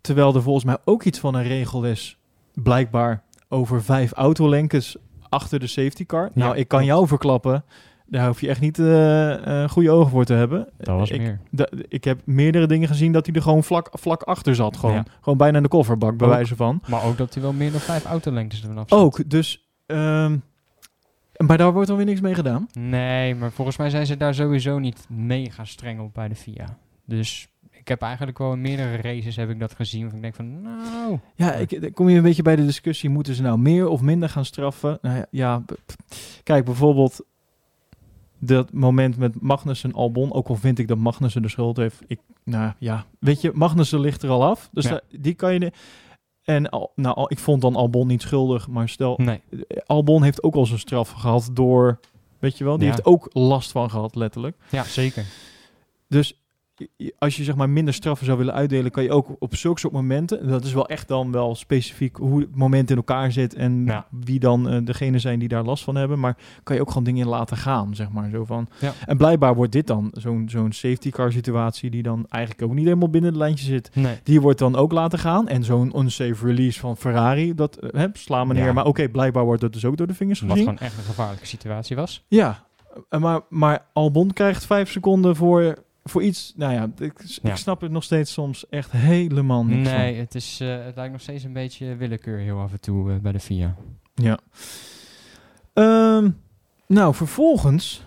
Terwijl 0.00 0.34
er 0.34 0.42
volgens 0.42 0.64
mij 0.64 0.76
ook 0.84 1.02
iets 1.02 1.18
van 1.18 1.34
een 1.34 1.42
regel 1.42 1.84
is, 1.84 2.18
blijkbaar, 2.54 3.22
over 3.48 3.82
vijf 3.82 4.12
autolenkens 4.12 4.96
achter 5.28 5.60
de 5.60 5.66
safety 5.66 6.06
car. 6.06 6.24
Ja, 6.34 6.44
nou, 6.44 6.56
ik 6.56 6.68
kan 6.68 6.84
jou 6.84 7.06
verklappen, 7.06 7.64
daar 8.12 8.26
hoef 8.26 8.40
je 8.40 8.48
echt 8.48 8.60
niet 8.60 8.78
eh, 8.78 9.68
goede 9.68 9.90
ogen 9.90 10.10
voor 10.10 10.24
te 10.24 10.32
hebben. 10.32 10.68
Dat 10.78 10.96
was 10.98 11.10
ik, 11.10 11.20
meer. 11.20 11.40
ik 11.88 12.04
heb 12.04 12.20
meerdere 12.24 12.66
dingen 12.66 12.88
gezien 12.88 13.12
dat 13.12 13.26
hij 13.26 13.34
er 13.34 13.42
gewoon 13.42 13.64
vlak, 13.64 13.88
vlak 13.92 14.22
achter 14.22 14.54
zat. 14.54 14.76
Gewoon, 14.76 14.94
Ja. 14.94 15.04
gewoon 15.20 15.38
bijna 15.38 15.56
in 15.56 15.62
de 15.62 15.68
kofferbak, 15.68 16.16
bij 16.16 16.26
Ook. 16.26 16.32
wijze 16.34 16.56
van. 16.56 16.82
Maar 16.88 17.04
ook 17.04 17.16
dat 17.16 17.34
hij 17.34 17.42
wel 17.42 17.52
meer 17.52 17.70
dan 17.70 17.80
5 17.80 18.04
autolengtes 18.04 18.60
ervan 18.62 18.78
af 18.78 18.88
zat. 18.88 18.98
Ook, 18.98 19.30
dus... 19.30 19.68
ehm, 19.86 20.36
maar 21.46 21.58
daar 21.58 21.72
wordt 21.72 21.88
dan 21.88 21.96
weer 21.96 22.06
niks 22.06 22.20
mee 22.20 22.34
gedaan. 22.34 22.68
Nee, 22.72 23.34
maar 23.34 23.52
volgens 23.52 23.76
mij 23.76 23.90
zijn 23.90 24.06
ze 24.06 24.16
daar 24.16 24.34
sowieso 24.34 24.78
niet 24.78 25.06
mega 25.08 25.64
streng 25.64 26.00
op 26.00 26.14
bij 26.14 26.28
de 26.28 26.34
FIA. 26.34 26.78
Dus 27.06 27.48
ik 27.70 27.88
heb 27.88 28.02
eigenlijk 28.02 28.38
wel 28.38 28.52
in 28.52 28.60
meerdere 28.60 28.96
races 28.96 29.36
heb 29.36 29.50
ik 29.50 29.60
dat 29.60 29.74
gezien. 29.74 30.06
Van 30.08 30.16
ik 30.16 30.22
denk 30.22 30.34
van, 30.34 30.62
nou... 30.62 31.18
Ja, 31.34 31.52
ik, 31.52 31.90
kom 31.94 32.08
je 32.08 32.16
een 32.16 32.22
beetje 32.22 32.42
bij 32.42 32.56
de 32.56 32.64
discussie, 32.66 33.10
moeten 33.10 33.34
ze 33.34 33.42
nou 33.42 33.58
meer 33.58 33.88
of 33.88 34.00
minder 34.00 34.28
gaan 34.28 34.44
straffen? 34.44 34.98
Nou 35.02 35.16
ja, 35.16 35.26
ja, 35.30 35.62
kijk 36.42 36.64
bijvoorbeeld 36.64 37.24
dat 38.44 38.72
moment 38.72 39.16
met 39.16 39.40
Magnussen 39.40 39.92
Albon, 39.92 40.32
ook 40.32 40.48
al 40.48 40.54
vind 40.56 40.78
ik 40.78 40.88
dat 40.88 40.98
Magnussen 40.98 41.42
de 41.42 41.48
schuld 41.48 41.76
heeft. 41.76 42.00
Ik, 42.06 42.20
nou 42.44 42.72
ja, 42.78 43.04
weet 43.18 43.40
je, 43.40 43.50
Magnussen 43.54 44.00
ligt 44.00 44.22
er 44.22 44.30
al 44.30 44.44
af, 44.44 44.68
dus 44.72 44.84
Ja. 44.84 44.90
da- 44.90 45.00
die 45.18 45.34
kan 45.34 45.52
je... 45.52 45.60
de- 45.60 45.72
en 46.42 46.70
al, 46.70 46.92
nou, 46.94 47.24
ik 47.28 47.38
vond 47.38 47.62
dan 47.62 47.76
Albon 47.76 48.06
niet 48.06 48.22
schuldig, 48.22 48.68
maar 48.68 48.88
stel, 48.88 49.18
Nee. 49.22 49.40
Albon 49.86 50.22
heeft 50.22 50.42
ook 50.42 50.54
al 50.54 50.66
zijn 50.66 50.78
straf 50.78 51.10
gehad 51.10 51.50
door, 51.52 52.00
weet 52.38 52.58
je 52.58 52.64
wel, 52.64 52.76
die 52.76 52.86
Ja. 52.86 52.92
heeft 52.92 53.04
ook 53.06 53.28
last 53.32 53.70
van 53.72 53.90
gehad, 53.90 54.14
letterlijk. 54.14 54.56
Ja, 54.70 54.82
zeker. 54.84 55.24
Dus 56.08 56.41
als 57.18 57.36
je 57.36 57.44
zeg 57.44 57.54
maar 57.56 57.70
minder 57.70 57.94
straffen 57.94 58.26
zou 58.26 58.38
willen 58.38 58.54
uitdelen, 58.54 58.90
kan 58.90 59.02
je 59.02 59.10
ook 59.10 59.36
op 59.38 59.56
zulke 59.56 59.80
soort 59.80 59.92
momenten, 59.92 60.40
en 60.40 60.48
dat 60.48 60.64
is 60.64 60.72
wel 60.72 60.88
echt 60.88 61.08
dan 61.08 61.32
wel 61.32 61.54
specifiek 61.54 62.16
hoe 62.16 62.40
het 62.40 62.56
moment 62.56 62.90
in 62.90 62.96
elkaar 62.96 63.32
zit 63.32 63.54
en 63.54 63.84
Ja. 63.84 64.06
wie 64.10 64.38
dan 64.40 64.68
eh, 64.68 64.84
degene 64.84 65.18
zijn 65.18 65.38
die 65.38 65.48
daar 65.48 65.62
last 65.64 65.84
van 65.84 65.94
hebben, 65.94 66.20
maar 66.20 66.36
kan 66.62 66.74
je 66.76 66.80
ook 66.82 66.88
gewoon 66.88 67.04
dingen 67.04 67.22
in 67.24 67.28
laten 67.30 67.56
gaan, 67.56 67.94
zeg 67.94 68.10
maar 68.10 68.30
zo 68.30 68.44
van. 68.44 68.68
Ja. 68.80 68.92
En 69.06 69.16
blijkbaar 69.16 69.54
wordt 69.54 69.72
dit 69.72 69.86
dan 69.86 70.08
zo'n 70.12 70.48
zo'n 70.48 70.72
safety 70.72 71.10
car 71.10 71.32
situatie 71.32 71.90
die 71.90 72.02
dan 72.02 72.26
eigenlijk 72.28 72.64
ook 72.70 72.74
niet 72.76 72.84
helemaal 72.84 73.10
binnen 73.10 73.30
het 73.30 73.38
lijntje 73.38 73.64
zit. 73.64 73.90
Nee. 73.94 74.16
Die 74.22 74.40
wordt 74.40 74.58
dan 74.58 74.76
ook 74.76 74.92
laten 74.92 75.18
gaan 75.18 75.48
en 75.48 75.64
zo'n 75.64 75.98
unsafe 75.98 76.46
release 76.46 76.80
van 76.80 76.96
Ferrari, 76.96 77.54
dat 77.54 77.76
eh, 77.76 77.90
hè, 78.00 78.06
sla 78.12 78.44
me 78.44 78.54
neer, 78.54 78.64
Ja. 78.64 78.72
maar 78.72 78.86
oké, 78.86 79.08
blijkbaar 79.08 79.44
wordt 79.44 79.60
dat 79.60 79.72
dus 79.72 79.84
ook 79.84 79.96
door 79.96 80.06
de 80.06 80.14
vingers 80.14 80.40
Wat 80.40 80.50
gezien. 80.50 80.64
gewoon 80.64 80.78
echt 80.80 80.96
een 80.98 81.04
gevaarlijke 81.04 81.46
situatie 81.46 81.96
was. 81.96 82.24
Ja, 82.28 82.64
eh, 83.08 83.20
maar, 83.20 83.40
maar 83.48 83.84
Albon 83.92 84.32
krijgt 84.32 84.66
vijf 84.66 84.90
seconden 84.90 85.36
voor, 85.36 85.74
voor 86.04 86.22
iets. 86.22 86.52
Nou 86.56 86.72
ja, 86.72 86.90
ik, 86.98 87.12
Ja. 87.42 87.50
ik 87.50 87.56
snap 87.56 87.80
het 87.80 87.90
nog 87.90 88.04
steeds 88.04 88.32
soms 88.32 88.68
echt 88.68 88.90
helemaal 88.90 89.64
niks 89.64 89.88
Nee, 89.90 90.14
het, 90.14 90.34
is, 90.34 90.58
eh, 90.60 90.84
het 90.84 90.96
lijkt 90.96 91.12
nog 91.12 91.20
steeds 91.20 91.44
een 91.44 91.52
beetje 91.52 91.96
willekeur 91.96 92.38
heel 92.38 92.58
af 92.60 92.72
en 92.72 92.80
toe 92.80 93.12
eh, 93.12 93.18
bij 93.18 93.32
de 93.32 93.40
FIA. 93.40 93.74
van. 93.76 94.24
Ja. 94.24 94.38
Ehm, 95.72 96.30
nou, 96.86 97.14
vervolgens 97.14 98.04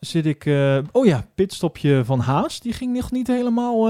zit 0.00 0.26
ik... 0.26 0.46
eh, 0.46 0.78
oh 0.92 1.06
ja, 1.06 1.26
pitstopje 1.34 2.04
van 2.04 2.20
Haas. 2.20 2.60
Die 2.60 2.72
ging 2.72 2.92
nog 2.96 3.10
niet 3.10 3.26
helemaal... 3.26 3.88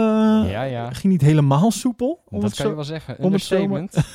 ja, 0.48 0.62
ja. 0.62 0.92
Ging 0.92 1.12
niet 1.12 1.22
helemaal 1.22 1.70
soepel. 1.70 2.22
om 2.28 2.40
Dat 2.40 2.50
het 2.50 2.59
kan 2.59 2.68
je 2.68 2.74
wel 2.74 2.84
zeggen. 2.84 3.18
om 3.18 3.72
het. 3.72 3.96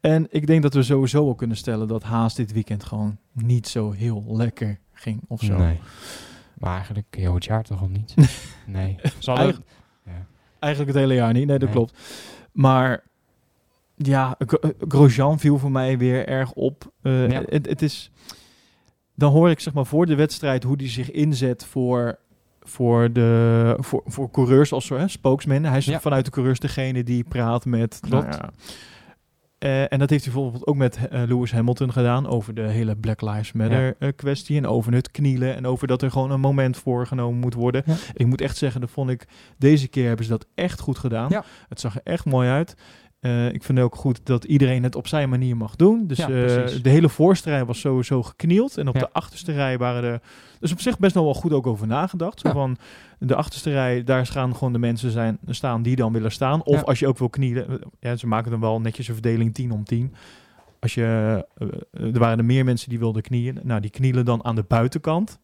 En 0.00 0.26
ik 0.30 0.46
denk 0.46 0.62
dat 0.62 0.74
we 0.74 0.82
sowieso 0.82 1.24
wel 1.24 1.34
kunnen 1.34 1.56
stellen 1.56 1.88
dat 1.88 2.02
Haas 2.02 2.34
dit 2.34 2.52
weekend 2.52 2.84
gewoon 2.84 3.18
niet 3.32 3.68
zo 3.68 3.90
heel 3.90 4.24
lekker 4.28 4.78
ging 4.92 5.20
of 5.28 5.40
zo. 5.40 5.56
Nee. 5.56 5.78
Maar 6.62 6.74
eigenlijk 6.74 7.06
heel 7.16 7.34
het 7.34 7.44
jaar 7.44 7.62
toch 7.62 7.80
al 7.80 7.88
niet? 7.88 8.14
nee. 8.66 8.96
Eigen- 9.24 9.64
ja. 10.04 10.26
Eigenlijk 10.58 10.92
het 10.92 11.02
hele 11.02 11.14
jaar 11.14 11.32
niet, 11.32 11.46
nee, 11.46 11.58
dat 11.58 11.68
Nee. 11.68 11.76
klopt. 11.76 11.98
Maar 12.52 13.02
ja, 13.96 14.34
eh, 14.38 14.70
Grosjean 14.88 15.38
viel 15.38 15.58
voor 15.58 15.70
mij 15.70 15.98
weer 15.98 16.26
erg 16.28 16.52
op. 16.52 16.92
Eh, 17.02 17.30
Ja. 17.30 17.42
het, 17.46 17.66
het 17.66 17.82
is, 17.82 18.10
dan 19.14 19.32
hoor 19.32 19.50
ik 19.50 19.60
zeg 19.60 19.72
maar 19.72 19.86
voor 19.86 20.06
de 20.06 20.14
wedstrijd 20.14 20.62
hoe 20.62 20.76
hij 20.76 20.88
zich 20.88 21.10
inzet 21.10 21.64
voor, 21.64 22.18
voor, 22.60 23.12
de, 23.12 23.76
voor, 23.80 24.02
voor 24.06 24.30
coureurs 24.30 24.72
als 24.72 24.88
hè, 24.88 25.08
spokesman. 25.08 25.64
Hij 25.64 25.78
is 25.78 25.84
Ja. 25.84 26.00
vanuit 26.00 26.24
de 26.24 26.30
coureurs 26.30 26.58
degene 26.58 27.02
die 27.04 27.24
praat 27.24 27.64
met... 27.64 27.98
Klopt. 28.08 28.38
nou 28.38 28.50
Eh, 29.62 29.92
en 29.92 29.98
dat 29.98 30.10
heeft 30.10 30.24
hij 30.24 30.32
bijvoorbeeld 30.32 30.66
ook 30.66 30.76
met 30.76 31.08
eh, 31.10 31.22
Lewis 31.26 31.52
Hamilton 31.52 31.92
gedaan 31.92 32.26
over 32.26 32.54
de 32.54 32.62
hele 32.62 32.96
Black 32.96 33.20
Lives 33.20 33.52
Matter 33.52 33.94
eh, 33.98 34.08
kwestie 34.16 34.56
en 34.56 34.66
over 34.66 34.92
het 34.92 35.10
knielen 35.10 35.56
en 35.56 35.66
over 35.66 35.86
dat 35.86 36.02
er 36.02 36.10
gewoon 36.10 36.30
een 36.30 36.40
moment 36.40 36.76
voor 36.76 37.06
genomen 37.06 37.40
moet 37.40 37.54
worden. 37.54 37.82
Ja. 37.86 37.94
Ik 38.14 38.26
moet 38.26 38.40
echt 38.40 38.56
zeggen, 38.56 38.80
dat 38.80 38.90
vond 38.90 39.10
ik 39.10 39.26
deze 39.58 39.88
keer 39.88 40.06
hebben 40.06 40.24
ze 40.24 40.30
dat 40.30 40.46
echt 40.54 40.80
goed 40.80 40.98
gedaan. 40.98 41.28
Ja. 41.30 41.44
Het 41.68 41.80
zag 41.80 41.94
er 41.94 42.00
echt 42.04 42.24
mooi 42.24 42.48
uit. 42.48 42.76
Eh, 43.22 43.52
ik 43.52 43.62
vind 43.62 43.78
ook 43.78 43.94
goed 43.94 44.20
dat 44.26 44.44
iedereen 44.44 44.82
het 44.82 44.94
op 44.96 45.06
zijn 45.06 45.28
manier 45.28 45.56
mag 45.56 45.76
doen. 45.76 46.06
Dus 46.06 46.18
Ja, 46.18 46.24
eh, 46.24 46.82
de 46.82 46.88
hele 46.90 47.08
voorste 47.08 47.50
rij 47.50 47.64
was 47.64 47.80
sowieso 47.80 48.22
geknield. 48.22 48.76
En 48.78 48.88
op 48.88 48.94
Ja. 48.94 49.00
de 49.00 49.12
achterste 49.12 49.52
rij 49.52 49.78
waren 49.78 50.04
er... 50.04 50.20
Dus 50.60 50.72
op 50.72 50.80
zich 50.80 50.98
best 50.98 51.14
nog 51.14 51.24
wel 51.24 51.34
goed 51.34 51.52
ook 51.52 51.66
over 51.66 51.86
nagedacht. 51.86 52.40
Zo 52.40 52.48
Ja. 52.48 52.54
van, 52.54 52.76
de 53.18 53.34
achterste 53.34 53.70
rij, 53.70 54.04
daar 54.04 54.26
gaan 54.26 54.54
gewoon 54.56 54.72
de 54.72 54.78
mensen 54.78 55.10
zijn, 55.10 55.38
staan 55.46 55.82
die 55.82 55.96
dan 55.96 56.12
willen 56.12 56.32
staan. 56.32 56.62
Of 56.64 56.84
als 56.84 56.98
je 56.98 57.06
ook 57.06 57.18
wil 57.18 57.28
knielen. 57.30 57.68
eh, 57.70 57.76
Ja, 58.00 58.16
ze 58.16 58.26
maken 58.26 58.50
dan 58.50 58.60
wel 58.60 58.80
netjes 58.80 59.08
een 59.08 59.14
verdeling 59.14 59.54
10 59.54 59.72
om 59.72 59.84
10. 59.84 60.14
Als 60.80 60.94
je, 60.94 61.02
er 61.92 62.18
waren 62.18 62.38
er 62.38 62.44
meer 62.44 62.64
mensen 62.64 62.88
die 62.88 62.98
wilden 62.98 63.22
knielen. 63.22 63.66
Nou, 63.66 63.80
die 63.80 63.90
knielen 63.90 64.24
dan 64.24 64.44
aan 64.44 64.54
de 64.54 64.64
buitenkant 64.68 65.38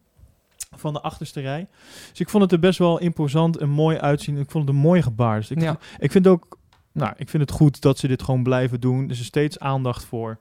van 0.75 0.93
de 0.93 1.01
achterste 1.01 1.41
rij. 1.41 1.67
Dus 2.09 2.19
ik 2.19 2.29
vond 2.29 2.43
het 2.43 2.51
er 2.51 2.59
best 2.59 2.79
wel 2.79 2.99
imposant 2.99 3.57
en 3.57 3.69
mooi 3.69 3.97
uitzien. 3.97 4.37
Ik 4.37 4.51
vond 4.51 4.67
het 4.67 4.75
een 4.75 4.81
mooi 4.81 5.01
gebaar. 5.01 5.39
Dus 5.39 5.51
ik, 5.51 5.73
ik 5.99 6.11
vind 6.11 6.27
ook, 6.27 6.57
nou, 6.91 7.13
ik 7.17 7.29
vind 7.29 7.43
het 7.43 7.51
goed 7.51 7.81
dat 7.81 7.97
ze 7.97 8.07
dit 8.07 8.23
gewoon 8.23 8.43
blijven 8.43 8.79
doen. 8.81 9.03
Er 9.03 9.09
is 9.11 9.25
steeds 9.25 9.59
aandacht 9.59 10.05
voor. 10.05 10.39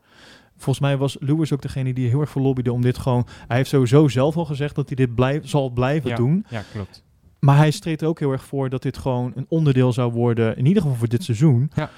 Volgens 0.56 0.80
mij 0.80 0.96
was 0.96 1.16
Lewis 1.20 1.52
ook 1.52 1.62
degene 1.62 1.92
die 1.94 2.08
heel 2.08 2.20
erg 2.20 2.30
voor 2.30 2.42
lobbyde 2.42 2.72
om 2.72 2.82
dit 2.82 2.98
gewoon. 2.98 3.26
Hij 3.48 3.56
heeft 3.56 3.70
sowieso 3.70 4.08
zelf 4.08 4.36
al 4.36 4.44
gezegd 4.44 4.74
dat 4.74 4.86
hij 4.86 4.96
dit 4.96 5.14
blijf, 5.14 5.48
zal 5.48 5.70
blijven 5.70 6.10
Ja. 6.10 6.16
doen. 6.16 6.44
Ja, 6.48 6.62
klopt. 6.72 7.02
Maar 7.38 7.56
hij 7.56 7.70
streed 7.70 8.02
er 8.02 8.08
ook 8.08 8.18
heel 8.18 8.32
erg 8.32 8.44
voor 8.44 8.68
dat 8.68 8.82
dit 8.82 8.98
gewoon 8.98 9.32
een 9.34 9.46
onderdeel 9.48 9.92
zou 9.92 10.12
worden, 10.12 10.56
in 10.56 10.66
ieder 10.66 10.82
geval 10.82 10.96
voor 10.96 11.08
dit 11.08 11.24
seizoen, 11.24 11.70
Ja. 11.74 11.90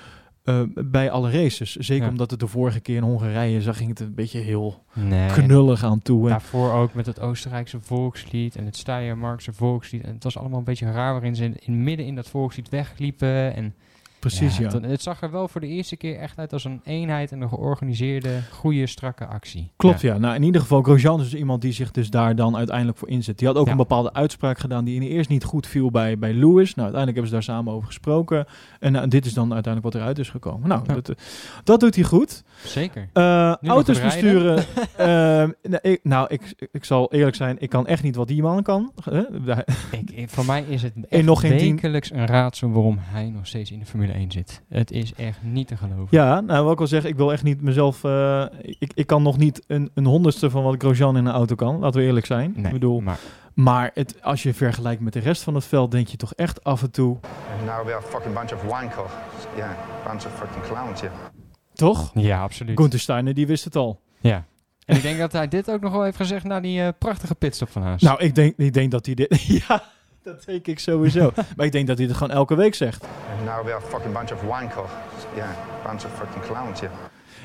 eh, 0.44 0.62
bij 0.74 1.10
alle 1.10 1.30
races. 1.30 1.76
Zeker 1.76 2.04
Ja. 2.04 2.10
omdat 2.10 2.30
het 2.30 2.40
de 2.40 2.46
vorige 2.46 2.80
keer 2.80 2.96
in 2.96 3.02
Hongarije 3.02 3.62
zag, 3.62 3.76
ging 3.76 3.88
het 3.88 4.00
een 4.00 4.14
beetje 4.14 4.38
heel 4.38 4.84
Nee. 4.94 5.28
knullig 5.30 5.84
aan 5.84 6.02
toe. 6.02 6.22
En, 6.24 6.28
Daarvoor 6.30 6.72
ook 6.72 6.94
met 6.94 7.06
het 7.06 7.20
Oostenrijkse 7.20 7.80
volkslied 7.80 8.56
en 8.56 8.64
het 8.64 8.76
Steiermarkse 8.76 9.52
volkslied. 9.52 10.02
En 10.04 10.14
het 10.14 10.24
was 10.24 10.38
allemaal 10.38 10.58
een 10.58 10.64
beetje 10.64 10.90
raar 10.92 11.12
waarin 11.12 11.36
ze 11.36 11.44
in, 11.44 11.56
in 11.60 11.82
midden 11.84 12.06
in 12.06 12.14
dat 12.14 12.28
volkslied 12.28 12.68
wegliepen. 12.68 13.54
En 13.54 13.74
precies, 14.20 14.56
ja. 14.56 14.68
Het, 14.70 14.84
het 14.84 15.02
zag 15.02 15.22
er 15.22 15.30
wel 15.30 15.48
voor 15.48 15.60
de 15.60 15.66
eerste 15.66 15.96
keer 15.96 16.18
echt 16.18 16.38
uit 16.38 16.52
als 16.52 16.64
een 16.64 16.80
eenheid 16.84 17.32
en 17.32 17.40
een 17.40 17.48
georganiseerde, 17.48 18.40
goede, 18.50 18.86
strakke 18.86 19.26
actie. 19.26 19.70
Klopt, 19.76 20.00
ja. 20.00 20.18
Nou, 20.18 20.34
in 20.34 20.42
ieder 20.42 20.60
geval, 20.60 20.82
Grosjean 20.82 21.20
is 21.20 21.30
dus 21.30 21.38
iemand 21.40 21.62
die 21.62 21.72
zich 21.72 21.90
dus 21.90 22.10
daar 22.10 22.36
dan 22.36 22.56
uiteindelijk 22.56 22.98
voor 22.98 23.08
inzet. 23.08 23.38
Die 23.38 23.46
had 23.48 23.56
ook 23.56 23.64
Ja. 23.66 23.70
een 23.70 23.76
bepaalde 23.76 24.12
uitspraak 24.12 24.58
gedaan 24.58 24.84
die 24.84 24.94
in 25.00 25.02
eerst 25.02 25.28
niet 25.30 25.44
goed 25.44 25.66
viel 25.66 25.90
bij, 25.90 26.18
bij 26.18 26.32
Lewis. 26.32 26.74
Nou, 26.74 26.88
uiteindelijk 26.92 27.06
hebben 27.14 27.26
ze 27.26 27.32
daar 27.32 27.42
samen 27.42 27.72
over 27.72 27.86
gesproken. 27.86 28.46
En 28.80 28.92
nou, 28.92 29.08
dit 29.08 29.26
is 29.26 29.34
dan 29.34 29.52
uiteindelijk 29.52 29.94
wat 29.94 30.02
eruit 30.02 30.18
is 30.18 30.28
gekomen. 30.28 30.68
Nou, 30.68 30.84
dat, 30.86 31.08
eh, 31.08 31.16
dat 31.64 31.80
doet 31.80 31.94
hij 31.94 32.04
goed. 32.04 32.42
Zeker. 32.64 33.08
Eh, 33.12 33.54
auto's 33.56 34.00
besturen. 34.00 34.64
nou, 35.62 35.78
ik, 35.82 36.00
nou 36.02 36.26
ik, 36.28 36.68
ik 36.72 36.84
zal 36.84 37.12
eerlijk 37.12 37.36
zijn, 37.36 37.56
ik 37.60 37.68
kan 37.68 37.86
echt 37.86 38.02
niet 38.02 38.16
wat 38.16 38.28
die 38.28 38.42
man 38.42 38.62
kan. 38.62 38.92
Eh, 39.12 39.58
Ik, 40.14 40.30
voor 40.30 40.44
mij 40.44 40.64
is 40.68 40.82
het 40.82 40.94
En 40.94 41.06
echt 41.08 41.24
nog 41.24 41.40
geen 41.40 41.50
wekelijks 41.50 42.10
een 42.12 42.26
raadsel 42.26 42.70
waarom 42.70 42.98
hij 43.00 43.30
nog 43.30 43.46
steeds 43.46 43.70
in 43.70 43.78
de 43.78 43.86
Formule 43.86 44.09
1 44.12 44.30
zit. 44.30 44.62
Het 44.68 44.90
is 44.90 45.14
echt 45.14 45.38
niet 45.42 45.68
te 45.68 45.76
geloven. 45.76 46.06
Ja, 46.10 46.40
nou 46.40 46.64
wat 46.64 46.72
ik 46.72 46.80
al 46.80 46.86
zeg, 46.86 47.04
ik 47.04 47.16
wil 47.16 47.32
echt 47.32 47.42
niet 47.42 47.62
mezelf. 47.62 48.04
eh, 48.04 48.44
ik, 48.60 48.92
ik 48.94 49.06
kan 49.06 49.22
nog 49.22 49.36
niet 49.38 49.62
een, 49.66 49.90
een 49.94 50.06
honderdste 50.06 50.50
van 50.50 50.62
wat 50.62 50.74
Grosjean 50.78 51.16
in 51.16 51.26
een 51.26 51.32
auto 51.32 51.54
kan. 51.54 51.78
Laten 51.78 52.00
we 52.00 52.06
eerlijk 52.06 52.26
zijn. 52.26 52.52
Nee, 52.56 52.64
ik 52.64 52.72
bedoel, 52.72 53.00
maar 53.00 53.18
maar 53.54 53.90
het, 53.94 54.22
als 54.22 54.42
je 54.42 54.54
vergelijkt 54.54 55.00
met 55.00 55.12
de 55.12 55.18
rest 55.18 55.42
van 55.42 55.54
het 55.54 55.64
veld, 55.64 55.90
denk 55.90 56.08
je 56.08 56.16
toch 56.16 56.34
echt 56.34 56.64
af 56.64 56.82
en 56.82 56.90
toe. 56.90 57.16
Now 57.64 57.86
we 57.86 57.92
are 57.94 58.02
fucking 58.02 58.34
bunch 58.34 58.52
of 58.52 58.62
wankers. 58.62 59.12
Yeah, 59.56 59.70
bunch 60.06 60.24
of 60.24 60.34
fucking 60.38 60.64
clowns, 60.64 61.00
yeah. 61.00 61.12
Toch? 61.74 62.10
ja, 62.14 62.42
absoluut. 62.42 62.78
Gunther 62.78 63.00
Steiner, 63.00 63.34
die 63.34 63.46
wist 63.46 63.64
het 63.64 63.76
al. 63.76 64.00
Ja. 64.20 64.44
En 64.84 64.96
ik 64.96 65.02
denk 65.02 65.18
dat 65.18 65.32
hij 65.32 65.48
dit 65.48 65.70
ook 65.70 65.80
nog 65.80 65.92
wel 65.92 66.02
heeft 66.02 66.16
gezegd 66.16 66.44
na 66.44 66.60
die 66.60 66.82
eh, 66.82 66.88
prachtige 66.98 67.34
pitstop 67.34 67.68
van 67.68 67.82
Haas. 67.82 68.02
Nou, 68.02 68.20
ik 68.20 68.34
denk, 68.34 68.56
ik 68.56 68.72
denk 68.72 68.90
dat 68.90 69.06
hij 69.06 69.14
dit. 69.14 69.42
ja, 69.68 69.82
dat 70.24 70.44
denk 70.44 70.66
ik 70.66 70.78
sowieso. 70.78 71.32
maar 71.56 71.66
ik 71.66 71.72
denk 71.72 71.86
dat 71.86 71.98
hij 71.98 72.06
het 72.06 72.16
gewoon 72.16 72.36
elke 72.36 72.54
week 72.54 72.74
zegt. 72.74 73.04
And 73.04 73.44
now 73.44 73.64
we 73.64 73.72
are 73.72 73.84
a 73.84 73.88
fucking 73.88 74.12
bunch 74.12 74.32
of 74.32 74.42
wankers. 74.42 74.90
Yeah, 75.34 75.48
bunch 75.86 76.04
of 76.04 76.12
fucking 76.18 76.44
clowns, 76.44 76.80
yeah. 76.80 76.92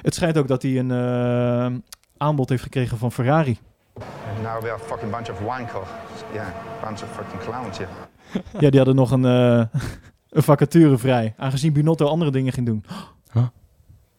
Het 0.01 0.15
schijnt 0.15 0.37
ook 0.37 0.47
dat 0.47 0.61
hij 0.61 0.79
een 0.79 0.91
eh, 0.91 1.79
aanbod 2.17 2.49
heeft 2.49 2.63
gekregen 2.63 2.97
van 2.97 3.11
Ferrari. 3.11 3.59
And 3.95 4.41
now 4.41 4.61
we 4.61 4.71
are 4.71 4.81
a 4.81 4.85
fucking 4.85 5.11
bunch 5.11 5.29
of 5.29 5.39
wankers. 5.39 5.89
Yeah, 6.33 6.47
bunch 6.83 7.01
of 7.01 7.11
fucking 7.15 7.41
clowns, 7.41 7.77
yeah. 7.77 7.89
Ja, 8.63 8.69
die 8.69 8.77
hadden 8.77 8.95
nog 8.95 9.11
een, 9.11 9.25
eh, 9.25 9.81
een 10.29 10.43
vacature 10.43 10.97
vrij. 10.97 11.33
Aangezien 11.37 11.73
Binotto 11.73 12.05
andere 12.05 12.31
dingen 12.31 12.53
ging 12.53 12.65
doen. 12.65 12.85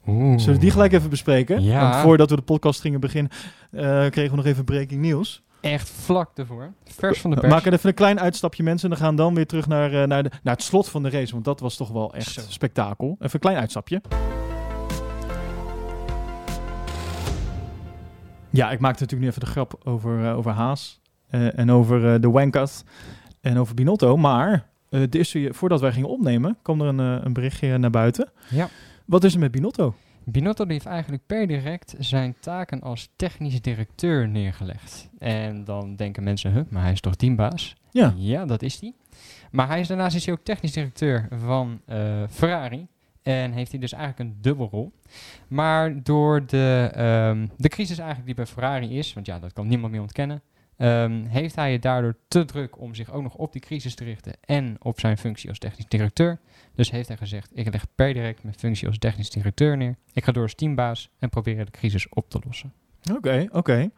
Oeh. 0.06 0.38
Zullen 0.38 0.54
we 0.54 0.60
die 0.60 0.70
gelijk 0.70 0.92
even 0.92 1.10
bespreken? 1.10 1.62
Ja. 1.62 1.80
Want 1.80 1.96
voordat 1.96 2.30
we 2.30 2.36
de 2.36 2.42
podcast 2.42 2.80
gingen 2.80 3.00
beginnen, 3.00 3.32
eh, 3.70 3.82
kregen 4.10 4.30
we 4.30 4.36
nog 4.36 4.44
even 4.44 4.64
breaking 4.64 5.00
nieuws. 5.00 5.42
Echt 5.66 5.88
vlak 5.90 6.30
ervoor. 6.38 6.72
Vers 6.84 7.20
van 7.20 7.30
de 7.30 7.36
pers. 7.40 7.52
maken 7.52 7.72
even 7.72 7.88
een 7.88 7.94
klein 7.94 8.20
uitstapje, 8.20 8.62
mensen. 8.62 8.90
En 8.90 8.96
dan 8.96 9.04
gaan 9.06 9.16
dan 9.16 9.34
weer 9.34 9.46
terug 9.46 9.66
naar, 9.66 9.92
eh, 10.02 10.06
naar, 10.08 10.22
de, 10.22 10.30
naar 10.42 10.54
het 10.54 10.62
slot 10.62 10.88
van 10.88 11.02
de 11.02 11.10
race. 11.10 11.32
Want 11.32 11.44
dat 11.44 11.60
was 11.60 11.76
toch 11.76 11.88
wel 11.90 12.14
echt 12.14 12.30
Zo. 12.32 12.40
spektakel. 12.48 13.08
Even 13.18 13.30
een 13.34 13.40
klein 13.40 13.56
uitstapje. 13.56 14.00
Ja, 18.50 18.70
ik 18.70 18.80
maakte 18.80 19.02
natuurlijk 19.02 19.20
nu 19.20 19.26
even 19.28 19.40
de 19.40 19.46
grap 19.46 19.80
over, 19.84 20.24
eh, 20.24 20.36
over 20.36 20.52
Haas. 20.52 21.00
eh, 21.26 21.58
en 21.58 21.70
over 21.70 22.20
de 22.20 22.30
Wankas. 22.30 22.82
En 23.40 23.58
over 23.58 23.74
Binotto. 23.74 24.16
Maar 24.16 24.66
de 24.88 25.08
eerste, 25.10 25.48
voordat 25.52 25.80
wij 25.80 25.92
gingen 25.92 26.08
opnemen, 26.08 26.58
kwam 26.62 26.80
er 26.80 26.86
een, 26.86 26.98
een 26.98 27.32
berichtje 27.32 27.78
naar 27.78 27.90
buiten. 27.90 28.30
Ja. 28.50 28.68
Wat 29.04 29.24
is 29.24 29.34
er 29.34 29.40
met 29.40 29.50
Binotto? 29.50 29.94
Binotto 30.28 30.64
heeft 30.66 30.86
eigenlijk 30.86 31.26
per 31.26 31.46
direct 31.46 31.94
zijn 31.98 32.34
taken 32.40 32.80
als 32.80 33.08
technisch 33.16 33.60
directeur 33.60 34.28
neergelegd. 34.28 35.08
En 35.18 35.64
dan 35.64 35.96
denken 35.96 36.22
mensen, 36.22 36.52
huh, 36.52 36.62
maar 36.68 36.82
hij 36.82 36.92
is 36.92 37.00
toch 37.00 37.14
teambaas? 37.14 37.76
Ja. 37.90 38.14
Ja, 38.16 38.44
dat 38.44 38.62
is 38.62 38.80
hij. 38.80 38.92
Maar 39.50 39.68
hij 39.68 39.80
is 39.80 39.88
daarnaast 39.88 40.16
is 40.16 40.24
hij 40.26 40.34
ook 40.34 40.44
technisch 40.44 40.72
directeur 40.72 41.28
van 41.30 41.80
eh, 41.84 42.22
Ferrari. 42.28 42.86
En 43.22 43.52
heeft 43.52 43.70
hij 43.70 43.80
dus 43.80 43.92
eigenlijk 43.92 44.30
een 44.30 44.38
dubbelrol. 44.40 44.92
Maar 45.48 46.02
door 46.02 46.46
de, 46.46 46.90
ehm, 46.94 47.46
de 47.56 47.68
crisis 47.68 47.98
eigenlijk 47.98 48.26
die 48.26 48.34
bij 48.34 48.46
Ferrari 48.46 48.98
is, 48.98 49.12
want 49.12 49.26
ja, 49.26 49.38
dat 49.38 49.52
kan 49.52 49.66
niemand 49.66 49.92
meer 49.92 50.00
ontkennen, 50.00 50.42
ehm, 50.76 51.24
heeft 51.24 51.54
hij 51.54 51.72
het 51.72 51.82
daardoor 51.82 52.16
te 52.28 52.44
druk 52.44 52.80
om 52.80 52.94
zich 52.94 53.12
ook 53.12 53.22
nog 53.22 53.34
op 53.34 53.52
die 53.52 53.60
crisis 53.60 53.94
te 53.94 54.04
richten 54.04 54.32
en 54.44 54.76
op 54.78 55.00
zijn 55.00 55.18
functie 55.18 55.48
als 55.48 55.58
technisch 55.58 55.88
directeur. 55.88 56.38
Dus 56.74 56.90
heeft 56.90 57.08
hij 57.08 57.16
gezegd, 57.16 57.50
ik 57.54 57.72
leg 57.72 57.86
per 57.94 58.12
direct 58.14 58.42
mijn 58.42 58.54
functie 58.58 58.86
als 58.88 58.98
technisch 58.98 59.30
directeur 59.30 59.76
neer. 59.76 59.96
Ik 60.12 60.24
ga 60.24 60.32
door 60.32 60.42
als 60.42 60.54
teambaas 60.54 61.10
en 61.18 61.28
proberen 61.28 61.64
de 61.64 61.70
crisis 61.72 62.08
op 62.08 62.30
te 62.30 62.40
lossen. 62.46 62.72
Oké, 63.16 63.46
oké. 63.52 63.90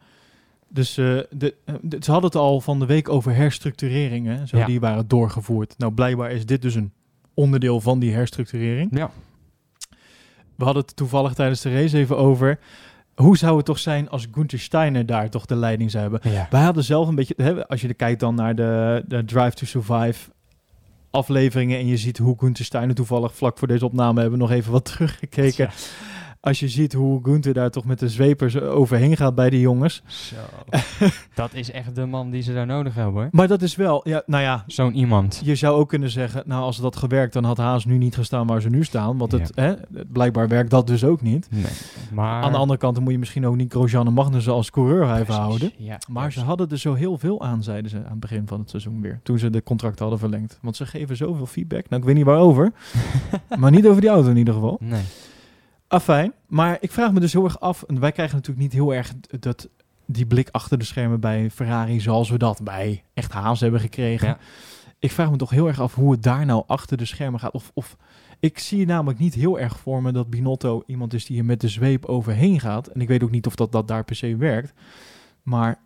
Dus 0.67 0.97
eh, 0.97 1.19
de, 1.29 1.55
eh, 1.65 1.75
de- 1.81 1.97
ze 2.01 2.11
hadden 2.11 2.29
het 2.29 2.39
al 2.39 2.61
van 2.61 2.79
de 2.79 2.85
week 2.85 3.09
over 3.09 3.35
herstructureringen. 3.35 4.47
Zo 4.47 4.57
Ja. 4.57 4.65
Die 4.65 4.79
waren 4.79 5.07
doorgevoerd. 5.07 5.75
Nou, 5.77 5.93
blijkbaar 5.93 6.31
is 6.31 6.45
dit 6.45 6.61
dus 6.61 6.75
een 6.75 6.91
onderdeel 7.33 7.81
van 7.81 7.99
die 7.99 8.13
herstructurering. 8.13 8.97
Ja. 8.97 9.11
We 10.55 10.63
hadden 10.65 10.83
het 10.83 10.95
toevallig 10.95 11.33
tijdens 11.33 11.61
de 11.61 11.73
race 11.73 11.97
even 11.97 12.17
over. 12.17 12.59
Hoe 13.21 13.37
zou 13.37 13.57
het 13.57 13.65
toch 13.65 13.79
zijn 13.79 14.09
als 14.09 14.27
Gunther 14.31 14.59
Steiner 14.59 15.05
daar 15.05 15.29
toch 15.29 15.45
de 15.45 15.55
leiding 15.55 15.91
zou 15.91 16.03
hebben? 16.11 16.31
ja. 16.31 16.47
Wij 16.49 16.61
hadden 16.61 16.83
zelf 16.83 17.07
een 17.07 17.15
beetje, 17.15 17.33
hè, 17.37 17.67
als 17.67 17.81
je 17.81 17.93
kijkt 17.93 18.19
dan 18.19 18.35
naar 18.35 18.55
de, 18.55 19.03
de 19.07 19.25
Drive 19.25 19.51
to 19.51 19.65
Survive 19.65 20.29
afleveringen 21.11 21.79
en 21.79 21.87
je 21.87 21.97
ziet 21.97 22.17
hoe 22.17 22.35
Gunther 22.39 22.65
Steiner 22.65 22.95
toevallig 22.95 23.35
vlak 23.35 23.57
voor 23.57 23.67
deze 23.67 23.85
opname 23.85 24.21
hebben 24.21 24.39
we 24.39 24.45
nog 24.45 24.53
even 24.55 24.71
wat 24.71 24.85
teruggekeken. 24.85 25.65
Ja. 25.65 25.71
Als 26.41 26.59
je 26.59 26.69
ziet 26.69 26.93
hoe 26.93 27.19
Gunther 27.23 27.53
daar 27.53 27.69
toch 27.69 27.85
met 27.85 27.99
de 27.99 28.09
zwepers 28.09 28.59
overheen 28.59 29.17
gaat 29.17 29.35
bij 29.35 29.49
die 29.49 29.59
jongens. 29.59 30.01
Zo. 30.07 30.35
dat 31.35 31.53
is 31.53 31.71
echt 31.71 31.95
de 31.95 32.05
man 32.05 32.29
die 32.29 32.41
ze 32.41 32.53
daar 32.53 32.65
nodig 32.65 32.95
hebben 32.95 33.13
hoor. 33.13 33.27
Maar 33.31 33.47
dat 33.47 33.61
is 33.61 33.75
wel, 33.75 34.01
ja, 34.07 34.23
nou 34.25 34.43
ja, 34.43 34.63
Zo'n 34.67 34.95
iemand. 34.95 35.41
je 35.43 35.55
zou 35.55 35.79
ook 35.79 35.89
kunnen 35.89 36.09
zeggen, 36.09 36.43
nou 36.45 36.61
als 36.61 36.77
dat 36.77 36.95
gewerkt, 36.95 37.33
dan 37.33 37.43
had 37.43 37.57
Haas 37.57 37.85
nu 37.85 37.97
niet 37.97 38.15
gestaan 38.15 38.47
waar 38.47 38.61
ze 38.61 38.69
nu 38.69 38.83
staan. 38.83 39.17
Want 39.17 39.31
het, 39.31 39.51
hè, 39.55 39.73
blijkbaar 40.07 40.47
werkt 40.47 40.69
dat 40.69 40.87
dus 40.87 41.03
ook 41.03 41.21
niet. 41.21 41.47
Nee. 41.51 41.63
Maar... 42.11 42.43
Aan 42.43 42.51
de 42.51 42.57
andere 42.57 42.79
kant 42.79 42.95
dan 42.95 43.03
moet 43.03 43.13
je 43.13 43.19
misschien 43.19 43.47
ook 43.47 43.55
niet 43.55 43.71
Grosjean 43.71 44.07
en 44.07 44.13
Magnussen 44.13 44.53
als 44.53 44.69
coureur 44.69 45.15
even 45.15 45.33
houden. 45.33 45.71
Ja, 45.77 45.97
Maar 46.09 46.31
ze 46.31 46.39
hadden 46.41 46.69
er 46.69 46.79
zo 46.79 46.93
heel 46.93 47.17
veel 47.17 47.41
aan, 47.41 47.63
zeiden 47.63 47.91
ze 47.91 47.97
aan 47.97 48.03
het 48.09 48.19
begin 48.19 48.47
van 48.47 48.59
het 48.59 48.69
seizoen 48.69 49.01
weer. 49.01 49.19
Toen 49.23 49.39
ze 49.39 49.49
de 49.49 49.63
contracten 49.63 50.01
hadden 50.01 50.19
verlengd. 50.19 50.59
Want 50.61 50.75
ze 50.75 50.85
geven 50.85 51.15
zoveel 51.15 51.45
feedback. 51.45 51.89
Nou, 51.89 52.01
ik 52.01 52.07
weet 52.07 52.17
niet 52.17 52.25
waarover. 52.25 52.71
maar 53.59 53.71
niet 53.71 53.87
over 53.87 54.01
die 54.01 54.09
auto 54.09 54.29
in 54.29 54.37
ieder 54.37 54.53
geval. 54.53 54.77
Nee. 54.81 55.01
Afijn. 55.89 56.33
Maar 56.47 56.77
ik 56.79 56.91
vraag 56.91 57.11
me 57.11 57.19
dus 57.19 57.33
heel 57.33 57.43
erg 57.43 57.59
af. 57.59 57.83
En 57.83 57.99
wij 57.99 58.11
krijgen 58.11 58.35
natuurlijk 58.35 58.63
niet 58.63 58.73
heel 58.73 58.93
erg 58.93 59.13
dat, 59.39 59.69
die 60.05 60.25
blik 60.25 60.49
achter 60.51 60.77
de 60.77 60.85
schermen 60.85 61.19
bij 61.19 61.49
Ferrari. 61.49 61.99
Zoals 61.99 62.29
we 62.29 62.37
dat 62.37 62.63
bij 62.63 63.03
echt 63.13 63.31
Haas 63.31 63.59
hebben 63.59 63.79
gekregen. 63.79 64.27
Ja. 64.27 64.37
Ik 64.99 65.11
vraag 65.11 65.31
me 65.31 65.37
toch 65.37 65.49
heel 65.49 65.67
erg 65.67 65.81
af 65.81 65.95
hoe 65.95 66.11
het 66.11 66.23
daar 66.23 66.45
nou 66.45 66.63
achter 66.67 66.97
de 66.97 67.05
schermen 67.05 67.39
gaat. 67.39 67.53
Of, 67.53 67.71
of 67.73 67.97
ik 68.39 68.59
zie 68.59 68.85
namelijk 68.85 69.19
niet 69.19 69.33
heel 69.33 69.59
erg 69.59 69.79
voor 69.79 70.01
me 70.01 70.11
dat 70.11 70.29
Binotto 70.29 70.83
iemand 70.85 71.13
is 71.13 71.25
die 71.25 71.35
hier 71.35 71.45
met 71.45 71.61
de 71.61 71.67
zweep 71.67 72.05
overheen 72.05 72.59
gaat. 72.59 72.87
En 72.87 73.01
ik 73.01 73.07
weet 73.07 73.23
ook 73.23 73.31
niet 73.31 73.47
of 73.47 73.55
dat, 73.55 73.71
dat 73.71 73.87
daar 73.87 74.03
per 74.03 74.15
se 74.15 74.35
werkt. 74.35 74.73
Maar 75.43 75.79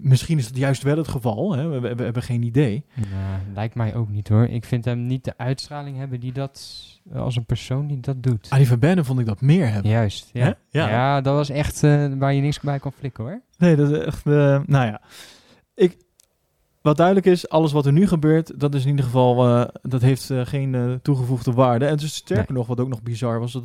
misschien 0.00 0.38
is 0.38 0.46
het 0.46 0.56
juist 0.56 0.82
wel 0.82 0.96
het 0.96 1.08
geval. 1.08 1.52
Hè? 1.56 1.68
We, 1.68 1.80
we- 1.80 1.94
we 1.94 2.02
hebben 2.02 2.22
geen 2.22 2.42
idee. 2.42 2.84
Nou, 2.94 3.40
lijkt 3.54 3.74
mij 3.74 3.94
ook 3.94 4.08
niet 4.08 4.28
hoor. 4.28 4.44
Ik 4.44 4.64
vind 4.64 4.84
hem 4.84 5.06
niet 5.06 5.24
de 5.24 5.34
uitstraling 5.36 5.96
hebben 5.96 6.20
die 6.20 6.32
dat, 6.32 6.82
als 7.14 7.36
een 7.36 7.44
persoon 7.44 7.86
die 7.86 8.00
dat 8.00 8.22
doet. 8.22 8.46
Arie 8.50 8.68
van 8.68 8.78
Benne 8.78 9.04
vond 9.04 9.20
ik 9.20 9.26
dat 9.26 9.40
meer 9.40 9.72
hebben. 9.72 9.90
Juist? 9.90 10.30
Ja. 10.32 10.56
Ja. 10.70 11.20
dat 11.20 11.34
was 11.34 11.48
echt 11.50 11.82
eh, 11.82 12.06
waar 12.18 12.32
je 12.34 12.40
niks 12.40 12.60
bij 12.60 12.78
kon 12.78 12.92
flikken 12.92 13.24
hoor. 13.24 13.40
Nee, 13.58 13.76
dat 13.76 13.90
is 13.90 13.98
echt. 13.98 14.26
eh, 14.26 14.32
nou 14.66 14.86
ja. 14.86 15.00
Wat 16.86 16.96
duidelijk 16.96 17.26
is, 17.26 17.48
alles 17.48 17.72
wat 17.72 17.86
er 17.86 17.92
nu 17.92 18.06
gebeurt, 18.06 18.60
dat 18.60 18.74
is 18.74 18.82
in 18.82 18.90
ieder 18.90 19.04
geval. 19.04 19.46
eh, 19.46 19.64
dat 19.82 20.02
heeft 20.02 20.30
eh, 20.30 20.40
geen 20.46 20.74
eh, 20.74 20.92
toegevoegde 21.02 21.52
waarde. 21.52 21.86
En 21.86 21.96
dus 21.96 22.14
sterker 22.14 22.54
nog, 22.54 22.66
wat 22.66 22.80
ook 22.80 22.88
nog 22.88 23.02
bizar 23.02 23.40
was, 23.40 23.52
dat 23.52 23.62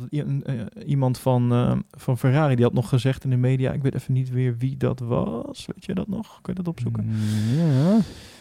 iemand 0.86 1.18
van, 1.18 1.84
van 1.90 2.18
Ferrari 2.18 2.54
die 2.54 2.64
had 2.64 2.74
nog 2.74 2.88
gezegd 2.88 3.24
in 3.24 3.30
de 3.30 3.36
media. 3.36 3.72
Ik 3.72 3.82
weet 3.82 3.94
even 3.94 4.12
niet 4.12 4.30
weer 4.30 4.56
wie 4.58 4.76
dat 4.76 5.00
was. 5.00 5.66
Weet 5.66 5.84
je 5.84 5.94
dat 5.94 6.08
nog? 6.08 6.38
Kun 6.42 6.54
je 6.54 6.62
dat 6.62 6.68
opzoeken? 6.68 7.10
Ja. 7.56 7.98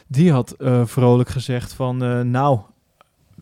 Die 0.08 0.32
had 0.32 0.56
vrolijk 0.86 1.30
gezegd 1.30 1.74
van, 1.74 1.98
nou, 2.32 2.60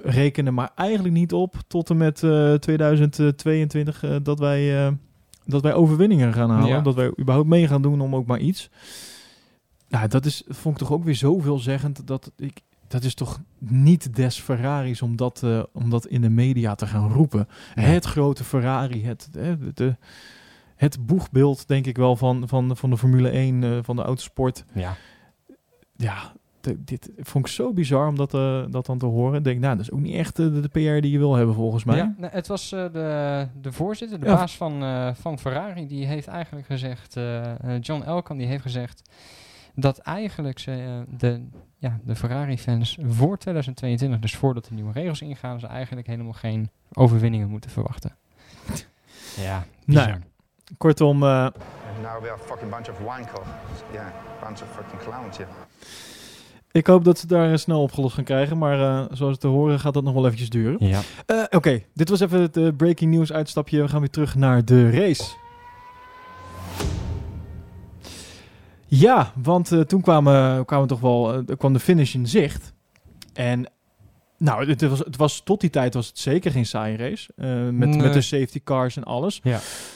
reken 0.01 0.45
er 0.45 0.53
maar 0.53 0.71
eigenlijk 0.75 1.13
niet 1.13 1.33
op 1.33 1.55
tot 1.67 1.89
en 1.89 1.97
met 1.97 2.23
eh, 2.23 2.53
2022 2.53 4.03
eh, 4.03 4.15
dat, 4.23 4.39
wij, 4.39 4.97
dat 5.45 5.61
wij 5.61 5.73
overwinningen 5.73 6.33
gaan 6.33 6.49
halen. 6.49 6.67
Ja. 6.67 6.81
Dat 6.81 6.95
wij 6.95 7.11
überhaupt 7.19 7.49
mee 7.49 7.67
gaan 7.67 7.81
doen 7.81 8.01
om 8.01 8.15
ook 8.15 8.25
maar 8.25 8.39
iets. 8.39 8.69
Nou, 9.89 10.07
dat 10.07 10.25
is, 10.25 10.43
vond 10.47 10.75
ik 10.81 10.87
toch 10.87 10.91
ook 10.97 11.03
weer 11.03 11.13
zo 11.15 11.39
veelzeggend. 11.39 12.07
Dat, 12.07 12.31
ik, 12.37 12.61
dat 12.87 13.03
is 13.03 13.13
toch 13.13 13.39
niet 13.57 14.15
des 14.15 14.39
Ferraris 14.39 15.01
om 15.01 15.15
dat, 15.15 15.43
eh, 15.43 15.63
om 15.73 15.89
dat 15.89 16.05
in 16.05 16.21
de 16.21 16.29
media 16.29 16.75
te 16.75 16.87
gaan 16.87 17.11
roepen. 17.11 17.47
Het 17.73 18.05
grote 18.05 18.43
Ferrari, 18.43 19.05
het, 19.05 19.29
hè, 19.37 19.73
de, 19.73 19.95
het 20.75 21.05
boegbeeld 21.05 21.67
denk 21.67 21.85
ik 21.85 21.97
wel 21.97 22.15
van, 22.15 22.47
van, 22.47 22.77
van 22.77 22.89
de 22.89 22.97
Formule 22.97 23.29
1, 23.29 23.63
eh, 23.63 23.77
van 23.81 23.95
de 23.95 24.01
autosport 24.01 24.63
ja. 24.73 24.95
ja, 25.95 26.33
de- 26.61 26.83
dit 26.83 27.11
vond 27.17 27.45
ik 27.47 27.51
zo 27.51 27.73
bizar 27.73 28.07
om 28.07 28.15
dat, 28.15 28.33
eh, 28.33 28.63
dat 28.69 28.85
dan 28.85 28.97
te 28.97 29.05
horen. 29.05 29.37
Ik 29.37 29.43
denk, 29.43 29.59
nou, 29.59 29.75
dat 29.75 29.85
is 29.85 29.91
ook 29.91 29.99
niet 29.99 30.15
echt 30.15 30.39
eh, 30.39 30.45
de, 30.45 30.67
PR 30.71 31.01
die 31.01 31.11
je 31.11 31.17
wil 31.17 31.35
hebben 31.35 31.55
volgens 31.55 31.83
mij. 31.83 31.97
Ja, 31.97 32.13
nee, 32.17 32.29
het 32.29 32.47
was 32.47 32.71
eh, 32.71 32.85
de, 32.93 33.47
de 33.61 33.71
voorzitter, 33.71 34.19
de 34.19 34.25
Ja. 34.25 34.35
baas 34.35 34.57
van, 34.57 34.83
eh, 34.83 35.13
van 35.13 35.39
Ferrari, 35.39 35.87
die 35.87 36.05
heeft 36.05 36.27
eigenlijk 36.27 36.65
gezegd, 36.65 37.15
eh, 37.15 37.75
eh, 37.75 37.81
John 37.81 38.01
Elkan, 38.03 38.37
die 38.37 38.47
heeft 38.47 38.61
gezegd 38.61 39.09
dat 39.75 39.97
eigenlijk 39.97 40.59
ze, 40.59 40.71
eh, 40.71 41.17
de, 41.17 41.47
ja, 41.77 41.99
de 42.03 42.15
Ferrari-fans 42.15 42.97
voor 43.07 43.37
2022, 43.37 44.19
dus 44.19 44.35
voordat 44.35 44.65
de 44.65 44.73
nieuwe 44.73 44.91
regels 44.91 45.21
ingaan, 45.21 45.59
ze 45.59 45.67
eigenlijk 45.67 46.07
helemaal 46.07 46.33
geen 46.33 46.69
overwinningen 46.93 47.49
moeten 47.49 47.69
verwachten. 47.71 48.15
Ja, 49.37 49.65
Nou. 49.85 50.19
Kortom, 50.77 51.23
eh, 51.23 51.29
And 51.43 51.53
now 52.01 52.21
we 52.21 52.29
are 52.29 52.31
a 52.31 52.37
fucking 52.37 52.71
bunch 52.71 52.89
of 52.89 52.99
wankers. 52.99 53.47
Yeah, 53.91 54.07
bunch 54.43 54.61
of 54.61 54.67
fucking 54.75 55.01
clowns, 55.01 55.37
yeah. 55.37 55.49
ik 56.71 56.87
hoop 56.87 57.03
dat 57.03 57.19
ze 57.19 57.27
daar 57.27 57.59
snel 57.59 57.81
opgelost 57.81 58.13
gaan 58.15 58.23
krijgen. 58.23 58.57
Maar 58.57 58.79
eh, 58.81 59.05
zoals 59.11 59.37
te 59.37 59.47
horen 59.47 59.79
gaat 59.79 59.93
dat 59.93 60.03
nog 60.03 60.13
wel 60.13 60.25
eventjes 60.25 60.49
duren. 60.49 60.87
Ja. 60.87 61.01
Eh, 61.25 61.43
Oké, 61.49 61.83
dit 61.93 62.09
was 62.09 62.19
even 62.19 62.41
het 62.41 62.77
breaking 62.77 63.13
news 63.13 63.33
uitstapje. 63.33 63.81
We 63.81 63.87
gaan 63.87 63.99
weer 63.99 64.09
terug 64.09 64.35
naar 64.35 64.65
de 64.65 64.89
race. 64.89 65.23
Ja, 68.89 69.31
want 69.41 69.71
eh, 69.71 69.79
toen 69.79 70.01
kwamen, 70.01 70.65
kwamen 70.65 70.87
toch 70.87 70.99
wel, 70.99 71.33
eh, 71.33 71.57
kwam 71.57 71.73
de 71.73 71.79
finish 71.79 72.13
in 72.13 72.27
zicht. 72.27 72.73
En 73.33 73.71
nou, 74.37 74.69
het 74.69 74.81
was, 74.81 74.99
het 74.99 75.15
was, 75.15 75.41
tot 75.43 75.61
die 75.61 75.69
tijd 75.69 75.93
was 75.93 76.07
het 76.07 76.19
zeker 76.19 76.51
geen 76.51 76.65
saaie 76.65 76.97
race. 76.97 77.29
eh, 77.35 77.47
met, 77.69 77.89
Nee. 77.89 78.01
met 78.01 78.13
de 78.13 78.21
safety 78.21 78.61
cars 78.63 78.97
en 78.97 79.03
alles. 79.03 79.41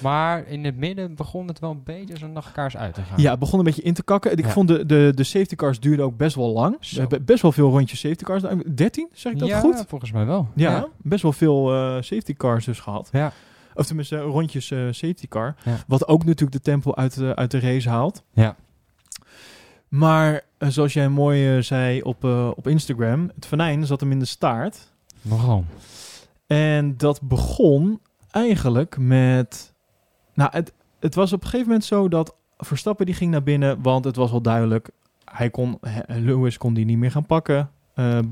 Maar 0.02 0.48
in 0.48 0.66
het 0.66 0.78
midden 0.78 1.16
begon 1.16 1.48
het 1.48 1.60
wel 1.60 1.72
een 1.72 1.84
beetje 1.84 2.18
zo 2.18 2.28
nachtkaars 2.28 2.78
uit 2.78 2.94
te 2.94 3.02
gaan. 3.02 3.22
Ja, 3.22 3.30
het 3.32 3.40
begon 3.40 3.60
een 3.60 3.66
beetje 3.66 3.82
in 3.82 3.94
te 3.94 4.04
kakken. 4.04 4.32
Ik 4.32 4.40
Ja. 4.46 4.50
vond 4.52 4.68
de, 4.68 4.86
de, 4.86 5.12
de 5.16 5.24
safety 5.24 5.56
cars 5.56 5.80
duurden 5.80 6.06
ook 6.06 6.18
best 6.18 6.36
wel 6.36 6.50
lang. 6.54 6.78
We 6.80 6.86
Zo. 6.86 7.00
hebben 7.00 7.26
best 7.26 7.42
wel 7.42 7.52
veel 7.52 7.70
rondjes 7.70 8.00
safety 8.00 8.24
cars. 8.24 8.42
13, 8.76 9.10
zeg 9.14 9.34
ik 9.34 9.40
dat 9.40 9.48
Ja, 9.48 9.60
goed? 9.60 9.84
volgens 9.88 10.12
mij 10.12 10.26
wel. 10.26 10.48
Ja, 10.56 10.88
best 10.98 11.22
wel 11.22 11.32
veel 11.34 11.68
safety 12.04 12.34
cars 12.34 12.66
dus 12.66 12.80
gehad. 12.80 13.10
Ja. 13.12 13.32
Of 13.76 13.86
tenminste, 13.86 14.18
rondjes 14.20 14.68
safety 14.68 15.28
car. 15.28 15.56
Ja. 15.66 15.76
Wat 15.88 16.08
ook 16.08 16.26
natuurlijk 16.26 16.52
de 16.52 16.62
tempo 16.72 16.94
uit 16.94 17.16
de, 17.16 17.36
uit 17.36 17.52
de 17.52 17.60
race 17.60 17.90
haalt. 17.90 18.24
Ja. 18.34 18.56
Maar 19.94 20.42
eh, 20.58 20.70
zoals 20.70 20.94
jij 20.94 21.10
mooi 21.10 21.58
eh, 21.58 21.64
zei 21.64 22.02
op, 22.02 22.24
eh, 22.24 22.50
op 22.56 22.68
Instagram, 22.68 23.32
het 23.36 23.46
venijn 23.46 23.86
zat 23.86 24.00
hem 24.00 24.12
in 24.12 24.20
de 24.20 24.26
staart. 24.26 24.92
Waarom? 25.22 25.66
En 26.48 26.98
dat 26.98 27.22
begon 27.22 28.00
eigenlijk 28.32 28.98
met... 28.98 29.74
Nou, 30.34 30.50
het, 30.54 30.74
het 31.00 31.16
was 31.16 31.34
op 31.34 31.42
een 31.42 31.48
gegeven 31.48 31.68
moment 31.68 31.86
zo 31.86 32.08
dat 32.08 32.36
Verstappen 32.58 33.06
die 33.06 33.16
ging 33.16 33.32
naar 33.32 33.44
binnen, 33.44 33.82
want 33.82 34.06
het 34.06 34.16
was 34.16 34.32
wel 34.32 34.42
duidelijk. 34.42 34.90
Hij 35.26 35.50
kon, 35.50 35.80
Lewis 36.08 36.58
kon 36.58 36.74
die 36.74 36.86
niet 36.86 36.98
meer 36.98 37.12
gaan 37.12 37.26
pakken. 37.26 37.70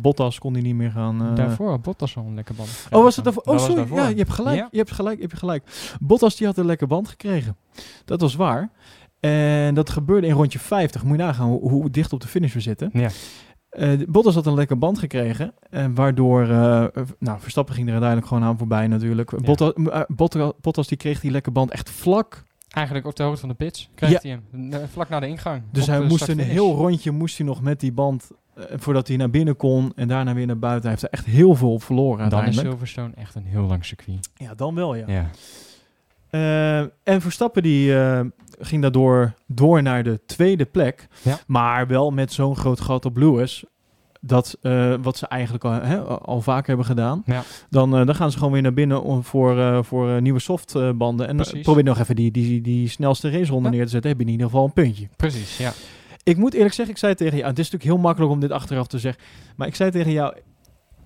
Bottas 0.02 0.40
kon 0.40 0.54
die 0.54 0.64
niet 0.64 0.76
meer 0.76 0.92
gaan... 0.92 1.36
daarvoor 1.36 1.70
had 1.70 1.82
Bottas 1.82 2.18
al 2.18 2.24
een 2.24 2.36
lekker 2.36 2.56
band. 2.56 2.70
gekregen. 2.70 2.98
Oh, 2.98 3.04
was 3.04 3.16
het 3.16 3.26
daarvoor? 3.26 3.44
Oh, 3.44 3.58
sorry. 3.58 3.76
daarvoor. 3.76 3.98
Ja, 3.98 4.08
je 4.08 4.16
hebt 4.16 4.32
gelijk. 4.32 4.58
Ja. 4.58 4.68
Je 4.72 4.78
hebt 4.78 4.92
gelijk. 4.92 5.16
Je 5.16 5.26
hebt 5.26 5.38
gelijk. 5.38 5.94
Bottas 6.00 6.36
die 6.36 6.48
had 6.48 6.58
een 6.58 6.66
lekker 6.66 6.88
band 6.88 7.08
gekregen. 7.08 7.56
Dat 8.06 8.22
was 8.22 8.36
waar. 8.36 8.70
En 9.22 9.74
dat 9.76 9.90
gebeurde 9.90 10.28
in 10.28 10.34
rondje 10.34 10.60
50. 10.60 11.04
Moet 11.04 11.18
je 11.18 11.24
nagaan 11.24 11.48
hoe, 11.48 11.70
hoe 11.70 11.90
dicht 11.90 12.14
op 12.14 12.22
de 12.22 12.28
finish 12.28 12.54
we 12.54 12.60
zitten. 12.60 12.90
Ja. 12.94 13.10
Eh, 13.70 13.90
Bottas 14.08 14.36
had 14.36 14.46
een 14.46 14.54
lekker 14.54 14.78
band 14.78 15.00
gekregen. 15.00 15.54
En 15.70 15.96
waardoor... 15.96 16.42
eh, 16.44 16.84
eh, 16.84 16.90
nou, 17.20 17.40
Verstappen 17.40 17.74
ging 17.74 17.86
er 17.88 17.92
uiteindelijk 17.94 18.30
gewoon 18.32 18.44
aan 18.48 18.58
voorbij 18.58 18.88
natuurlijk. 18.88 19.42
Bottas, 19.44 19.74
eh, 19.74 20.02
Bottas, 20.08 20.52
Bottas 20.62 20.88
die 20.88 20.98
kreeg 20.98 21.20
die 21.20 21.32
lekker 21.32 21.52
band 21.52 21.72
echt 21.72 21.90
vlak. 21.90 22.44
Eigenlijk 22.70 23.06
op 23.06 23.16
de 23.16 23.24
hoogte 23.24 23.40
van 23.40 23.50
de 23.50 23.56
pitch 23.56 23.88
kreeg 23.96 24.10
Ja. 24.12 24.20
hij 24.22 24.40
hem. 24.52 24.74
eh, 24.74 24.80
Vlak 24.92 25.10
na 25.10 25.20
de 25.20 25.28
ingang. 25.28 25.62
Dus 25.72 25.88
hij 25.88 26.02
moest 26.02 26.28
een 26.28 26.40
heel 26.40 26.76
rondje 26.76 27.12
moest 27.12 27.38
hij 27.38 27.48
nog 27.48 27.62
met 27.62 27.80
die 27.80 27.92
band... 27.92 28.32
eh, 28.56 28.64
voordat 28.76 29.08
hij 29.08 29.18
naar 29.18 29.30
binnen 29.30 29.56
kon 29.56 29.92
en 29.96 30.08
daarna 30.08 30.34
weer 30.34 30.46
naar 30.46 30.60
buiten. 30.60 30.82
Hij 30.82 30.92
heeft 30.92 31.04
er 31.04 31.10
echt 31.20 31.26
heel 31.26 31.56
veel 31.56 31.74
op 31.74 31.84
verloren 31.84 32.30
Dan 32.30 32.46
is. 32.46 32.58
Silverstone 32.58 33.12
echt 33.16 33.36
een 33.36 33.46
heel 33.46 33.64
lang 33.66 33.86
circuit. 33.86 34.30
Ja, 34.36 34.54
dan 34.56 34.76
wel 34.76 34.96
ja. 34.96 35.06
Ja. 35.08 35.30
Eh, 36.30 36.80
en 37.04 37.22
Verstappen 37.22 37.64
die 37.64 37.96
eh, 38.00 38.22
ging 38.62 38.82
daardoor 38.82 39.34
door 39.48 39.82
naar 39.82 40.04
de 40.04 40.20
tweede 40.26 40.66
plek. 40.66 41.08
Ja. 41.22 41.40
Maar 41.48 41.88
wel 41.88 42.12
met 42.12 42.34
zo'n 42.34 42.56
groot 42.56 42.82
gat 42.82 43.06
op 43.06 43.18
Lewis. 43.18 43.64
Dat 44.24 44.58
eh, 44.62 44.94
wat 45.02 45.18
ze 45.18 45.28
eigenlijk 45.28 45.64
al, 45.66 45.72
hè, 45.72 46.00
al 46.02 46.42
vaak 46.42 46.68
hebben 46.68 46.86
gedaan. 46.86 47.24
Ja. 47.26 47.44
Dan, 47.70 47.98
eh, 47.98 48.06
dan 48.06 48.16
gaan 48.16 48.32
ze 48.32 48.38
gewoon 48.38 48.54
weer 48.54 48.62
naar 48.62 48.74
binnen 48.74 49.04
om 49.04 49.24
voor, 49.24 49.60
eh, 49.60 49.84
voor 49.84 50.22
nieuwe 50.22 50.40
softbanden. 50.40 51.28
en 51.28 51.38
dan 51.38 51.46
probeer 51.62 51.84
nog 51.84 52.00
even 52.00 52.16
die, 52.16 52.32
die, 52.32 52.62
die 52.62 52.90
snelste 52.90 53.30
raceronde 53.30 53.70
Ja. 53.70 53.76
neer 53.76 53.84
te 53.84 53.90
zetten. 53.92 54.10
Heb 54.10 54.20
je 54.20 54.26
in 54.26 54.32
ieder 54.32 54.46
geval 54.48 54.66
een 54.66 54.74
puntje. 54.74 55.08
Precies, 55.18 55.58
ja. 55.58 55.72
Ik 56.24 56.38
moet 56.38 56.54
eerlijk 56.54 56.74
zeggen, 56.74 56.94
ik 56.94 57.00
zei 57.00 57.16
tegen 57.16 57.38
jou, 57.38 57.50
het 57.50 57.60
is 57.60 57.70
natuurlijk 57.72 57.92
heel 57.94 58.02
makkelijk 58.04 58.32
om 58.32 58.40
dit 58.40 58.52
achteraf 58.52 58.88
te 58.88 59.00
zeggen. 59.00 59.24
Maar 59.56 59.68
ik 59.68 59.76
zei 59.76 59.92
tegen 59.92 60.12
jou, 60.12 60.36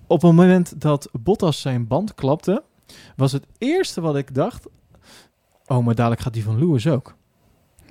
op 0.06 0.22
het 0.22 0.30
moment 0.32 0.80
dat 0.80 1.08
Bottas 1.12 1.60
zijn 1.60 1.86
band 1.86 2.14
klapte, 2.14 2.62
was 3.16 3.32
het 3.32 3.46
eerste 3.58 4.00
wat 4.00 4.16
ik 4.16 4.34
dacht, 4.34 4.66
oh, 5.66 5.84
maar 5.84 5.94
dadelijk 5.94 6.20
gaat 6.20 6.32
die 6.32 6.44
van 6.44 6.58
Lewis 6.58 6.86
ook. 6.88 7.16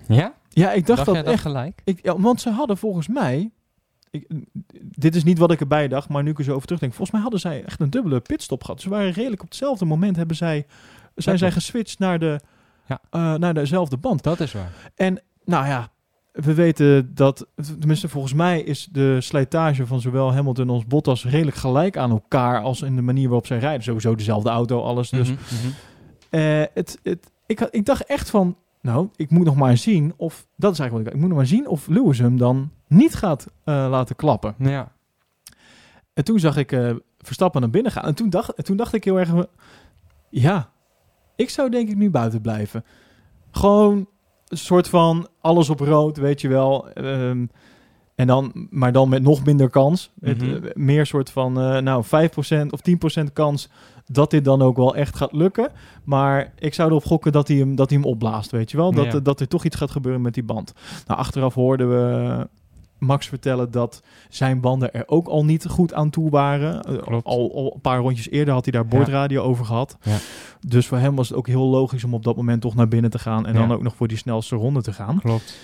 Ja? 0.08 0.34
Ja, 0.50 0.72
ik 0.72 0.86
dacht, 0.86 1.06
jij 1.06 1.14
dat 1.14 1.24
dat 1.26 1.34
echt. 1.34 1.42
gelijk? 1.42 1.82
Ik, 1.84 2.00
ja, 2.04 2.20
want 2.20 2.42
ze 2.42 2.50
hadden 2.50 2.78
volgens 2.78 3.08
mij, 3.08 3.52
ik, 4.12 4.28
dit 4.82 5.16
is 5.16 5.24
niet 5.24 5.38
wat 5.38 5.52
ik 5.52 5.60
erbij 5.60 5.88
dacht, 5.88 6.10
maar 6.10 6.24
nu 6.24 6.30
ik 6.30 6.38
er 6.38 6.44
zo 6.44 6.52
over 6.54 6.64
terugdenk, 6.66 6.94
volgens 6.94 7.12
mij 7.12 7.22
hadden 7.22 7.40
zij 7.40 7.64
echt 7.64 7.80
een 7.80 7.90
dubbele 7.90 8.20
pitstop 8.20 8.64
gehad. 8.64 8.82
Ze 8.82 8.90
waren 8.90 9.12
redelijk 9.12 9.42
op 9.42 9.48
hetzelfde 9.48 9.86
moment 9.86 10.16
hebben 10.16 10.36
zij, 10.36 10.66
zijn 11.16 11.38
zij 11.38 11.52
geswitcht 11.52 12.00
naar, 12.00 12.20
de, 12.20 12.40
Ja. 12.88 13.00
eh, 13.10 13.34
naar 13.34 13.54
dezelfde 13.54 13.98
band. 13.98 14.24
Dat 14.24 14.40
is 14.40 14.54
waar. 14.54 14.72
En 14.96 15.22
nou 15.46 15.68
ja, 15.68 15.90
we 16.32 16.54
weten 16.54 17.16
dat, 17.16 17.48
tenminste 17.80 18.10
volgens 18.10 18.34
mij 18.34 18.62
is 18.62 18.88
de 18.92 19.22
slijtage 19.22 19.86
van 19.88 20.02
zowel 20.02 20.34
Hamilton 20.34 20.70
als 20.70 20.86
Bottas 20.86 21.26
redelijk 21.26 21.58
gelijk 21.58 21.98
aan 21.98 22.12
elkaar 22.12 22.62
als 22.62 22.82
in 22.82 22.96
de 22.96 23.02
manier 23.02 23.26
waarop 23.28 23.48
zij 23.48 23.58
rijden. 23.60 23.84
Sowieso 23.84 24.16
dezelfde 24.16 24.50
auto, 24.50 24.84
alles. 24.84 25.10
Dus 25.10 25.30
Mhm, 25.30 25.40
mhm. 25.44 25.68
eh, 26.30 26.64
het, 26.74 27.00
het, 27.04 27.32
ik, 27.46 27.60
ik 27.60 27.86
dacht 27.86 28.06
echt 28.06 28.30
van, 28.30 28.58
nou, 28.86 29.10
ik 29.16 29.30
moet 29.30 29.46
nog 29.46 29.56
maar 29.56 29.78
zien 29.78 30.14
of, 30.18 30.48
dat 30.56 30.72
is 30.74 30.80
eigenlijk 30.80 30.92
wat 30.94 31.08
ik 31.08 31.14
Ik 31.14 31.20
moet 31.20 31.30
nog 31.30 31.38
maar 31.38 31.48
zien 31.58 31.68
of 31.68 31.88
Lewis 31.88 32.18
hem 32.20 32.38
dan 32.38 32.72
niet 32.88 33.16
gaat 33.16 33.48
eh, 33.64 33.88
laten 33.90 34.16
klappen. 34.16 34.56
Ja. 34.58 34.92
En 36.14 36.24
toen 36.24 36.40
zag 36.40 36.58
ik 36.58 36.72
eh, 36.72 36.92
Verstappen 37.18 37.62
naar 37.62 37.70
binnen 37.70 37.92
gaan. 37.92 38.04
En 38.04 38.16
toen 38.16 38.30
dacht, 38.30 38.54
en 38.54 38.64
toen 38.64 38.78
dacht 38.78 38.94
ik 38.94 39.04
heel 39.04 39.20
erg, 39.20 39.30
ja, 40.30 40.70
ik 41.36 41.50
zou 41.50 41.70
denk 41.70 41.90
ik 41.90 41.96
nu 41.96 42.10
buiten 42.10 42.42
blijven. 42.42 42.86
Gewoon 43.52 44.08
een 44.48 44.58
soort 44.58 44.88
van 44.90 45.28
alles 45.42 45.70
op 45.70 45.80
rood, 45.80 46.18
weet 46.18 46.42
je 46.42 46.48
wel. 46.48 46.90
Ehm, 46.90 47.46
en 48.16 48.28
dan, 48.28 48.68
maar 48.70 48.92
dan 48.92 49.10
met 49.10 49.22
nog 49.22 49.46
minder 49.46 49.70
kans. 49.70 50.12
Het, 50.20 50.42
Mhm. 50.42 50.66
eh, 50.66 50.72
meer 50.74 51.06
soort 51.06 51.30
van, 51.30 51.54
nou, 51.84 52.04
5% 52.04 52.72
of 52.72 52.82
10% 52.82 53.34
kans 53.34 53.70
dat 54.06 54.32
dit 54.32 54.46
dan 54.46 54.62
ook 54.62 54.76
wel 54.78 54.96
echt 54.96 55.16
gaat 55.16 55.32
lukken. 55.32 55.72
Maar 56.04 56.52
ik 56.60 56.74
zou 56.74 56.90
erop 56.90 57.06
gokken 57.06 57.32
dat 57.32 57.48
hij 57.48 57.58
hem, 57.58 57.76
dat 57.76 57.90
hij 57.90 58.00
hem 58.00 58.08
opblaast, 58.08 58.52
weet 58.52 58.72
je 58.72 58.78
wel. 58.78 58.92
Dat, 58.92 59.12
Ja. 59.12 59.20
dat 59.20 59.40
er 59.40 59.48
toch 59.48 59.66
iets 59.66 59.76
gaat 59.76 59.92
gebeuren 59.92 60.22
met 60.22 60.34
die 60.34 60.44
band. 60.44 60.74
Nou, 61.08 61.20
achteraf 61.20 61.54
hoorden 61.54 61.90
we 61.90 62.48
Max 62.98 63.28
vertellen 63.28 63.72
dat 63.72 64.02
zijn 64.30 64.60
banden 64.60 64.94
er 64.94 65.04
ook 65.08 65.28
al 65.28 65.46
niet 65.46 65.66
goed 65.68 65.94
aan 65.94 66.10
toe 66.10 66.30
waren. 66.30 66.84
Eh, 66.84 66.98
Klopt. 67.02 67.26
Al, 67.26 67.52
al 67.56 67.72
een 67.74 67.82
paar 67.82 68.00
rondjes 68.00 68.30
eerder 68.30 68.54
had 68.54 68.64
hij 68.64 68.72
daar 68.74 68.88
bordradio 68.88 69.42
over 69.44 69.66
gehad. 69.66 69.98
Ja. 70.02 70.18
Dus 70.68 70.88
voor 70.88 70.98
hem 70.98 71.16
was 71.16 71.30
het 71.30 71.38
ook 71.38 71.48
heel 71.48 71.66
logisch 71.68 72.04
om 72.04 72.14
op 72.14 72.24
dat 72.24 72.36
moment 72.36 72.62
toch 72.62 72.76
naar 72.76 72.88
binnen 72.88 73.12
te 73.12 73.20
gaan. 73.20 73.46
En 73.46 73.54
Ja. 73.54 73.60
dan 73.60 73.72
ook 73.72 73.82
nog 73.84 73.96
voor 73.96 74.08
die 74.08 74.18
snelste 74.18 74.56
ronde 74.56 74.82
te 74.82 74.94
gaan. 74.94 75.20
Klopt. 75.20 75.58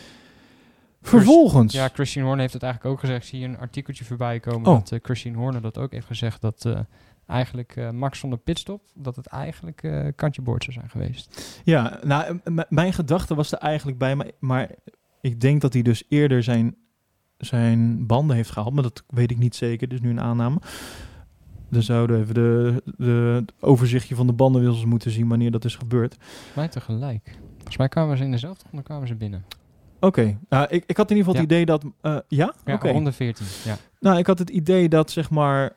Vervolgens. 1.01 1.73
Ja, 1.73 1.89
Christian 1.93 2.23
Horner 2.23 2.41
heeft 2.41 2.53
het 2.53 2.63
eigenlijk 2.63 2.93
ook 2.93 2.99
gezegd. 2.99 3.23
Ik 3.23 3.29
zie 3.29 3.45
een 3.45 3.57
artikeltje 3.57 4.05
voorbij 4.05 4.39
komen 4.39 4.67
Oh. 4.71 4.77
dat 4.77 4.91
eh, 4.91 4.99
Christian 5.01 5.35
Horner 5.35 5.61
dat 5.61 5.77
ook 5.77 5.91
heeft 5.91 6.05
gezegd. 6.07 6.41
Dat 6.41 6.65
eh, 6.65 6.79
eigenlijk 7.27 7.75
eh, 7.75 7.89
Max 7.89 8.19
zonder 8.19 8.39
pitstop, 8.39 8.81
dat 8.93 9.15
het 9.15 9.27
eigenlijk 9.27 9.83
eh 9.83 10.07
kantje 10.15 10.41
boord 10.41 10.63
zou 10.63 10.75
zijn 10.75 10.89
geweest. 10.89 11.59
Ja, 11.63 11.99
nou, 12.03 12.39
mijn 12.69 12.93
gedachte 12.93 13.35
was 13.35 13.51
er 13.51 13.57
eigenlijk 13.57 13.97
bij, 13.97 14.15
maar, 14.15 14.31
maar 14.39 14.69
ik 15.21 15.39
denk 15.41 15.61
dat 15.61 15.73
hij 15.73 15.81
dus 15.81 16.03
eerder 16.09 16.43
zijn, 16.43 16.75
zijn 17.37 18.05
banden 18.07 18.35
heeft 18.35 18.49
gehaald, 18.51 18.73
maar 18.73 18.83
dat 18.83 19.03
weet 19.07 19.31
ik 19.31 19.37
niet 19.37 19.55
zeker, 19.55 19.87
dus 19.87 20.01
nu 20.01 20.09
een 20.09 20.21
aanname. 20.21 20.59
Dan 21.69 21.81
zouden 21.83 22.15
we 22.15 22.21
even 22.21 22.33
de, 22.33 22.81
de, 22.97 23.11
het 23.39 23.53
overzichtje 23.59 24.15
van 24.15 24.27
de 24.27 24.33
bandenwissels 24.33 24.85
moeten 24.85 25.11
zien 25.11 25.27
wanneer 25.27 25.51
dat 25.51 25.65
is 25.65 25.75
gebeurd. 25.75 26.17
Mij 26.55 26.67
tegelijk. 26.67 27.37
Volgens 27.55 27.77
mij 27.77 27.87
kwamen 27.87 28.17
ze 28.17 28.23
in 28.23 28.31
dezelfde 28.31 28.63
ronde 28.69 28.83
kwamen 28.85 29.07
ze 29.07 29.15
binnen. 29.15 29.45
Oké, 29.99 30.37
nou, 30.49 30.67
ik, 30.69 30.83
ik 30.87 30.97
had 30.97 31.11
in 31.11 31.17
ieder 31.17 31.31
geval 31.33 31.33
Ja. 31.33 31.39
het 31.41 31.51
idee 31.51 31.65
dat... 31.65 31.83
eh, 32.01 32.17
ja? 32.27 32.53
Ja, 32.65 32.73
Oké. 32.73 32.91
ronde 32.91 33.11
14. 33.11 33.45
Ja. 33.65 33.77
Nou, 33.99 34.17
ik 34.17 34.27
had 34.27 34.39
het 34.39 34.49
idee 34.49 34.89
dat, 34.89 35.11
zeg 35.11 35.29
maar... 35.29 35.71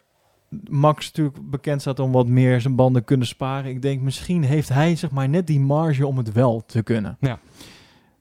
Max 0.70 1.07
natuurlijk 1.07 1.50
bekend 1.50 1.80
staat 1.80 1.98
om 1.98 2.12
wat 2.12 2.26
meer 2.26 2.61
zijn 2.61 2.74
banden 2.74 3.05
kunnen 3.05 3.26
sparen. 3.26 3.70
Ik 3.70 3.82
denk, 3.82 4.02
misschien 4.02 4.42
heeft 4.42 4.68
hij, 4.68 4.96
zeg 4.96 5.11
maar, 5.11 5.28
net 5.28 5.46
die 5.46 5.61
marge 5.61 6.07
om 6.07 6.18
het 6.18 6.32
wel 6.32 6.62
te 6.66 6.82
kunnen. 6.82 7.16
Ja. 7.20 7.38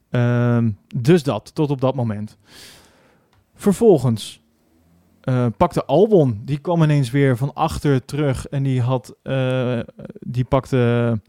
Ehm, 0.10 0.72
dus 0.96 1.24
dat, 1.24 1.56
tot 1.56 1.70
op 1.70 1.82
dat 1.82 1.96
moment. 1.96 2.38
Vervolgens 3.56 4.44
eh, 5.24 5.46
pakte 5.58 5.86
Albon, 5.86 6.42
die 6.46 6.58
kwam 6.58 6.84
ineens 6.84 7.12
weer 7.12 7.38
van 7.38 7.54
achter 7.54 8.06
terug 8.06 8.48
en 8.48 8.64
die 8.64 8.82
had, 8.82 9.16
eh, 9.22 9.80
die 10.20 10.44
pakte 10.44 11.20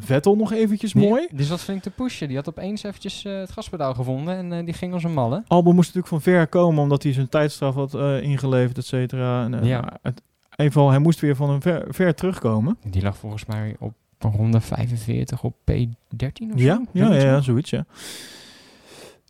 Vettel 0.00 0.36
nog 0.36 0.52
eventjes 0.52 0.92
Die- 0.92 1.08
mooi. 1.08 1.26
Die 1.32 1.46
zat 1.46 1.60
flink 1.60 1.82
te 1.82 1.90
pushen. 1.90 2.28
Die 2.28 2.36
had 2.36 2.48
opeens 2.48 2.82
eventjes 2.82 3.24
eh, 3.24 3.38
het 3.38 3.50
gaspedaal 3.50 3.94
gevonden 3.94 4.36
en 4.36 4.52
eh, 4.52 4.64
die 4.64 4.74
ging 4.74 4.92
als 4.92 5.04
een 5.04 5.12
malle. 5.12 5.42
Albon 5.46 5.74
moest 5.74 5.94
natuurlijk 5.94 6.22
van 6.24 6.32
ver 6.32 6.46
komen 6.46 6.82
omdat 6.82 7.02
hij 7.02 7.12
zijn 7.12 7.28
tijdstraf 7.28 7.74
had 7.74 7.94
eh, 7.94 8.22
ingeleverd, 8.22 8.78
et 8.78 8.86
cetera. 8.86 9.44
En, 9.44 9.54
eh, 9.54 9.66
Ja. 9.68 9.80
nou, 9.80 9.92
het, 10.02 10.22
geval, 10.56 10.90
hij 10.90 10.98
moest 10.98 11.20
weer 11.20 11.36
van 11.36 11.50
een 11.50 11.60
ver, 11.62 11.84
ver 11.88 12.14
terugkomen. 12.14 12.76
Die 12.84 13.02
lag 13.02 13.16
volgens 13.16 13.46
mij 13.46 13.76
op 13.78 13.92
ronde 14.18 14.60
45 14.60 15.42
op 15.42 15.54
P13 15.70 16.52
of 16.52 16.60
Ja, 16.60 16.74
zo. 16.74 16.82
ja, 16.92 17.12
ja, 17.14 17.22
ja, 17.22 17.40
zoiets, 17.40 17.70
ja. 17.70 17.84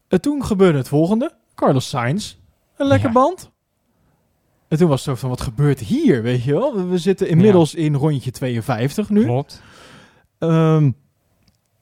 En 0.09 0.21
toen 0.21 0.45
gebeurde 0.45 0.79
het 0.79 0.89
volgende. 0.89 1.33
Carlos 1.55 1.89
Sainz, 1.89 2.37
een 2.77 2.87
lekker 2.87 3.09
Ja. 3.09 3.15
band. 3.15 3.51
En 4.69 4.79
toen 4.79 4.89
was 4.89 5.05
het 5.05 5.09
zo 5.09 5.21
van, 5.21 5.29
wat 5.29 5.41
gebeurt 5.41 5.81
hier, 5.81 6.23
weet 6.23 6.43
je 6.45 6.53
wel? 6.53 6.75
We, 6.77 6.85
we 6.85 6.99
zitten 6.99 7.29
inmiddels 7.29 7.75
in 7.75 7.95
rondje 7.95 8.31
52 8.31 9.09
nu. 9.11 9.23
Klopt. 9.25 9.63
Ehm, 10.41 10.91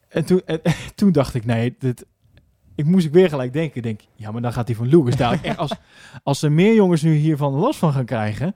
en, 0.08 0.24
toen, 0.24 0.42
en, 0.46 0.60
toen 0.94 1.12
dacht 1.12 1.34
ik, 1.34 1.44
nee, 1.44 1.76
dit, 1.78 2.06
ik 2.74 2.84
moest 2.84 3.06
ik 3.06 3.12
weer 3.12 3.28
gelijk 3.28 3.52
denken. 3.52 3.76
Ik 3.76 3.82
denk, 3.82 4.00
ja, 4.14 4.30
maar 4.30 4.42
dan 4.42 4.52
gaat 4.52 4.66
hij 4.66 4.76
van 4.76 4.88
Lewis 4.88 5.16
dadelijk. 5.16 5.58
als, 5.58 5.72
als 6.22 6.42
er 6.42 6.52
meer 6.52 6.74
jongens 6.74 7.02
nu 7.02 7.14
hiervan 7.14 7.52
last 7.52 7.78
van 7.78 7.92
gaan 7.92 8.04
krijgen. 8.04 8.54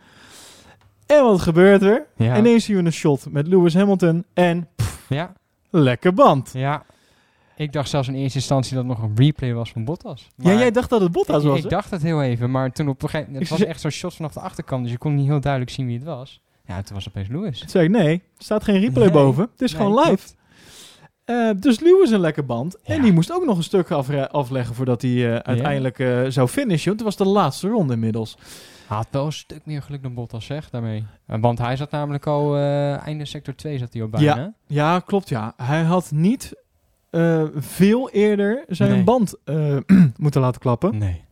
En 1.06 1.22
wat 1.24 1.40
gebeurt 1.40 1.82
er? 1.82 2.06
Ja. 2.16 2.38
Ineens 2.38 2.64
zien 2.64 2.76
we 2.76 2.82
een 2.82 2.92
shot 2.92 3.26
met 3.30 3.46
Lewis 3.46 3.74
Hamilton 3.74 4.24
en 4.34 4.68
Ja, 5.08 5.32
lekker 5.70 6.14
band. 6.14 6.50
ja. 6.52 6.84
Ik 7.56 7.72
dacht 7.72 7.88
zelfs 7.88 8.08
in 8.08 8.14
eerste 8.14 8.38
instantie 8.38 8.74
dat 8.76 8.84
het 8.84 8.98
nog 8.98 9.02
een 9.08 9.16
replay 9.16 9.54
was 9.54 9.72
van 9.72 9.84
Bottas. 9.84 10.28
ja, 10.36 10.52
jij 10.52 10.70
dacht 10.70 10.90
dat 10.90 11.00
het 11.00 11.12
Bottas 11.12 11.42
ik, 11.42 11.48
was, 11.48 11.56
ik 11.56 11.62
hè? 11.62 11.68
dacht 11.68 11.90
het 11.90 12.02
heel 12.02 12.22
even, 12.22 12.50
maar 12.50 12.72
toen 12.72 12.88
op 12.88 13.02
een 13.02 13.08
gegeven 13.08 13.32
moment... 13.32 13.50
Het 13.50 13.58
was 13.58 13.68
echt 13.68 13.80
zo'n 13.80 13.90
shot 13.90 14.14
vanaf 14.14 14.32
de 14.32 14.40
achterkant, 14.40 14.82
dus 14.82 14.92
je 14.92 14.98
kon 14.98 15.14
niet 15.14 15.26
heel 15.26 15.40
duidelijk 15.40 15.72
zien 15.72 15.86
wie 15.86 15.96
het 15.96 16.04
was. 16.04 16.40
Ja, 16.66 16.82
toen 16.82 16.94
was 16.94 17.04
het 17.04 17.14
opeens 17.16 17.28
Lewis. 17.34 17.58
Toen 17.58 17.68
zei 17.68 17.84
ik, 17.84 17.90
nee, 17.90 18.12
er 18.14 18.44
staat 18.44 18.64
geen 18.64 18.80
replay 18.80 19.04
Nee. 19.04 19.12
boven. 19.12 19.48
Het 19.52 19.62
is 19.62 19.72
Nee, 19.72 19.80
gewoon 19.82 20.04
live. 20.04 20.28
Eh, 21.24 21.50
dus 21.56 21.80
Lewis 21.80 22.10
een 22.10 22.20
lekker 22.20 22.44
band. 22.46 22.80
En 22.82 22.96
Ja. 22.96 23.02
die 23.02 23.12
moest 23.12 23.32
ook 23.32 23.44
nog 23.44 23.56
een 23.56 23.62
stuk 23.62 23.90
afleggen 23.90 24.74
voordat 24.74 25.02
hij 25.02 25.10
eh, 25.32 25.36
uiteindelijk 25.36 25.98
eh, 25.98 26.22
zou 26.28 26.48
finishen. 26.48 26.86
Want 26.96 27.00
het 27.00 27.16
was 27.18 27.26
de 27.26 27.32
laatste 27.32 27.68
ronde 27.68 27.92
inmiddels. 27.92 28.36
Hij 28.86 28.96
had 28.96 29.06
wel 29.10 29.26
een 29.26 29.32
stuk 29.32 29.60
meer 29.66 29.82
geluk 29.82 30.02
dan 30.02 30.14
Bottas, 30.14 30.44
zeg, 30.44 30.70
daarmee. 30.70 31.04
Want 31.26 31.58
hij 31.58 31.76
zat 31.76 31.90
namelijk 31.90 32.26
al... 32.26 32.56
einde 32.98 33.24
sector 33.24 33.54
2 33.54 33.78
zat 33.78 33.92
hij 33.92 34.02
al 34.02 34.08
bijna. 34.08 34.54
Ja, 34.66 34.98
klopt 34.98 35.28
ja. 35.28 35.52
Hij 35.56 35.82
had 35.82 36.10
niet 36.10 36.52
veel 37.56 38.10
eerder 38.10 38.64
zijn 38.68 38.90
Nee. 38.90 39.02
band 39.04 39.34
moeten 40.16 40.40
laten 40.40 40.60
klappen. 40.60 40.98
Nee. 40.98 41.24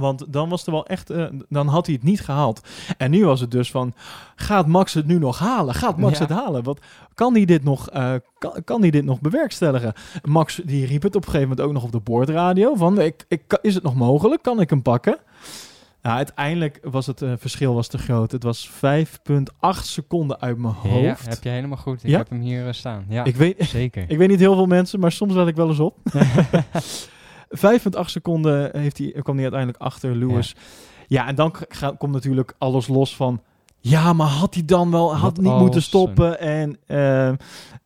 Want 0.00 0.24
dan 0.32 0.48
was 0.48 0.66
er 0.66 0.72
wel 0.72 0.86
echt, 0.86 1.10
eh, 1.10 1.24
dan 1.48 1.66
had 1.66 1.86
hij 1.86 1.94
het 1.94 2.04
niet 2.04 2.20
gehaald. 2.20 2.60
En 2.96 3.10
nu 3.10 3.24
was 3.24 3.40
het 3.40 3.50
dus 3.50 3.70
van, 3.70 3.94
gaat 4.36 4.66
Max 4.66 4.94
het 4.94 5.06
nu 5.06 5.18
nog 5.18 5.38
halen? 5.38 5.74
Gaat 5.74 5.96
Max 5.98 6.18
Ja. 6.18 6.24
het 6.26 6.32
halen? 6.38 6.62
Wat 6.62 6.80
kan 7.14 7.34
hij 7.34 7.44
dit 7.44 7.64
nog, 7.64 7.90
eh, 7.90 8.14
kan, 8.38 8.52
kan 8.64 8.80
hij 8.80 8.90
dit 8.90 9.04
nog 9.04 9.20
bewerkstelligen? 9.20 9.92
Max 10.22 10.60
die 10.64 10.86
riep 10.86 11.02
het 11.02 11.16
op 11.16 11.22
een 11.24 11.30
gegeven 11.30 11.48
moment 11.48 11.66
ook 11.66 11.72
nog 11.74 11.82
op 11.84 11.92
de 11.92 12.00
boordradio 12.00 12.74
van, 12.74 13.00
ik, 13.00 13.24
ik, 13.28 13.58
is 13.62 13.74
het 13.74 13.82
nog 13.82 13.94
mogelijk? 13.94 14.42
Kan 14.42 14.60
ik 14.60 14.70
hem 14.70 14.82
pakken? 14.82 15.18
Nou, 16.02 16.16
uiteindelijk 16.16 16.78
was 16.82 17.06
het 17.06 17.22
eh, 17.22 17.32
verschil 17.38 17.74
was 17.74 17.86
te 17.88 17.98
groot. 17.98 18.32
Het 18.32 18.42
was 18.42 18.70
5,8 18.70 19.86
seconden 19.86 20.40
uit 20.40 20.58
mijn 20.58 20.74
Ja, 20.82 20.88
hoofd. 20.90 21.28
heb 21.28 21.42
je 21.42 21.48
helemaal 21.48 21.76
goed. 21.78 22.04
Ik 22.04 22.10
Ja? 22.10 22.16
heb 22.18 22.28
hem 22.28 22.40
hier 22.40 22.74
staan. 22.74 23.04
Ja, 23.08 23.24
ik, 23.24 23.36
weet, 23.36 23.56
zeker. 23.58 24.04
ik 24.10 24.18
weet 24.18 24.28
niet 24.28 24.38
heel 24.38 24.54
veel 24.54 24.66
mensen, 24.66 25.00
maar 25.00 25.12
soms 25.12 25.34
let 25.34 25.46
ik 25.48 25.56
wel 25.56 25.68
eens 25.68 25.78
op. 25.80 25.96
5,8 27.50 28.00
seconden 28.04 28.78
heeft 28.78 28.98
hij, 28.98 29.12
kwam 29.22 29.34
hij 29.34 29.42
uiteindelijk 29.42 29.82
achter 29.82 30.16
Lewis. 30.16 30.54
Ja, 31.06 31.26
en 31.26 31.34
dan 31.34 31.54
komt 31.98 32.12
natuurlijk 32.12 32.54
alles 32.58 32.88
los 32.88 33.16
van... 33.16 33.40
Ja, 33.80 34.12
maar 34.12 34.26
had 34.26 34.54
hij 34.54 34.64
dan 34.64 34.90
wel... 34.90 35.14
Had 35.16 35.36
Wat 35.36 35.44
niet 35.44 35.58
moeten 35.58 35.82
stoppen. 35.82 36.40
En, 36.40 36.76
eh, 36.86 37.28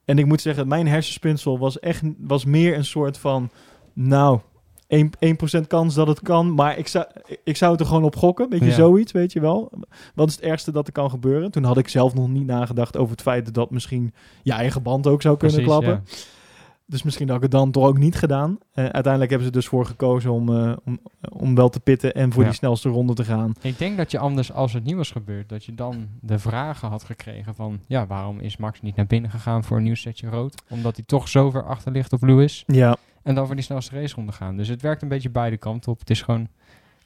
en 0.04 0.18
ik 0.18 0.26
moet 0.26 0.40
zeggen, 0.40 0.68
mijn 0.68 0.86
hersenspinsel 0.86 1.58
was 1.58 1.78
echt 1.78 2.02
was 2.18 2.44
meer 2.44 2.76
een 2.76 2.84
soort 2.84 3.18
van... 3.18 3.50
Nou, 3.92 4.40
1%, 4.86 5.58
1% 5.60 5.66
kans 5.66 5.94
dat 5.94 6.06
het 6.06 6.20
kan. 6.20 6.54
Maar 6.54 6.78
ik 6.78 6.88
zou, 6.88 7.04
ik 7.44 7.56
zou 7.56 7.72
het 7.72 7.80
er 7.80 7.86
gewoon 7.86 8.04
op 8.04 8.16
gokken. 8.16 8.48
Beetje 8.48 8.66
Ja. 8.66 8.74
zoiets, 8.74 9.12
weet 9.12 9.32
je 9.32 9.40
wel. 9.40 9.72
Wat 10.14 10.28
is 10.28 10.34
het 10.34 10.44
ergste 10.44 10.72
dat 10.72 10.86
er 10.86 10.92
kan 10.92 11.10
gebeuren? 11.10 11.50
Toen 11.50 11.64
had 11.64 11.78
ik 11.78 11.88
zelf 11.88 12.14
nog 12.14 12.28
niet 12.28 12.46
nagedacht 12.46 12.96
over 12.96 13.10
het 13.10 13.22
feit 13.22 13.54
dat 13.54 13.70
misschien 13.70 14.14
je 14.42 14.52
eigen 14.52 14.82
band 14.82 15.06
ook 15.06 15.22
zou 15.22 15.36
kunnen 15.36 15.56
Precies, 15.56 15.78
klappen. 15.78 16.04
Dus 16.86 17.02
misschien 17.02 17.26
had 17.28 17.36
ik 17.36 17.42
het 17.42 17.50
dan 17.50 17.70
toch 17.70 17.84
ook 17.86 17.98
niet 17.98 18.16
gedaan. 18.16 18.58
Eh, 18.72 18.84
uiteindelijk 18.84 19.30
hebben 19.30 19.48
ze 19.48 19.52
dus 19.54 19.66
voor 19.66 19.86
gekozen 19.86 20.30
om, 20.32 20.56
eh, 20.56 20.76
om, 20.84 20.98
om 21.32 21.54
wel 21.54 21.68
te 21.68 21.80
pitten 21.80 22.14
en 22.14 22.32
voor 22.32 22.42
Ja. 22.42 22.48
die 22.48 22.58
snelste 22.58 22.88
ronde 22.88 23.14
te 23.14 23.24
gaan. 23.24 23.52
Ik 23.60 23.78
denk 23.78 23.96
dat 23.96 24.10
je 24.10 24.18
anders, 24.18 24.52
als 24.52 24.72
het 24.72 24.84
nieuw 24.84 24.96
was 24.96 25.10
gebeurd, 25.10 25.48
dat 25.48 25.64
je 25.64 25.74
dan 25.74 26.08
de 26.20 26.38
vragen 26.38 26.88
had 26.88 27.04
gekregen 27.04 27.54
van... 27.54 27.78
Ja, 27.86 28.06
waarom 28.06 28.38
is 28.40 28.56
Max 28.56 28.80
niet 28.82 28.96
naar 28.96 29.06
binnen 29.06 29.30
gegaan 29.30 29.64
voor 29.64 29.76
een 29.76 29.82
nieuw 29.82 29.94
setje 29.94 30.28
rood? 30.28 30.62
Omdat 30.68 30.96
hij 30.96 31.04
toch 31.04 31.28
zo 31.28 31.50
ver 31.50 31.64
achter 31.64 31.92
ligt 31.92 32.12
op 32.12 32.22
Lewis. 32.22 32.64
Ja, 32.66 32.96
En 33.22 33.34
dan 33.34 33.46
voor 33.46 33.54
die 33.54 33.64
snelste 33.64 33.94
raceronde 34.00 34.32
gaan. 34.32 34.56
Dus 34.56 34.68
het 34.68 34.82
werkt 34.82 35.02
een 35.02 35.08
beetje 35.08 35.30
beide 35.30 35.56
kanten 35.56 35.92
op. 35.92 35.98
Het 35.98 36.10
is 36.10 36.22
gewoon... 36.22 36.48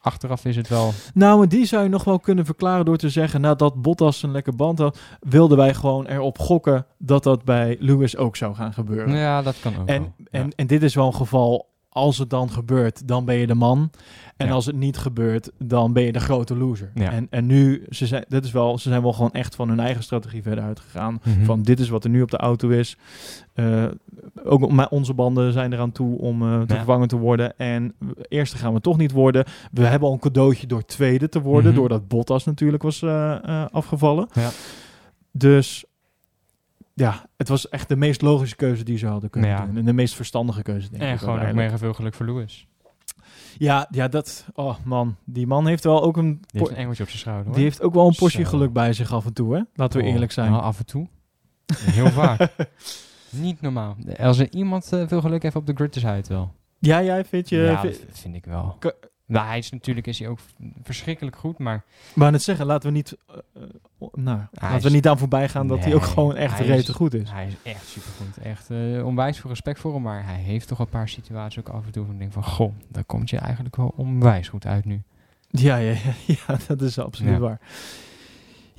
Achteraf 0.00 0.44
is 0.44 0.56
het 0.56 0.68
wel... 0.68 0.92
nou, 1.14 1.38
maar 1.38 1.48
die 1.48 1.64
zou 1.66 1.82
je 1.82 1.88
nog 1.88 2.04
wel 2.04 2.18
kunnen 2.18 2.44
verklaren 2.44 2.84
door 2.84 2.96
te 2.96 3.08
zeggen... 3.08 3.40
nadat 3.40 3.82
Bottas 3.82 4.22
een 4.22 4.30
lekker 4.30 4.56
band 4.56 4.78
had, 4.78 4.98
wilden 5.20 5.56
wij 5.56 5.74
gewoon 5.74 6.06
erop 6.06 6.38
gokken 6.38 6.86
dat 6.98 7.22
dat 7.22 7.44
bij 7.44 7.76
Lewis 7.80 8.16
ook 8.16 8.36
zou 8.36 8.54
gaan 8.54 8.72
gebeuren. 8.72 9.16
Ja, 9.16 9.42
dat 9.42 9.60
kan 9.60 9.72
ook 9.80 9.88
En, 9.88 10.00
wel. 10.02 10.12
en, 10.30 10.46
Ja. 10.46 10.52
en 10.56 10.66
dit 10.66 10.82
is 10.82 10.94
wel 10.94 11.06
een 11.06 11.14
geval, 11.14 11.68
als 11.88 12.18
het 12.18 12.30
dan 12.30 12.50
gebeurt, 12.50 13.08
dan 13.08 13.24
ben 13.24 13.34
je 13.34 13.46
de 13.46 13.54
man. 13.54 13.90
En 14.36 14.46
Ja. 14.46 14.52
als 14.52 14.66
het 14.66 14.76
niet 14.76 14.96
gebeurt, 14.98 15.50
dan 15.58 15.92
ben 15.92 16.02
je 16.02 16.12
de 16.12 16.20
grote 16.20 16.56
loser. 16.56 16.90
Ja. 16.94 17.10
En, 17.12 17.26
en 17.30 17.46
nu, 17.46 17.84
ze 17.88 18.06
zijn, 18.06 18.24
dit 18.28 18.44
is 18.44 18.52
wel, 18.52 18.78
ze 18.78 18.88
zijn 18.88 19.02
wel 19.02 19.12
gewoon 19.12 19.32
echt 19.32 19.54
van 19.54 19.68
hun 19.68 19.80
eigen 19.80 20.02
strategie 20.02 20.42
verder 20.42 20.64
uitgegaan. 20.64 21.20
Mhm. 21.24 21.44
Van 21.44 21.62
dit 21.62 21.80
is 21.80 21.88
wat 21.88 22.04
er 22.04 22.10
nu 22.10 22.22
op 22.22 22.30
de 22.30 22.36
auto 22.36 22.68
is. 22.68 22.96
Eh, 23.54 23.84
ook 24.44 24.70
maar 24.70 24.88
onze 24.88 25.14
banden 25.14 25.52
zijn 25.52 25.72
eraan 25.72 25.92
toe 25.92 26.18
om 26.18 26.42
eh, 26.42 26.60
te 26.60 26.72
Ja. 26.72 26.76
vervangen 26.76 27.08
te 27.08 27.16
worden. 27.16 27.56
En 27.58 27.94
eerste 28.28 28.56
gaan 28.56 28.74
we 28.74 28.80
toch 28.80 28.96
niet 28.96 29.12
worden. 29.12 29.44
We 29.72 29.86
hebben 29.86 30.08
al 30.08 30.14
een 30.14 30.20
cadeautje 30.20 30.66
door 30.66 30.84
tweede 30.84 31.28
te 31.28 31.40
worden. 31.40 31.70
Mhm. 31.70 31.80
Doordat 31.80 32.08
Bottas 32.08 32.44
natuurlijk 32.44 32.82
was 32.82 33.02
eh, 33.02 33.64
afgevallen. 33.70 34.28
Ja. 34.32 34.50
Dus 35.32 35.84
ja, 36.98 37.26
het 37.36 37.48
was 37.48 37.68
echt 37.68 37.88
de 37.88 37.96
meest 37.96 38.22
logische 38.22 38.56
keuze 38.56 38.84
die 38.84 38.98
ze 38.98 39.06
hadden 39.06 39.30
kunnen 39.30 39.50
Ja. 39.50 39.64
doen. 39.66 39.76
En 39.76 39.84
de 39.84 39.92
meest 39.92 40.14
verstandige 40.14 40.62
keuze, 40.62 40.90
denk 40.90 41.02
En 41.02 41.12
ik. 41.12 41.18
gewoon 41.18 41.34
nog 41.34 41.44
uiteindelijk. 41.44 41.72
mega 41.72 41.84
veel 41.84 41.94
geluk 41.94 42.14
voor 42.14 42.26
Lewis. 42.26 42.66
Ja, 43.58 43.86
ja, 43.90 44.08
dat... 44.08 44.46
Oh 44.54 44.76
man, 44.84 45.16
die 45.24 45.46
man 45.46 45.66
heeft 45.66 45.84
wel 45.84 46.02
ook 46.02 46.16
een... 46.16 46.26
Die 46.46 46.60
heeft 46.60 46.70
een 46.70 46.76
engeltje 46.76 47.02
op 47.02 47.08
zijn 47.08 47.20
schouder 47.20 47.46
hoor. 47.46 47.54
die 47.54 47.64
heeft 47.64 47.82
ook 47.82 47.94
wel 47.94 48.06
een 48.06 48.14
portie 48.14 48.44
Zo. 48.44 48.48
geluk 48.50 48.72
bij 48.72 48.92
zich 48.92 49.12
af 49.12 49.26
en 49.26 49.32
toe, 49.32 49.54
hè? 49.54 49.62
Laten 49.74 50.00
we 50.00 50.06
Oh, 50.06 50.12
eerlijk 50.12 50.32
zijn. 50.32 50.50
nou, 50.50 50.62
af 50.62 50.78
en 50.78 50.86
toe. 50.86 51.08
Heel 51.74 52.06
vaak. 52.10 52.48
Niet 53.30 53.60
normaal. 53.60 53.96
Als 54.18 54.38
er 54.38 54.52
iemand 54.52 54.92
eh, 54.92 55.08
veel 55.08 55.20
geluk 55.20 55.42
heeft 55.42 55.56
op 55.56 55.66
de 55.66 55.72
grid, 55.74 55.96
is 55.96 56.02
hij 56.02 56.16
het 56.16 56.28
wel. 56.28 56.52
Ja, 56.78 57.02
jij 57.02 57.24
vindt 57.24 57.48
je... 57.48 57.56
ja, 57.56 57.84
vind 58.10 58.34
ik 58.34 58.44
wel. 58.44 58.78
Nou, 59.28 59.46
hij 59.46 59.58
is 59.58 59.70
natuurlijk 59.70 60.06
is 60.06 60.18
hij 60.18 60.28
ook 60.28 60.38
verschrikkelijk 60.82 61.36
goed, 61.36 61.58
maar 61.58 61.84
Maar 62.14 62.32
het 62.32 62.42
zeggen, 62.42 62.66
laten 62.66 62.88
we 62.88 62.94
niet, 62.96 63.16
eh, 63.28 63.62
eh, 63.62 64.08
nou, 64.12 64.40
laten 64.52 64.82
we 64.82 64.90
niet 64.90 65.08
aan 65.08 65.18
voorbij 65.18 65.48
gaan 65.48 65.66
dat 65.66 65.84
hij 65.84 65.94
ook 65.94 66.02
gewoon 66.02 66.36
echt 66.36 66.60
rete 66.60 66.92
goed 66.92 67.14
is. 67.14 67.30
hij 67.30 67.46
is 67.46 67.54
echt 67.62 67.86
supergoed. 67.86 68.38
Echt 68.38 68.70
eh, 68.70 69.06
onwijs 69.06 69.38
veel 69.38 69.50
respect 69.50 69.80
voor 69.80 69.92
hem, 69.92 70.02
maar 70.02 70.24
hij 70.24 70.40
heeft 70.40 70.68
toch 70.68 70.78
een 70.78 70.88
paar 70.88 71.08
situaties 71.08 71.58
ook 71.58 71.68
af 71.68 71.86
en 71.86 71.92
toe 71.92 72.06
van 72.06 72.18
denk 72.18 72.32
van, 72.32 72.44
goh, 72.44 72.74
daar 72.88 73.04
komt 73.04 73.30
je 73.30 73.38
eigenlijk 73.38 73.76
wel 73.76 73.92
onwijs 73.96 74.48
goed 74.48 74.66
uit 74.66 74.84
nu. 74.84 75.02
Ja, 75.50 75.76
ja, 75.76 75.92
ja, 75.92 76.12
ja, 76.46 76.58
dat 76.66 76.80
is 76.80 76.98
absoluut 76.98 77.32
Ja. 77.32 77.38
waar. 77.38 77.60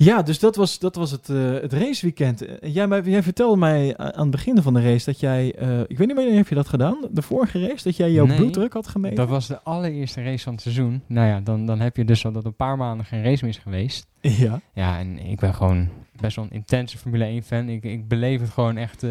Ja, 0.01 0.21
dus 0.21 0.39
dat 0.39 0.55
was, 0.55 0.79
dat 0.79 0.95
was 0.95 1.11
het, 1.11 1.29
eh, 1.29 1.51
het 1.51 1.73
raceweekend. 1.73 2.41
Eh, 2.45 2.73
Jij, 2.73 3.01
jij 3.03 3.23
vertelde 3.23 3.57
mij 3.57 3.97
aan 3.97 4.21
het 4.21 4.31
begin 4.31 4.61
van 4.61 4.73
de 4.73 4.81
race 4.81 5.05
dat 5.05 5.19
jij... 5.19 5.55
eh, 5.55 5.79
ik 5.79 5.97
weet 5.97 6.07
niet 6.07 6.15
wanneer 6.15 6.35
heb 6.35 6.47
je 6.47 6.55
dat 6.55 6.67
gedaan? 6.67 6.97
De 7.11 7.21
vorige 7.21 7.59
race? 7.67 7.83
Dat 7.83 7.95
jij 7.95 8.11
jouw 8.11 8.25
Nee, 8.25 8.37
bloeddruk 8.37 8.73
had 8.73 8.87
gemeten? 8.87 9.17
Dat 9.17 9.29
was 9.29 9.47
de 9.47 9.61
allereerste 9.63 10.23
race 10.23 10.43
van 10.43 10.53
het 10.53 10.61
seizoen. 10.61 11.01
Nou 11.07 11.27
ja, 11.27 11.39
dan, 11.39 11.65
dan 11.65 11.79
heb 11.79 11.97
je 11.97 12.05
dus 12.05 12.25
al 12.25 12.31
dat 12.31 12.45
een 12.45 12.55
paar 12.55 12.77
maanden 12.77 13.05
geen 13.05 13.23
race 13.23 13.45
meer 13.45 13.53
is 13.53 13.59
geweest. 13.61 14.07
Ja. 14.21 14.61
Ja, 14.73 14.99
en 14.99 15.19
ik 15.19 15.39
ben 15.39 15.53
gewoon 15.53 15.89
best 16.19 16.35
wel 16.35 16.45
een 16.45 16.51
intense 16.51 16.97
Formule 16.97 17.23
1 17.25 17.43
fan. 17.43 17.69
Ik, 17.69 17.83
ik 17.83 18.07
beleef 18.07 18.39
het 18.41 18.49
gewoon 18.49 18.77
echt, 18.77 19.03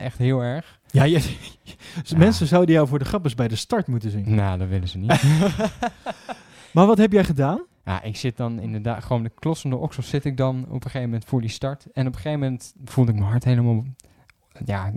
echt 0.00 0.18
heel 0.18 0.40
erg. 0.40 0.78
Ja, 0.90 1.04
je- 1.04 1.36
mensen 2.16 2.46
zouden 2.46 2.74
jou 2.74 2.88
voor 2.88 2.98
de 2.98 3.04
grappers 3.04 3.34
bij 3.34 3.48
de 3.48 3.56
start 3.56 3.86
moeten 3.86 4.10
zien. 4.10 4.34
Nou, 4.34 4.58
dat 4.58 4.68
willen 4.68 4.88
ze 4.88 4.98
niet. 4.98 5.22
Maar 6.72 6.86
wat 6.86 6.98
heb 6.98 7.12
jij 7.12 7.24
gedaan? 7.24 7.60
Ja, 7.84 8.02
ik 8.02 8.16
zit 8.16 8.36
dan 8.36 8.60
inderdaad 8.60 9.04
gewoon 9.04 9.22
de 9.22 9.32
klossende 9.34 9.76
oksels 9.76 10.08
zit 10.08 10.24
ik 10.24 10.36
dan 10.36 10.64
op 10.64 10.74
een 10.74 10.82
gegeven 10.82 11.02
moment 11.02 11.24
voor 11.24 11.40
die 11.40 11.50
start. 11.50 11.86
En 11.92 12.06
op 12.06 12.12
een 12.12 12.20
gegeven 12.20 12.40
moment 12.40 12.74
voelde 12.84 13.10
ik 13.12 13.18
mijn 13.18 13.30
hart 13.30 13.44
helemaal 13.44 13.84
ja, 14.64 14.92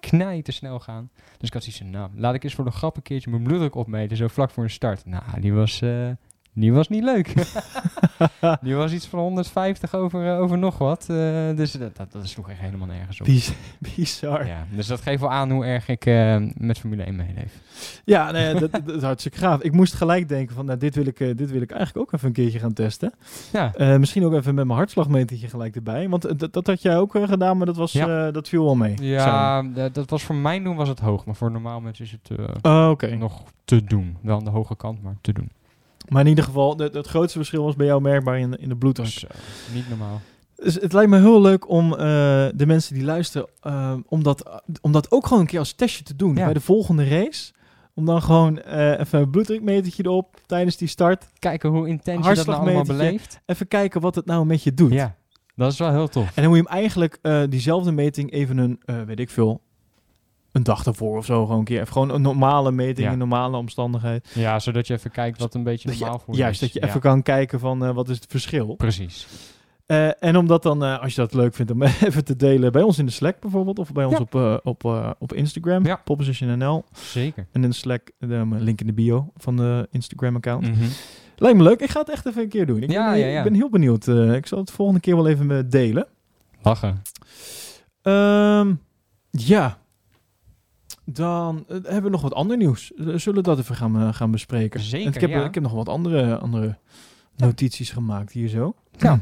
knij 0.00 0.42
te 0.42 0.52
snel 0.52 0.80
gaan. 0.80 1.10
Dus 1.38 1.48
ik 1.48 1.52
had 1.54 1.62
zoiets 1.62 1.80
van, 1.80 1.90
nou, 1.90 2.10
laat 2.14 2.34
ik 2.34 2.44
eens 2.44 2.54
voor 2.54 2.64
de 2.64 2.70
grap 2.70 2.96
een 2.96 3.02
keertje 3.02 3.30
mijn 3.30 3.42
bloeddruk 3.42 3.74
opmeten, 3.74 4.16
zo 4.16 4.28
vlak 4.28 4.50
voor 4.50 4.64
de 4.64 4.70
start. 4.70 5.04
Nou, 5.04 5.40
die 5.40 5.52
was, 5.52 5.80
eh, 5.80 6.10
die 6.54 6.72
was 6.72 6.88
niet 6.88 7.02
leuk. 7.04 7.34
die 8.62 8.74
was 8.74 8.92
iets 8.92 9.06
van 9.06 9.18
150 9.18 9.94
over, 9.94 10.26
eh, 10.26 10.40
over 10.40 10.58
nog 10.58 10.78
wat. 10.78 11.00
eh, 11.08 11.16
dus 11.56 11.72
dat, 11.72 11.96
dat, 11.96 12.12
dat 12.12 12.28
sloeg 12.28 12.50
echt 12.50 12.60
helemaal 12.60 12.86
nergens 12.86 13.20
op. 13.20 13.26
Biz- 13.26 13.52
Bizar. 13.78 14.46
Ja, 14.46 14.66
dus 14.70 14.86
dat 14.86 15.00
geeft 15.00 15.20
wel 15.20 15.30
aan 15.30 15.50
hoe 15.50 15.64
erg 15.64 15.88
ik 15.88 16.06
eh, 16.06 16.36
met 16.54 16.78
Formule 16.78 17.02
1 17.02 17.16
meeleef. 17.16 17.60
Ja, 18.04 18.30
nee, 18.30 18.54
dat, 18.54 18.72
dat, 18.72 18.88
is 18.96 19.02
hartstikke 19.02 19.38
gaaf. 19.38 19.60
Ik 19.62 19.72
moest 19.72 19.94
gelijk 19.94 20.28
denken 20.28 20.54
van, 20.54 20.64
nou, 20.64 20.78
dit 20.78 20.94
wil 20.94 21.06
ik, 21.06 21.18
dit 21.18 21.50
wil 21.50 21.62
ik 21.62 21.70
eigenlijk 21.70 22.06
ook 22.06 22.12
even 22.12 22.26
een 22.26 22.34
keertje 22.34 22.58
gaan 22.58 22.72
testen. 22.72 23.12
Ja, 23.52 23.72
misschien 23.98 24.24
ook 24.24 24.32
even 24.32 24.54
met 24.54 24.64
mijn 24.64 24.78
hartslagmetertje 24.78 25.48
gelijk 25.48 25.76
erbij. 25.76 26.08
Want 26.08 26.38
dat, 26.38 26.52
dat 26.52 26.66
had 26.66 26.82
jij 26.82 26.96
ook 26.98 27.12
gedaan, 27.26 27.56
maar 27.56 27.66
dat, 27.66 27.76
was, 27.76 27.92
Ja. 27.92 28.30
dat 28.30 28.48
viel 28.48 28.64
wel 28.64 28.74
mee. 28.74 28.94
ja 29.00 29.62
dat 29.92 30.10
was 30.10 30.22
voor 30.22 30.34
mijn 30.34 30.64
doen 30.64 30.76
was 30.76 30.88
het 30.88 31.00
hoog, 31.00 31.24
maar 31.24 31.34
voor 31.34 31.50
normaal 31.50 31.80
mensen 31.80 32.04
is 32.04 32.12
het. 32.22 32.38
Oh, 32.62 33.00
nog 33.18 33.42
te 33.64 33.84
doen. 33.84 34.16
Wel 34.20 34.36
aan 34.38 34.44
de 34.44 34.50
hoge 34.50 34.76
kant, 34.76 35.02
maar 35.02 35.16
te 35.20 35.32
doen. 35.32 35.50
Maar 36.12 36.22
in 36.22 36.28
ieder 36.28 36.44
geval, 36.44 36.76
de- 36.76 36.90
het 36.92 37.06
grootste 37.06 37.38
verschil 37.38 37.64
was 37.64 37.76
bij 37.76 37.86
jou 37.86 38.00
merkbaar 38.00 38.38
in, 38.38 38.56
in 38.58 38.68
de 38.68 38.76
bloeddruk. 38.76 39.22
Niet 39.74 39.88
normaal. 39.88 40.20
Dus 40.56 40.74
het 40.74 40.92
lijkt 40.92 41.10
me 41.10 41.18
heel 41.18 41.40
leuk 41.40 41.68
om 41.68 41.92
eh, 41.92 41.98
de 42.54 42.66
mensen 42.66 42.94
die 42.94 43.04
luisteren, 43.04 43.48
eh, 43.60 43.94
om, 44.08 44.22
dat, 44.22 44.62
om 44.80 44.92
dat 44.92 45.10
ook 45.10 45.26
gewoon 45.26 45.40
een 45.42 45.48
keer 45.48 45.58
als 45.58 45.72
testje 45.72 46.04
te 46.04 46.16
doen. 46.16 46.34
Ja. 46.36 46.44
Bij 46.44 46.52
de 46.54 46.60
volgende 46.60 47.08
race. 47.08 47.52
Om 47.94 48.04
dan 48.04 48.22
gewoon 48.22 48.58
eh, 48.62 48.98
even 49.00 49.20
een 49.20 49.30
bloeddrukmetertje 49.30 50.04
erop 50.04 50.40
tijdens 50.46 50.76
die 50.76 50.88
start. 50.88 51.26
Kijken 51.38 51.70
hoe 51.70 51.88
intens 51.88 52.26
je 52.26 52.34
dat 52.34 52.46
nou 52.46 52.60
allemaal 52.60 52.84
beleeft. 52.84 53.40
Even 53.46 53.68
kijken 53.68 54.00
wat 54.00 54.14
het 54.14 54.26
nou 54.26 54.46
met 54.46 54.62
je 54.62 54.74
doet. 54.74 54.92
Ja, 54.92 55.14
dat 55.56 55.72
is 55.72 55.78
wel 55.78 55.90
heel 55.90 56.08
tof. 56.08 56.26
En 56.26 56.42
dan 56.42 56.44
moet 56.46 56.56
je 56.56 56.62
hem 56.68 56.72
eigenlijk 56.72 57.18
diezelfde 57.50 57.92
meting 57.92 58.32
even 58.32 58.58
een, 58.58 58.80
weet 59.06 59.20
ik 59.20 59.30
veel, 59.30 59.60
een 60.52 60.62
dag 60.62 60.86
ervoor 60.86 61.16
of 61.16 61.24
zo 61.24 61.42
gewoon 61.44 61.58
een 61.58 61.64
keer. 61.64 61.80
Even 61.80 61.92
gewoon 61.92 62.10
een 62.10 62.22
normale 62.22 62.72
meting 62.72 63.06
Ja. 63.06 63.12
in 63.12 63.18
normale 63.18 63.56
omstandigheid. 63.56 64.30
Ja, 64.34 64.58
zodat 64.58 64.86
je 64.86 64.94
even 64.94 65.10
kijkt 65.10 65.38
wat 65.40 65.54
een 65.54 65.62
beetje 65.62 65.92
je- 65.92 65.98
normaal 65.98 66.18
voor 66.18 66.34
je 66.34 66.40
juist, 66.40 66.62
is. 66.62 66.72
dat 66.72 66.82
je 66.82 66.88
even 66.88 67.00
kan 67.00 67.22
kijken 67.22 67.60
van 67.60 67.84
eh, 67.84 67.94
wat 67.94 68.08
is 68.08 68.16
het 68.16 68.26
verschil. 68.30 68.74
Precies. 68.74 69.26
Eh, 69.86 70.22
en 70.22 70.36
om 70.36 70.46
dat 70.46 70.62
dan, 70.62 70.84
eh, 70.84 71.00
als 71.02 71.14
je 71.14 71.20
dat 71.20 71.34
leuk 71.34 71.54
vindt, 71.54 71.72
om 71.72 71.82
even 72.08 72.24
te 72.24 72.36
delen 72.36 72.72
bij 72.72 72.82
ons 72.82 72.98
in 72.98 73.06
de 73.06 73.12
Slack 73.12 73.40
bijvoorbeeld. 73.40 73.78
Of 73.78 73.92
bij 73.92 74.04
ons 74.04 74.18
Ja. 74.18 74.20
op, 74.20 74.60
op, 74.64 75.14
op 75.18 75.32
Instagram, 75.32 75.86
Ja. 75.86 76.00
Zeker. 76.92 77.46
En 77.52 77.62
in 77.64 77.68
de 77.70 77.74
Slack, 77.76 78.10
de 78.18 78.46
link 78.58 78.80
in 78.80 78.86
de 78.86 78.92
bio 78.92 79.32
van 79.36 79.56
de 79.56 79.88
Instagram 79.90 80.36
account. 80.36 80.68
Mhm. 80.68 80.84
Lijkt 81.36 81.56
me 81.58 81.62
leuk. 81.64 81.80
Ik 81.80 81.90
ga 81.90 82.00
het 82.00 82.10
echt 82.10 82.26
even 82.26 82.42
een 82.42 82.48
keer 82.48 82.66
doen. 82.66 82.82
Ik, 82.82 82.90
Ja, 82.90 83.10
ben, 83.10 83.18
ja, 83.18 83.26
ja. 83.26 83.38
ik 83.38 83.44
ben 83.44 83.54
heel 83.54 83.70
benieuwd. 83.70 84.06
Ik 84.08 84.46
zal 84.46 84.58
het 84.58 84.70
volgende 84.70 85.00
keer 85.00 85.16
wel 85.16 85.26
even 85.28 85.70
delen. 85.70 86.06
Lachen. 86.62 87.02
Ehm, 88.02 88.74
ja. 89.30 89.78
Dan 91.04 91.64
eh, 91.68 91.74
hebben 91.82 92.02
we 92.02 92.10
nog 92.10 92.22
wat 92.22 92.34
ander 92.34 92.56
nieuws. 92.56 92.92
Eh, 92.94 93.04
Zullen 93.06 93.34
we 93.34 93.48
dat 93.48 93.58
even 93.58 93.74
gaan, 93.76 93.96
eh, 94.00 94.14
gaan 94.14 94.30
bespreken? 94.30 94.80
Zeker, 94.80 95.06
En 95.06 95.14
ik, 95.14 95.20
heb, 95.20 95.30
ja. 95.30 95.44
ik 95.44 95.54
heb 95.54 95.62
nog 95.62 95.72
wat 95.72 95.88
andere, 95.88 96.38
andere 96.38 96.66
Ja. 97.36 97.46
notities 97.46 97.90
gemaakt 97.90 98.32
hier 98.32 98.48
zo. 98.48 98.74
Ja. 98.98 99.20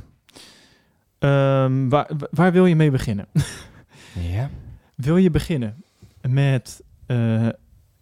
Ehm, 1.18 1.88
waar, 1.88 2.10
waar 2.30 2.52
wil 2.52 2.66
je 2.66 2.76
mee 2.76 2.90
beginnen? 2.90 3.26
Ja. 4.30 4.50
Wil 4.94 5.16
je 5.16 5.30
beginnen 5.30 5.82
met 6.28 6.82
een 7.06 7.52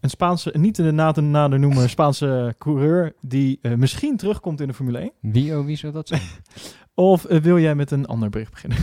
Spaanse, 0.00 0.50
niet 0.58 0.76
de 0.76 0.90
na 0.92 1.12
te 1.12 1.20
nader 1.20 1.58
noemen 1.58 1.88
Spaanse 1.98 2.54
coureur 2.58 3.14
die 3.20 3.58
misschien 3.76 4.16
terugkomt 4.16 4.60
in 4.60 4.66
de 4.66 4.74
Formule 4.74 4.98
1? 4.98 5.12
Wie, 5.20 5.58
oh, 5.58 5.64
wie 5.64 5.76
zou 5.76 5.92
dat 5.92 6.08
zijn? 6.08 6.20
Of 6.94 7.22
wil 7.22 7.58
jij 7.58 7.74
met 7.74 7.90
een 7.90 8.06
ander 8.06 8.30
bericht 8.30 8.50
beginnen? 8.50 8.78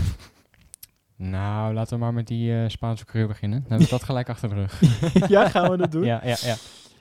Nou, 1.18 1.74
laten 1.74 1.98
we 1.98 2.04
maar 2.04 2.14
met 2.14 2.28
die 2.28 2.54
eh, 2.54 2.70
Spaanse 2.70 3.06
coureur 3.06 3.28
beginnen. 3.28 3.60
Dan 3.60 3.70
hebben 3.70 3.88
we 3.88 3.94
dat 3.94 4.04
gelijk 4.12 4.30
achter 4.30 4.50
de 4.50 4.56
rug. 4.56 4.82
ja, 5.28 5.50
gaan 5.50 5.72
we 5.72 5.78
dat 5.78 5.92
doen? 5.92 6.04
Ja, 6.04 6.22
ja, 6.24 6.36
ja. 6.42 6.56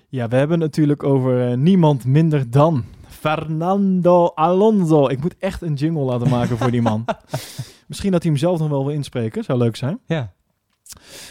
Ja, 0.09 0.29
we 0.29 0.37
hebben 0.37 0.61
het 0.61 0.71
natuurlijk 0.71 1.03
over 1.03 1.51
eh, 1.51 1.57
niemand 1.57 2.05
minder 2.05 2.51
dan 2.51 2.85
Fernando 3.09 4.27
Alonso. 4.27 5.09
Ik 5.09 5.21
moet 5.21 5.35
echt 5.39 5.63
een 5.63 5.75
jingle 5.75 6.03
laten 6.03 6.29
maken 6.29 6.59
voor 6.59 6.71
die 6.71 6.83
man. 6.83 7.05
Misschien 7.87 8.13
dat 8.13 8.23
hij 8.23 8.31
hem 8.31 8.41
zelf 8.41 8.59
nog 8.59 8.69
wel 8.69 8.85
wil 8.85 8.95
inspreken. 8.95 9.45
Zou 9.45 9.59
leuk 9.59 9.77
zijn. 9.77 9.99
Ja. 10.07 10.33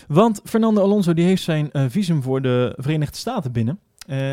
Want 0.07 0.41
Fernando 0.43 0.81
Alonso 0.81 1.13
die 1.13 1.25
heeft 1.25 1.43
zijn 1.43 1.71
eh, 1.71 1.86
visum 1.88 2.21
voor 2.21 2.41
de 2.41 2.73
Verenigde 2.77 3.17
Staten 3.17 3.51
binnen. 3.51 3.79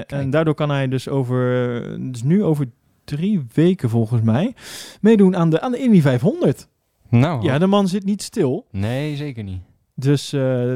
En 0.06 0.30
daardoor 0.30 0.54
kan 0.54 0.70
hij 0.70 0.88
dus 0.88 1.08
over, 1.08 1.82
dus 2.12 2.22
nu 2.22 2.44
over 2.44 2.66
drie 3.04 3.46
weken 3.52 3.90
volgens 3.90 4.22
mij, 4.22 4.54
meedoen 5.00 5.36
aan 5.36 5.50
de, 5.50 5.60
aan 5.60 5.72
de 5.72 5.78
Indy 5.78 6.00
500. 6.00 6.68
Nou, 7.10 7.42
Ja, 7.44 7.58
de 7.58 7.66
man 7.66 7.88
zit 7.88 8.04
niet 8.04 8.22
stil. 8.22 8.66
nee, 8.70 9.16
zeker 9.16 9.44
niet. 9.44 9.60
Dus 9.94 10.32
eh, 10.32 10.72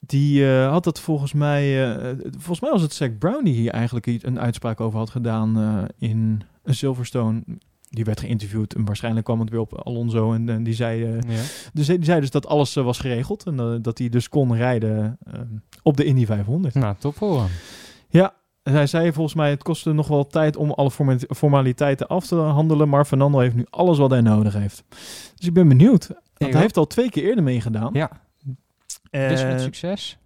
die 0.00 0.50
eh, 0.50 0.70
had 0.70 0.84
dat 0.84 1.00
volgens 1.00 1.32
mij... 1.32 1.92
eh, 1.96 2.14
volgens 2.30 2.60
mij 2.60 2.70
was 2.70 2.82
het 2.82 2.92
Zack 2.92 3.18
Brown 3.18 3.44
die 3.44 3.54
hier 3.54 3.70
eigenlijk 3.70 4.06
een 4.06 4.40
uitspraak 4.40 4.80
over 4.80 4.98
had 4.98 5.10
gedaan 5.10 5.86
in 5.98 6.42
Silverstone. 6.64 7.42
Die 7.90 8.04
werd 8.04 8.20
geïnterviewd 8.20 8.74
en 8.74 8.84
waarschijnlijk 8.84 9.24
kwam 9.24 9.40
het 9.40 9.50
weer 9.50 9.60
op 9.60 9.74
Alonso. 9.74 10.32
En, 10.32 10.48
en 10.48 10.62
die, 10.62 10.74
zei, 10.74 11.06
Ja. 11.06 11.42
dus 11.72 11.86
die 11.86 12.04
zei 12.04 12.20
dus 12.20 12.30
dat 12.30 12.46
alles 12.46 12.74
was 12.74 12.98
geregeld. 12.98 13.46
En 13.46 13.82
dat 13.82 13.98
hij 13.98 14.08
dus 14.08 14.28
kon 14.28 14.54
rijden 14.54 15.18
op 15.82 15.96
de 15.96 16.04
Indy 16.04 16.26
500. 16.26 16.74
Nou, 16.74 16.94
top 16.98 17.16
voor 17.16 17.38
hem. 17.40 17.48
Ja, 18.08 18.34
hij 18.70 18.86
zei 18.86 19.12
volgens 19.12 19.34
mij 19.34 19.50
het 19.50 19.62
kostte 19.62 19.92
nog 19.92 20.08
wel 20.08 20.26
tijd 20.26 20.56
om 20.56 20.70
alle 20.70 20.90
forma- 20.90 21.16
formaliteiten 21.28 22.06
af 22.06 22.26
te 22.26 22.34
handelen. 22.34 22.88
Maar 22.88 23.04
Fernando 23.04 23.38
heeft 23.38 23.54
nu 23.54 23.66
alles 23.70 23.98
wat 23.98 24.10
hij 24.10 24.20
nodig 24.20 24.52
heeft. 24.54 24.82
Dus 25.36 25.46
ik 25.48 25.52
ben 25.54 25.68
benieuwd. 25.68 26.08
Want 26.36 26.52
hij 26.52 26.60
heeft 26.62 26.76
al 26.76 26.86
twee 26.86 27.10
keer 27.10 27.24
eerder 27.24 27.44
meegedaan. 27.44 27.90
Ja, 27.92 28.10
dus 29.10 29.42
met 29.42 29.52
En- 29.52 29.60
succes. 29.60 30.18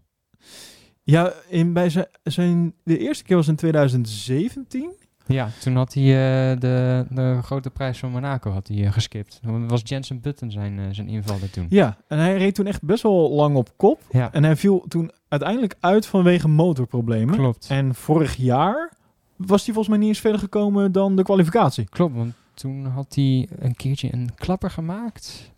Ja, 1.05 1.32
in, 1.49 1.72
bij 1.72 1.90
zijn, 1.90 2.07
zijn, 2.22 2.74
de 2.84 2.99
eerste 2.99 3.24
keer 3.24 3.36
was 3.36 3.49
in 3.49 3.57
2017. 3.57 4.90
Ja, 5.33 5.49
toen 5.61 5.76
had 5.76 5.95
hij 5.95 6.03
eh, 6.03 6.61
de, 6.61 7.07
de 7.11 7.39
grote 7.43 7.70
prijs 7.70 7.99
van 7.99 8.11
Monaco 8.11 8.51
had 8.51 8.68
hij, 8.68 8.85
eh, 8.87 8.93
geskipt. 8.93 9.41
Was 9.43 9.80
Jensen 9.85 10.20
Button 10.20 10.51
zijn, 10.51 10.78
eh, 10.78 10.85
zijn 10.91 11.09
invaller 11.09 11.51
toen. 11.51 11.66
Ja, 11.68 11.97
en 12.09 12.18
hij 12.18 12.37
reed 12.37 12.55
toen 12.55 12.66
echt 12.66 12.83
best 12.83 13.03
wel 13.03 13.30
lang 13.30 13.57
op 13.57 13.70
kop. 13.76 14.01
Ja, 14.11 14.33
En 14.33 14.45
hij 14.45 14.57
viel 14.57 14.85
toen 14.89 15.11
uiteindelijk 15.28 15.74
uit 15.80 16.07
vanwege 16.07 16.49
motorproblemen. 16.49 17.35
klopt. 17.37 17.66
En 17.70 17.95
vorig 17.95 18.35
jaar 18.37 18.93
was 19.37 19.64
hij 19.64 19.74
volgens 19.74 19.89
mij 19.89 19.99
niet 19.99 20.09
eens 20.09 20.20
verder 20.20 20.41
gekomen 20.41 20.93
dan 20.93 21.16
de 21.16 21.22
kwalificatie. 21.22 21.85
Klopt, 21.89 22.14
want 22.14 22.33
toen 22.55 22.87
had 22.87 23.14
hij 23.14 23.49
een 23.59 23.74
keertje 23.76 24.09
een 24.12 24.30
klapper 24.35 24.70
gemaakt. 24.70 25.51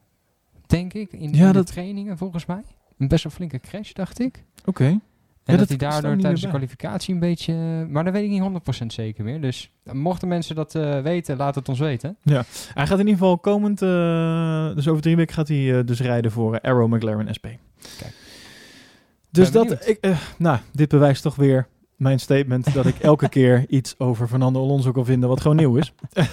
Denk 0.66 0.92
ik, 0.94 1.12
in, 1.12 1.32
Ja, 1.34 1.46
in 1.46 1.52
dat- 1.52 1.66
de 1.66 1.72
trainingen 1.72 2.18
volgens 2.18 2.46
mij. 2.46 2.62
Een 2.98 3.08
best 3.08 3.22
wel 3.24 3.32
flinke 3.32 3.58
crash, 3.58 3.92
dacht 3.92 4.20
ik. 4.20 4.44
Oké. 4.64 4.98
En 5.44 5.52
Ja, 5.52 5.58
dat, 5.58 5.68
dat 5.68 5.80
hij 5.80 5.88
daardoor 5.90 6.16
tijdens 6.16 6.42
de 6.42 6.48
kwalificatie 6.48 7.14
een 7.14 7.20
beetje... 7.20 7.52
eh, 7.52 7.92
Maar 7.92 8.04
dat 8.04 8.12
weet 8.12 8.24
ik 8.24 8.30
niet 8.30 8.82
100% 8.82 8.86
zeker 8.86 9.24
meer. 9.24 9.40
Dus 9.40 9.70
eh, 9.84 9.92
mochten 9.92 10.28
mensen 10.28 10.54
dat 10.54 10.74
eh, 10.74 11.00
weten, 11.00 11.36
laat 11.36 11.54
het 11.54 11.68
ons 11.68 11.78
weten. 11.78 12.16
Hij 12.22 12.86
gaat 12.86 12.90
in 12.98 12.98
ieder 12.98 13.12
geval 13.12 13.38
komend, 13.38 13.78
dus 14.76 14.88
over 14.88 15.02
drie 15.02 15.16
weken 15.16 15.34
gaat 15.34 15.48
hij 15.48 15.84
dus 15.84 16.00
rijden 16.00 16.30
voor 16.30 16.60
Arrow 16.60 16.94
McLaren 16.94 17.34
SP. 17.38 17.46
Kijk. 17.98 18.14
Dus 19.30 19.50
Ben 19.50 19.66
dat, 19.66 19.88
ik, 19.88 19.98
nou, 20.38 20.58
dit 20.72 20.88
bewijst 20.88 21.22
toch 21.22 21.34
weer 21.36 21.66
mijn 21.96 22.20
statement 22.20 22.74
dat 22.74 22.86
ik 22.86 22.98
elke 22.98 23.28
keer 23.36 23.64
iets 23.68 23.98
over 23.98 24.28
Fernando 24.28 24.60
Alonso 24.62 24.92
kan 24.92 25.04
vinden 25.04 25.28
wat 25.28 25.40
gewoon 25.40 25.56
nieuw 25.56 25.76
is. 25.76 25.92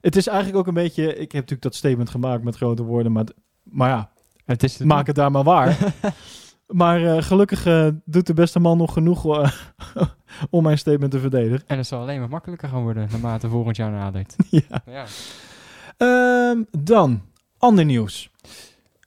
het 0.00 0.16
is 0.16 0.26
eigenlijk 0.26 0.58
ook 0.58 0.66
een 0.66 0.74
beetje, 0.74 1.02
ik 1.06 1.18
heb 1.18 1.32
natuurlijk 1.32 1.62
dat 1.62 1.74
statement 1.74 2.10
gemaakt 2.10 2.44
met 2.44 2.56
grote 2.56 2.82
woorden, 2.82 3.12
maar, 3.12 3.24
maar 3.62 3.88
ja, 3.88 4.10
Het 4.44 4.62
is 4.62 4.78
maak 4.78 5.06
het 5.06 5.16
daar 5.16 5.30
maar 5.30 5.44
waar. 5.44 5.76
maar 6.68 7.04
eh, 7.04 7.22
gelukkig 7.22 7.66
eh, 7.66 7.88
doet 8.04 8.26
de 8.26 8.34
beste 8.34 8.58
man 8.58 8.78
nog 8.78 8.92
genoeg 8.92 9.40
eh, 9.40 9.52
om 10.50 10.62
mijn 10.62 10.78
statement 10.78 11.10
te 11.10 11.18
verdedigen. 11.18 11.62
En 11.66 11.76
het 11.76 11.86
zal 11.86 12.00
alleen 12.00 12.20
maar 12.20 12.28
makkelijker 12.28 12.68
gaan 12.68 12.82
worden 12.82 13.08
naarmate 13.10 13.48
volgend 13.48 13.76
jaar 13.76 13.90
nadert. 13.90 14.36
ja. 14.50 14.82
Ja. 14.86 15.04
Ehm, 15.96 16.62
dan, 16.84 17.22
ander 17.58 17.84
nieuws. 17.84 18.30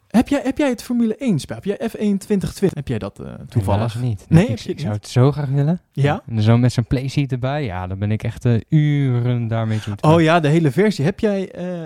Heb 0.08 0.28
jij, 0.28 0.42
heb 0.44 0.58
jij 0.58 0.70
het 0.70 0.84
Formule 0.84 1.16
1 1.16 1.40
spel? 1.40 1.56
Heb 1.56 1.66
jij 1.66 1.90
F1 1.90 1.92
2020? 1.92 2.74
Heb 2.74 2.88
jij 2.88 3.00
dat 3.00 3.16
toevallig? 3.48 3.94
Helaas 3.94 3.96
niet. 3.96 4.26
Nee, 4.30 4.48
ik, 4.48 4.80
zou 4.80 4.94
het 4.94 5.08
zo 5.08 5.32
graag 5.32 5.50
willen. 5.50 5.82
Ja? 5.92 6.24
En 6.28 6.42
zo 6.42 6.58
met 6.58 6.74
zo'n 6.74 6.88
playseat 6.88 7.32
erbij. 7.32 7.64
Ja, 7.64 7.88
dan 7.88 8.00
ben 8.00 8.12
ik 8.12 8.24
echt 8.24 8.48
uren 8.70 9.48
daarmee 9.48 9.80
te 9.80 9.94
Oh 10.02 10.22
ja, 10.22 10.40
de 10.40 10.48
hele 10.48 10.72
versie. 10.72 11.06
Heb 11.06 11.20
jij... 11.20 11.42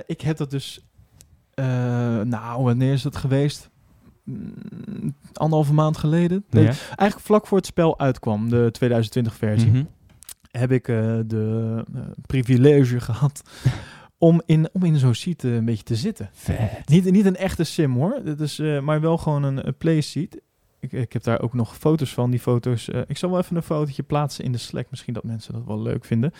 ik 0.06 0.22
heb 0.22 0.38
dat 0.38 0.52
dus... 0.52 0.86
nou, 2.24 2.64
wanneer 2.64 2.94
is 2.94 3.04
het 3.04 3.16
geweest? 3.16 3.70
Mm, 4.26 5.16
anderhalve 5.34 5.74
maand 5.74 5.98
geleden. 5.98 6.46
Nee, 6.50 6.64
Ja. 6.64 6.70
Eigenlijk 6.70 7.20
vlak 7.20 7.48
voor 7.48 7.58
het 7.58 7.66
spel 7.66 8.00
uitkwam, 8.00 8.50
de 8.50 8.70
2020 8.72 9.34
versie. 9.36 9.70
Mhm. 9.72 9.84
heb 10.52 10.72
ik 10.72 10.88
eh, 10.88 11.20
de 11.26 11.84
eh, 11.96 12.02
privilege 12.26 13.00
gehad 13.00 13.42
om 14.18 14.42
in, 14.46 14.70
om 14.74 14.84
in 14.84 14.98
zo'n 14.98 15.14
seat 15.14 15.44
eh, 15.44 15.56
een 15.56 15.66
beetje 15.66 15.84
te 15.84 15.96
zitten. 15.96 16.30
Vet. 16.34 16.90
Niet, 16.90 17.12
niet 17.12 17.26
een 17.26 17.36
echte 17.36 17.64
sim 17.64 17.94
hoor, 17.94 18.22
het 18.24 18.40
is, 18.40 18.58
maar 18.58 19.02
wel 19.02 19.18
gewoon 19.18 19.44
een, 19.44 19.68
een 19.68 19.78
play 19.78 20.02
seat. 20.02 20.38
Ik, 20.80 20.92
ik 20.92 21.14
heb 21.14 21.24
daar 21.24 21.42
ook 21.42 21.54
nog 21.54 21.78
foto's 21.78 22.14
van. 22.14 22.32
Die 22.32 22.40
foto's, 22.40 22.88
ik 22.88 23.18
zal 23.18 23.30
wel 23.30 23.40
even 23.40 23.56
een 23.56 23.64
fotootje 23.64 24.04
plaatsen 24.04 24.44
in 24.44 24.52
de 24.52 24.58
Slack. 24.58 24.88
Misschien 24.90 25.14
dat 25.14 25.24
mensen 25.24 25.54
dat 25.54 25.66
wel 25.66 25.82
leuk 25.82 26.06
vinden. 26.06 26.32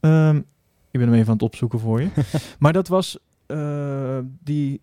Ehm, 0.00 0.36
ik 0.90 1.00
ben 1.00 1.02
hem 1.02 1.14
even 1.14 1.26
aan 1.26 1.32
het 1.32 1.42
opzoeken 1.42 1.78
voor 1.78 2.00
je. 2.00 2.08
maar 2.58 2.72
dat 2.72 2.88
was, 2.88 3.18
die 4.42 4.80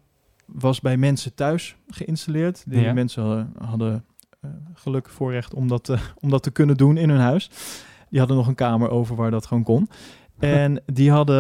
was 0.53 0.79
bij 0.79 0.97
mensen 0.97 1.33
thuis 1.33 1.75
geïnstalleerd. 1.87 2.63
Die 2.67 2.81
Ja. 2.81 2.93
mensen 2.93 3.23
hadden, 3.23 3.53
hadden 3.67 4.05
eh, 4.41 4.49
geluk 4.73 5.09
voorrecht 5.09 5.53
om 5.53 5.67
dat, 5.67 5.89
eh, 5.89 5.99
om 6.19 6.29
dat 6.29 6.43
te 6.43 6.51
kunnen 6.51 6.77
doen 6.77 6.97
in 6.97 7.09
hun 7.09 7.19
huis. 7.19 7.49
Die 8.09 8.19
hadden 8.19 8.37
nog 8.37 8.47
een 8.47 8.55
kamer 8.55 8.89
over 8.89 9.15
waar 9.15 9.31
dat 9.31 9.45
gewoon 9.45 9.63
kon. 9.63 9.89
En 10.39 10.81
die 10.85 11.11
hadden... 11.11 11.37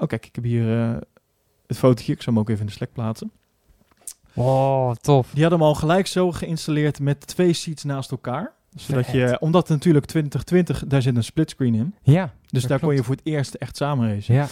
Oh, 0.00 0.06
kijk, 0.08 0.26
ik 0.26 0.34
heb 0.34 0.44
hier 0.44 0.80
eh, 0.82 0.96
het 1.66 1.76
fotootje. 1.78 2.12
Ik 2.12 2.22
zal 2.22 2.32
hem 2.32 2.42
ook 2.42 2.48
even 2.48 2.60
in 2.60 2.66
de 2.66 2.72
Slack 2.72 2.92
plaatsen. 2.92 3.30
Oh, 4.34 4.90
tof. 4.94 5.30
Die 5.32 5.40
hadden 5.42 5.58
hem 5.60 5.68
al 5.68 5.74
gelijk 5.74 6.06
zo 6.06 6.32
geïnstalleerd 6.32 7.00
met 7.00 7.26
twee 7.26 7.52
seats 7.52 7.84
naast 7.84 8.10
elkaar. 8.10 8.52
Zodat 8.74 9.04
Vet. 9.04 9.14
je, 9.14 9.36
omdat 9.40 9.68
natuurlijk 9.68 10.06
2020, 10.06 10.84
daar 10.86 11.02
zit 11.02 11.16
een 11.16 11.24
splitscreen 11.24 11.74
in. 11.74 11.94
Ja. 12.02 12.32
Dus 12.46 12.62
daar 12.66 12.80
kon 12.80 12.94
je 12.94 13.02
voor 13.04 13.14
het 13.14 13.24
eerst 13.26 13.54
echt 13.54 13.76
samen 13.76 14.14
racen. 14.14 14.34
Ja. 14.34 14.46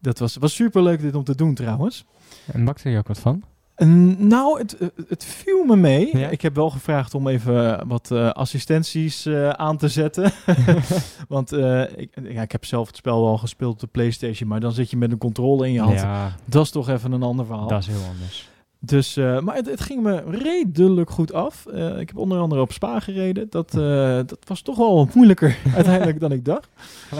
Dat 0.00 0.18
was, 0.18 0.36
was 0.36 0.54
super 0.54 0.82
leuk 0.82 1.00
dit 1.00 1.14
om 1.14 1.24
te 1.24 1.34
doen 1.34 1.54
trouwens. 1.54 2.04
En 2.52 2.64
bakte 2.64 2.90
je 2.90 2.98
ook 2.98 3.08
wat 3.08 3.18
van? 3.18 3.42
Nou, 4.18 4.58
het, 4.58 4.76
het- 5.08 5.24
viel 5.24 5.64
me 5.64 5.76
mee. 5.76 6.16
Ja? 6.18 6.28
Ik 6.28 6.40
heb 6.42 6.54
wel 6.54 6.70
gevraagd 6.70 7.14
om 7.14 7.28
even 7.28 7.88
wat 7.88 8.10
eh, 8.10 8.30
assistenties 8.30 9.26
eh, 9.26 9.48
aan 9.48 9.76
te 9.76 9.88
zetten. 9.88 10.32
Want 11.28 11.52
eh, 11.52 11.82
ik, 11.96 12.10
ja, 12.22 12.42
ik 12.42 12.52
heb 12.52 12.64
zelf 12.64 12.86
het 12.86 12.96
spel 12.96 13.22
wel 13.24 13.38
gespeeld 13.38 13.72
op 13.72 13.80
de 13.80 13.86
PlayStation, 13.86 14.48
maar 14.48 14.60
dan 14.60 14.72
zit 14.72 14.90
je 14.90 14.96
met 14.96 15.12
een 15.12 15.18
controle 15.18 15.66
in 15.66 15.72
je 15.72 15.80
hand. 15.80 15.98
Ja, 16.00 16.32
Dat 16.44 16.64
is 16.64 16.70
toch 16.70 16.88
even 16.88 17.12
een 17.12 17.22
ander 17.22 17.46
verhaal. 17.46 17.68
dat 17.68 17.80
is 17.80 17.86
heel 17.86 18.08
anders. 18.12 18.48
Dus, 18.80 19.16
eh, 19.16 19.38
maar 19.40 19.54
het, 19.54 19.66
het 19.66 19.80
ging 19.80 20.02
me 20.02 20.22
redelijk 20.30 21.10
goed 21.10 21.32
af. 21.32 21.66
Eh, 21.66 21.98
ik 22.00 22.08
heb 22.08 22.16
onder 22.16 22.38
andere 22.38 22.60
op 22.60 22.72
Spa 22.72 23.00
gereden. 23.00 23.46
Dat, 23.50 23.74
eh, 23.74 23.80
dat 24.16 24.38
was 24.46 24.62
toch 24.62 24.76
wel 24.76 24.96
wat 24.96 25.14
moeilijker 25.14 25.56
uiteindelijk 25.74 26.20
dan 26.20 26.32
ik 26.32 26.44
dacht. 26.44 26.68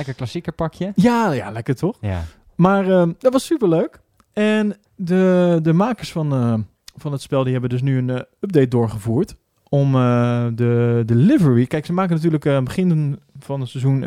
Een 0.06 0.14
klassieker 0.14 0.52
pakje. 0.52 0.92
Ja, 0.94 1.32
ja 1.32 1.50
lekker 1.50 1.74
toch? 1.74 1.96
Ja. 2.00 2.24
Maar 2.58 2.88
eh, 2.90 3.08
dat 3.18 3.32
was 3.32 3.44
super 3.44 3.68
leuk. 3.68 4.00
En 4.32 4.76
de, 4.96 5.58
de 5.62 5.72
makers 5.72 6.12
van, 6.12 6.32
eh, 6.32 6.54
van 6.96 7.12
het 7.12 7.22
spel 7.22 7.42
die 7.42 7.52
hebben 7.52 7.70
dus 7.70 7.82
nu 7.82 7.98
een 7.98 8.10
eh, 8.10 8.20
update 8.40 8.68
doorgevoerd. 8.68 9.36
Om 9.68 9.94
eh, 9.94 10.46
de, 10.54 11.02
de 11.06 11.14
livery. 11.14 11.66
Kijk, 11.66 11.86
ze 11.86 11.92
maken 11.92 12.14
natuurlijk 12.14 12.44
het 12.44 12.64
begin 12.64 13.18
van 13.38 13.60
het 13.60 13.68
seizoen. 13.68 14.04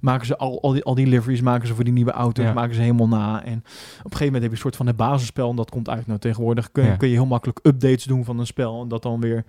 maken 0.00 0.26
ze 0.26 0.36
al, 0.36 0.62
al, 0.62 0.72
die, 0.72 0.84
al 0.84 0.94
die 0.94 1.06
liveries 1.06 1.40
maken 1.40 1.68
ze 1.68 1.74
voor 1.74 1.84
die 1.84 1.92
nieuwe 1.92 2.10
auto's. 2.10 2.44
Ja. 2.44 2.52
Maken 2.52 2.74
ze 2.74 2.80
helemaal 2.80 3.08
na. 3.08 3.44
En 3.44 3.58
op 3.58 3.64
een 3.64 4.02
gegeven 4.02 4.24
moment 4.24 4.42
heb 4.42 4.50
je 4.50 4.50
een 4.50 4.56
soort 4.62 4.76
van 4.76 4.86
het 4.86 4.96
basisspel. 4.96 5.50
En 5.50 5.56
dat 5.56 5.70
komt 5.70 5.88
uit. 5.88 6.06
Nou, 6.06 6.18
tegenwoordig 6.18 6.72
kun, 6.72 6.84
Ja. 6.84 6.96
kun 6.96 7.08
je 7.08 7.14
heel 7.14 7.26
makkelijk 7.26 7.58
updates 7.62 8.04
doen 8.04 8.24
van 8.24 8.38
een 8.38 8.46
spel. 8.46 8.82
En 8.82 8.88
dat 8.88 9.02
dan 9.02 9.20
weer 9.20 9.44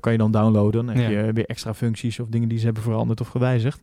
kan 0.00 0.12
je 0.12 0.18
dan 0.18 0.30
downloaden. 0.30 0.86
Dan 0.86 0.96
heb 0.96 1.10
Ja. 1.10 1.18
je 1.26 1.32
weer 1.32 1.46
extra 1.46 1.74
functies 1.74 2.20
of 2.20 2.28
dingen 2.28 2.48
die 2.48 2.58
ze 2.58 2.64
hebben 2.64 2.82
veranderd 2.82 3.20
of 3.20 3.28
gewijzigd. 3.28 3.80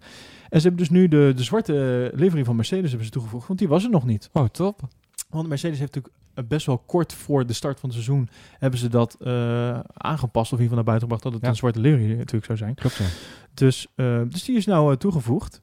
En 0.49 0.61
ze 0.61 0.67
hebben 0.67 0.87
dus 0.87 0.89
nu 0.89 1.07
de, 1.07 1.33
de 1.35 1.43
zwarte 1.43 2.11
livery 2.15 2.43
van 2.45 2.55
Mercedes 2.55 2.87
hebben 2.89 3.05
ze 3.05 3.11
toegevoegd. 3.13 3.47
Want 3.47 3.59
die 3.59 3.67
was 3.67 3.83
er 3.83 3.89
nog 3.89 4.05
niet. 4.05 4.29
Oh, 4.33 4.45
top. 4.45 4.81
Want 5.29 5.47
Mercedes 5.47 5.79
heeft 5.79 5.95
natuurlijk 5.95 6.23
eh, 6.33 6.43
best 6.47 6.65
wel 6.65 6.77
kort 6.77 7.13
voor 7.13 7.45
de 7.45 7.53
start 7.53 7.79
van 7.79 7.89
het 7.89 7.97
seizoen 8.03 8.29
hebben 8.57 8.79
ze 8.79 8.87
dat 8.89 9.17
eh, 9.19 9.79
aangepast 9.93 10.53
of 10.53 10.59
in 10.59 10.63
ieder 10.63 10.67
geval 10.67 10.75
naar 10.75 10.83
buiten 10.83 11.01
gebracht 11.01 11.23
dat 11.23 11.33
het 11.33 11.41
Ja. 11.41 11.49
een 11.49 11.55
zwarte 11.55 11.79
livery 11.79 12.17
natuurlijk 12.17 12.45
zou 12.45 12.57
zijn. 12.57 12.75
Klopt, 12.75 12.95
ja. 12.95 13.05
Dus, 13.53 13.87
eh, 13.95 14.21
dus 14.29 14.43
die 14.43 14.57
is 14.57 14.65
nou 14.65 14.97
toegevoegd. 14.97 15.61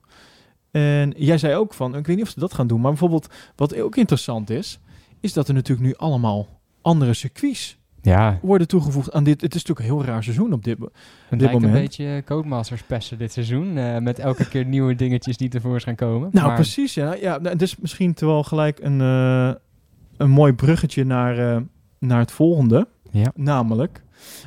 En 0.71 1.15
jij 1.17 1.39
zei 1.39 1.55
ook 1.55 1.75
van, 1.75 1.97
ik 1.97 2.07
weet 2.07 2.17
niet 2.17 2.25
of 2.25 2.31
ze 2.31 2.41
dat 2.41 2.55
gaan 2.55 2.67
doen, 2.67 2.81
maar 2.81 2.91
bijvoorbeeld 2.91 3.29
wat 3.57 3.81
ook 3.81 3.97
interessant 3.97 4.51
is, 4.51 4.79
is 5.21 5.33
dat 5.33 5.49
er 5.49 5.55
natuurlijk 5.55 5.87
nu 5.87 5.95
allemaal 5.95 6.49
andere 6.83 7.15
circuits 7.15 7.79
Ja, 8.07 8.39
worden 8.43 8.69
toegevoegd 8.69 9.13
aan 9.13 9.25
dit. 9.25 9.41
Het 9.41 9.55
is 9.55 9.65
natuurlijk 9.65 9.89
een 9.89 9.95
heel 9.97 10.05
raar 10.13 10.23
seizoen 10.23 10.53
op 10.53 10.65
dit. 10.65 10.79
mo- 10.79 10.85
het 10.85 10.93
dit 11.31 11.41
lijkt 11.41 11.55
een 11.57 11.63
moment. 11.63 11.83
beetje 11.89 12.23
Codemasters 12.25 12.83
pesten 12.83 13.19
dit 13.19 13.33
seizoen. 13.33 13.77
eh, 13.79 13.99
met 13.99 14.19
elke 14.19 14.49
keer 14.49 14.65
nieuwe 14.65 14.95
dingetjes 14.95 15.37
die 15.37 15.49
tevoorschijn 15.49 15.97
komen. 15.97 16.29
Nou, 16.33 16.47
Maar- 16.47 16.55
precies, 16.55 16.95
ja. 16.95 17.15
ja 17.15 17.37
nou, 17.39 17.49
het 17.49 17.63
is 17.63 17.77
misschien 17.77 18.15
terwijl 18.15 18.43
gelijk 18.43 18.79
een, 18.83 19.01
eh, 19.01 19.53
een 20.17 20.31
mooi 20.31 20.53
bruggetje 20.53 21.05
naar, 21.05 21.39
eh, 21.57 21.61
naar 21.99 22.19
het 22.19 22.33
volgende. 22.33 22.89
Ja. 23.11 23.33
Namelijk 23.35 24.03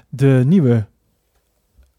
de 0.09 0.43
nieuwe 0.45 0.85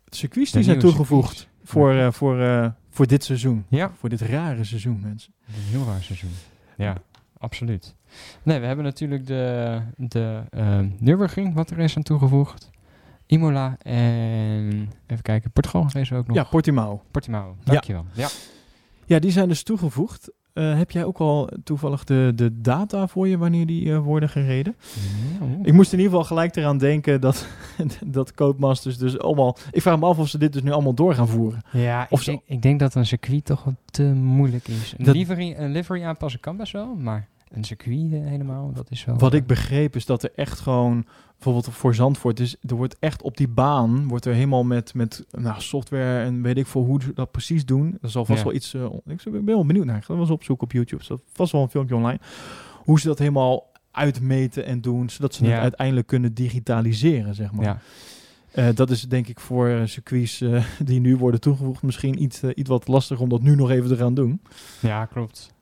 circuits 0.06 0.50
De 0.50 0.56
die 0.56 0.66
zijn 0.66 0.78
toegevoegd 0.78 1.36
circuits. 1.36 1.70
voor, 1.70 1.94
eh, 1.94 2.10
voor, 2.12 2.40
eh, 2.40 2.66
voor 2.90 3.06
dit 3.06 3.24
seizoen. 3.24 3.64
Ja, 3.68 3.90
Voor 3.98 4.08
dit 4.08 4.20
rare 4.20 4.64
seizoen, 4.64 5.00
mensen. 5.02 5.32
een 5.46 5.54
heel 5.78 5.84
raar 5.86 6.02
seizoen. 6.02 6.30
Ja, 6.76 6.96
absoluut. 7.38 7.94
Nee, 8.42 8.60
we 8.60 8.66
hebben 8.66 8.84
natuurlijk 8.84 9.26
de, 9.26 9.78
de 9.96 10.40
eh, 10.50 10.78
Nürburgring 10.98 11.54
wat 11.54 11.70
er 11.70 11.78
is 11.78 11.96
aan 11.96 12.02
toegevoegd. 12.02 12.70
Imola 13.26 13.76
en 13.82 14.90
even 15.06 15.22
kijken, 15.22 15.50
Portugal 15.50 15.86
race 15.92 16.14
ook 16.16 16.26
nog. 16.26 16.36
Ja, 16.36 16.44
Portimao. 16.44 17.02
Portimao, 17.10 17.56
Ja. 17.64 17.72
dankjewel. 17.72 18.04
Ja. 18.12 18.28
Ja, 19.06 19.18
die 19.18 19.30
zijn 19.30 19.48
dus 19.48 19.62
toegevoegd. 19.62 20.30
Eh, 20.52 20.76
heb 20.78 20.90
jij 20.90 21.04
ook 21.04 21.18
al 21.18 21.48
toevallig 21.64 22.04
de, 22.04 22.32
de 22.34 22.60
data 22.60 23.06
voor 23.06 23.28
je 23.28 23.38
wanneer 23.38 23.66
die 23.66 23.92
eh, 23.92 23.98
worden 23.98 24.28
gereden? 24.28 24.76
Ik 25.62 25.72
moest 25.72 25.92
in 25.92 25.98
ieder 25.98 26.12
geval 26.12 26.24
gelijk 26.28 26.56
eraan 26.56 26.78
denken 26.78 27.20
dat, 27.20 27.46
dat 28.06 28.34
Codemasters 28.34 28.98
dus 28.98 29.18
allemaal... 29.18 29.56
Ik 29.70 29.82
vraag 29.82 29.98
me 29.98 30.06
af 30.06 30.18
of 30.18 30.28
ze 30.28 30.38
dit 30.38 30.52
dus 30.52 30.62
nu 30.62 30.70
allemaal 30.70 30.94
door 30.94 31.14
gaan 31.14 31.28
voeren. 31.28 31.60
Ja, 31.72 32.06
Of 32.10 32.20
ik, 32.20 32.26
denk, 32.26 32.40
ik 32.46 32.62
denk 32.62 32.80
dat 32.80 32.94
een 32.94 33.06
circuit 33.06 33.44
toch 33.44 33.64
wat 33.64 33.74
te 33.84 34.02
moeilijk 34.02 34.68
is. 34.68 34.94
Een, 34.98 35.04
Dat- 35.04 35.14
livery, 35.14 35.54
een 35.58 35.70
livery 35.72 36.02
aanpassen 36.04 36.40
kan 36.40 36.56
best 36.56 36.72
wel, 36.72 36.94
maar 36.94 37.28
een 37.50 37.64
circuit 37.64 38.12
eh, 38.12 38.20
helemaal, 38.24 38.72
dat 38.72 38.90
is 38.90 39.04
wel... 39.04 39.18
Wat 39.18 39.34
ik 39.34 39.40
eh, 39.40 39.46
begreep 39.46 39.96
is 39.96 40.06
dat 40.06 40.22
er 40.22 40.30
echt 40.34 40.60
gewoon, 40.60 41.04
bijvoorbeeld 41.34 41.68
voor 41.74 41.94
Zandvoort, 41.94 42.36
dus 42.36 42.56
er 42.68 42.74
wordt 42.74 42.96
echt 42.98 43.22
op 43.22 43.36
die 43.36 43.48
baan, 43.48 44.08
wordt 44.08 44.24
er 44.24 44.34
helemaal 44.34 44.64
met, 44.64 44.94
met 44.94 45.24
nou, 45.30 45.60
software 45.60 46.24
en 46.24 46.42
weet 46.42 46.56
ik 46.56 46.66
veel 46.66 46.84
hoe 46.84 47.02
ze 47.02 47.12
dat 47.12 47.30
precies 47.30 47.64
doen. 47.64 47.98
Dat 48.00 48.10
zal 48.10 48.24
vast 48.24 48.38
Ja. 48.38 48.44
wel 48.44 48.54
iets, 48.54 48.74
eh, 48.74 48.84
ik 49.06 49.22
ben 49.32 49.44
wel 49.44 49.66
benieuwd 49.66 49.84
naar, 49.84 50.04
wel 50.08 50.18
eens 50.18 50.30
opzoeken 50.30 50.64
op 50.64 50.72
YouTube, 50.72 51.04
staat 51.04 51.20
vast 51.32 51.52
wel 51.52 51.62
een 51.62 51.68
filmpje 51.70 51.94
online, 51.94 52.18
hoe 52.84 53.00
ze 53.00 53.06
dat 53.06 53.18
helemaal 53.18 53.68
uitmeten 53.90 54.64
en 54.66 54.80
doen, 54.80 55.10
zodat 55.10 55.34
ze 55.34 55.44
Ja. 55.44 55.50
het 55.50 55.60
uiteindelijk 55.60 56.06
kunnen 56.06 56.34
digitaliseren, 56.34 57.34
zeg 57.34 57.52
maar. 57.52 57.82
Ja, 58.54 58.72
dat 58.72 58.90
is 58.90 59.02
denk 59.02 59.28
ik 59.28 59.40
voor 59.40 59.68
eh, 59.68 59.80
circuits 59.84 60.44
die 60.84 61.00
nu 61.00 61.16
worden 61.16 61.40
toegevoegd 61.40 61.82
misschien 61.82 62.22
iets, 62.22 62.42
iets 62.44 62.68
wat 62.68 62.88
lastig 62.88 63.20
om 63.20 63.28
dat 63.28 63.42
nu 63.42 63.54
nog 63.54 63.70
even 63.70 63.88
te 63.88 63.96
gaan 63.96 64.14
doen. 64.14 64.40
ja, 64.80 65.04
klopt. 65.04 65.52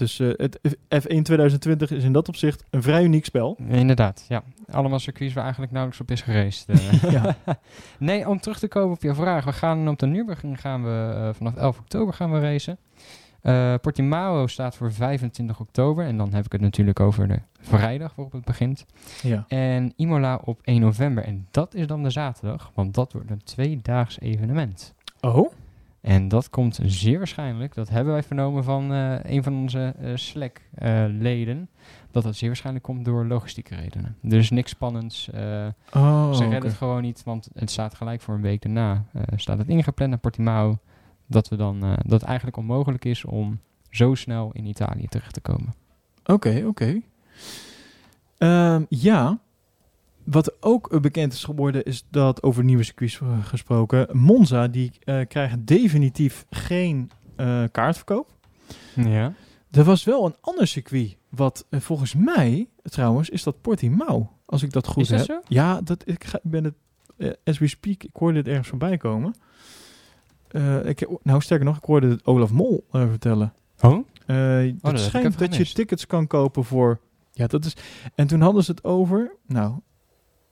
Dus 0.00 0.18
eh, 0.20 0.28
het 0.36 0.58
F1 1.04 1.22
2020 1.22 1.90
is 1.90 2.04
in 2.04 2.12
dat 2.12 2.28
opzicht 2.28 2.64
een 2.70 2.82
vrij 2.82 3.04
uniek 3.04 3.24
spel. 3.24 3.56
Inderdaad, 3.68 4.24
ja. 4.28 4.42
Allemaal 4.70 4.98
circuits 4.98 5.34
waar 5.34 5.42
eigenlijk 5.42 5.72
nauwelijks 5.72 6.02
op 6.02 6.10
is 6.10 6.22
geraced. 6.22 6.68
eh. 6.68 7.02
Ja. 7.22 7.36
nee, 7.98 8.28
om 8.28 8.40
terug 8.40 8.58
te 8.58 8.68
komen 8.68 8.94
op 8.96 9.02
je 9.02 9.14
vraag. 9.14 9.44
We 9.44 9.52
gaan 9.52 9.88
op 9.88 9.98
de 9.98 10.06
Nürburgring 10.06 10.60
gaan 10.60 10.84
we 10.84 11.14
eh, 11.14 11.28
vanaf 11.34 11.54
11 11.56 11.78
oktober 11.78 12.14
gaan 12.14 12.32
we 12.32 12.40
racen. 12.40 12.78
Eh, 13.40 13.74
Portimao 13.82 14.46
staat 14.46 14.76
voor 14.76 14.92
25 14.92 15.60
oktober. 15.60 16.04
En 16.04 16.16
dan 16.16 16.32
heb 16.34 16.44
ik 16.44 16.52
het 16.52 16.60
natuurlijk 16.60 17.00
over 17.00 17.28
de 17.28 17.38
vrijdag 17.60 18.14
waarop 18.14 18.34
het 18.34 18.44
begint. 18.44 18.86
Ja. 19.22 19.44
En 19.48 19.92
Imola 19.96 20.40
op 20.44 20.60
1 20.64 20.80
november. 20.80 21.24
En 21.24 21.46
dat 21.50 21.74
is 21.74 21.86
dan 21.86 22.02
de 22.02 22.10
zaterdag, 22.10 22.70
want 22.74 22.94
dat 22.94 23.12
wordt 23.12 23.30
een 23.30 23.44
tweedaags 23.44 24.20
evenement. 24.20 24.94
Oh? 25.20 25.52
En 26.00 26.28
dat 26.28 26.50
komt 26.50 26.78
zeer 26.82 27.18
waarschijnlijk, 27.18 27.74
dat 27.74 27.88
hebben 27.88 28.12
wij 28.12 28.22
vernomen 28.22 28.64
van 28.64 28.92
eh, 28.92 29.14
een 29.22 29.42
van 29.42 29.54
onze 29.54 29.94
eh, 30.00 30.10
Slack-leden, 30.14 31.68
dat 32.10 32.22
dat 32.22 32.36
zeer 32.36 32.48
waarschijnlijk 32.48 32.84
komt 32.84 33.04
door 33.04 33.26
logistieke 33.26 33.74
redenen. 33.74 34.16
Dus 34.22 34.50
niks 34.50 34.70
spannends. 34.70 35.30
eh, 35.30 35.66
Oh, 35.94 36.32
ze 36.32 36.42
redden 36.42 36.62
het 36.68 36.78
gewoon 36.78 37.02
niet, 37.02 37.22
want 37.24 37.48
het 37.54 37.70
staat 37.70 37.94
gelijk 37.94 38.20
voor 38.20 38.34
een 38.34 38.40
week 38.42 38.62
daarna. 38.62 39.04
eh, 39.12 39.22
staat 39.36 39.58
het 39.58 39.68
ingepland 39.68 40.10
naar 40.10 40.20
Portimao, 40.20 40.78
dat, 41.26 41.48
we 41.48 41.56
dan, 41.56 41.82
eh, 41.84 41.92
dat 41.96 42.20
het 42.20 42.22
eigenlijk 42.22 42.56
onmogelijk 42.56 43.04
is 43.04 43.24
om 43.24 43.60
zo 43.90 44.14
snel 44.14 44.50
in 44.52 44.66
Italië 44.66 45.06
terecht 45.06 45.34
te 45.34 45.40
komen. 45.40 45.74
Oké, 46.24 46.62
oké. 46.66 47.00
Ehm, 48.38 48.82
ja. 48.88 49.38
Wat 50.30 50.62
ook 50.62 51.00
bekend 51.00 51.32
is 51.32 51.44
geworden 51.44 51.84
is 51.84 52.04
dat 52.10 52.42
over 52.42 52.64
nieuwe 52.64 52.82
circuits 52.82 53.20
eh, 53.20 53.44
gesproken. 53.44 54.08
Monza 54.16 54.68
die 54.68 54.92
eh, 55.04 55.20
krijgen 55.28 55.64
definitief 55.64 56.44
geen 56.50 57.10
eh, 57.36 57.64
kaartverkoop. 57.70 58.30
Ja. 58.94 59.32
Er 59.70 59.84
was 59.84 60.04
wel 60.04 60.26
een 60.26 60.34
ander 60.40 60.66
circuit, 60.66 61.16
wat 61.28 61.66
volgens 61.70 62.14
mij, 62.14 62.68
trouwens, 62.82 63.30
is 63.30 63.42
dat 63.42 63.60
Portimao. 63.60 64.30
Als 64.46 64.62
ik 64.62 64.72
dat 64.72 64.86
goed 64.86 65.02
Is 65.02 65.08
dat 65.08 65.18
heb. 65.18 65.26
zo? 65.26 65.40
Ja, 65.48 65.80
dat, 65.80 66.02
ik, 66.08 66.24
ga, 66.24 66.38
ik 66.42 66.50
ben 66.50 66.64
het, 66.64 67.36
as 67.44 67.58
we 67.58 67.66
speak, 67.66 68.02
ik 68.02 68.16
hoorde 68.16 68.38
het 68.38 68.48
ergens 68.48 68.68
voorbij 68.68 68.96
komen. 68.96 69.34
Ik, 70.84 71.08
nou, 71.22 71.40
sterker 71.40 71.66
nog, 71.66 71.76
ik 71.76 71.84
hoorde 71.84 72.08
het 72.08 72.26
Olaf 72.26 72.52
Mol 72.52 72.86
vertellen. 72.90 73.52
Oh? 73.80 73.90
Dat 73.90 74.36
heb 74.36 74.76
het 74.82 75.00
schijnt 75.00 75.38
dat 75.38 75.56
je 75.56 75.72
tickets 75.72 76.06
kan 76.06 76.26
kopen 76.26 76.64
voor. 76.64 77.00
Ja, 77.32 77.46
dat 77.46 77.64
is. 77.64 77.76
En 78.14 78.26
toen 78.26 78.40
hadden 78.40 78.64
ze 78.64 78.70
het 78.70 78.84
over. 78.84 79.36
Nou, 79.46 79.74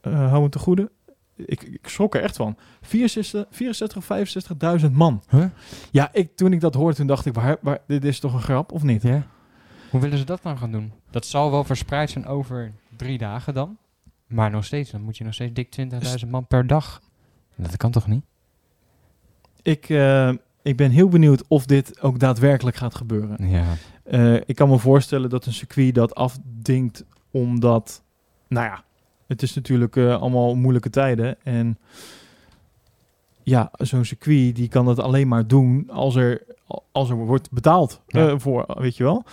eh 0.01 0.29
hou 0.29 0.43
me 0.43 0.49
te 0.49 0.59
goede. 0.59 0.91
Ik, 1.37 1.63
ik 1.63 1.89
schrok 1.89 2.15
er 2.15 2.23
echt 2.23 2.37
van. 2.37 2.57
64, 2.81 3.47
64 3.51 3.99
of 3.99 4.81
65.000 4.81 4.91
man. 4.93 5.23
Huh? 5.29 5.45
Ja, 5.91 6.13
ik, 6.13 6.37
toen 6.37 6.53
ik 6.53 6.61
dat 6.61 6.75
hoorde, 6.75 6.97
toen 6.97 7.07
dacht 7.07 7.27
ik, 7.27 7.35
waar, 7.35 7.57
waar, 7.61 7.79
dit 7.87 8.05
is 8.05 8.21
toch 8.21 8.35
een 8.35 8.43
grap, 8.43 8.73
of 8.73 8.83
niet? 8.83 9.03
Ja. 9.03 9.27
Hoe 9.91 10.01
willen 10.01 10.19
ze 10.19 10.25
dat 10.25 10.43
dan 10.43 10.59
gaan 10.59 10.73
doen? 10.73 10.93
Dat 11.11 11.27
zal 11.27 11.51
wel 11.51 11.65
verspreid 11.65 12.11
zijn 12.11 12.27
over 12.27 12.73
drie 12.97 13.19
dagen 13.19 13.55
dan. 13.55 13.77
Maar 14.27 14.51
nog 14.51 14.65
steeds, 14.65 14.91
dan 14.91 15.03
moet 15.03 15.17
je 15.17 15.25
nog 15.25 15.35
steeds 15.35 15.53
dik 15.53 15.77
20.000 16.25 16.29
man 16.29 16.47
per 16.47 16.67
dag. 16.67 17.03
Dat 17.55 17.77
kan 17.77 17.91
toch 17.91 18.07
niet? 18.07 18.25
Ik, 19.63 19.89
eh, 19.89 20.33
ik 20.63 20.77
ben 20.77 20.91
heel 20.91 21.09
benieuwd 21.09 21.45
of 21.49 21.67
dit 21.67 22.01
ook 22.01 22.19
daadwerkelijk 22.19 22.77
gaat 22.77 22.95
gebeuren. 22.95 23.49
Ja. 23.49 23.65
Eh, 24.03 24.35
ik 24.35 24.55
kan 24.55 24.69
me 24.69 24.79
voorstellen 24.79 25.31
dat 25.31 25.47
een 25.47 25.53
circuit 25.53 25.95
dat 25.95 26.15
afdingt 26.15 27.05
omdat, 27.31 28.03
nou 28.49 28.67
ja, 28.67 28.85
het 29.29 29.43
is 29.43 29.55
natuurlijk 29.55 29.97
eh, 29.97 30.21
allemaal 30.21 30.55
moeilijke 30.55 30.91
tijden. 30.91 31.37
En 31.45 31.79
ja, 33.43 33.71
zo'n 33.73 34.05
circuit 34.05 34.57
die 34.57 34.69
kan 34.69 34.87
het 34.87 34.99
alleen 34.99 35.29
maar 35.29 35.47
doen 35.47 35.91
als 35.91 36.15
er, 36.17 36.43
als 36.93 37.11
er 37.11 37.17
wordt 37.17 37.51
betaald 37.51 38.01
Ja. 38.07 38.29
eh, 38.29 38.35
voor, 38.39 38.65
weet 38.79 38.97
je 38.97 39.05
wel. 39.05 39.25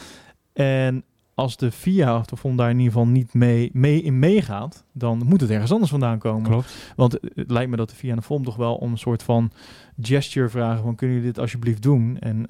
En 0.54 1.04
als 1.34 1.58
de 1.58 1.72
FIA 1.72 2.18
of 2.18 2.26
de 2.26 2.38
FOM 2.38 2.58
daar 2.58 2.70
in 2.70 2.78
ieder 2.78 2.92
geval 2.94 3.08
niet 3.08 3.34
mee, 3.34 3.70
mee 3.74 4.02
in 4.02 4.20
meegaat, 4.20 4.84
dan 4.92 5.22
moet 5.26 5.42
het 5.42 5.50
ergens 5.50 5.72
anders 5.72 5.92
vandaan 5.92 6.18
komen. 6.20 6.50
Klopt. 6.50 6.94
Want 6.96 7.12
het 7.36 7.52
lijkt 7.52 7.70
me 7.70 7.78
dat 7.78 7.90
de 7.90 7.96
VIA 7.96 8.10
en 8.10 8.16
de 8.16 8.22
FOM 8.22 8.44
toch 8.44 8.56
wel 8.56 8.76
om 8.76 8.92
een 8.92 8.98
soort 8.98 9.24
van 9.24 9.52
gesture 10.02 10.50
vragen 10.50 10.84
van 10.84 10.96
kunnen 10.96 11.16
jullie 11.16 11.32
dit 11.32 11.42
alsjeblieft 11.42 11.82
doen? 11.82 12.18
En 12.20 12.46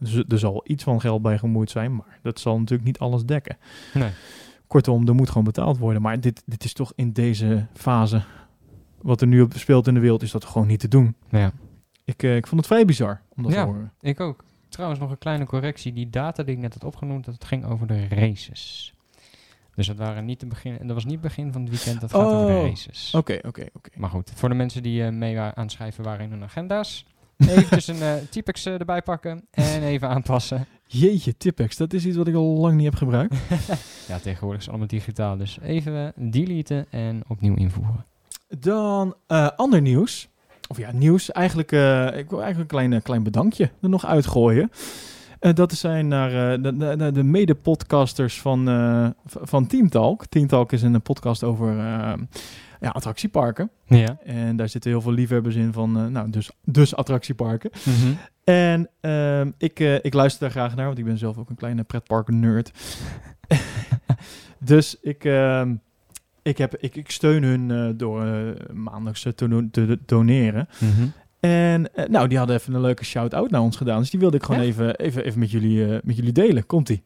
z- 0.00 0.22
er 0.28 0.38
zal 0.38 0.62
iets 0.66 0.84
van 0.84 1.00
geld 1.00 1.22
bij 1.22 1.38
gemoeid 1.38 1.70
zijn, 1.70 1.94
maar 1.96 2.18
dat 2.22 2.40
zal 2.40 2.58
natuurlijk 2.58 2.84
niet 2.84 2.98
alles 2.98 3.24
dekken. 3.24 3.56
Nee. 3.94 4.10
Kortom, 4.72 5.08
er 5.08 5.14
moet 5.14 5.28
gewoon 5.28 5.44
betaald 5.44 5.78
worden. 5.78 6.02
Maar 6.02 6.20
dit, 6.20 6.42
dit 6.46 6.64
is 6.64 6.72
toch 6.72 6.92
in 6.94 7.12
deze 7.12 7.66
fase, 7.74 8.22
wat 9.00 9.20
er 9.20 9.26
nu 9.26 9.40
op 9.40 9.52
speelt 9.56 9.86
in 9.86 9.94
de 9.94 10.00
wereld, 10.00 10.22
is 10.22 10.30
dat 10.30 10.44
gewoon 10.44 10.66
niet 10.66 10.80
te 10.80 10.88
doen. 10.88 11.14
Ja. 11.30 11.52
Ik, 12.04 12.22
eh, 12.22 12.36
ik 12.36 12.46
vond 12.46 12.60
het 12.60 12.70
vrij 12.70 12.84
bizar 12.84 13.20
om 13.36 13.42
dat 13.42 13.52
Ja. 13.52 13.62
te 13.64 13.70
horen. 13.70 13.92
Ik 14.00 14.20
ook. 14.20 14.44
Trouwens, 14.68 15.00
nog 15.00 15.10
een 15.10 15.18
kleine 15.18 15.44
correctie. 15.44 15.92
Die 15.92 16.10
data 16.10 16.42
die 16.42 16.54
ik 16.54 16.60
net 16.60 16.72
had 16.74 16.84
opgenoemd, 16.84 17.24
dat 17.24 17.34
het 17.34 17.44
ging 17.44 17.64
over 17.64 17.86
de 17.86 18.06
races. 18.08 18.94
Dus 19.74 19.86
dat, 19.86 19.96
waren 19.96 20.24
niet 20.24 20.40
de 20.40 20.46
begin, 20.46 20.78
dat 20.80 20.94
was 20.94 21.04
niet 21.04 21.12
het 21.12 21.22
begin 21.22 21.52
van 21.52 21.60
het 21.62 21.70
weekend, 21.70 22.00
dat 22.00 22.10
gaat 22.10 22.24
over 22.26 22.46
de 22.46 22.52
Oh. 22.58 22.66
races. 22.66 23.14
Oké, 23.14 23.38
oké, 23.46 23.66
oké. 23.72 23.90
Maar 23.96 24.10
goed, 24.10 24.32
voor 24.34 24.48
de 24.48 24.54
mensen 24.54 24.82
die 24.82 25.04
eh, 25.04 25.12
mee 25.12 25.36
wa- 25.36 25.54
aan 25.54 25.62
het 25.62 25.72
schrijven 25.72 26.04
waren 26.04 26.24
in 26.24 26.30
hun 26.30 26.42
agenda's, 26.42 27.06
eventjes 27.36 27.86
een 27.92 28.02
eh 28.02 28.14
typex 28.30 28.66
erbij 28.66 29.02
pakken 29.02 29.46
en 29.50 29.82
even 29.82 30.08
aanpassen. 30.08 30.66
Jeetje, 30.94 31.36
Tipex, 31.36 31.76
dat 31.76 31.92
is 31.92 32.06
iets 32.06 32.16
wat 32.16 32.28
ik 32.28 32.34
al 32.34 32.44
lang 32.58 32.74
niet 32.76 32.84
heb 32.84 32.94
gebruikt. 32.94 33.34
Ja, 34.08 34.18
tegenwoordig 34.18 34.58
is 34.60 34.64
het 34.66 34.68
allemaal 34.68 34.86
digitaal, 34.86 35.36
dus 35.36 35.58
even 35.62 36.12
deleten 36.16 36.86
en 36.90 37.22
opnieuw 37.28 37.54
invoeren. 37.54 38.04
Dan 38.58 39.14
eh, 39.26 39.48
ander 39.56 39.80
nieuws. 39.80 40.28
Of 40.68 40.78
ja, 40.78 40.92
nieuws. 40.92 41.30
Eigenlijk, 41.32 41.72
eh, 41.72 42.06
ik 42.18 42.30
wil 42.30 42.42
eigenlijk 42.42 42.58
een 42.58 42.66
klein, 42.78 42.92
eh, 42.92 43.02
klein 43.02 43.22
bedankje 43.22 43.70
er 43.80 43.88
nog 43.88 44.06
uitgooien. 44.06 44.70
Eh, 45.38 45.54
dat 45.54 45.72
zijn 45.72 46.08
naar 46.08 46.30
de, 46.62 46.76
de, 46.76 46.96
de- 46.96 47.12
de 47.12 47.22
mede-podcasters 47.22 48.40
van, 48.40 48.64
v- 49.26 49.36
van 49.40 49.66
Team 49.66 49.88
Talk. 49.88 50.26
Team 50.26 50.46
Talk 50.46 50.72
is 50.72 50.82
een 50.82 51.02
podcast 51.02 51.44
over 51.44 51.76
ja, 52.82 52.88
attractieparken. 52.90 53.70
Ja. 53.86 54.18
En 54.24 54.56
daar 54.56 54.68
zitten 54.68 54.90
heel 54.90 55.00
veel 55.00 55.12
liefhebbers 55.12 55.54
in 55.54 55.72
van, 55.72 55.96
eh, 55.98 56.06
nou, 56.06 56.30
dus, 56.30 56.50
dus 56.64 56.96
attractieparken. 56.96 57.70
Mhm. 57.84 58.12
En 58.44 58.88
ehm, 59.00 59.50
ik, 59.58 59.80
eh, 59.80 59.94
ik 59.94 60.14
luister 60.14 60.40
daar 60.40 60.50
graag 60.50 60.74
naar, 60.76 60.86
want 60.86 60.98
ik 60.98 61.04
ben 61.04 61.18
zelf 61.18 61.38
ook 61.38 61.50
een 61.50 61.56
kleine 61.56 61.82
pretparken-nerd. 61.82 62.70
dus 64.58 64.96
ik, 65.00 65.24
ehm, 65.24 65.74
ik, 66.42 66.58
heb, 66.58 66.76
ik, 66.76 66.96
ik 66.96 67.10
steun 67.10 67.42
hun 67.42 67.70
eh, 67.70 67.88
door 67.96 68.24
maandelijks 68.72 69.26
te, 69.34 69.48
do- 69.48 69.68
te 69.70 69.98
doneren. 70.06 70.68
Mhm. 70.78 71.06
En 71.40 71.88
nou, 72.08 72.28
die 72.28 72.38
hadden 72.38 72.56
even 72.56 72.74
een 72.74 72.80
leuke 72.80 73.04
shout-out 73.04 73.50
naar 73.50 73.60
ons 73.60 73.76
gedaan. 73.76 74.00
Dus 74.00 74.10
die 74.10 74.20
wilde 74.20 74.36
ik 74.36 74.42
gewoon 74.42 74.60
Ja? 74.60 74.66
even, 74.66 74.96
even, 74.96 75.24
even 75.24 75.38
met, 75.38 75.50
jullie, 75.50 75.86
met 76.02 76.16
jullie 76.16 76.32
delen. 76.32 76.66
Komt-ie. 76.66 77.02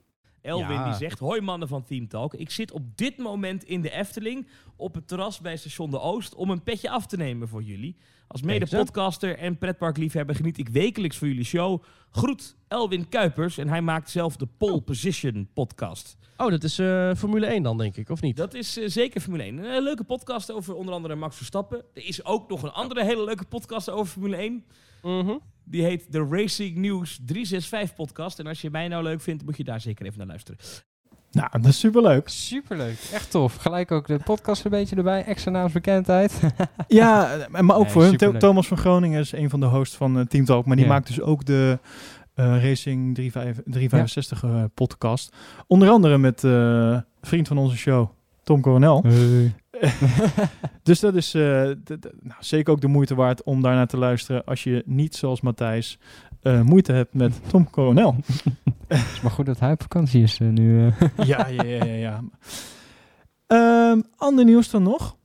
Elwin 0.47 0.77
Ja. 0.77 0.85
die 0.85 0.95
zegt, 0.95 1.19
hoi 1.19 1.41
mannen 1.41 1.69
van 1.69 1.85
Team 1.85 2.09
Talk. 2.09 2.35
Ik 2.35 2.51
zit 2.51 2.73
op 2.73 2.97
dit 2.97 3.19
moment 3.19 3.65
in 3.65 3.81
de 3.81 3.91
Efteling 3.91 4.47
op 4.77 4.95
het 4.95 5.09
terras 5.09 5.41
bij 5.41 5.57
station 5.57 5.91
De 5.91 6.01
Oost 6.01 6.35
om 6.35 6.51
een 6.51 6.63
petje 6.63 6.91
af 6.91 7.07
te 7.07 7.17
nemen 7.17 7.49
voor 7.49 7.63
jullie. 7.63 7.97
Als 8.27 8.43
mede-podcaster 8.43 9.39
en 9.39 9.59
pretparkliefhebber 9.59 10.35
geniet 10.35 10.59
ik 10.59 10.69
wekelijks 10.69 11.17
voor 11.17 11.29
jullie 11.29 11.45
show. 11.45 11.83
Groet 12.11 12.57
Elwin 12.69 13.09
Kuipers 13.09 13.59
en 13.59 13.69
hij 13.69 13.83
maakt 13.83 14.11
zelf 14.11 14.37
de 14.37 14.47
Pole 14.47 14.81
Position 14.81 15.49
podcast. 15.55 16.17
Oh, 16.37 16.51
dat 16.51 16.65
is 16.65 16.79
eh, 16.79 17.15
Formule 17.15 17.47
1 17.47 17.63
dan, 17.63 17.79
denk 17.79 17.97
ik, 17.97 18.09
of 18.09 18.21
niet? 18.21 18.37
Dat 18.37 18.55
is 18.55 18.79
eh, 18.79 18.89
zeker 18.89 19.21
Formule 19.21 19.43
1. 19.43 19.59
Een 19.59 19.65
eh, 19.65 19.83
leuke 19.83 20.05
podcast 20.05 20.53
over 20.53 20.75
onder 20.75 20.95
andere 20.95 21.15
Max 21.15 21.37
Verstappen. 21.37 21.85
Er 21.95 22.07
is 22.07 22.25
ook 22.25 22.49
nog 22.49 22.63
een 22.63 22.73
andere 22.73 23.05
hele 23.05 23.25
leuke 23.25 23.45
podcast 23.45 23.91
over 23.91 24.13
Formule 24.13 24.37
1. 24.37 24.65
Mhm. 25.03 25.39
Die 25.65 25.83
heet 25.83 26.13
de 26.13 26.27
Racing 26.31 26.77
News 26.77 27.19
365 27.25 27.95
podcast. 27.97 28.39
En 28.39 28.47
als 28.47 28.61
je 28.61 28.71
mij 28.71 28.89
nou 28.89 29.03
leuk 29.03 29.21
vindt, 29.21 29.45
moet 29.45 29.57
je 29.57 29.65
daar 29.65 29.81
zeker 29.81 30.07
even 30.07 30.19
naar 30.19 30.27
luisteren. 30.27 30.61
Nou, 31.37 31.49
dat 31.53 31.65
is 31.65 31.79
superleuk. 31.79 32.29
Superleuk, 32.29 32.99
echt 33.13 33.31
tof. 33.31 33.57
Gelijk 33.57 33.91
ook 33.91 34.07
de 34.07 34.19
podcast 34.25 34.65
een 34.65 34.71
beetje 34.71 34.97
erbij, 34.97 35.25
extra 35.25 35.51
naamsbekendheid. 35.51 36.41
ja, 36.89 37.37
maar 37.51 37.77
ook 37.77 37.83
Nee, 37.83 37.93
voor 37.93 38.03
hun. 38.03 38.39
Thomas 38.39 38.67
van 38.67 38.77
Groningen 38.77 39.21
is 39.21 39.33
een 39.33 39.51
van 39.51 39.61
de 39.61 39.67
hosts 39.67 39.97
van 39.97 40.19
eh, 40.19 40.25
Team 40.25 40.45
Talk. 40.45 40.67
Maar 40.67 40.77
die 40.77 40.85
Ja. 40.85 40.91
maakt 40.91 41.07
dus 41.07 41.21
ook 41.21 41.45
de 41.45 41.79
eh, 42.35 42.63
Racing 42.63 43.17
35 43.17 43.63
365 43.65 44.43
eh, 44.43 44.65
podcast. 44.75 45.37
Onder 45.67 45.89
andere 45.89 46.19
met 46.19 46.41
vriend 47.21 47.49
van 47.49 47.59
onze 47.59 47.77
show, 47.77 48.09
Tom 48.43 48.61
Coronel. 48.61 49.05
dus 50.83 51.01
dat 51.01 51.15
is 51.15 51.33
nou, 51.33 52.41
zeker 52.41 52.73
ook 52.73 52.81
de 52.81 52.87
moeite 52.87 53.15
waard 53.15 53.43
om 53.43 53.63
daarnaar 53.63 53.87
te 53.87 53.99
luisteren 53.99 54.45
als 54.45 54.65
je 54.65 54.83
niet 54.87 55.17
zoals 55.17 55.41
Matthijs 55.41 55.99
eh, 56.47 56.61
moeite 56.61 56.93
hebt 56.93 57.15
met 57.15 57.41
Tom 57.49 57.71
Coronel. 57.71 58.17
Het 58.87 59.07
is 59.13 59.21
maar 59.23 59.31
goed 59.31 59.47
dat 59.47 59.61
hij 59.61 59.73
op 59.73 59.83
vakantie 59.83 60.23
is 60.23 60.39
eh, 60.39 60.49
nu. 60.49 60.87
eh. 60.87 61.09
ja, 61.27 61.47
ja, 61.47 61.63
ja, 61.63 61.85
ja. 61.85 61.95
ja. 61.95 62.23
Ehm, 63.47 64.01
ander 64.17 64.45
nieuws 64.45 64.71
dan 64.71 64.83
nog. 64.83 65.17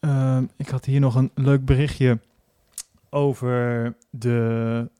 Ehm, 0.00 0.44
ik 0.56 0.68
had 0.68 0.84
hier 0.84 1.00
nog 1.00 1.14
een 1.14 1.30
leuk 1.34 1.64
berichtje 1.64 2.18
over 3.10 3.94
de 4.10 4.90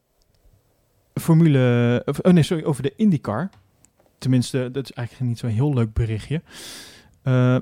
Formule... 1.14 2.03
Of, 2.05 2.18
oh 2.18 2.32
nee, 2.32 2.42
sorry, 2.42 2.64
over 2.64 2.82
de 2.82 2.92
IndyCar. 2.97 3.51
Tenminste, 4.18 4.70
dat 4.72 4.84
is 4.84 4.92
eigenlijk 4.92 5.28
niet 5.28 5.38
zo'n 5.38 5.51
heel 5.51 5.74
leuk 5.74 5.92
berichtje. 5.92 6.42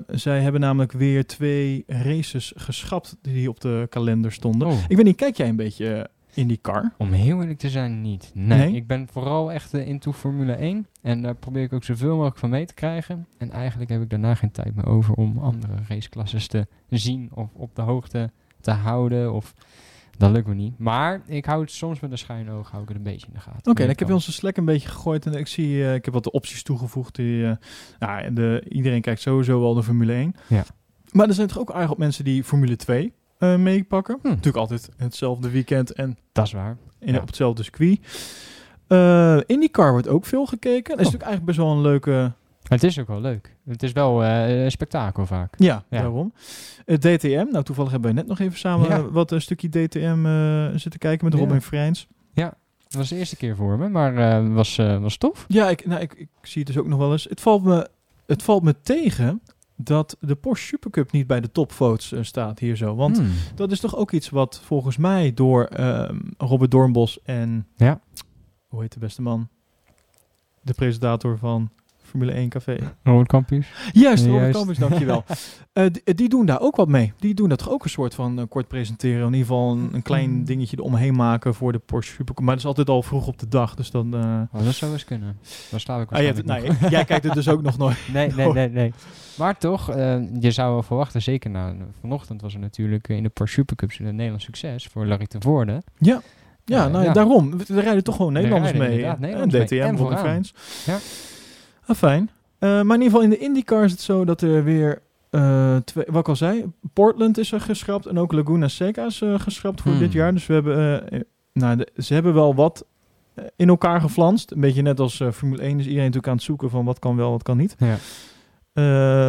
Zij 0.07 0.41
hebben 0.41 0.61
namelijk 0.61 0.91
weer 0.91 1.25
twee 1.25 1.83
races 1.87 2.53
geschrapt 2.55 3.17
die 3.21 3.49
op 3.49 3.59
de 3.59 3.87
kalender 3.89 4.31
stonden. 4.31 4.67
Oh. 4.67 4.83
Ik 4.87 4.95
weet 4.95 5.05
niet, 5.05 5.15
kijk 5.15 5.37
jij 5.37 5.49
een 5.49 5.55
beetje 5.55 6.09
eh, 6.35 6.41
IndyCar? 6.41 6.93
Om 6.97 7.11
heel 7.11 7.39
eerlijk 7.41 7.59
te 7.59 7.69
zijn, 7.69 8.01
niet. 8.01 8.31
Nee, 8.33 8.57
Nee? 8.57 8.75
ik 8.75 8.87
ben 8.87 9.07
vooral 9.11 9.51
echt 9.51 9.73
eh, 9.73 9.87
into 9.87 10.11
Formule 10.13 10.53
1. 10.53 10.87
En 11.01 11.21
daar 11.21 11.35
probeer 11.35 11.63
ik 11.63 11.73
ook 11.73 11.83
zoveel 11.83 12.13
mogelijk 12.15 12.37
van 12.37 12.49
mee 12.49 12.65
te 12.65 12.73
krijgen. 12.73 13.27
En 13.37 13.51
eigenlijk 13.51 13.89
heb 13.91 14.01
ik 14.01 14.09
daarna 14.09 14.35
geen 14.35 14.51
tijd 14.51 14.75
meer 14.75 14.85
over 14.85 15.13
om 15.13 15.37
andere 15.37 15.73
raceklasses 15.87 16.47
te 16.47 16.67
zien 16.89 17.29
of 17.33 17.49
op 17.53 17.75
de 17.75 17.81
hoogte 17.81 18.31
te 18.61 18.71
houden. 18.71 19.33
Of 19.33 19.53
dat 20.17 20.31
lukt 20.31 20.47
me 20.47 20.53
niet. 20.53 20.79
Maar 20.79 21.21
ik 21.25 21.45
hou 21.45 21.61
het 21.61 21.71
soms 21.71 21.99
met 21.99 22.11
een 22.11 22.17
schuin 22.17 22.49
oog, 22.49 22.69
hou 22.71 22.81
ik 22.83 22.87
het 22.87 22.97
een 22.97 23.03
beetje 23.03 23.27
in 23.27 23.33
de 23.33 23.39
gaten. 23.39 23.57
Oké, 23.57 23.65
Wanneer 23.65 23.85
dan 23.87 23.95
heb 23.97 24.05
kan. 24.07 24.15
onze 24.15 24.31
Slack 24.31 24.57
een 24.57 24.65
beetje 24.65 24.87
gegooid 24.89 25.25
en 25.25 25.33
ik 25.33 25.47
zie, 25.47 25.83
eh, 25.85 25.93
ik 25.93 26.05
heb 26.05 26.13
wat 26.13 26.23
de 26.23 26.31
opties 26.31 26.63
toegevoegd. 26.63 27.15
Die, 27.15 27.45
eh, 27.45 27.55
nou, 27.99 28.33
de, 28.33 28.65
iedereen 28.69 29.01
kijkt 29.01 29.21
sowieso 29.21 29.59
wel 29.59 29.73
de 29.73 29.83
Formule 29.83 30.13
1. 30.13 30.35
Ja. 30.47 30.63
Maar 31.11 31.27
er 31.27 31.33
zijn 31.33 31.47
toch 31.47 31.59
ook 31.59 31.69
eigenlijk 31.69 31.99
mensen 31.99 32.23
die 32.23 32.43
Formule 32.43 32.75
2 32.75 33.13
eh, 33.37 33.55
meepakken. 33.55 34.19
Hm. 34.21 34.27
Natuurlijk 34.27 34.57
altijd 34.57 34.89
hetzelfde 34.97 35.49
weekend 35.49 35.91
en 35.93 36.17
Dat 36.31 36.45
is 36.45 36.51
waar. 36.51 36.77
in, 36.99 37.13
Ja. 37.13 37.19
op 37.19 37.27
hetzelfde 37.27 37.63
circuit. 37.63 37.99
Eh 38.87 39.37
IndyCar 39.45 39.91
wordt 39.91 40.07
ook 40.07 40.25
veel 40.25 40.45
gekeken. 40.45 40.97
Dat 40.97 40.99
is 40.99 41.05
Oh. 41.07 41.13
natuurlijk 41.13 41.23
eigenlijk 41.23 41.45
best 41.45 41.57
wel 41.57 41.71
een 41.71 41.81
leuke... 41.81 42.31
Het 42.67 42.83
is 42.83 42.99
ook 42.99 43.07
wel 43.07 43.21
leuk. 43.21 43.55
Het 43.65 43.83
is 43.83 43.91
wel 43.91 44.23
eh, 44.23 44.63
een 44.63 44.71
spektakel 44.71 45.25
vaak. 45.25 45.53
Ja, 45.57 45.83
Ja. 45.89 45.99
daarom. 45.99 46.33
Het 46.85 47.01
DTM, 47.01 47.45
nou 47.51 47.63
toevallig 47.63 47.91
hebben 47.91 48.13
wij 48.13 48.21
net 48.21 48.29
nog 48.29 48.39
even 48.39 48.59
samen 48.59 48.87
Ja. 48.89 49.09
wat 49.09 49.31
een 49.31 49.41
stukje 49.41 49.69
DTM 49.69 50.25
zitten 50.77 50.99
kijken 50.99 51.25
met 51.25 51.33
Ja. 51.33 51.39
Robin 51.39 51.61
Freins. 51.61 52.07
Dat 52.87 53.03
was 53.03 53.09
de 53.09 53.15
eerste 53.19 53.35
keer 53.35 53.55
voor 53.55 53.77
me, 53.77 53.89
maar 53.89 54.53
was, 54.53 54.75
was 54.75 55.17
tof. 55.17 55.45
Ja, 55.47 55.69
ik, 55.69 55.85
nou, 55.85 56.01
ik, 56.01 56.13
ik 56.13 56.27
zie 56.41 56.63
het 56.63 56.67
dus 56.73 56.81
ook 56.81 56.87
nog 56.87 56.99
wel 56.99 57.11
eens. 57.11 57.23
Het 57.29 57.41
valt 57.41 57.63
me, 57.63 57.87
het 58.25 58.43
valt 58.43 58.63
me 58.63 58.75
tegen 58.81 59.41
dat 59.75 60.17
de 60.19 60.35
Porsche 60.35 60.65
Supercup 60.67 61.11
niet 61.11 61.27
bij 61.27 61.41
de 61.41 61.51
topvotes 61.51 62.11
eh, 62.11 62.23
staat 62.23 62.59
hier 62.59 62.75
zo. 62.75 62.95
Want 62.95 63.17
Hmm. 63.17 63.31
dat 63.55 63.71
is 63.71 63.79
toch 63.79 63.95
ook 63.95 64.11
iets 64.11 64.29
wat 64.29 64.61
volgens 64.63 64.97
mij 64.97 65.33
door 65.33 65.63
ehm, 65.65 66.19
Robert 66.37 66.71
Doornbos 66.71 67.21
en... 67.23 67.67
Ja. 67.75 67.99
Hoe 68.67 68.81
heet 68.81 68.93
de 68.93 68.99
beste 68.99 69.21
man? 69.21 69.47
de 70.61 70.73
presentator 70.73 71.37
van 71.37 71.69
Formule 72.15 72.31
1 72.37 72.49
Café. 72.49 72.77
Robert. 73.03 73.65
Juist, 73.93 74.25
Ja, 74.25 74.31
Robert 74.31 74.55
juist. 74.65 74.79
Dankjewel. 74.79 75.23
Eh 75.75 75.85
die, 76.15 76.29
doen 76.29 76.45
daar 76.45 76.61
ook 76.61 76.75
wat 76.75 76.87
mee. 76.87 77.13
Die 77.19 77.33
doen 77.33 77.49
dat 77.49 77.57
toch 77.57 77.69
ook 77.69 77.83
een 77.83 77.89
soort 77.89 78.13
van 78.15 78.39
eh, 78.39 78.45
kort 78.49 78.67
presenteren. 78.67 79.19
In 79.19 79.25
ieder 79.33 79.39
geval 79.39 79.71
een, 79.71 79.89
een 79.91 80.01
klein 80.01 80.43
dingetje 80.43 80.77
eromheen 80.79 81.15
maken 81.15 81.53
voor 81.53 81.71
de 81.71 81.79
Porsche 81.79 82.13
Supercup. 82.13 82.43
Maar 82.45 82.53
dat 82.53 82.63
is 82.63 82.69
altijd 82.69 82.89
al 82.89 83.03
vroeg 83.03 83.27
op 83.27 83.39
de 83.39 83.47
dag. 83.47 83.75
Dus 83.75 83.91
dan... 83.91 84.13
eh, 84.13 84.59
Oh, 84.59 84.65
dat 84.65 84.73
zou 84.73 84.91
eens 84.91 85.03
kunnen. 85.05 85.37
Daar 85.71 85.79
sta 85.79 85.99
ik 85.99 86.11
ah, 86.11 86.19
je 86.19 86.25
hebt 86.25 86.45
nou, 86.45 86.61
jij 86.89 87.05
kijkt 87.05 87.23
het 87.23 87.33
dus 87.33 87.47
ook 87.49 87.61
nog 87.61 87.77
nooit. 87.77 87.97
Nee, 88.13 88.31
nee, 88.35 88.53
nee, 88.53 88.69
nee. 88.69 88.93
Maar 89.39 89.57
toch, 89.57 89.87
je 90.39 90.51
zou 90.51 90.71
wel 90.73 90.83
verwachten, 90.83 91.21
zeker 91.21 91.49
na 91.49 91.73
vanochtend 91.99 92.41
was 92.41 92.53
er 92.53 92.59
natuurlijk 92.59 93.07
in 93.07 93.23
de 93.23 93.29
Porsche 93.29 93.55
Supercups 93.59 93.99
een 93.99 94.15
Nederlands 94.15 94.45
succes 94.45 94.85
voor 94.87 95.05
Larry 95.05 95.25
de 95.27 95.37
Voorde. 95.39 95.81
Ja, 95.97 96.21
Ja, 96.65 96.87
nou, 96.87 97.03
ja. 97.03 97.13
daarom. 97.13 97.53
Er 97.67 97.83
rijden 97.83 98.03
toch 98.03 98.15
gewoon 98.15 98.35
Er 98.35 98.41
Nederlanders 98.41 98.77
rijden 98.77 98.95
mee. 98.97 99.05
En 99.05 99.17
Nederlanders 99.19 99.69
mee. 99.69 99.79
DTM, 99.79 99.87
En 99.87 99.97
Robin 99.97 99.97
vooraan. 99.97 100.19
Freins. 100.19 100.53
Ja. 100.85 100.97
Ah, 101.85 101.95
fijn. 101.95 102.29
Eh, 102.59 102.69
maar 102.69 102.79
in 102.95 103.01
ieder 103.01 103.03
geval 103.05 103.21
in 103.21 103.29
de 103.29 103.37
IndyCar 103.37 103.83
is 103.83 103.91
het 103.91 104.01
zo 104.01 104.25
dat 104.25 104.41
er 104.41 104.63
weer... 104.63 105.01
eh, 105.29 105.75
twee, 105.75 106.05
wat 106.07 106.19
ik 106.19 106.27
al 106.27 106.35
zei, 106.35 106.65
Portland 106.93 107.37
is 107.37 107.51
er 107.51 107.61
geschrapt 107.61 108.05
en 108.05 108.19
ook 108.19 108.31
Laguna 108.31 108.67
Seca 108.67 109.05
is 109.05 109.21
eh, 109.21 109.39
geschrapt 109.39 109.81
voor 109.81 109.91
Hmm. 109.91 109.99
dit 109.99 110.11
jaar. 110.11 110.33
Dus 110.33 110.45
we 110.47 110.53
hebben, 110.53 111.03
nou, 111.53 111.75
de- 111.77 111.91
ze 112.01 112.13
hebben 112.13 112.33
wel 112.33 112.55
wat 112.55 112.85
in 113.55 113.67
elkaar 113.69 114.01
geflanst. 114.01 114.51
Een 114.51 114.59
beetje 114.59 114.81
net 114.81 114.99
als 114.99 115.21
Formule 115.33 115.61
1 115.61 115.69
is 115.71 115.83
iedereen 115.83 115.95
natuurlijk 115.97 116.27
aan 116.27 116.33
het 116.35 116.43
zoeken 116.43 116.69
van 116.69 116.85
wat 116.85 116.99
kan 116.99 117.15
wel, 117.15 117.31
wat 117.31 117.43
kan 117.43 117.57
niet. 117.57 117.75
Ja. 117.77 117.97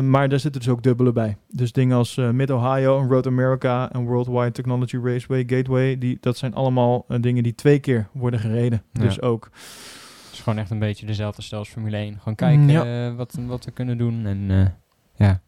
Maar 0.00 0.28
daar 0.28 0.40
zitten 0.40 0.60
dus 0.60 0.70
ook 0.70 0.82
dubbele 0.82 1.12
bij. 1.12 1.36
Dus 1.48 1.72
dingen 1.72 1.96
als 1.96 2.14
Mid-Ohio, 2.32 3.00
en 3.00 3.08
Road 3.08 3.26
America 3.26 3.92
en 3.92 4.04
Worldwide 4.04 4.50
Technology 4.52 4.96
Raceway, 5.02 5.44
Gateway, 5.46 5.98
die, 5.98 6.18
dat 6.20 6.36
zijn 6.36 6.54
allemaal 6.54 7.04
dingen 7.20 7.42
die 7.42 7.54
twee 7.54 7.78
keer 7.78 8.08
worden 8.12 8.40
gereden. 8.40 8.82
Ja. 8.92 9.00
Dus 9.00 9.20
ook 9.22 9.50
is 10.36 10.42
gewoon 10.42 10.58
echt 10.58 10.70
een 10.70 10.78
beetje 10.78 11.06
dezelfde 11.06 11.42
stijl 11.42 11.60
als 11.60 11.70
Formule 11.70 11.96
1. 11.96 12.18
Gewoon 12.18 12.34
kijken 12.34 12.60
Mm, 12.62 12.68
ja. 12.70 13.08
eh, 13.08 13.14
wat, 13.16 13.36
wat 13.46 13.64
we 13.64 13.70
kunnen 13.70 13.98
doen 13.98 14.26
en 14.26 14.50
eh, 14.50 14.66
ja, 15.14 15.40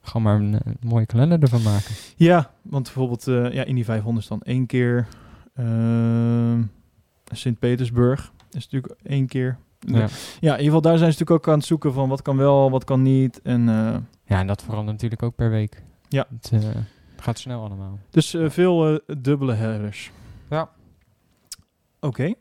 gewoon 0.00 0.22
maar 0.22 0.36
een, 0.36 0.54
eh, 0.60 0.72
mooie 0.80 1.06
kalender 1.06 1.42
ervan 1.42 1.62
maken. 1.62 1.94
Ja, 2.16 2.50
want 2.62 2.82
bijvoorbeeld 2.84 3.24
ja, 3.54 3.64
Indy 3.64 3.84
500 3.84 4.22
is 4.24 4.28
dan 4.30 4.42
één 4.42 4.66
keer. 4.66 5.06
Sint-Petersburg 7.32 8.32
is 8.50 8.68
natuurlijk 8.68 8.94
één 9.02 9.26
keer. 9.26 9.58
Ja. 9.78 9.98
Ja. 9.98 10.06
in 10.40 10.42
ieder 10.42 10.64
geval 10.64 10.80
daar 10.80 10.98
zijn 10.98 11.12
ze 11.12 11.18
natuurlijk 11.18 11.46
ook 11.46 11.48
aan 11.52 11.58
het 11.58 11.68
zoeken 11.68 11.92
van 11.92 12.08
wat 12.08 12.22
kan 12.22 12.36
wel, 12.36 12.70
wat 12.70 12.84
kan 12.84 13.02
niet. 13.02 13.42
En, 13.42 13.64
ja, 14.24 14.38
en 14.38 14.46
dat 14.46 14.62
verandert 14.62 14.92
natuurlijk 14.92 15.22
ook 15.22 15.34
per 15.34 15.50
week. 15.50 15.82
Ja. 16.08 16.26
Het 16.40 16.64
gaat 17.16 17.38
snel 17.38 17.64
allemaal. 17.64 17.98
dus 18.10 18.36
veel 18.46 19.00
dubbele 19.18 19.52
headers. 19.52 20.10
Ja. 20.50 20.70
Oké. 22.00 22.34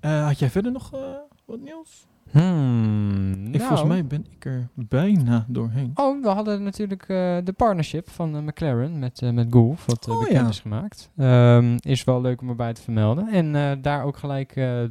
Eh, 0.00 0.26
had 0.26 0.38
jij 0.38 0.50
verder 0.50 0.72
nog 0.72 0.94
eh, 0.94 1.00
wat 1.44 1.60
nieuws? 1.60 2.06
Hmm, 2.30 3.46
Ik, 3.54 3.60
volgens 3.60 3.88
mij 3.88 4.06
ben 4.06 4.26
ik 4.30 4.44
er 4.44 4.68
bijna 4.74 5.44
doorheen. 5.48 5.90
Oh, 5.94 6.22
we 6.22 6.28
hadden 6.28 6.62
natuurlijk 6.62 7.02
eh, 7.02 7.36
de 7.44 7.52
partnership 7.56 8.10
van 8.10 8.44
McLaren 8.44 8.98
met, 8.98 9.20
met 9.32 9.46
Golf, 9.50 9.86
wat 9.86 10.08
Oh, 10.08 10.18
bekend 10.18 10.40
ja. 10.40 10.48
is 10.48 10.60
gemaakt. 10.60 11.10
Ehm, 11.16 11.76
is 11.80 12.04
wel 12.04 12.20
leuk 12.20 12.40
om 12.40 12.48
erbij 12.48 12.72
te 12.72 12.82
vermelden. 12.82 13.28
En 13.28 13.82
daar 13.82 14.04
ook 14.04 14.16
gelijk, 14.16 14.54
nou 14.54 14.90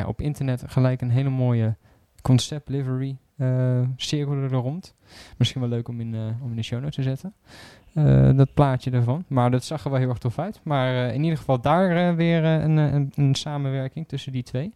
ja, 0.00 0.06
op 0.06 0.20
internet 0.20 0.62
gelijk 0.66 1.00
een 1.00 1.10
hele 1.10 1.30
mooie 1.30 1.76
concept 2.22 2.68
livery 2.68 3.16
cirkelde 3.96 4.40
er 4.40 4.50
rond. 4.52 4.94
Misschien 5.38 5.60
wel 5.60 5.70
leuk 5.70 5.88
om 5.88 6.00
in, 6.00 6.14
om 6.42 6.50
in 6.50 6.56
de 6.56 6.62
show 6.62 6.78
notes 6.80 6.94
te 6.94 7.02
zetten. 7.02 7.34
Eh, 7.94 8.30
dat 8.36 8.54
plaatje 8.54 8.90
ervan. 8.90 9.24
Maar 9.28 9.50
dat 9.50 9.64
zag 9.64 9.84
er 9.84 9.90
wel 9.90 9.98
heel 9.98 10.08
erg 10.08 10.18
tof 10.18 10.38
uit. 10.38 10.60
Maar 10.64 10.94
eh, 11.08 11.14
in 11.14 11.22
ieder 11.22 11.38
geval 11.38 11.60
daar 11.60 12.08
eh, 12.08 12.14
weer 12.14 12.44
een, 12.44 12.76
een, 12.76 13.12
een 13.14 13.34
samenwerking 13.34 14.08
tussen 14.08 14.32
die 14.32 14.42
twee. 14.42 14.74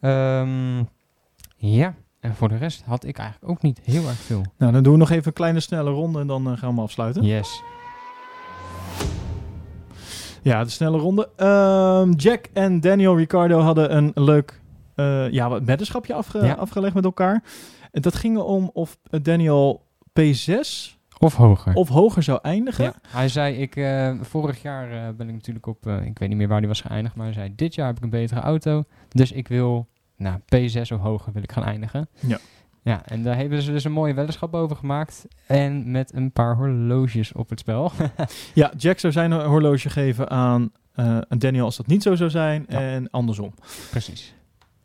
Ehm, 0.00 0.78
ja, 1.56 1.94
en 2.20 2.34
voor 2.34 2.48
de 2.48 2.56
rest 2.56 2.82
had 2.86 3.04
ik 3.04 3.18
eigenlijk 3.18 3.50
ook 3.50 3.62
niet 3.62 3.80
heel 3.84 4.06
erg 4.06 4.16
veel. 4.18 4.42
Nou, 4.58 4.72
dan 4.72 4.82
doen 4.82 4.92
we 4.92 4.98
nog 4.98 5.10
even 5.10 5.26
een 5.26 5.32
kleine 5.32 5.60
snelle 5.60 5.90
ronde 5.90 6.20
en 6.20 6.26
dan 6.26 6.58
gaan 6.58 6.74
we 6.74 6.80
afsluiten. 6.80 7.22
Yes. 7.22 7.62
Ja, 10.42 10.64
de 10.64 10.70
snelle 10.70 10.98
ronde. 10.98 11.28
Ehm, 11.36 12.10
Jack 12.12 12.46
en 12.52 12.80
Daniel 12.80 13.16
Ricciardo 13.16 13.60
hadden 13.60 13.96
een 13.96 14.12
leuk 14.14 14.60
ja, 15.30 15.48
wat 15.48 15.62
weddenschapje 15.64 16.14
afge- 16.14 16.44
Ja. 16.46 16.52
afgelegd 16.54 16.94
met 16.94 17.04
elkaar. 17.04 17.42
En 17.92 18.02
dat 18.02 18.14
ging 18.14 18.38
om 18.38 18.70
of 18.72 18.98
Daniel 19.22 19.86
P6 20.20 20.95
Of 21.18 21.34
hoger. 21.34 21.74
of 21.74 21.88
hoger 21.88 22.22
zou 22.22 22.38
eindigen. 22.42 22.84
ja. 22.84 22.94
Hij 23.08 23.28
zei, 23.28 23.56
ik, 23.56 23.76
eh, 23.76 24.14
vorig 24.20 24.62
jaar 24.62 24.90
eh, 24.90 25.14
ben 25.16 25.28
ik 25.28 25.34
natuurlijk 25.34 25.66
op, 25.66 25.86
eh, 25.86 26.04
ik 26.04 26.18
weet 26.18 26.28
niet 26.28 26.38
meer 26.38 26.48
waar 26.48 26.58
die 26.58 26.68
was 26.68 26.80
geëindigd, 26.80 27.14
maar 27.14 27.24
hij 27.24 27.34
zei, 27.34 27.52
dit 27.54 27.74
jaar 27.74 27.86
heb 27.86 27.96
ik 27.96 28.02
een 28.02 28.10
betere 28.10 28.40
auto, 28.40 28.84
dus 29.08 29.32
ik 29.32 29.48
wil, 29.48 29.86
nou, 30.16 30.38
P6 30.38 30.80
of 30.92 31.00
hoger 31.00 31.32
wil 31.32 31.42
ik 31.42 31.52
gaan 31.52 31.64
eindigen. 31.64 32.08
Ja. 32.20 32.38
Ja, 32.82 33.02
en 33.06 33.22
daar 33.22 33.36
hebben 33.36 33.62
ze 33.62 33.72
dus 33.72 33.84
een 33.84 33.92
mooie 33.92 34.14
weddenschap 34.14 34.54
over 34.54 34.76
gemaakt. 34.76 35.26
En 35.46 35.90
met 35.90 36.12
een 36.14 36.32
paar 36.32 36.56
horloges 36.56 37.32
op 37.32 37.50
het 37.50 37.58
spel. 37.60 37.92
Ja, 38.54 38.72
Jack 38.76 38.98
zou 38.98 39.12
zijn 39.12 39.32
horloge 39.32 39.90
geven 39.90 40.30
aan, 40.30 40.70
eh, 40.92 41.18
aan 41.28 41.38
Daniel 41.38 41.64
als 41.64 41.76
dat 41.76 41.86
niet 41.86 42.02
zo 42.02 42.14
zou 42.14 42.30
zijn. 42.30 42.66
Ja. 42.68 42.80
En 42.80 43.10
andersom. 43.10 43.54
Precies. 43.90 44.34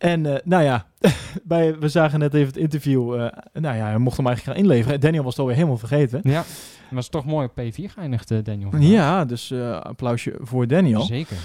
En 0.02 0.26
eh, 0.26 0.36
nou 0.44 0.64
ja, 0.64 0.86
bij, 1.44 1.80
we 1.80 1.90
zagen 1.90 2.20
net 2.20 2.34
even 2.34 2.48
het 2.48 2.58
interview. 2.58 3.14
eh, 3.14 3.38
nou 3.54 3.76
ja, 3.78 3.86
hij 3.86 3.98
mocht 3.98 4.18
hem 4.18 4.28
eigenlijk 4.28 4.58
gaan 4.58 4.66
inleveren. 4.66 5.00
Daniel 5.00 5.24
was 5.24 5.32
het 5.32 5.40
alweer 5.42 5.56
helemaal 5.56 5.78
vergeten. 5.78 6.20
Ja, 6.24 6.44
was 6.90 7.10
toch 7.10 7.26
mooi 7.26 7.48
op 7.48 7.60
P4 7.62 7.92
geëindigd, 7.94 8.32
eh, 8.32 8.38
Daniel. 8.44 8.70
vandaag. 8.70 8.90
Ja, 8.90 9.26
dus 9.26 9.52
eh, 9.52 9.80
applausje 9.80 10.36
voor 10.40 10.68
Daniel. 10.68 11.02
Zeker. 11.02 11.38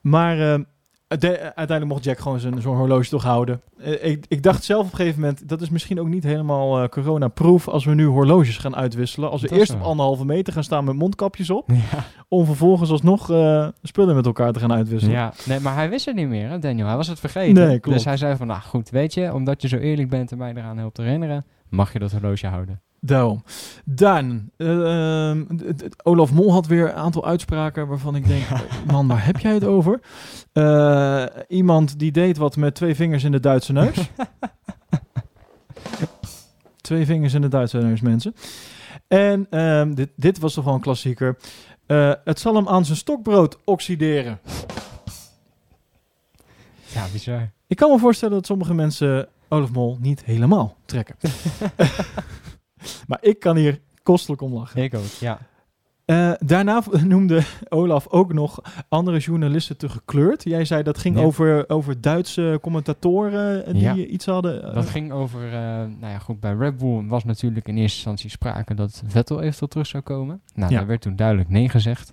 Maar 0.01 0.65
uiteindelijk 1.09 1.85
mocht 1.87 2.05
Jack 2.05 2.19
gewoon 2.19 2.41
zijn- 2.41 2.61
zo'n 2.63 2.77
horloge 2.77 3.09
toch 3.09 3.23
houden. 3.23 3.61
Eh, 3.79 4.05
ik, 4.11 4.25
ik 4.29 4.43
dacht 4.43 4.65
zelf 4.65 4.85
op 4.87 4.91
een 4.91 4.97
gegeven 4.97 5.21
moment, 5.21 5.49
dat 5.49 5.61
is 5.61 5.71
misschien 5.71 6.01
ook 6.01 6.09
niet 6.09 6.25
helemaal 6.25 6.83
eh, 6.83 6.89
corona-proof 6.89 7.69
als 7.69 7.85
we 7.85 7.95
nu 7.95 8.05
horloges 8.07 8.59
gaan 8.59 8.77
uitwisselen. 8.77 9.31
Als 9.31 9.43
we 9.43 9.49
Dat 9.49 9.59
eerst 9.59 9.75
op 9.75 9.81
anderhalve 9.83 10.25
meter 10.25 10.53
gaan 10.53 10.65
staan 10.65 10.85
met 10.85 10.95
mondkapjes 10.97 11.51
op, 11.51 11.69
Ja. 11.71 12.05
om 12.29 12.45
vervolgens 12.47 12.91
alsnog 12.91 13.31
eh, 13.31 13.69
spullen 13.83 14.15
met 14.15 14.27
elkaar 14.27 14.53
te 14.53 14.59
gaan 14.61 14.73
uitwisselen. 14.73 15.15
Ja, 15.17 15.33
nee, 15.47 15.61
maar 15.61 15.75
hij 15.75 15.89
wist 15.91 16.07
het 16.07 16.15
niet 16.15 16.29
meer, 16.29 16.49
hè, 16.49 16.59
Daniel. 16.59 16.87
Hij 16.87 16.97
was 16.97 17.09
het 17.09 17.21
vergeten. 17.21 17.67
Nee. 17.67 17.81
Dus 17.81 18.05
hij 18.05 18.17
zei 18.17 18.37
van, 18.37 18.47
nou 18.47 18.61
goed, 18.61 18.91
weet 18.91 19.15
je, 19.15 19.35
omdat 19.35 19.63
je 19.63 19.69
zo 19.69 19.77
eerlijk 19.77 20.09
bent 20.09 20.33
en 20.33 20.39
mij 20.39 20.53
eraan 20.55 20.79
helpt 20.79 20.97
herinneren, 20.97 21.45
mag 21.69 21.93
je 21.93 21.99
dat 21.99 22.13
horloge 22.13 22.47
houden. 22.47 22.81
Daarom. 23.07 23.43
Dan, 23.85 24.51
eh, 24.57 25.29
ehm, 25.29 25.45
Olaf 26.03 26.33
Mol 26.33 26.53
had 26.53 26.67
weer 26.67 26.89
een 26.89 26.95
aantal 26.95 27.25
uitspraken 27.27 27.87
waarvan 27.87 28.17
ik 28.17 28.27
denk, 28.27 28.45
man, 28.93 29.09
waar 29.09 29.25
heb 29.25 29.39
jij 29.39 29.55
het 29.55 29.65
over? 29.65 30.01
Eh, 30.53 31.25
iemand 31.49 31.99
die 31.99 32.13
deed 32.13 32.37
wat 32.37 32.57
met 32.57 32.75
twee 32.75 32.95
vingers 32.95 33.25
in 33.25 33.33
de 33.33 33.41
Duitse 33.41 33.73
neus. 33.73 33.97
twee 36.81 37.07
vingers 37.07 37.35
in 37.35 37.41
de 37.41 37.49
Duitse 37.49 37.79
neus, 37.79 38.01
mensen. 38.01 38.35
En 39.09 39.47
ehm, 39.51 39.95
dit, 39.95 40.11
dit 40.17 40.39
was 40.39 40.55
toch 40.55 40.65
wel 40.65 40.75
een 40.75 40.81
klassieker. 40.81 41.37
Eh, 41.87 42.13
het 42.25 42.41
zal 42.41 42.55
hem 42.55 42.69
aan 42.69 42.85
zijn 42.85 42.99
stokbrood 42.99 43.59
oxideren. 43.65 44.39
Ja, 46.87 47.07
bizar. 47.13 47.51
Ik 47.67 47.77
kan 47.77 47.91
me 47.91 47.99
voorstellen 47.99 48.35
dat 48.35 48.47
sommige 48.47 48.75
mensen 48.75 49.29
Olaf 49.49 49.71
Mol 49.71 49.99
niet 50.01 50.25
helemaal 50.25 50.77
trekken. 50.85 51.17
maar 53.09 53.19
ik 53.21 53.39
kan 53.39 53.57
hier 53.57 53.81
kostelijk 54.03 54.43
om 54.43 54.55
lachen. 54.55 54.83
Ik 54.83 54.95
ook, 54.95 55.05
ja. 55.21 55.39
Eh, 56.05 56.33
daarna 56.39 56.83
noemde 57.05 57.43
Olaf 57.69 58.09
ook 58.09 58.33
nog 58.33 58.61
andere 58.89 59.19
journalisten 59.19 59.77
te 59.77 59.89
gekleurd. 59.89 60.43
Jij 60.43 60.65
zei 60.65 60.83
dat 60.83 60.99
ging 60.99 61.17
Ja. 61.19 61.23
over, 61.23 61.69
over 61.69 62.01
Duitse 62.01 62.59
commentatoren 62.63 63.67
eh, 63.67 63.73
die 63.73 63.83
Ja. 63.83 63.95
iets 63.95 64.27
hadden. 64.27 64.65
eh, 64.69 64.75
Dat 64.75 64.89
ging 64.91 65.13
over, 65.13 65.41
nou 66.01 66.07
ja 66.13 66.19
goed, 66.19 66.41
bij 66.41 66.55
Red 66.55 66.77
Bull 66.79 67.07
was 67.07 67.25
natuurlijk 67.25 67.69
in 67.69 67.77
eerste 67.77 67.97
instantie 67.97 68.31
sprake 68.31 68.75
dat 68.75 69.03
Vettel 69.07 69.41
eventueel 69.41 69.69
terug 69.69 69.87
zou 69.87 70.03
komen. 70.03 70.41
Nou, 70.55 70.73
Ja. 70.73 70.79
daar 70.79 70.87
werd 70.87 71.01
toen 71.01 71.17
duidelijk 71.17 71.49
nee 71.49 71.69
gezegd. 71.69 72.13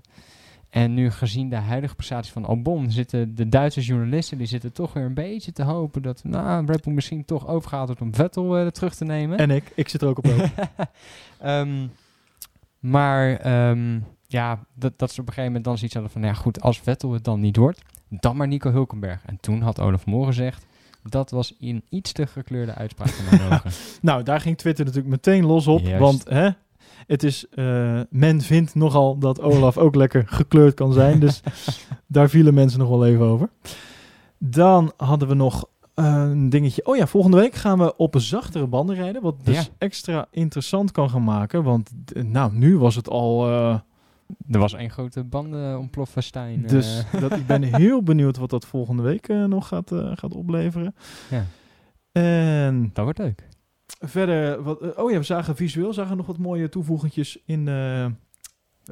En 0.71 0.93
nu 0.93 1.11
gezien 1.11 1.49
de 1.49 1.55
huidige 1.55 1.95
prestatie 1.95 2.31
van 2.31 2.45
Albon 2.45 2.91
zitten 2.91 3.35
de 3.35 3.49
Duitse 3.49 3.81
journalisten, 3.81 4.37
die 4.37 4.47
zitten 4.47 4.73
toch 4.73 4.93
weer 4.93 5.03
een 5.03 5.13
beetje 5.13 5.51
te 5.51 5.63
hopen 5.63 6.01
dat 6.01 6.23
nou, 6.23 6.65
Red 6.65 6.83
Bull 6.83 6.93
misschien 6.93 7.25
toch 7.25 7.47
overgaat 7.47 7.85
wordt 7.85 8.01
om 8.01 8.15
Vettel 8.15 8.57
eh, 8.57 8.67
terug 8.67 8.95
te 8.95 9.05
nemen. 9.05 9.37
En 9.37 9.49
ik, 9.51 9.71
ik 9.75 9.89
zit 9.89 10.01
er 10.01 10.07
ook 10.07 10.17
op. 10.17 10.25
Ehm, 11.39 11.87
maar 12.79 13.35
ehm, 13.37 13.99
ja, 14.27 14.59
dat, 14.73 14.99
dat 14.99 15.11
ze 15.11 15.21
op 15.21 15.27
een 15.27 15.33
gegeven 15.33 15.45
moment 15.45 15.63
dan 15.63 15.75
zoiets 15.77 15.93
hadden 15.93 16.11
van, 16.11 16.21
nou 16.21 16.33
ja 16.33 16.39
goed, 16.39 16.61
als 16.61 16.79
Vettel 16.79 17.11
het 17.13 17.23
dan 17.23 17.39
niet 17.39 17.55
wordt, 17.55 17.81
dan 18.09 18.35
maar 18.35 18.47
Nico 18.47 18.71
Hulkenberg. 18.71 19.21
En 19.25 19.37
toen 19.39 19.61
had 19.61 19.79
Olaf 19.79 20.05
Moore 20.05 20.25
gezegd, 20.25 20.65
dat 21.03 21.31
was 21.31 21.55
een 21.59 21.83
iets 21.89 22.11
te 22.11 22.27
gekleurde 22.27 22.73
uitspraak 22.73 23.09
van 23.09 23.37
mijn 23.37 23.51
ogen. 23.53 23.71
nou, 24.01 24.23
daar 24.23 24.41
ging 24.41 24.57
Twitter 24.57 24.85
natuurlijk 24.85 25.11
meteen 25.11 25.45
los 25.45 25.67
op. 25.67 25.79
Juist. 25.79 25.99
Want 25.99 26.29
hè, 26.29 26.49
het 27.07 27.23
is, 27.23 27.45
eh, 27.49 27.99
men 28.09 28.41
vindt 28.41 28.75
nogal 28.75 29.17
dat 29.17 29.41
Olaf 29.41 29.77
ook 29.77 29.95
lekker 29.95 30.23
gekleurd 30.27 30.73
kan 30.73 30.93
zijn. 30.93 31.19
Dus 31.19 31.41
daar 32.07 32.29
vielen 32.29 32.53
mensen 32.53 32.79
nog 32.79 32.89
wel 32.89 33.05
even 33.05 33.25
over. 33.25 33.49
Dan 34.37 34.91
hadden 34.97 35.27
we 35.27 35.33
nog 35.33 35.65
eh, 35.93 36.05
een 36.29 36.49
dingetje. 36.49 36.85
Oh 36.85 36.95
ja, 36.95 37.07
volgende 37.07 37.37
week 37.37 37.55
gaan 37.55 37.77
we 37.79 37.95
op 37.97 38.15
zachtere 38.17 38.67
banden 38.67 38.95
rijden. 38.95 39.21
Wat 39.21 39.35
dus 39.45 39.55
Ja. 39.55 39.63
extra 39.77 40.27
interessant 40.31 40.91
kan 40.91 41.09
gaan 41.09 41.23
maken. 41.23 41.63
Want 41.63 41.91
nou, 42.13 42.53
nu 42.53 42.77
was 42.77 42.95
het 42.95 43.09
al... 43.09 43.47
eh, 43.47 43.75
Er 44.51 44.59
was 44.59 44.73
één 44.73 44.89
grote 44.89 45.23
bandenontplofferstein. 45.23 46.63
Dus 46.67 47.03
dat, 47.19 47.31
ik 47.35 47.47
ben 47.47 47.63
heel 47.63 48.03
benieuwd 48.03 48.37
wat 48.37 48.49
dat 48.49 48.65
volgende 48.65 49.01
week 49.03 49.27
nog 49.27 49.67
gaat, 49.67 49.91
gaat 50.13 50.33
opleveren. 50.35 50.95
Ja. 51.29 51.45
En 52.11 52.89
dat 52.93 53.03
wordt 53.03 53.19
leuk. 53.19 53.47
Verder, 53.99 54.63
wat, 54.63 54.81
eh, 54.81 55.03
oh 55.03 55.11
ja, 55.11 55.17
we 55.17 55.23
zagen 55.23 55.55
visueel 55.55 55.93
zagen 55.93 56.17
nog 56.17 56.25
wat 56.25 56.37
mooie 56.37 56.69
toevoegingjes 56.69 57.37
in... 57.45 57.67
eh, 57.67 58.05
eh, 58.05 58.11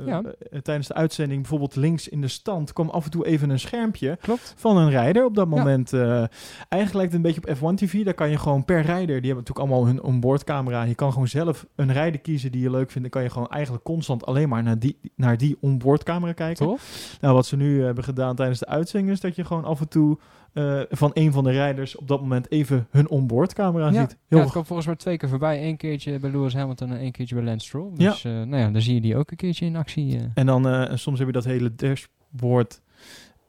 Ja. 0.05 0.21
tijdens 0.61 0.87
de 0.87 0.93
uitzending, 0.93 1.39
bijvoorbeeld 1.41 1.75
links 1.75 2.07
in 2.07 2.21
de 2.21 2.27
stand, 2.27 2.73
kwam 2.73 2.89
af 2.89 3.05
en 3.05 3.11
toe 3.11 3.25
even 3.25 3.49
een 3.49 3.59
schermpje 3.59 4.17
Klopt. 4.21 4.53
van 4.57 4.77
een 4.77 4.89
rijder 4.89 5.25
op 5.25 5.35
dat 5.35 5.47
Ja. 5.49 5.55
moment. 5.55 5.93
eigenlijk 5.93 6.93
lijkt 6.93 6.99
het 6.99 7.13
een 7.13 7.21
beetje 7.21 7.41
op 7.41 7.57
F1 7.57 7.75
TV. 7.75 8.03
Daar 8.03 8.13
kan 8.13 8.29
je 8.29 8.37
gewoon 8.37 8.65
per 8.65 8.81
rijder, 8.81 9.21
die 9.21 9.31
hebben 9.31 9.35
natuurlijk 9.45 9.59
allemaal 9.59 9.85
hun 9.85 10.01
onboardcamera. 10.01 10.83
Je 10.83 10.95
kan 10.95 11.11
gewoon 11.11 11.27
zelf 11.27 11.65
een 11.75 11.91
rijder 11.93 12.19
kiezen 12.19 12.51
die 12.51 12.61
je 12.61 12.69
leuk 12.71 12.91
vindt. 12.91 13.01
Dan 13.01 13.09
kan 13.09 13.23
je 13.23 13.29
gewoon 13.29 13.47
eigenlijk 13.49 13.83
constant 13.83 14.25
alleen 14.25 14.49
maar 14.49 14.63
naar 14.63 14.79
die, 14.79 14.99
naar 15.15 15.37
die 15.37 15.57
onboardcamera 15.59 16.33
kijken. 16.33 16.65
Tof. 16.65 17.17
Nou, 17.21 17.33
wat 17.33 17.45
ze 17.45 17.55
nu 17.55 17.83
hebben 17.83 18.03
gedaan 18.03 18.35
tijdens 18.35 18.59
de 18.59 18.67
uitzending 18.67 19.11
is 19.13 19.19
dat 19.21 19.35
je 19.35 19.45
gewoon 19.45 19.65
af 19.65 19.79
en 19.79 19.87
toe 19.87 20.17
eh, 20.53 20.79
van 20.89 21.11
een 21.13 21.31
van 21.31 21.43
de 21.43 21.51
rijders 21.51 21.95
op 21.95 22.07
dat 22.07 22.21
moment 22.21 22.51
even 22.51 22.87
hun 22.91 23.09
onboardcamera 23.09 23.89
Ja, 23.89 24.01
ziet. 24.01 24.09
ja, 24.09 24.15
Heel 24.27 24.39
het 24.39 24.49
kwam 24.51 24.65
volgens 24.65 24.87
mij 24.87 24.95
twee 24.95 25.17
keer 25.17 25.29
voorbij. 25.29 25.63
Eén 25.67 25.77
keertje 25.77 26.19
bij 26.19 26.31
Lewis 26.31 26.53
Hamilton 26.53 26.91
en 26.91 26.97
één 26.99 27.11
keertje 27.11 27.35
bij 27.35 27.43
Lance 27.43 27.65
Stroll. 27.67 27.91
Ja. 27.95 28.09
Dus 28.09 28.23
eh, 28.25 28.31
nou 28.31 28.55
ja, 28.57 28.69
dan 28.69 28.81
zie 28.81 28.93
je 28.93 29.01
die 29.01 29.15
ook 29.17 29.31
een 29.31 29.37
keertje 29.37 29.65
in 29.65 29.75
actie. 29.75 30.17
eh. 30.17 30.23
En 30.33 30.45
dan 30.45 30.67
en 30.67 30.99
soms 30.99 31.17
heb 31.19 31.27
je 31.27 31.33
dat 31.33 31.45
hele 31.45 31.75
dashboard. 31.75 32.81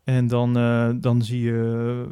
En 0.05 0.27
dan, 0.27 0.53
dan 1.01 1.23
zie 1.23 1.41
je, 1.43 2.07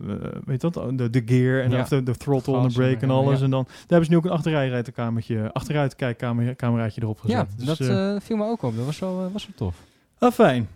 weet 0.44 0.60
dat, 0.60 0.74
de, 0.74 1.10
de 1.10 1.22
gear 1.26 1.62
en 1.62 1.70
Ja. 1.70 1.82
de, 1.82 2.02
de 2.02 2.16
throttle 2.16 2.56
en 2.56 2.68
de 2.68 2.74
brake 2.74 2.96
en 3.00 3.10
alles. 3.10 3.38
ja. 3.38 3.44
En 3.44 3.50
dan 3.50 3.64
daar 3.64 3.76
hebben 3.86 4.04
ze 4.04 4.10
nu 4.10 4.16
ook 4.16 4.24
een 4.24 4.30
achterijrijdenkamertje, 4.30 5.52
achteruitkijkcameraatje 5.52 7.02
erop 7.02 7.20
gezet. 7.20 7.36
ja, 7.36 7.46
Dus, 7.56 7.78
dat 7.78 7.88
eh, 7.88 8.14
viel 8.20 8.36
me 8.36 8.44
ook 8.44 8.62
op. 8.62 8.76
Dat 8.76 8.84
was 8.84 8.98
wel, 8.98 9.30
was 9.32 9.46
wel 9.46 9.54
tof. 9.56 9.76
ah, 10.18 10.32
fijn. 10.32 10.68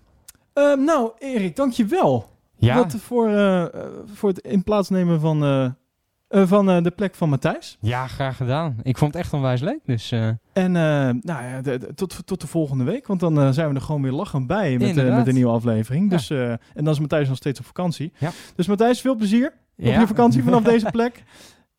Ehm, 0.53 0.85
nou, 0.85 1.11
Erik, 1.19 1.57
dankjewel. 1.57 2.27
Ja, 2.67 2.77
Wat 2.77 2.95
voor, 2.97 3.29
eh, 3.29 3.63
eh, 3.63 3.69
voor 4.15 4.29
het 4.29 4.39
in 4.39 4.63
plaats 4.63 4.89
nemen 4.91 5.21
van, 5.21 5.45
eh, 5.45 6.47
van 6.47 6.83
de 6.83 6.91
plek 6.97 7.15
van 7.15 7.29
Matthijs. 7.29 7.77
ja, 7.81 8.07
graag 8.07 8.37
gedaan. 8.37 8.77
Ik 8.83 8.99
vond 8.99 9.13
het 9.15 9.23
echt 9.23 9.33
onwijs 9.33 9.61
leuk. 9.61 9.81
Dus 9.85 10.13
En 10.53 10.73
nou 10.73 11.23
ja, 11.25 11.61
de- 11.63 11.79
de- 11.79 11.95
tot, 11.95 12.27
tot 12.27 12.41
de 12.41 12.47
volgende 12.47 12.85
week, 12.85 13.07
want 13.07 13.21
dan 13.21 13.55
zijn 13.55 13.69
we 13.69 13.75
er 13.75 13.81
gewoon 13.81 14.03
weer 14.03 14.13
lachend 14.13 14.47
bij 14.47 14.79
met, 14.79 14.95
met 15.17 15.27
een 15.27 15.35
nieuwe 15.35 15.53
aflevering. 15.53 16.11
Ja. 16.11 16.17
Dus, 16.17 16.31
en 16.31 16.59
dan 16.85 16.89
is 16.89 16.99
Matthijs 17.01 17.29
nog 17.29 17.37
steeds 17.37 17.59
op 17.59 17.67
vakantie. 17.67 18.13
Ja. 18.19 18.31
Dus 18.57 18.67
Matthijs, 18.67 19.01
veel 19.01 19.15
plezier 19.17 19.47
op 19.77 19.85
je 20.01 20.07
vakantie 20.07 20.43
vanaf 20.43 20.63
deze 20.73 20.87
plek. 20.91 21.23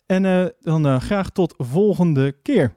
En 0.06 0.54
dan 0.62 1.02
graag 1.02 1.30
tot 1.30 1.54
volgende 1.58 2.32
keer. 2.42 2.74